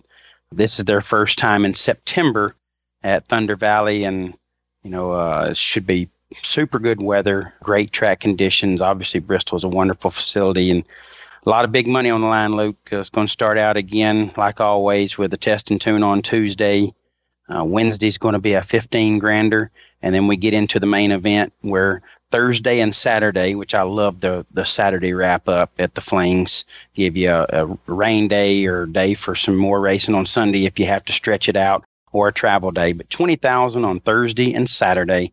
this 0.53 0.79
is 0.79 0.85
their 0.85 1.01
first 1.01 1.39
time 1.39 1.65
in 1.65 1.75
September 1.75 2.55
at 3.03 3.27
Thunder 3.27 3.57
Valley, 3.57 4.05
and 4.05 4.35
you 4.83 4.91
know 4.91 5.13
uh, 5.13 5.53
should 5.53 5.87
be 5.87 6.09
super 6.43 6.79
good 6.79 7.03
weather, 7.03 7.55
great 7.63 7.93
track 7.93 8.21
conditions. 8.21 8.81
Obviously, 8.81 9.21
Bristol 9.21 9.57
is 9.57 9.65
a 9.65 9.69
wonderful 9.69 10.11
facility, 10.11 10.71
and 10.71 10.85
a 11.45 11.51
lot 11.51 11.65
of 11.65 11.73
big 11.73 11.87
money 11.87 12.11
on 12.11 12.21
the 12.21 12.27
line. 12.27 12.57
Luke 12.57 12.77
Uh, 12.93 12.99
it's 12.99 13.11
going 13.11 13.27
to 13.27 13.33
start 13.33 13.59
out 13.59 13.77
again, 13.77 14.33
like 14.37 14.61
always, 14.61 15.17
with 15.17 15.31
the 15.31 15.37
test 15.37 15.71
and 15.71 15.81
tune 15.81 16.03
on 16.03 16.23
Tuesday. 16.23 16.93
Uh, 17.49 17.65
Wednesday's 17.65 18.19
going 18.19 18.33
to 18.33 18.41
be 18.41 18.55
a 18.55 18.63
15 18.63 19.19
grander, 19.19 19.71
and 20.03 20.15
then 20.15 20.27
we 20.27 20.37
get 20.37 20.55
into 20.55 20.81
the 20.81 20.87
main 20.87 21.13
event 21.13 21.53
where 21.61 22.03
Thursday 22.33 22.81
and 22.81 22.95
Saturday, 22.95 23.55
which 23.55 23.73
I 23.75 23.83
love 23.83 24.21
the 24.21 24.45
the 24.51 24.65
Saturday 24.65 25.13
wrap 25.13 25.49
up 25.49 25.71
at 25.79 25.95
the 25.95 26.01
Flings, 26.01 26.65
give 26.95 27.17
you 27.17 27.31
a, 27.31 27.47
a 27.53 27.79
rain 27.87 28.27
day 28.27 28.67
or 28.67 28.87
day 28.87 29.15
for 29.15 29.37
some 29.37 29.57
more 29.57 29.81
racing 29.81 30.17
on 30.17 30.27
Sunday 30.27 30.67
if 30.67 30.79
you 30.79 30.87
have 30.87 31.05
to 31.05 31.13
stretch 31.13 31.49
it 31.49 31.57
out, 31.57 31.85
or 32.11 32.27
a 32.29 32.33
travel 32.33 32.73
day. 32.73 32.93
But 32.93 33.11
20,000 33.11 33.85
on 33.85 34.01
Thursday 34.01 34.53
and 34.53 34.69
Saturday, 34.69 35.33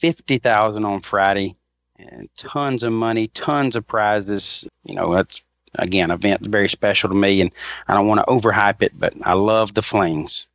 50,000 0.00 0.84
on 0.84 1.00
Friday, 1.02 1.54
and 1.98 2.28
tons 2.36 2.82
of 2.82 2.92
money, 2.92 3.28
tons 3.28 3.76
of 3.76 3.86
prizes. 3.86 4.66
You 4.84 4.94
know, 4.94 5.14
that's 5.14 5.42
again, 5.76 6.10
event 6.10 6.46
very 6.46 6.68
special 6.68 7.08
to 7.08 7.14
me, 7.14 7.40
and 7.40 7.50
I 7.88 7.94
don't 7.94 8.08
want 8.08 8.20
to 8.20 8.32
overhype 8.32 8.82
it, 8.82 8.98
but 8.98 9.14
I 9.22 9.34
love 9.34 9.74
the 9.74 9.82
Flings. 9.82 10.46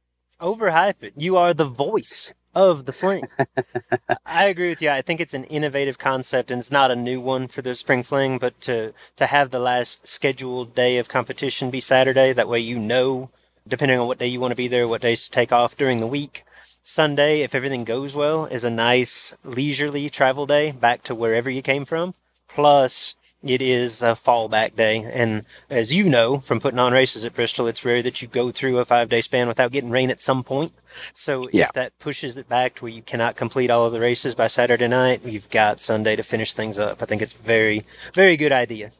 Overhype 0.41 1.01
it. 1.01 1.13
You 1.15 1.37
are 1.37 1.53
the 1.53 1.65
voice 1.65 2.33
of 2.53 2.85
the 2.85 2.91
fling. 2.93 3.25
I 4.25 4.45
agree 4.45 4.69
with 4.69 4.81
you. 4.81 4.89
I 4.89 5.01
think 5.01 5.19
it's 5.19 5.33
an 5.33 5.43
innovative 5.45 5.97
concept 5.99 6.49
and 6.49 6.59
it's 6.59 6.71
not 6.71 6.89
a 6.89 6.95
new 6.95 7.19
one 7.19 7.47
for 7.47 7.61
the 7.61 7.75
spring 7.75 8.01
fling, 8.01 8.37
but 8.37 8.59
to 8.61 8.93
to 9.17 9.25
have 9.25 9.51
the 9.51 9.59
last 9.59 10.07
scheduled 10.07 10.73
day 10.73 10.97
of 10.97 11.09
competition 11.09 11.69
be 11.69 11.81
Saturday, 11.81 12.31
that 12.33 12.47
way 12.47 12.59
you 12.59 12.79
know, 12.79 13.29
depending 13.67 13.99
on 13.99 14.07
what 14.07 14.19
day 14.19 14.27
you 14.27 14.39
want 14.39 14.51
to 14.51 14.55
be 14.55 14.69
there, 14.69 14.87
what 14.87 15.01
days 15.01 15.25
to 15.25 15.31
take 15.31 15.51
off 15.51 15.75
during 15.75 15.99
the 15.99 16.07
week. 16.07 16.45
Sunday, 16.95 17.41
if 17.41 17.55
everything 17.55 17.83
goes 17.83 18.15
well, 18.15 18.45
is 18.45 18.63
a 18.63 18.69
nice 18.69 19.35
leisurely 19.43 20.07
travel 20.07 20.45
day 20.45 20.71
back 20.71 21.01
to 21.01 21.15
wherever 21.15 21.49
you 21.49 21.63
came 21.63 21.83
from. 21.83 22.13
Plus, 22.47 23.15
it 23.41 23.59
is 23.59 24.03
a 24.03 24.11
fallback 24.11 24.75
day. 24.75 24.97
And 25.11 25.45
as 25.67 25.95
you 25.95 26.07
know 26.07 26.37
from 26.37 26.59
putting 26.59 26.77
on 26.77 26.93
races 26.93 27.25
at 27.25 27.33
Bristol, 27.33 27.65
it's 27.65 27.83
rare 27.83 28.03
that 28.03 28.21
you 28.21 28.27
go 28.27 28.51
through 28.51 28.77
a 28.77 28.85
five 28.85 29.09
day 29.09 29.21
span 29.21 29.47
without 29.47 29.71
getting 29.71 29.89
rain 29.89 30.11
at 30.11 30.21
some 30.21 30.43
point. 30.43 30.73
So 31.11 31.49
Yeah. 31.51 31.63
if 31.63 31.73
that 31.73 31.97
pushes 31.97 32.37
it 32.37 32.47
back 32.47 32.75
to 32.75 32.83
where 32.83 32.93
you 32.93 33.01
cannot 33.01 33.35
complete 33.35 33.71
all 33.71 33.87
of 33.87 33.91
the 33.91 33.99
races 33.99 34.35
by 34.35 34.45
Saturday 34.45 34.87
night, 34.87 35.21
you've 35.25 35.49
got 35.49 35.79
Sunday 35.79 36.15
to 36.15 36.21
finish 36.21 36.53
things 36.53 36.77
up. 36.77 37.01
I 37.01 37.05
think 37.05 37.23
it's 37.23 37.33
very, 37.33 37.83
very 38.13 38.37
good 38.37 38.51
idea. 38.51 38.91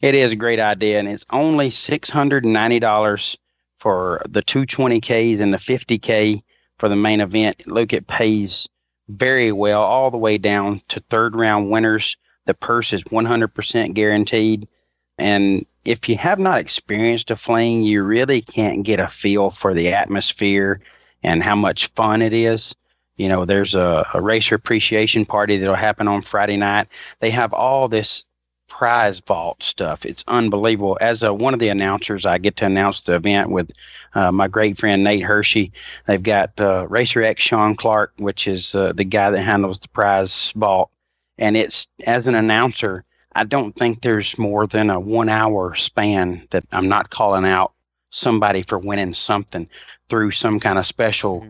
It 0.00 0.16
is 0.16 0.32
a 0.32 0.36
great 0.36 0.58
idea, 0.58 0.98
and 0.98 1.08
it's 1.08 1.26
only 1.30 1.70
six 1.70 2.10
hundred 2.10 2.42
and 2.42 2.52
ninety 2.52 2.80
dollars 2.80 3.38
for 3.78 4.20
the 4.28 4.42
two 4.42 4.66
twenty 4.66 5.00
Ks 5.00 5.38
and 5.38 5.54
the 5.54 5.58
fifty 5.58 5.96
K 5.96 6.42
for 6.80 6.88
the 6.88 6.96
main 6.96 7.20
event. 7.20 7.66
Look, 7.66 7.92
it 7.92 8.06
pays 8.06 8.66
very 9.10 9.52
well 9.52 9.82
all 9.82 10.10
the 10.10 10.16
way 10.16 10.38
down 10.38 10.80
to 10.88 11.00
third 11.10 11.36
round 11.36 11.70
winners. 11.70 12.16
The 12.46 12.54
purse 12.54 12.92
is 12.94 13.02
one 13.10 13.26
hundred 13.26 13.48
percent 13.54 13.94
guaranteed, 13.94 14.66
and 15.18 15.66
if 15.84 16.08
you 16.08 16.16
have 16.16 16.38
not 16.38 16.58
experienced 16.58 17.30
a 17.30 17.36
fling, 17.36 17.82
you 17.82 18.02
really 18.02 18.40
can't 18.40 18.82
get 18.82 18.98
a 18.98 19.08
feel 19.08 19.50
for 19.50 19.74
the 19.74 19.92
atmosphere 19.92 20.80
and 21.22 21.42
how 21.42 21.54
much 21.54 21.88
fun 21.88 22.22
it 22.22 22.32
is. 22.32 22.74
You 23.16 23.28
know, 23.28 23.44
there's 23.44 23.74
a, 23.74 24.06
a 24.14 24.22
racer 24.22 24.54
appreciation 24.54 25.26
party 25.26 25.58
that'll 25.58 25.74
happen 25.74 26.08
on 26.08 26.22
Friday 26.22 26.56
night. 26.56 26.88
They 27.20 27.30
have 27.30 27.52
all 27.52 27.88
this 27.88 28.24
prize 28.70 29.20
vault 29.20 29.62
stuff. 29.62 30.06
It's 30.06 30.24
unbelievable. 30.26 30.96
As 31.02 31.22
a, 31.22 31.34
one 31.34 31.52
of 31.52 31.60
the 31.60 31.68
announcers, 31.68 32.24
I 32.24 32.38
get 32.38 32.56
to 32.56 32.64
announce 32.64 33.02
the 33.02 33.16
event 33.16 33.50
with 33.50 33.70
uh, 34.14 34.32
my 34.32 34.48
great 34.48 34.78
friend 34.78 35.04
Nate 35.04 35.22
Hershey. 35.22 35.70
They've 36.06 36.22
got 36.22 36.58
uh, 36.58 36.86
Racer 36.88 37.22
X 37.22 37.42
Sean 37.42 37.76
Clark, 37.76 38.14
which 38.16 38.48
is 38.48 38.74
uh, 38.74 38.94
the 38.94 39.04
guy 39.04 39.30
that 39.30 39.42
handles 39.42 39.80
the 39.80 39.88
prize 39.88 40.52
vault. 40.56 40.90
And 41.36 41.56
it's 41.56 41.88
as 42.06 42.26
an 42.26 42.34
announcer, 42.34 43.04
I 43.34 43.44
don't 43.44 43.76
think 43.76 44.00
there's 44.00 44.38
more 44.38 44.66
than 44.66 44.88
a 44.88 44.98
one 44.98 45.28
hour 45.28 45.74
span 45.74 46.46
that 46.50 46.64
I'm 46.72 46.88
not 46.88 47.10
calling 47.10 47.44
out 47.44 47.72
somebody 48.10 48.62
for 48.62 48.78
winning 48.78 49.14
something 49.14 49.68
through 50.08 50.30
some 50.30 50.58
kind 50.58 50.78
of 50.78 50.86
special 50.86 51.46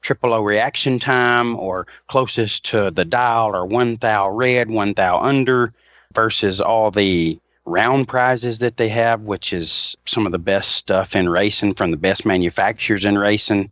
triple 0.00 0.34
O 0.34 0.42
reaction 0.42 0.98
time 0.98 1.56
or 1.58 1.86
closest 2.08 2.64
to 2.66 2.90
the 2.90 3.04
dial 3.04 3.54
or 3.54 3.64
one 3.64 3.96
thou 3.96 4.28
red, 4.30 4.70
one 4.70 4.92
thou 4.94 5.18
under 5.18 5.72
versus 6.14 6.60
all 6.60 6.90
the 6.90 7.38
round 7.64 8.08
prizes 8.08 8.58
that 8.58 8.76
they 8.76 8.88
have, 8.88 9.22
which 9.22 9.52
is 9.52 9.96
some 10.04 10.26
of 10.26 10.32
the 10.32 10.38
best 10.38 10.72
stuff 10.72 11.14
in 11.14 11.28
racing 11.28 11.74
from 11.74 11.90
the 11.90 11.96
best 11.96 12.26
manufacturers 12.26 13.04
in 13.04 13.18
racing. 13.18 13.70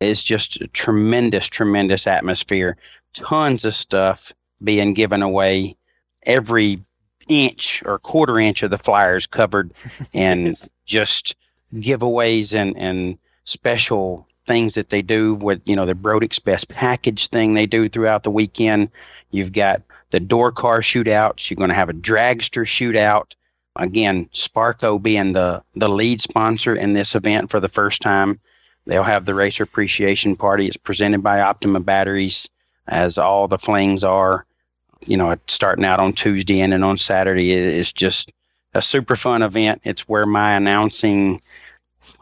It's 0.00 0.22
just 0.22 0.60
a 0.60 0.68
tremendous, 0.68 1.46
tremendous 1.46 2.06
atmosphere. 2.06 2.76
Tons 3.14 3.64
of 3.64 3.74
stuff 3.74 4.32
being 4.62 4.94
given 4.94 5.22
away. 5.22 5.76
Every 6.24 6.82
inch 7.28 7.82
or 7.86 7.98
quarter 7.98 8.38
inch 8.38 8.62
of 8.62 8.70
the 8.70 8.78
flyers 8.78 9.26
covered 9.26 9.72
and 10.14 10.68
just 10.86 11.36
giveaways 11.76 12.54
and, 12.54 12.76
and 12.76 13.18
special 13.44 14.26
things 14.46 14.74
that 14.74 14.90
they 14.90 15.02
do 15.02 15.34
with, 15.34 15.60
you 15.64 15.76
know, 15.76 15.86
the 15.86 15.94
Brodix 15.94 16.42
Best 16.42 16.68
Package 16.68 17.28
thing 17.28 17.54
they 17.54 17.66
do 17.66 17.88
throughout 17.88 18.22
the 18.22 18.30
weekend. 18.30 18.90
You've 19.30 19.52
got 19.52 19.82
the 20.10 20.20
door 20.20 20.52
car 20.52 20.80
shootouts. 20.80 21.48
You're 21.48 21.56
going 21.56 21.70
to 21.70 21.74
have 21.74 21.88
a 21.88 21.94
dragster 21.94 22.64
shootout. 22.64 23.32
Again, 23.76 24.26
Sparko 24.34 25.00
being 25.00 25.32
the, 25.32 25.62
the 25.76 25.88
lead 25.88 26.20
sponsor 26.20 26.74
in 26.74 26.92
this 26.92 27.14
event 27.14 27.50
for 27.50 27.60
the 27.60 27.68
first 27.68 28.02
time. 28.02 28.40
They'll 28.86 29.02
have 29.02 29.24
the 29.24 29.34
Racer 29.34 29.62
Appreciation 29.62 30.36
Party. 30.36 30.66
It's 30.66 30.76
presented 30.76 31.22
by 31.22 31.40
Optima 31.40 31.80
Batteries, 31.80 32.48
as 32.88 33.18
all 33.18 33.46
the 33.46 33.58
flings 33.58 34.02
are. 34.02 34.46
You 35.06 35.16
know, 35.16 35.30
it's 35.30 35.54
starting 35.54 35.84
out 35.84 36.00
on 36.00 36.12
Tuesday 36.12 36.60
and 36.60 36.72
then 36.72 36.82
on 36.82 36.98
Saturday. 36.98 37.52
It's 37.52 37.92
just 37.92 38.32
a 38.74 38.82
super 38.82 39.16
fun 39.16 39.42
event. 39.42 39.82
It's 39.84 40.08
where 40.08 40.26
my 40.26 40.54
announcing, 40.54 41.40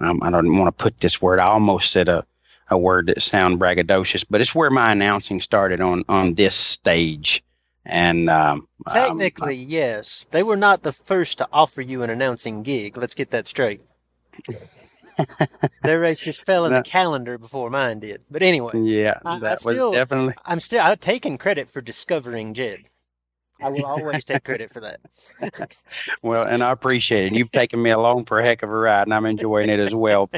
um, 0.00 0.22
I 0.22 0.30
don't 0.30 0.58
want 0.58 0.66
to 0.66 0.82
put 0.82 0.98
this 0.98 1.22
word, 1.22 1.40
I 1.40 1.46
almost 1.46 1.90
said 1.90 2.08
a, 2.08 2.24
a 2.70 2.76
word 2.76 3.06
that 3.06 3.22
sound 3.22 3.58
braggadocious, 3.58 4.24
but 4.28 4.40
it's 4.40 4.54
where 4.54 4.70
my 4.70 4.92
announcing 4.92 5.40
started 5.40 5.80
on, 5.80 6.04
on 6.08 6.34
this 6.34 6.54
stage 6.54 7.42
And 7.90 8.28
um, 8.28 8.68
um, 8.86 8.92
Technically, 8.92 9.56
yes. 9.56 10.26
They 10.30 10.42
were 10.42 10.56
not 10.58 10.82
the 10.82 10.92
first 10.92 11.38
to 11.38 11.48
offer 11.52 11.80
you 11.80 12.02
an 12.02 12.10
announcing 12.10 12.62
gig. 12.62 12.96
Let's 12.98 13.14
get 13.14 13.30
that 13.30 13.48
straight. 13.48 13.80
Their 15.82 15.98
race 16.00 16.20
just 16.20 16.44
fell 16.44 16.64
in 16.66 16.72
No. 16.74 16.78
the 16.78 16.82
calendar 16.84 17.38
before 17.38 17.70
mine 17.70 17.98
did. 18.00 18.22
But 18.30 18.42
anyway, 18.42 18.78
yeah, 18.78 19.18
I- 19.24 19.36
I 19.36 19.38
that 19.40 19.58
still- 19.60 19.90
was 19.90 19.98
definitely 19.98 20.34
I'm 20.44 20.60
still 20.60 20.80
I've 20.82 21.00
taken 21.00 21.38
credit 21.38 21.68
for 21.70 21.80
discovering 21.80 22.54
Jed. 22.54 22.84
I 23.60 23.70
will 23.70 23.86
always 23.86 24.24
take 24.24 24.44
credit 24.44 24.70
for 24.70 24.78
that. 24.80 25.00
well, 26.22 26.44
and 26.46 26.62
I 26.62 26.70
appreciate 26.70 27.26
it. 27.26 27.36
You've 27.36 27.50
taken 27.50 27.82
me 27.82 27.90
along 27.90 28.26
for 28.26 28.38
a 28.38 28.44
heck 28.44 28.62
of 28.62 28.70
a 28.70 28.72
ride, 28.72 29.02
and 29.08 29.12
I'm 29.14 29.26
enjoying 29.26 29.68
it 29.68 29.80
as 29.80 29.92
well. 29.92 30.30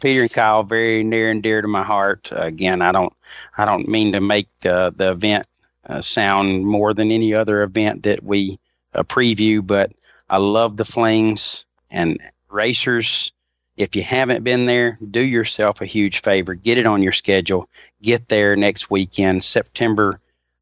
Peter 0.00 0.22
and 0.22 0.32
Kyle, 0.32 0.62
very 0.62 1.02
near 1.02 1.32
and 1.32 1.42
dear 1.42 1.62
to 1.62 1.66
my 1.66 1.82
heart. 1.82 2.28
again, 2.30 2.80
I 2.80 2.92
don't, 2.92 3.12
I 3.58 3.64
don't 3.64 3.88
mean 3.88 4.12
to 4.12 4.20
make 4.20 4.48
uh, 4.64 4.90
the 4.94 5.10
event 5.10 5.46
uh, 5.86 6.00
sound 6.00 6.64
more 6.64 6.94
than 6.94 7.10
any 7.10 7.34
other 7.34 7.62
event 7.62 8.02
that 8.02 8.22
we 8.22 8.58
uh, 8.94 9.02
preview, 9.02 9.66
but 9.66 9.92
I 10.28 10.36
love 10.36 10.76
the 10.76 10.84
flings 10.84 11.64
and 11.90 12.18
racers. 12.48 13.32
If 13.76 13.96
you 13.96 14.02
haven't 14.02 14.44
been 14.44 14.66
there, 14.66 14.98
do 15.10 15.20
yourself 15.20 15.80
a 15.80 15.86
huge 15.86 16.20
favor. 16.20 16.54
Get 16.54 16.78
it 16.78 16.86
on 16.86 17.02
your 17.02 17.12
schedule. 17.12 17.68
Get 18.02 18.28
there 18.28 18.56
next 18.56 18.90
weekend, 18.90 19.42
September. 19.42 20.20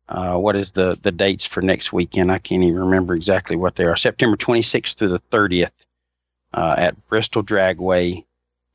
Uh, 0.09 0.37
what 0.37 0.57
is 0.57 0.73
the 0.73 0.99
the 1.03 1.13
dates 1.13 1.45
for 1.45 1.61
next 1.61 1.93
weekend? 1.93 2.31
I 2.33 2.39
can't 2.39 2.63
even 2.63 2.79
remember 2.79 3.15
exactly 3.15 3.57
what 3.57 3.77
they 3.77 3.85
are. 3.85 3.97
September 3.97 4.37
26th 4.37 4.97
through 4.97 5.09
the 5.09 5.19
30th 5.31 5.85
uh, 6.55 6.77
at 6.79 7.09
Bristol 7.09 7.43
Dragway. 7.43 8.25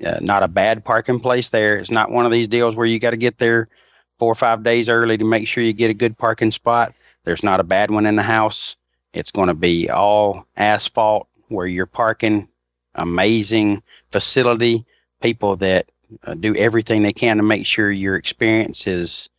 Uh, 0.06 0.20
not 0.22 0.44
a 0.44 0.48
bad 0.48 0.84
parking 0.84 1.20
place 1.20 1.49
there. 1.49 1.78
It's 1.78 1.90
not 1.90 2.11
one 2.11 2.26
of 2.26 2.32
these 2.32 2.48
deals 2.48 2.76
where 2.76 2.86
you 2.86 2.99
got 2.99 3.11
to 3.11 3.18
get 3.18 3.38
there 3.38 3.70
four 4.19 4.31
or 4.31 4.35
five 4.35 4.64
days 4.64 4.90
early 4.90 5.18
to 5.18 5.26
make 5.26 5.48
sure 5.48 5.64
you 5.64 5.73
get 5.73 5.90
a 5.90 5.95
good 5.95 6.18
parking 6.18 6.52
spot. 6.52 6.94
There's 7.23 7.44
not 7.44 7.60
a 7.60 7.64
bad 7.64 7.91
one 7.91 8.06
in 8.06 8.15
the 8.15 8.23
house. 8.23 8.76
It's 9.14 9.31
going 9.31 9.48
to 9.48 9.53
be 9.53 9.90
all 9.90 10.45
asphalt 10.57 11.27
where 11.49 11.68
you're 11.68 11.85
parking. 11.85 12.48
Amazing 12.95 13.81
facility. 14.11 14.85
People 15.22 15.56
that 15.57 15.90
uh, 16.26 16.34
do 16.35 16.56
everything 16.56 17.02
they 17.02 17.14
can 17.14 17.38
to 17.38 17.44
make 17.44 17.65
sure 17.65 17.91
your 17.91 18.15
experience 18.15 18.88
is 18.88 19.30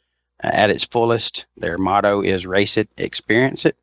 uh, 0.42 0.50
at 0.52 0.70
its 0.70 0.84
fullest. 0.84 1.46
Their 1.56 1.78
motto 1.78 2.22
is 2.22 2.46
race 2.46 2.76
it, 2.76 2.88
experience 2.96 3.64
it. 3.64 3.76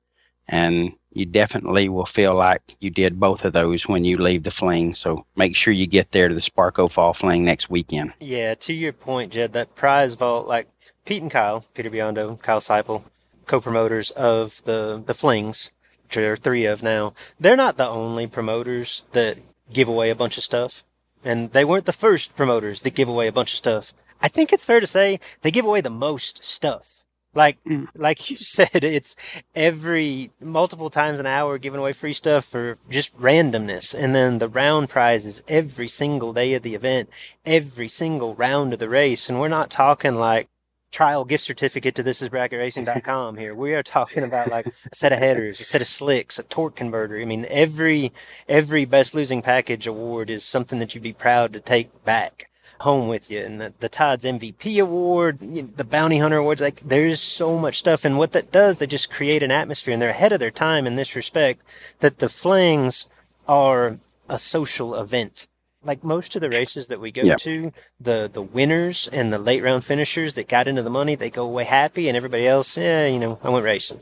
And 0.50 0.94
you 1.12 1.26
definitely 1.26 1.90
will 1.90 2.06
feel 2.06 2.36
like 2.36 2.76
you 2.80 2.90
did 2.90 3.20
both 3.20 3.46
of 3.46 3.54
those 3.54 3.88
when 3.88 4.04
you 4.04 4.18
leave 4.18 4.44
the 4.44 4.52
fling. 4.52 4.94
So 4.94 5.26
make 5.36 5.56
sure 5.56 5.74
you 5.74 5.88
get 5.88 6.12
there 6.12 6.28
to 6.28 6.36
the 6.36 6.42
Sparko 6.42 6.90
Fall 6.90 7.14
Fling 7.14 7.44
next 7.44 7.70
weekend. 7.70 8.14
Yeah, 8.20 8.56
to 8.56 8.74
your 8.74 8.94
point, 8.94 9.34
Jed, 9.34 9.54
that 9.54 9.76
prize 9.76 10.16
vault, 10.16 10.48
like 10.48 10.68
Pete 11.06 11.22
and 11.22 11.32
Kyle, 11.32 11.66
Peter 11.74 11.90
Biondo, 11.90 12.42
Kyle 12.42 12.60
Seipel, 12.60 13.04
co-promoters 13.46 14.12
of 14.12 14.64
the 14.64 15.02
the 15.06 15.14
Flings, 15.14 15.72
which 16.04 16.16
there 16.16 16.34
are 16.34 16.38
three 16.38 16.66
of 16.66 16.82
now. 16.82 17.14
They're 17.40 17.58
not 17.58 17.78
the 17.78 17.88
only 17.88 18.28
promoters 18.28 19.04
that 19.12 19.38
give 19.74 19.88
away 19.88 20.10
a 20.10 20.16
bunch 20.16 20.38
of 20.38 20.44
stuff, 20.44 20.84
and 21.24 21.52
they 21.52 21.66
weren't 21.66 21.86
the 21.86 21.94
first 21.94 22.36
promoters 22.36 22.82
that 22.82 22.96
give 22.96 23.10
away 23.10 23.28
a 23.28 23.34
bunch 23.34 23.52
of 23.52 23.58
stuff. 23.58 23.94
I 24.22 24.28
think 24.28 24.54
it's 24.54 24.64
fair 24.64 24.80
to 24.80 24.88
say 24.88 25.20
they 25.42 25.52
give 25.52 25.66
away 25.66 25.82
the 25.82 25.90
most 25.90 26.44
stuff. 26.44 27.01
Like, 27.34 27.64
Mm. 27.64 27.88
like 27.96 28.30
you 28.30 28.36
said, 28.56 28.84
it's 28.84 29.16
every 29.56 30.32
multiple 30.42 30.90
times 30.90 31.20
an 31.20 31.26
hour 31.26 31.58
giving 31.58 31.80
away 31.80 31.94
free 31.94 32.14
stuff 32.14 32.46
for 32.46 32.78
just 32.90 33.18
randomness, 33.20 33.94
and 33.98 34.14
then 34.14 34.40
the 34.40 34.50
round 34.50 34.90
prizes 34.90 35.42
every 35.48 35.88
single 35.88 36.34
day 36.34 36.54
of 36.54 36.64
the 36.64 36.76
event 36.76 37.10
every 37.46 37.88
single 37.88 38.36
round 38.36 38.74
of 38.74 38.80
the 38.80 38.90
race. 38.90 39.30
And 39.30 39.40
we're 39.40 39.48
not 39.48 39.70
talking 39.72 40.16
like 40.16 40.48
trial 40.92 41.24
gift 41.24 41.44
certificate 41.44 41.96
to 41.96 42.04
this 42.04 42.22
is 42.22 42.30
thisisbracketracing.com 42.30 43.38
here. 43.38 43.56
We 43.56 43.74
are 43.74 43.82
talking 43.84 44.24
about 44.24 44.50
like 44.52 44.68
a 44.68 44.72
set 44.94 45.14
of 45.14 45.20
headers, 45.20 45.60
a 45.60 45.64
set 45.64 45.82
of 45.82 45.88
slicks, 45.88 46.38
a 46.38 46.44
torque 46.44 46.76
converter. 46.76 47.18
I 47.20 47.26
mean, 47.26 47.46
every, 47.50 48.12
every 48.48 48.86
best 48.86 49.16
losing 49.16 49.42
package 49.42 49.88
award 49.88 50.30
is 50.30 50.44
something 50.44 50.80
that 50.80 50.94
you'd 50.94 51.02
be 51.02 51.14
proud 51.14 51.54
to 51.54 51.60
take 51.62 52.04
back 52.04 52.50
home 52.82 53.08
with 53.08 53.32
you. 53.32 53.40
And 53.42 53.60
the, 53.60 53.74
the 53.80 53.90
Todd's 53.90 54.24
MVP 54.26 54.82
award, 54.82 55.40
the 55.40 55.84
Bounty 55.84 56.18
Hunter 56.20 56.38
awards, 56.38 56.62
like 56.62 56.80
there's 56.82 57.22
so 57.22 57.58
much 57.58 57.80
stuff. 57.80 58.06
And 58.06 58.18
what 58.18 58.32
that 58.34 58.52
does, 58.52 58.78
they 58.78 58.88
just 58.88 59.12
create 59.12 59.44
an 59.44 59.52
atmosphere 59.52 59.94
and 59.94 60.02
they're 60.02 60.10
ahead 60.10 60.32
of 60.34 60.40
their 60.40 60.52
time 60.52 60.86
in 60.86 60.96
this 60.96 61.16
respect 61.16 61.62
that 62.00 62.20
the 62.20 62.30
flings 62.30 63.10
are 63.48 63.98
a 64.30 64.38
social 64.40 64.96
event 64.96 65.48
like 65.84 66.04
most 66.04 66.36
of 66.36 66.42
the 66.42 66.50
races 66.50 66.88
that 66.88 67.00
we 67.00 67.12
go 67.12 67.24
Yeah. 67.24 67.36
to, 67.38 67.72
the 68.00 68.30
the 68.32 68.42
winners 68.42 69.10
and 69.12 69.34
the 69.34 69.40
late 69.40 69.64
round 69.64 69.84
finishers 69.84 70.36
that 70.36 70.48
got 70.48 70.68
into 70.68 70.84
the 70.84 70.92
money, 70.92 71.16
they 71.16 71.32
go 71.32 71.44
away 71.44 71.64
happy, 71.64 72.08
and 72.08 72.16
everybody 72.16 72.48
else, 72.48 72.78
yeah, 72.78 73.08
you 73.08 73.18
know, 73.20 73.40
I 73.44 73.50
went 73.50 73.66
racing. 73.66 74.00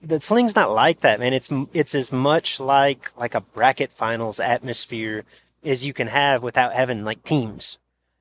The 0.00 0.20
sling's 0.20 0.54
not 0.54 0.70
like 0.70 1.00
that, 1.00 1.18
man. 1.18 1.32
It's 1.32 1.50
it's 1.74 1.94
as 1.96 2.12
much 2.12 2.60
like 2.60 3.10
like 3.18 3.34
a 3.34 3.40
bracket 3.40 3.92
finals 3.92 4.38
atmosphere 4.38 5.24
as 5.64 5.84
you 5.84 5.92
can 5.92 6.06
have 6.06 6.44
without 6.44 6.72
having 6.72 7.04
like 7.04 7.24
teams. 7.24 7.78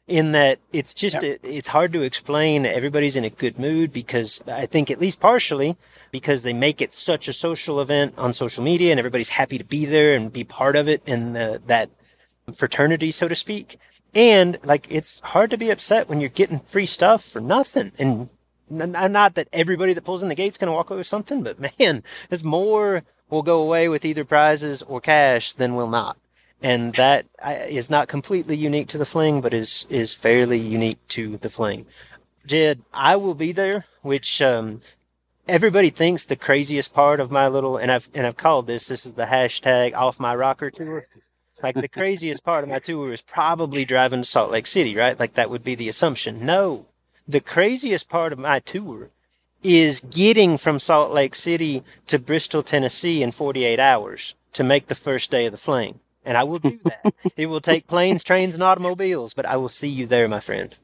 In 0.07 0.31
that 0.31 0.59
it's 0.71 0.93
just 0.93 1.21
it, 1.21 1.41
it's 1.43 1.67
hard 1.67 1.91
to 1.91 2.01
explain. 2.01 2.65
Everybody's 2.65 3.17
in 3.17 3.25
a 3.25 3.29
good 3.29 3.59
mood 3.59 3.91
because 3.91 4.41
I 4.47 4.65
think 4.65 4.89
at 4.89 5.01
least 5.01 5.19
partially 5.19 5.75
because 6.11 6.43
they 6.43 6.53
make 6.53 6.81
it 6.81 6.93
such 6.93 7.27
a 7.27 7.33
social 7.33 7.81
event 7.81 8.13
on 8.17 8.31
social 8.31 8.63
media 8.63 8.91
and 8.91 8.99
everybody's 8.99 9.29
happy 9.29 9.57
to 9.57 9.65
be 9.65 9.85
there 9.85 10.15
and 10.15 10.31
be 10.31 10.45
part 10.45 10.77
of 10.77 10.87
it 10.87 11.03
and 11.05 11.35
the, 11.35 11.61
that 11.67 11.89
fraternity, 12.53 13.11
so 13.11 13.27
to 13.27 13.35
speak. 13.35 13.77
And 14.15 14.57
like, 14.63 14.87
it's 14.89 15.19
hard 15.19 15.49
to 15.49 15.57
be 15.57 15.69
upset 15.69 16.07
when 16.07 16.21
you're 16.21 16.29
getting 16.29 16.59
free 16.59 16.85
stuff 16.85 17.23
for 17.23 17.41
nothing. 17.41 17.91
And 17.99 18.29
not 18.69 19.35
that 19.35 19.47
everybody 19.53 19.93
that 19.93 20.03
pulls 20.03 20.23
in 20.23 20.29
the 20.29 20.35
gate's 20.35 20.57
going 20.57 20.67
to 20.67 20.73
walk 20.73 20.89
away 20.89 20.97
with 20.97 21.07
something, 21.07 21.43
but 21.43 21.59
man, 21.79 22.03
there's 22.29 22.43
more 22.43 23.03
will 23.29 23.43
go 23.43 23.61
away 23.61 23.89
with 23.89 24.05
either 24.05 24.23
prizes 24.23 24.81
or 24.83 25.01
cash 25.01 25.53
than 25.53 25.75
will 25.75 25.89
not. 25.89 26.17
And 26.61 26.93
that 26.95 27.27
is 27.69 27.89
not 27.89 28.07
completely 28.07 28.57
unique 28.57 28.87
to 28.89 28.97
the 28.97 29.05
fling, 29.05 29.41
but 29.41 29.53
is, 29.53 29.85
is 29.89 30.13
fairly 30.13 30.59
unique 30.59 30.99
to 31.09 31.37
the 31.37 31.49
fling. 31.49 31.85
Jed, 32.45 32.81
I 32.93 33.15
will 33.15 33.35
be 33.35 33.51
there, 33.51 33.85
which, 34.01 34.41
um, 34.41 34.81
everybody 35.47 35.89
thinks 35.89 36.23
the 36.23 36.35
craziest 36.35 36.93
part 36.93 37.19
of 37.19 37.29
my 37.29 37.47
little, 37.47 37.77
and 37.77 37.91
I've, 37.91 38.09
and 38.13 38.25
I've 38.25 38.37
called 38.37 38.67
this, 38.67 38.87
this 38.87 39.05
is 39.05 39.13
the 39.13 39.25
hashtag 39.25 39.93
off 39.93 40.19
my 40.19 40.35
rocker 40.35 40.71
tour. 40.71 41.05
Like 41.63 41.75
the 41.75 41.87
craziest 41.87 42.43
part 42.43 42.63
of 42.63 42.69
my 42.69 42.79
tour 42.79 43.11
is 43.11 43.21
probably 43.21 43.83
driving 43.83 44.21
to 44.21 44.27
Salt 44.27 44.51
Lake 44.51 44.67
City, 44.67 44.95
right? 44.95 45.19
Like 45.19 45.33
that 45.33 45.49
would 45.49 45.63
be 45.63 45.75
the 45.75 45.89
assumption. 45.89 46.45
No, 46.45 46.85
the 47.27 47.41
craziest 47.41 48.09
part 48.09 48.31
of 48.31 48.39
my 48.39 48.59
tour 48.59 49.09
is 49.63 49.99
getting 49.99 50.57
from 50.57 50.79
Salt 50.79 51.11
Lake 51.11 51.33
City 51.33 51.83
to 52.07 52.19
Bristol, 52.19 52.61
Tennessee 52.61 53.23
in 53.23 53.31
48 53.31 53.79
hours 53.79 54.35
to 54.53 54.63
make 54.63 54.87
the 54.87 54.95
first 54.95 55.31
day 55.31 55.45
of 55.45 55.51
the 55.51 55.57
fling. 55.57 55.99
And 56.27 56.37
I 56.37 56.43
will 56.43 56.59
do 56.59 56.77
that. 56.83 57.13
it 57.37 57.47
will 57.47 57.61
take 57.61 57.87
planes, 57.87 58.23
trains, 58.23 58.53
and 58.53 58.61
automobiles, 58.61 59.33
but 59.33 59.45
I 59.45 59.55
will 59.55 59.69
see 59.69 59.87
you 59.87 60.05
there, 60.05 60.27
my 60.27 60.41
friend. 60.41 60.77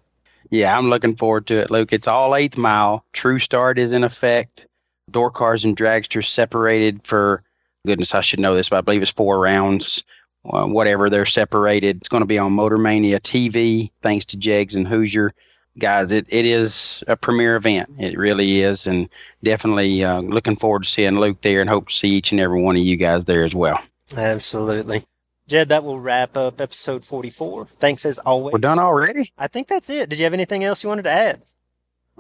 Yeah, 0.49 0.78
I'm 0.78 0.90
looking 0.90 1.15
forward 1.15 1.48
to 1.48 1.57
it, 1.57 1.70
Luke. 1.70 1.91
It's 1.91 2.07
all 2.07 2.34
eighth 2.34 2.57
mile. 2.57 3.03
True 3.11 3.40
start 3.40 3.78
is 3.78 3.91
in 3.91 4.06
effect. 4.06 4.68
Door 5.11 5.32
cars 5.32 5.65
and 5.65 5.76
dragsters 5.76 6.26
separated 6.26 7.06
for 7.06 7.44
goodness, 7.86 8.15
I 8.15 8.22
should 8.22 8.40
know 8.40 8.56
this, 8.56 8.70
but 8.70 8.78
I 8.78 8.82
believe 8.82 9.02
it's 9.02 9.11
four 9.11 9.40
rounds. 9.40 10.03
Uh, 10.45 10.68
whatever 10.68 11.10
they're 11.10 11.26
separated. 11.26 11.95
It's 11.95 12.10
going 12.10 12.22
to 12.22 12.28
be 12.28 12.38
on 12.38 12.52
Motor 12.52 12.78
Mania 12.78 13.18
TV, 13.22 13.90
thanks 14.02 14.26
to 14.26 14.38
Jegs 14.38 14.76
and 14.76 14.86
Hoosier. 14.86 15.32
Guys, 15.80 16.11
it, 16.11 16.26
it 16.28 16.45
is 16.45 17.02
a 17.07 17.15
premier 17.15 17.56
event. 17.56 17.90
It 17.98 18.18
really 18.18 18.60
is. 18.60 18.86
And 18.86 19.07
definitely 19.41 20.03
uh, 20.03 20.20
looking 20.20 20.57
forward 20.57 20.84
to 20.84 20.90
seeing 20.90 21.18
Luke 21.18 21.40
there 21.41 21.61
and 21.61 21.70
hope 21.70 21.88
to 21.88 21.94
see 21.94 22.10
each 22.10 22.34
and 22.34 22.41
every 22.41 22.61
one 22.61 22.76
of 22.76 22.84
you 22.84 22.98
guys 22.98 23.24
there 23.24 23.45
as 23.45 23.56
well. 23.56 23.82
Absolutely. 24.18 25.06
Jed, 25.48 25.70
that 25.70 25.84
will 25.84 25.99
wrap 25.99 26.38
up 26.38 26.61
episode 26.61 27.03
44. 27.03 27.65
Thanks 27.65 28.06
as 28.06 28.18
always. 28.20 28.53
We're 28.53 28.60
done 28.60 28.80
already? 28.80 29.34
I 29.38 29.48
think 29.48 29.68
that's 29.68 29.90
it. 29.90 30.10
Did 30.10 30.20
you 30.20 30.26
have 30.26 30.34
anything 30.34 30.64
else 30.64 30.84
you 30.84 30.90
wanted 30.90 31.03
to 31.03 31.11
add? 31.11 31.41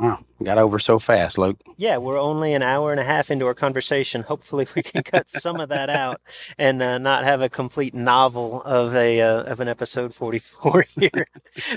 Wow, 0.03 0.19
got 0.43 0.57
over 0.57 0.79
so 0.79 0.99
fast, 0.99 1.37
Luke. 1.37 1.57
Yeah, 1.77 1.95
we're 1.95 2.19
only 2.19 2.53
an 2.53 2.61
hour 2.61 2.91
and 2.91 2.99
a 2.99 3.05
half 3.05 3.31
into 3.31 3.45
our 3.45 3.53
conversation. 3.53 4.23
Hopefully, 4.23 4.67
we 4.75 4.83
can 4.83 5.01
cut 5.01 5.29
some 5.29 5.61
of 5.61 5.69
that 5.69 5.89
out 5.89 6.19
and 6.57 6.83
uh, 6.83 6.97
not 6.97 7.23
have 7.23 7.39
a 7.39 7.47
complete 7.47 7.93
novel 7.93 8.61
of 8.63 8.93
a 8.93 9.21
uh, 9.21 9.43
of 9.43 9.61
an 9.61 9.69
episode 9.69 10.13
forty 10.13 10.39
four 10.39 10.83
here. 10.99 11.25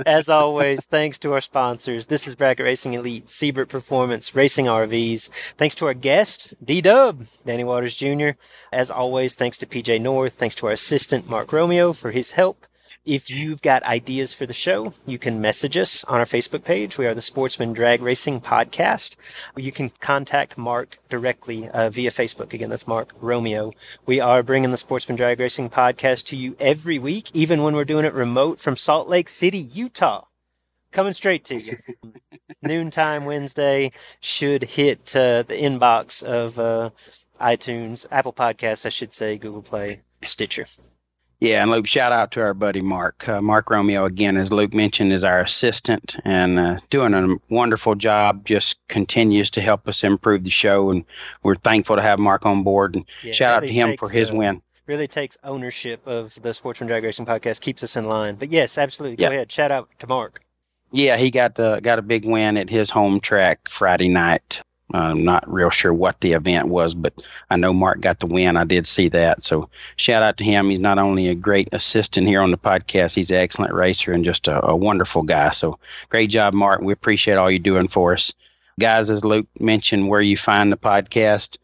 As 0.04 0.28
always, 0.28 0.84
thanks 0.86 1.20
to 1.20 1.34
our 1.34 1.40
sponsors. 1.40 2.08
This 2.08 2.26
is 2.26 2.34
Bracket 2.34 2.64
Racing 2.64 2.94
Elite, 2.94 3.30
Siebert 3.30 3.68
Performance, 3.68 4.34
Racing 4.34 4.66
RVs. 4.66 5.28
Thanks 5.56 5.76
to 5.76 5.86
our 5.86 5.94
guest, 5.94 6.52
D 6.64 6.80
Dub, 6.80 7.26
Danny 7.44 7.62
Waters 7.62 7.94
Jr. 7.94 8.30
As 8.72 8.90
always, 8.90 9.36
thanks 9.36 9.56
to 9.58 9.66
PJ 9.66 10.00
North. 10.00 10.32
Thanks 10.32 10.56
to 10.56 10.66
our 10.66 10.72
assistant 10.72 11.30
Mark 11.30 11.52
Romeo 11.52 11.92
for 11.92 12.10
his 12.10 12.32
help. 12.32 12.66
If 13.06 13.30
you've 13.30 13.62
got 13.62 13.84
ideas 13.84 14.34
for 14.34 14.46
the 14.46 14.52
show, 14.52 14.92
you 15.06 15.16
can 15.16 15.40
message 15.40 15.76
us 15.76 16.02
on 16.04 16.18
our 16.18 16.24
Facebook 16.24 16.64
page. 16.64 16.98
We 16.98 17.06
are 17.06 17.14
the 17.14 17.22
Sportsman 17.22 17.72
Drag 17.72 18.02
Racing 18.02 18.40
Podcast. 18.40 19.14
You 19.54 19.70
can 19.70 19.90
contact 20.00 20.58
Mark 20.58 20.98
directly 21.08 21.68
uh, 21.68 21.88
via 21.88 22.10
Facebook. 22.10 22.52
Again, 22.52 22.68
that's 22.68 22.88
Mark 22.88 23.12
Romeo. 23.20 23.72
We 24.06 24.18
are 24.18 24.42
bringing 24.42 24.72
the 24.72 24.76
Sportsman 24.76 25.14
Drag 25.14 25.38
Racing 25.38 25.70
Podcast 25.70 26.26
to 26.26 26.36
you 26.36 26.56
every 26.58 26.98
week, 26.98 27.30
even 27.32 27.62
when 27.62 27.76
we're 27.76 27.84
doing 27.84 28.04
it 28.04 28.12
remote 28.12 28.58
from 28.58 28.76
Salt 28.76 29.08
Lake 29.08 29.28
City, 29.28 29.58
Utah. 29.58 30.24
coming 30.90 31.12
straight 31.12 31.44
to 31.44 31.54
you. 31.60 31.76
Noontime 32.62 33.24
Wednesday 33.24 33.92
should 34.18 34.64
hit 34.64 35.14
uh, 35.14 35.44
the 35.44 35.54
inbox 35.54 36.24
of 36.24 36.58
uh, 36.58 36.90
iTunes, 37.40 38.04
Apple 38.10 38.32
Podcasts, 38.32 38.84
I 38.84 38.88
should 38.88 39.12
say, 39.12 39.38
Google 39.38 39.62
Play, 39.62 40.00
Stitcher. 40.24 40.66
Yeah, 41.40 41.60
and 41.62 41.70
Luke, 41.70 41.86
shout 41.86 42.12
out 42.12 42.30
to 42.32 42.40
our 42.40 42.54
buddy 42.54 42.80
Mark. 42.80 43.28
Uh, 43.28 43.42
Mark 43.42 43.68
Romeo, 43.68 44.06
again, 44.06 44.38
as 44.38 44.50
Luke 44.50 44.72
mentioned, 44.72 45.12
is 45.12 45.22
our 45.22 45.40
assistant 45.40 46.16
and 46.24 46.58
uh, 46.58 46.78
doing 46.88 47.12
a 47.12 47.36
wonderful 47.50 47.94
job. 47.94 48.44
Just 48.46 48.78
continues 48.88 49.50
to 49.50 49.60
help 49.60 49.86
us 49.86 50.02
improve 50.02 50.44
the 50.44 50.50
show, 50.50 50.90
and 50.90 51.04
we're 51.42 51.56
thankful 51.56 51.96
to 51.96 52.02
have 52.02 52.18
Mark 52.18 52.46
on 52.46 52.62
board. 52.62 52.96
And 52.96 53.04
Yeah, 53.22 53.32
shout 53.34 53.62
really 53.62 53.68
out 53.68 53.68
to 53.68 53.74
him 53.74 53.88
takes, 53.90 54.00
for 54.00 54.08
his 54.08 54.30
uh, 54.30 54.36
win. 54.36 54.62
Really 54.86 55.08
takes 55.08 55.36
ownership 55.44 56.06
of 56.06 56.40
the 56.40 56.54
Sportsman 56.54 56.86
Drag 56.88 57.04
Racing 57.04 57.26
podcast, 57.26 57.60
keeps 57.60 57.82
us 57.82 57.96
in 57.96 58.06
line. 58.06 58.36
But 58.36 58.48
yes, 58.50 58.78
absolutely. 58.78 59.16
Go 59.16 59.24
Yeah. 59.24 59.30
ahead. 59.36 59.52
Shout 59.52 59.70
out 59.70 59.90
to 59.98 60.06
Mark. 60.06 60.40
Yeah, 60.92 61.18
he 61.18 61.30
got 61.30 61.58
uh, 61.60 61.80
got 61.80 61.98
a 61.98 62.02
big 62.02 62.24
win 62.24 62.56
at 62.56 62.70
his 62.70 62.88
home 62.88 63.20
track 63.20 63.68
Friday 63.68 64.08
night. 64.08 64.62
I'm 64.94 65.24
not 65.24 65.50
real 65.52 65.70
sure 65.70 65.92
what 65.92 66.20
the 66.20 66.32
event 66.32 66.68
was, 66.68 66.94
but 66.94 67.12
I 67.50 67.56
know 67.56 67.72
Mark 67.72 68.00
got 68.00 68.20
the 68.20 68.26
win. 68.26 68.56
I 68.56 68.64
did 68.64 68.86
see 68.86 69.08
that. 69.08 69.42
So 69.42 69.68
shout 69.96 70.22
out 70.22 70.36
to 70.38 70.44
him. 70.44 70.70
He's 70.70 70.78
not 70.78 70.98
only 70.98 71.28
a 71.28 71.34
great 71.34 71.68
assistant 71.72 72.26
here 72.26 72.40
on 72.40 72.52
the 72.52 72.58
podcast, 72.58 73.14
he's 73.14 73.30
an 73.30 73.38
excellent 73.38 73.74
racer 73.74 74.12
and 74.12 74.24
just 74.24 74.46
a, 74.46 74.64
a 74.64 74.76
wonderful 74.76 75.22
guy. 75.22 75.50
So 75.50 75.78
great 76.08 76.30
job, 76.30 76.54
Mark. 76.54 76.82
We 76.82 76.92
appreciate 76.92 77.34
all 77.34 77.50
you're 77.50 77.58
doing 77.58 77.88
for 77.88 78.12
us. 78.12 78.32
Guys, 78.78 79.10
as 79.10 79.24
Luke 79.24 79.48
mentioned, 79.58 80.08
where 80.08 80.20
you 80.20 80.36
find 80.36 80.70
the 80.70 80.76
podcast, 80.76 81.58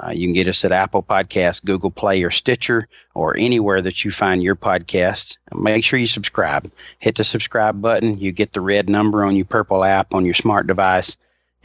uh, 0.00 0.10
you 0.10 0.26
can 0.26 0.34
get 0.34 0.48
us 0.48 0.64
at 0.64 0.72
Apple 0.72 1.02
Podcasts, 1.02 1.64
Google 1.64 1.90
Play, 1.90 2.22
or 2.22 2.30
Stitcher, 2.30 2.86
or 3.14 3.36
anywhere 3.38 3.80
that 3.80 4.04
you 4.04 4.10
find 4.10 4.42
your 4.42 4.56
podcast. 4.56 5.38
Make 5.54 5.84
sure 5.84 5.98
you 5.98 6.06
subscribe. 6.06 6.70
Hit 6.98 7.14
the 7.16 7.24
subscribe 7.24 7.80
button. 7.80 8.18
You 8.18 8.32
get 8.32 8.52
the 8.52 8.60
red 8.60 8.90
number 8.90 9.24
on 9.24 9.36
your 9.36 9.46
purple 9.46 9.84
app 9.84 10.12
on 10.12 10.26
your 10.26 10.34
smart 10.34 10.66
device, 10.66 11.16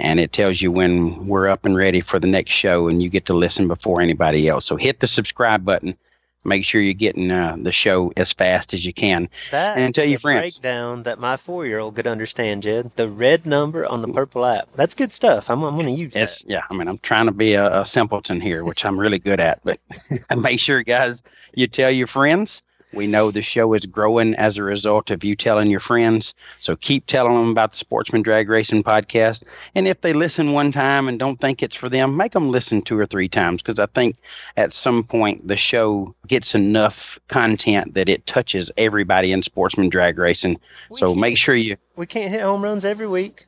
and 0.02 0.19
it 0.19 0.34
tells 0.34 0.61
you 0.61 0.72
when 0.72 1.28
we're 1.28 1.48
up 1.48 1.65
and 1.65 1.76
ready 1.78 2.02
for 2.02 2.19
the 2.19 2.28
next 2.28 2.52
show, 2.52 2.88
and 2.88 3.02
you 3.02 3.10
get 3.10 3.26
to 3.28 3.34
listen 3.34 3.68
before 3.68 4.02
anybody 4.02 4.48
else. 4.48 4.65
So 4.65 4.76
hit 4.76 4.99
the 4.99 5.07
subscribe 5.07 5.64
button. 5.64 5.95
Make 6.44 6.65
sure 6.65 6.82
you're 6.82 6.95
getting 6.95 7.30
uh, 7.30 7.56
the 7.60 7.72
show 7.72 8.11
as 8.18 8.34
fast 8.34 8.73
as 8.73 8.84
you 8.84 8.91
can. 8.94 9.30
And 9.52 9.94
tell 9.94 10.06
your 10.06 10.18
a 10.18 10.19
friends. 10.19 10.57
breakdown 10.57 11.03
that 11.03 11.19
my 11.19 11.38
four 11.38 11.68
year 11.68 11.78
old 11.78 11.95
could 11.95 12.07
understand, 12.07 12.64
Jed. 12.64 12.90
The 12.95 13.07
red 13.10 13.45
number 13.45 13.86
on 13.86 14.02
the 14.02 14.07
purple 14.07 14.44
app. 14.44 14.68
That's 14.76 14.95
good 14.95 15.11
stuff. 15.11 15.52
I'm, 15.52 15.61
I'm 15.64 15.76
going 15.76 15.86
to 15.86 15.91
use 15.91 16.15
It's 16.15 16.41
that. 16.41 16.49
yeah. 16.52 16.64
I 16.72 16.73
mean, 16.76 16.88
I'm 16.88 16.98
trying 16.98 17.28
to 17.28 17.32
be 17.32 17.53
a, 17.53 17.82
a 17.82 17.86
simpleton 17.86 18.41
here, 18.41 18.64
which 18.65 18.84
I'm 18.86 18.99
really 18.99 19.19
good 19.19 19.40
at. 19.40 19.60
But 19.64 19.80
make 20.36 20.60
sure, 20.60 20.82
guys, 20.82 21.22
you 21.53 21.68
tell 21.68 21.91
your 21.91 22.07
friends. 22.07 22.64
We 22.93 23.07
know 23.07 23.31
the 23.31 23.41
show 23.41 23.73
is 23.73 23.85
growing 23.85 24.35
as 24.35 24.57
a 24.57 24.63
result 24.63 25.11
of 25.11 25.23
you 25.23 25.35
telling 25.35 25.69
your 25.69 25.80
friends. 25.80 26.34
So 26.59 26.76
keep 26.76 27.05
telling 27.05 27.34
them 27.34 27.49
about 27.49 27.72
the 27.72 27.77
Sportsman 27.77 28.22
Drag 28.22 28.49
Racing 28.49 28.84
podcast. 28.84 29.43
And 29.76 29.88
if 29.88 30.01
they 30.01 30.13
listen 30.13 30.51
one 30.53 30.72
time 30.72 31.07
and 31.07 31.18
don't 31.18 31.39
think 31.39 31.63
it's 31.63 31.76
for 31.76 31.89
them, 31.89 32.18
make 32.18 32.34
them 32.34 32.49
listen 32.49 32.81
two 32.81 32.97
or 32.97 33.05
three 33.05 33.30
times 33.30 33.61
because 33.61 33.80
I 33.80 33.85
think 33.88 34.18
at 34.57 34.73
some 34.73 35.03
point 35.03 35.47
the 35.47 35.57
show 35.57 36.13
gets 36.27 36.53
enough 36.55 37.19
content 37.27 37.93
that 37.93 38.09
it 38.09 38.26
touches 38.26 38.72
everybody 38.77 39.31
in 39.31 39.41
Sportsman 39.41 39.89
Drag 39.89 40.18
Racing. 40.18 40.59
We 40.89 40.95
so 40.97 41.15
make 41.15 41.38
sure 41.38 41.55
you. 41.55 41.77
We 41.95 42.05
can't 42.05 42.31
hit 42.31 42.41
home 42.41 42.63
runs 42.63 42.85
every 42.85 43.07
week. 43.07 43.47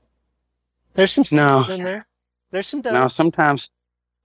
There's 0.94 1.12
some 1.12 1.26
No. 1.32 1.66
in 1.70 1.84
there. 1.84 2.06
There's 2.52 2.68
some 2.68 2.82
dubs. 2.82 3.16
sometimes, 3.16 3.72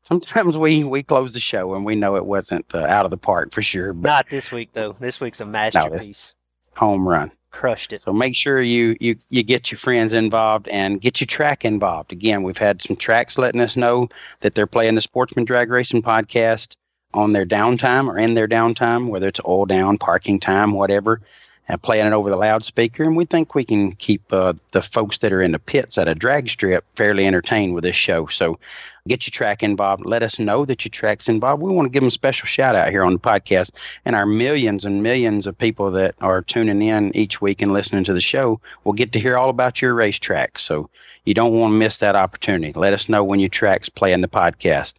sometimes 0.09 0.56
we 0.56 0.85
we 0.85 1.02
close 1.02 1.35
the 1.35 1.40
show 1.40 1.74
and 1.74 1.85
we 1.85 1.94
know 1.94 2.16
it 2.16 2.24
wasn't 2.24 2.64
uh, 2.74 2.78
out 2.78 3.05
of 3.05 3.10
the 3.10 3.18
park 3.18 3.52
for 3.52 3.62
sure, 3.62 3.93
but 3.93 4.09
Not 4.09 4.30
this 4.30 4.51
week 4.51 4.70
though. 4.72 4.93
This 4.98 5.20
week's 5.20 5.40
a 5.40 5.47
masterpiece. 5.47 6.35
home 6.76 7.06
run. 7.06 7.30
Crushed 7.51 7.93
it. 7.93 8.02
So 8.02 8.12
make 8.12 8.35
sure 8.35 8.60
you 8.60 8.97
you 9.01 9.16
you 9.30 9.43
get 9.43 9.70
your 9.70 9.78
friends 9.78 10.12
involved 10.12 10.68
and 10.68 11.01
get 11.01 11.20
your 11.20 11.26
track 11.26 11.64
involved. 11.64 12.12
Again, 12.12 12.43
we've 12.43 12.59
had 12.59 12.82
some 12.82 12.97
tracks 12.97 13.39
letting 13.39 13.60
us 13.60 13.76
know 13.76 14.09
that 14.40 14.55
they're 14.55 14.66
playing 14.66 14.94
the 14.94 15.01
Sportsman 15.01 15.44
Drag 15.44 15.70
Racing 15.70 16.02
podcast 16.02 16.76
on 17.14 17.32
their 17.32 17.47
downtime 17.47 18.06
or 18.06 18.18
in 18.18 18.35
their 18.35 18.48
downtime, 18.48 19.09
whether 19.09 19.28
it's 19.28 19.40
all 19.40 19.64
down, 19.64 19.97
parking 19.97 20.39
time, 20.39 20.72
whatever, 20.72 21.22
and 21.68 21.82
playing 21.82 22.06
it 22.06 22.12
over 22.12 22.30
the 22.30 22.36
loudspeaker. 22.36 23.02
And 23.02 23.16
we 23.16 23.26
think 23.26 23.54
we 23.54 23.64
can 23.64 23.92
keep 23.92 24.32
uh, 24.32 24.54
the 24.72 24.82
folks 24.82 25.18
that 25.18 25.32
are 25.32 25.42
in 25.42 25.52
the 25.52 25.58
pits 25.58 25.98
at 25.98 26.08
a 26.08 26.14
drag 26.14 26.48
strip 26.48 26.84
fairly 26.96 27.26
entertained 27.26 27.74
with 27.74 27.84
this 27.84 27.96
show. 27.96 28.26
So 28.26 28.58
get 29.06 29.26
your 29.26 29.32
track 29.32 29.62
involved. 29.62 30.06
Let 30.06 30.22
us 30.22 30.38
know 30.38 30.64
that 30.64 30.84
your 30.84 30.90
track's 30.90 31.28
involved. 31.28 31.62
We 31.62 31.72
want 31.72 31.86
to 31.86 31.90
give 31.90 32.00
them 32.00 32.08
a 32.08 32.12
special 32.12 32.46
shout 32.46 32.74
out 32.74 32.90
here 32.90 33.04
on 33.04 33.12
the 33.12 33.18
podcast. 33.18 33.72
And 34.04 34.16
our 34.16 34.26
millions 34.26 34.84
and 34.84 35.02
millions 35.02 35.46
of 35.46 35.58
people 35.58 35.90
that 35.92 36.14
are 36.20 36.42
tuning 36.42 36.82
in 36.82 37.14
each 37.14 37.40
week 37.40 37.60
and 37.60 37.72
listening 37.72 38.04
to 38.04 38.14
the 38.14 38.20
show 38.20 38.60
will 38.84 38.94
get 38.94 39.12
to 39.12 39.20
hear 39.20 39.36
all 39.36 39.50
about 39.50 39.82
your 39.82 39.94
racetrack. 39.94 40.58
So 40.58 40.88
you 41.24 41.34
don't 41.34 41.58
want 41.58 41.72
to 41.72 41.76
miss 41.76 41.98
that 41.98 42.16
opportunity. 42.16 42.72
Let 42.72 42.94
us 42.94 43.08
know 43.08 43.22
when 43.22 43.40
your 43.40 43.50
track's 43.50 43.88
playing 43.90 44.22
the 44.22 44.28
podcast. 44.28 44.94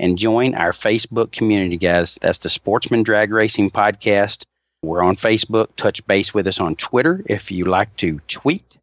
And 0.00 0.18
join 0.18 0.54
our 0.56 0.72
Facebook 0.72 1.30
community, 1.30 1.76
guys. 1.76 2.18
That's 2.20 2.38
the 2.38 2.50
Sportsman 2.50 3.04
Drag 3.04 3.32
Racing 3.32 3.70
Podcast. 3.70 4.44
We're 4.84 5.02
on 5.02 5.16
Facebook. 5.16 5.68
Touch 5.76 6.06
base 6.06 6.34
with 6.34 6.46
us 6.46 6.60
on 6.60 6.76
Twitter 6.76 7.22
if 7.26 7.50
you 7.50 7.64
like 7.64 7.94
to 7.96 8.20
tweet. 8.28 8.78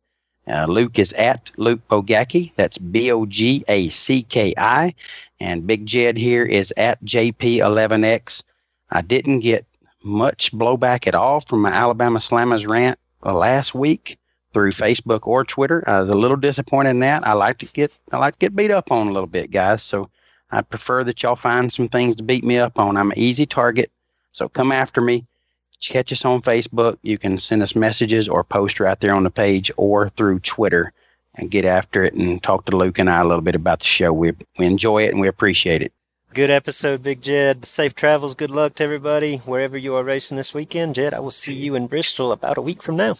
Uh, 0.48 0.66
Luke 0.68 0.98
is 0.98 1.14
at 1.14 1.52
Luke 1.58 1.82
Bogacki. 1.90 2.52
That's 2.56 2.78
B 2.78 3.12
O 3.12 3.26
G 3.26 3.64
A 3.68 3.90
C 3.90 4.24
K 4.24 4.54
I. 4.58 4.94
And 5.40 5.66
Big 5.68 5.86
Jed 5.86 6.18
here 6.18 6.44
is 6.44 6.74
at 6.78 7.04
JP11X. 7.04 8.44
I 8.90 9.02
didn't 9.02 9.40
get 9.40 9.66
much 10.04 10.52
blowback 10.52 11.08
at 11.08 11.16
all 11.16 11.42
from 11.42 11.62
my 11.62 11.72
Alabama 11.72 12.20
Slammers 12.20 12.68
rant 12.68 12.98
last 13.24 13.76
week 13.76 14.18
through 14.54 14.72
Facebook 14.72 15.28
or 15.28 15.46
Twitter. 15.46 15.84
I 15.88 16.02
was 16.02 16.10
a 16.10 16.16
little 16.16 16.38
disappointed 16.38 16.92
in 16.92 17.00
that. 17.00 17.26
I 17.26 17.34
like 17.34 17.60
to 17.60 17.66
get 17.68 17.92
I 18.12 18.18
like 18.18 18.34
to 18.34 18.40
get 18.40 18.56
beat 18.56 18.72
up 18.72 18.92
on 18.92 19.08
a 19.08 19.12
little 19.12 19.28
bit, 19.28 19.52
guys. 19.52 19.84
So 19.84 20.10
I 20.52 20.62
prefer 20.62 21.04
that 21.06 21.24
y'all 21.24 21.36
find 21.36 21.72
some 21.72 21.88
things 21.88 22.18
to 22.18 22.24
beat 22.24 22.44
me 22.44 22.58
up 22.58 22.80
on. 22.80 22.98
I'm 22.98 23.12
an 23.12 23.18
easy 23.18 23.46
target. 23.46 23.92
So 24.32 24.50
come 24.50 24.72
after 24.72 25.02
me. 25.02 25.26
Catch 25.82 26.12
us 26.12 26.26
on 26.26 26.42
Facebook. 26.42 26.98
You 27.02 27.18
can 27.18 27.40
send 27.40 27.64
us 27.64 27.76
messages 27.76 28.28
or 28.28 28.44
post 28.44 28.80
right 28.80 29.00
there 29.00 29.14
on 29.14 29.24
the 29.24 29.32
page 29.32 29.72
or 29.78 30.10
through 30.10 30.40
Twitter 30.40 30.94
and 31.36 31.50
get 31.50 31.66
after 31.66 32.04
it 32.04 32.14
and 32.14 32.42
talk 32.42 32.66
to 32.66 32.78
Luke 32.78 33.00
and 33.00 33.10
I 33.10 33.22
a 33.22 33.26
little 33.26 33.42
bit 33.42 33.56
about 33.56 33.80
the 33.80 33.86
show. 33.86 34.14
We, 34.14 34.34
we 34.58 34.66
enjoy 34.66 35.04
it 35.04 35.12
and 35.12 35.20
we 35.20 35.28
appreciate 35.28 35.82
it. 35.82 35.92
Good 36.34 36.50
episode, 36.50 37.04
Big 37.04 37.22
Jed. 37.22 37.66
Safe 37.66 37.94
travels. 37.94 38.36
Good 38.36 38.52
luck 38.52 38.76
to 38.76 38.84
everybody 38.84 39.38
wherever 39.38 39.78
you 39.78 39.96
are 39.96 40.04
racing 40.04 40.38
this 40.38 40.54
weekend. 40.54 40.96
Jed, 40.96 41.14
I 41.14 41.20
will 41.20 41.32
see 41.32 41.54
you 41.54 41.76
in 41.76 41.88
Bristol 41.88 42.32
about 42.32 42.58
a 42.58 42.62
week 42.62 42.82
from 42.82 42.96
now. 42.96 43.16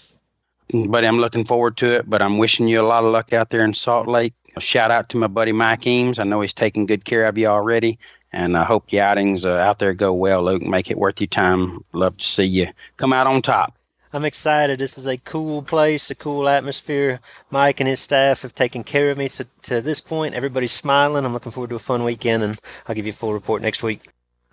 Buddy, 0.72 1.08
I'm 1.08 1.18
looking 1.18 1.44
forward 1.44 1.76
to 1.78 1.98
it, 1.98 2.10
but 2.10 2.22
I'm 2.22 2.38
wishing 2.38 2.70
you 2.70 2.80
a 2.80 2.84
lot 2.84 3.04
of 3.04 3.12
luck 3.12 3.34
out 3.34 3.50
there 3.50 3.66
in 3.66 3.74
Salt 3.74 4.08
Lake. 4.08 4.34
A 4.56 4.62
shout 4.62 4.92
out 4.92 5.10
to 5.10 5.18
my 5.18 5.28
buddy 5.28 5.52
Mike 5.52 5.86
Eames. 5.86 6.20
I 6.20 6.24
know 6.24 6.40
he's 6.40 6.54
taking 6.54 6.86
good 6.86 7.04
care 7.04 7.26
of 7.26 7.38
you 7.38 7.48
already. 7.48 8.00
And 8.34 8.56
I 8.56 8.64
hope 8.64 8.92
your 8.92 9.04
outings 9.04 9.44
uh, 9.44 9.58
out 9.58 9.80
there 9.80 9.94
go 9.94 10.14
well, 10.14 10.44
Luke. 10.44 10.62
Make 10.62 10.90
it 10.90 10.98
worth 10.98 11.20
your 11.20 11.28
time. 11.28 11.84
Love 11.92 12.18
to 12.18 12.26
see 12.26 12.46
you 12.46 12.68
come 12.98 13.12
out 13.12 13.28
on 13.28 13.42
top. 13.42 13.76
I'm 14.14 14.26
excited. 14.26 14.80
This 14.80 14.98
is 14.98 15.08
a 15.08 15.18
cool 15.18 15.62
place, 15.62 16.12
a 16.12 16.16
cool 16.16 16.50
atmosphere. 16.50 17.22
Mike 17.50 17.80
and 17.80 17.88
his 17.88 18.02
staff 18.02 18.42
have 18.42 18.54
taken 18.54 18.84
care 18.84 19.10
of 19.10 19.18
me 19.18 19.30
to, 19.30 19.48
to 19.64 19.80
this 19.80 20.02
point. 20.02 20.36
Everybody's 20.36 20.74
smiling. 20.74 21.24
I'm 21.24 21.32
looking 21.32 21.52
forward 21.52 21.70
to 21.70 21.78
a 21.78 21.80
fun 21.80 22.04
weekend, 22.04 22.44
and 22.44 22.60
I'll 22.88 22.96
give 22.96 23.06
you 23.06 23.12
a 23.12 23.16
full 23.16 23.34
report 23.34 23.62
next 23.62 23.84
week. 23.84 24.02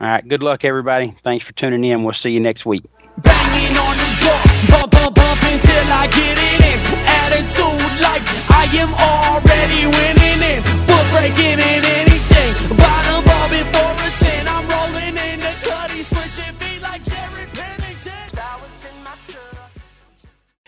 All 0.00 0.06
right. 0.06 0.26
Good 0.26 0.44
luck, 0.44 0.64
everybody. 0.64 1.14
Thanks 1.24 1.44
for 1.44 1.52
tuning 1.54 1.84
in. 1.84 2.04
We'll 2.04 2.14
see 2.14 2.30
you 2.30 2.38
next 2.40 2.66
week. 2.66 2.84
Banging 3.18 3.76
on 3.76 3.96
the 3.98 4.10
door, 4.22 4.38
bump, 4.70 4.92
bump, 4.92 5.14
bump 5.16 5.42
until 5.42 5.86
I 5.90 6.06
get 6.06 6.38
it 6.38 6.60
in. 6.62 6.78
Attitude 7.26 7.98
like 7.98 8.22
I 8.50 8.70
am 8.78 8.94
already 8.94 9.90
winning 9.90 10.38
in. 10.54 10.62
Foot 10.86 11.06
breaking 11.10 11.58
in 11.58 11.82
anything. 11.98 12.76
Bottom 12.78 12.97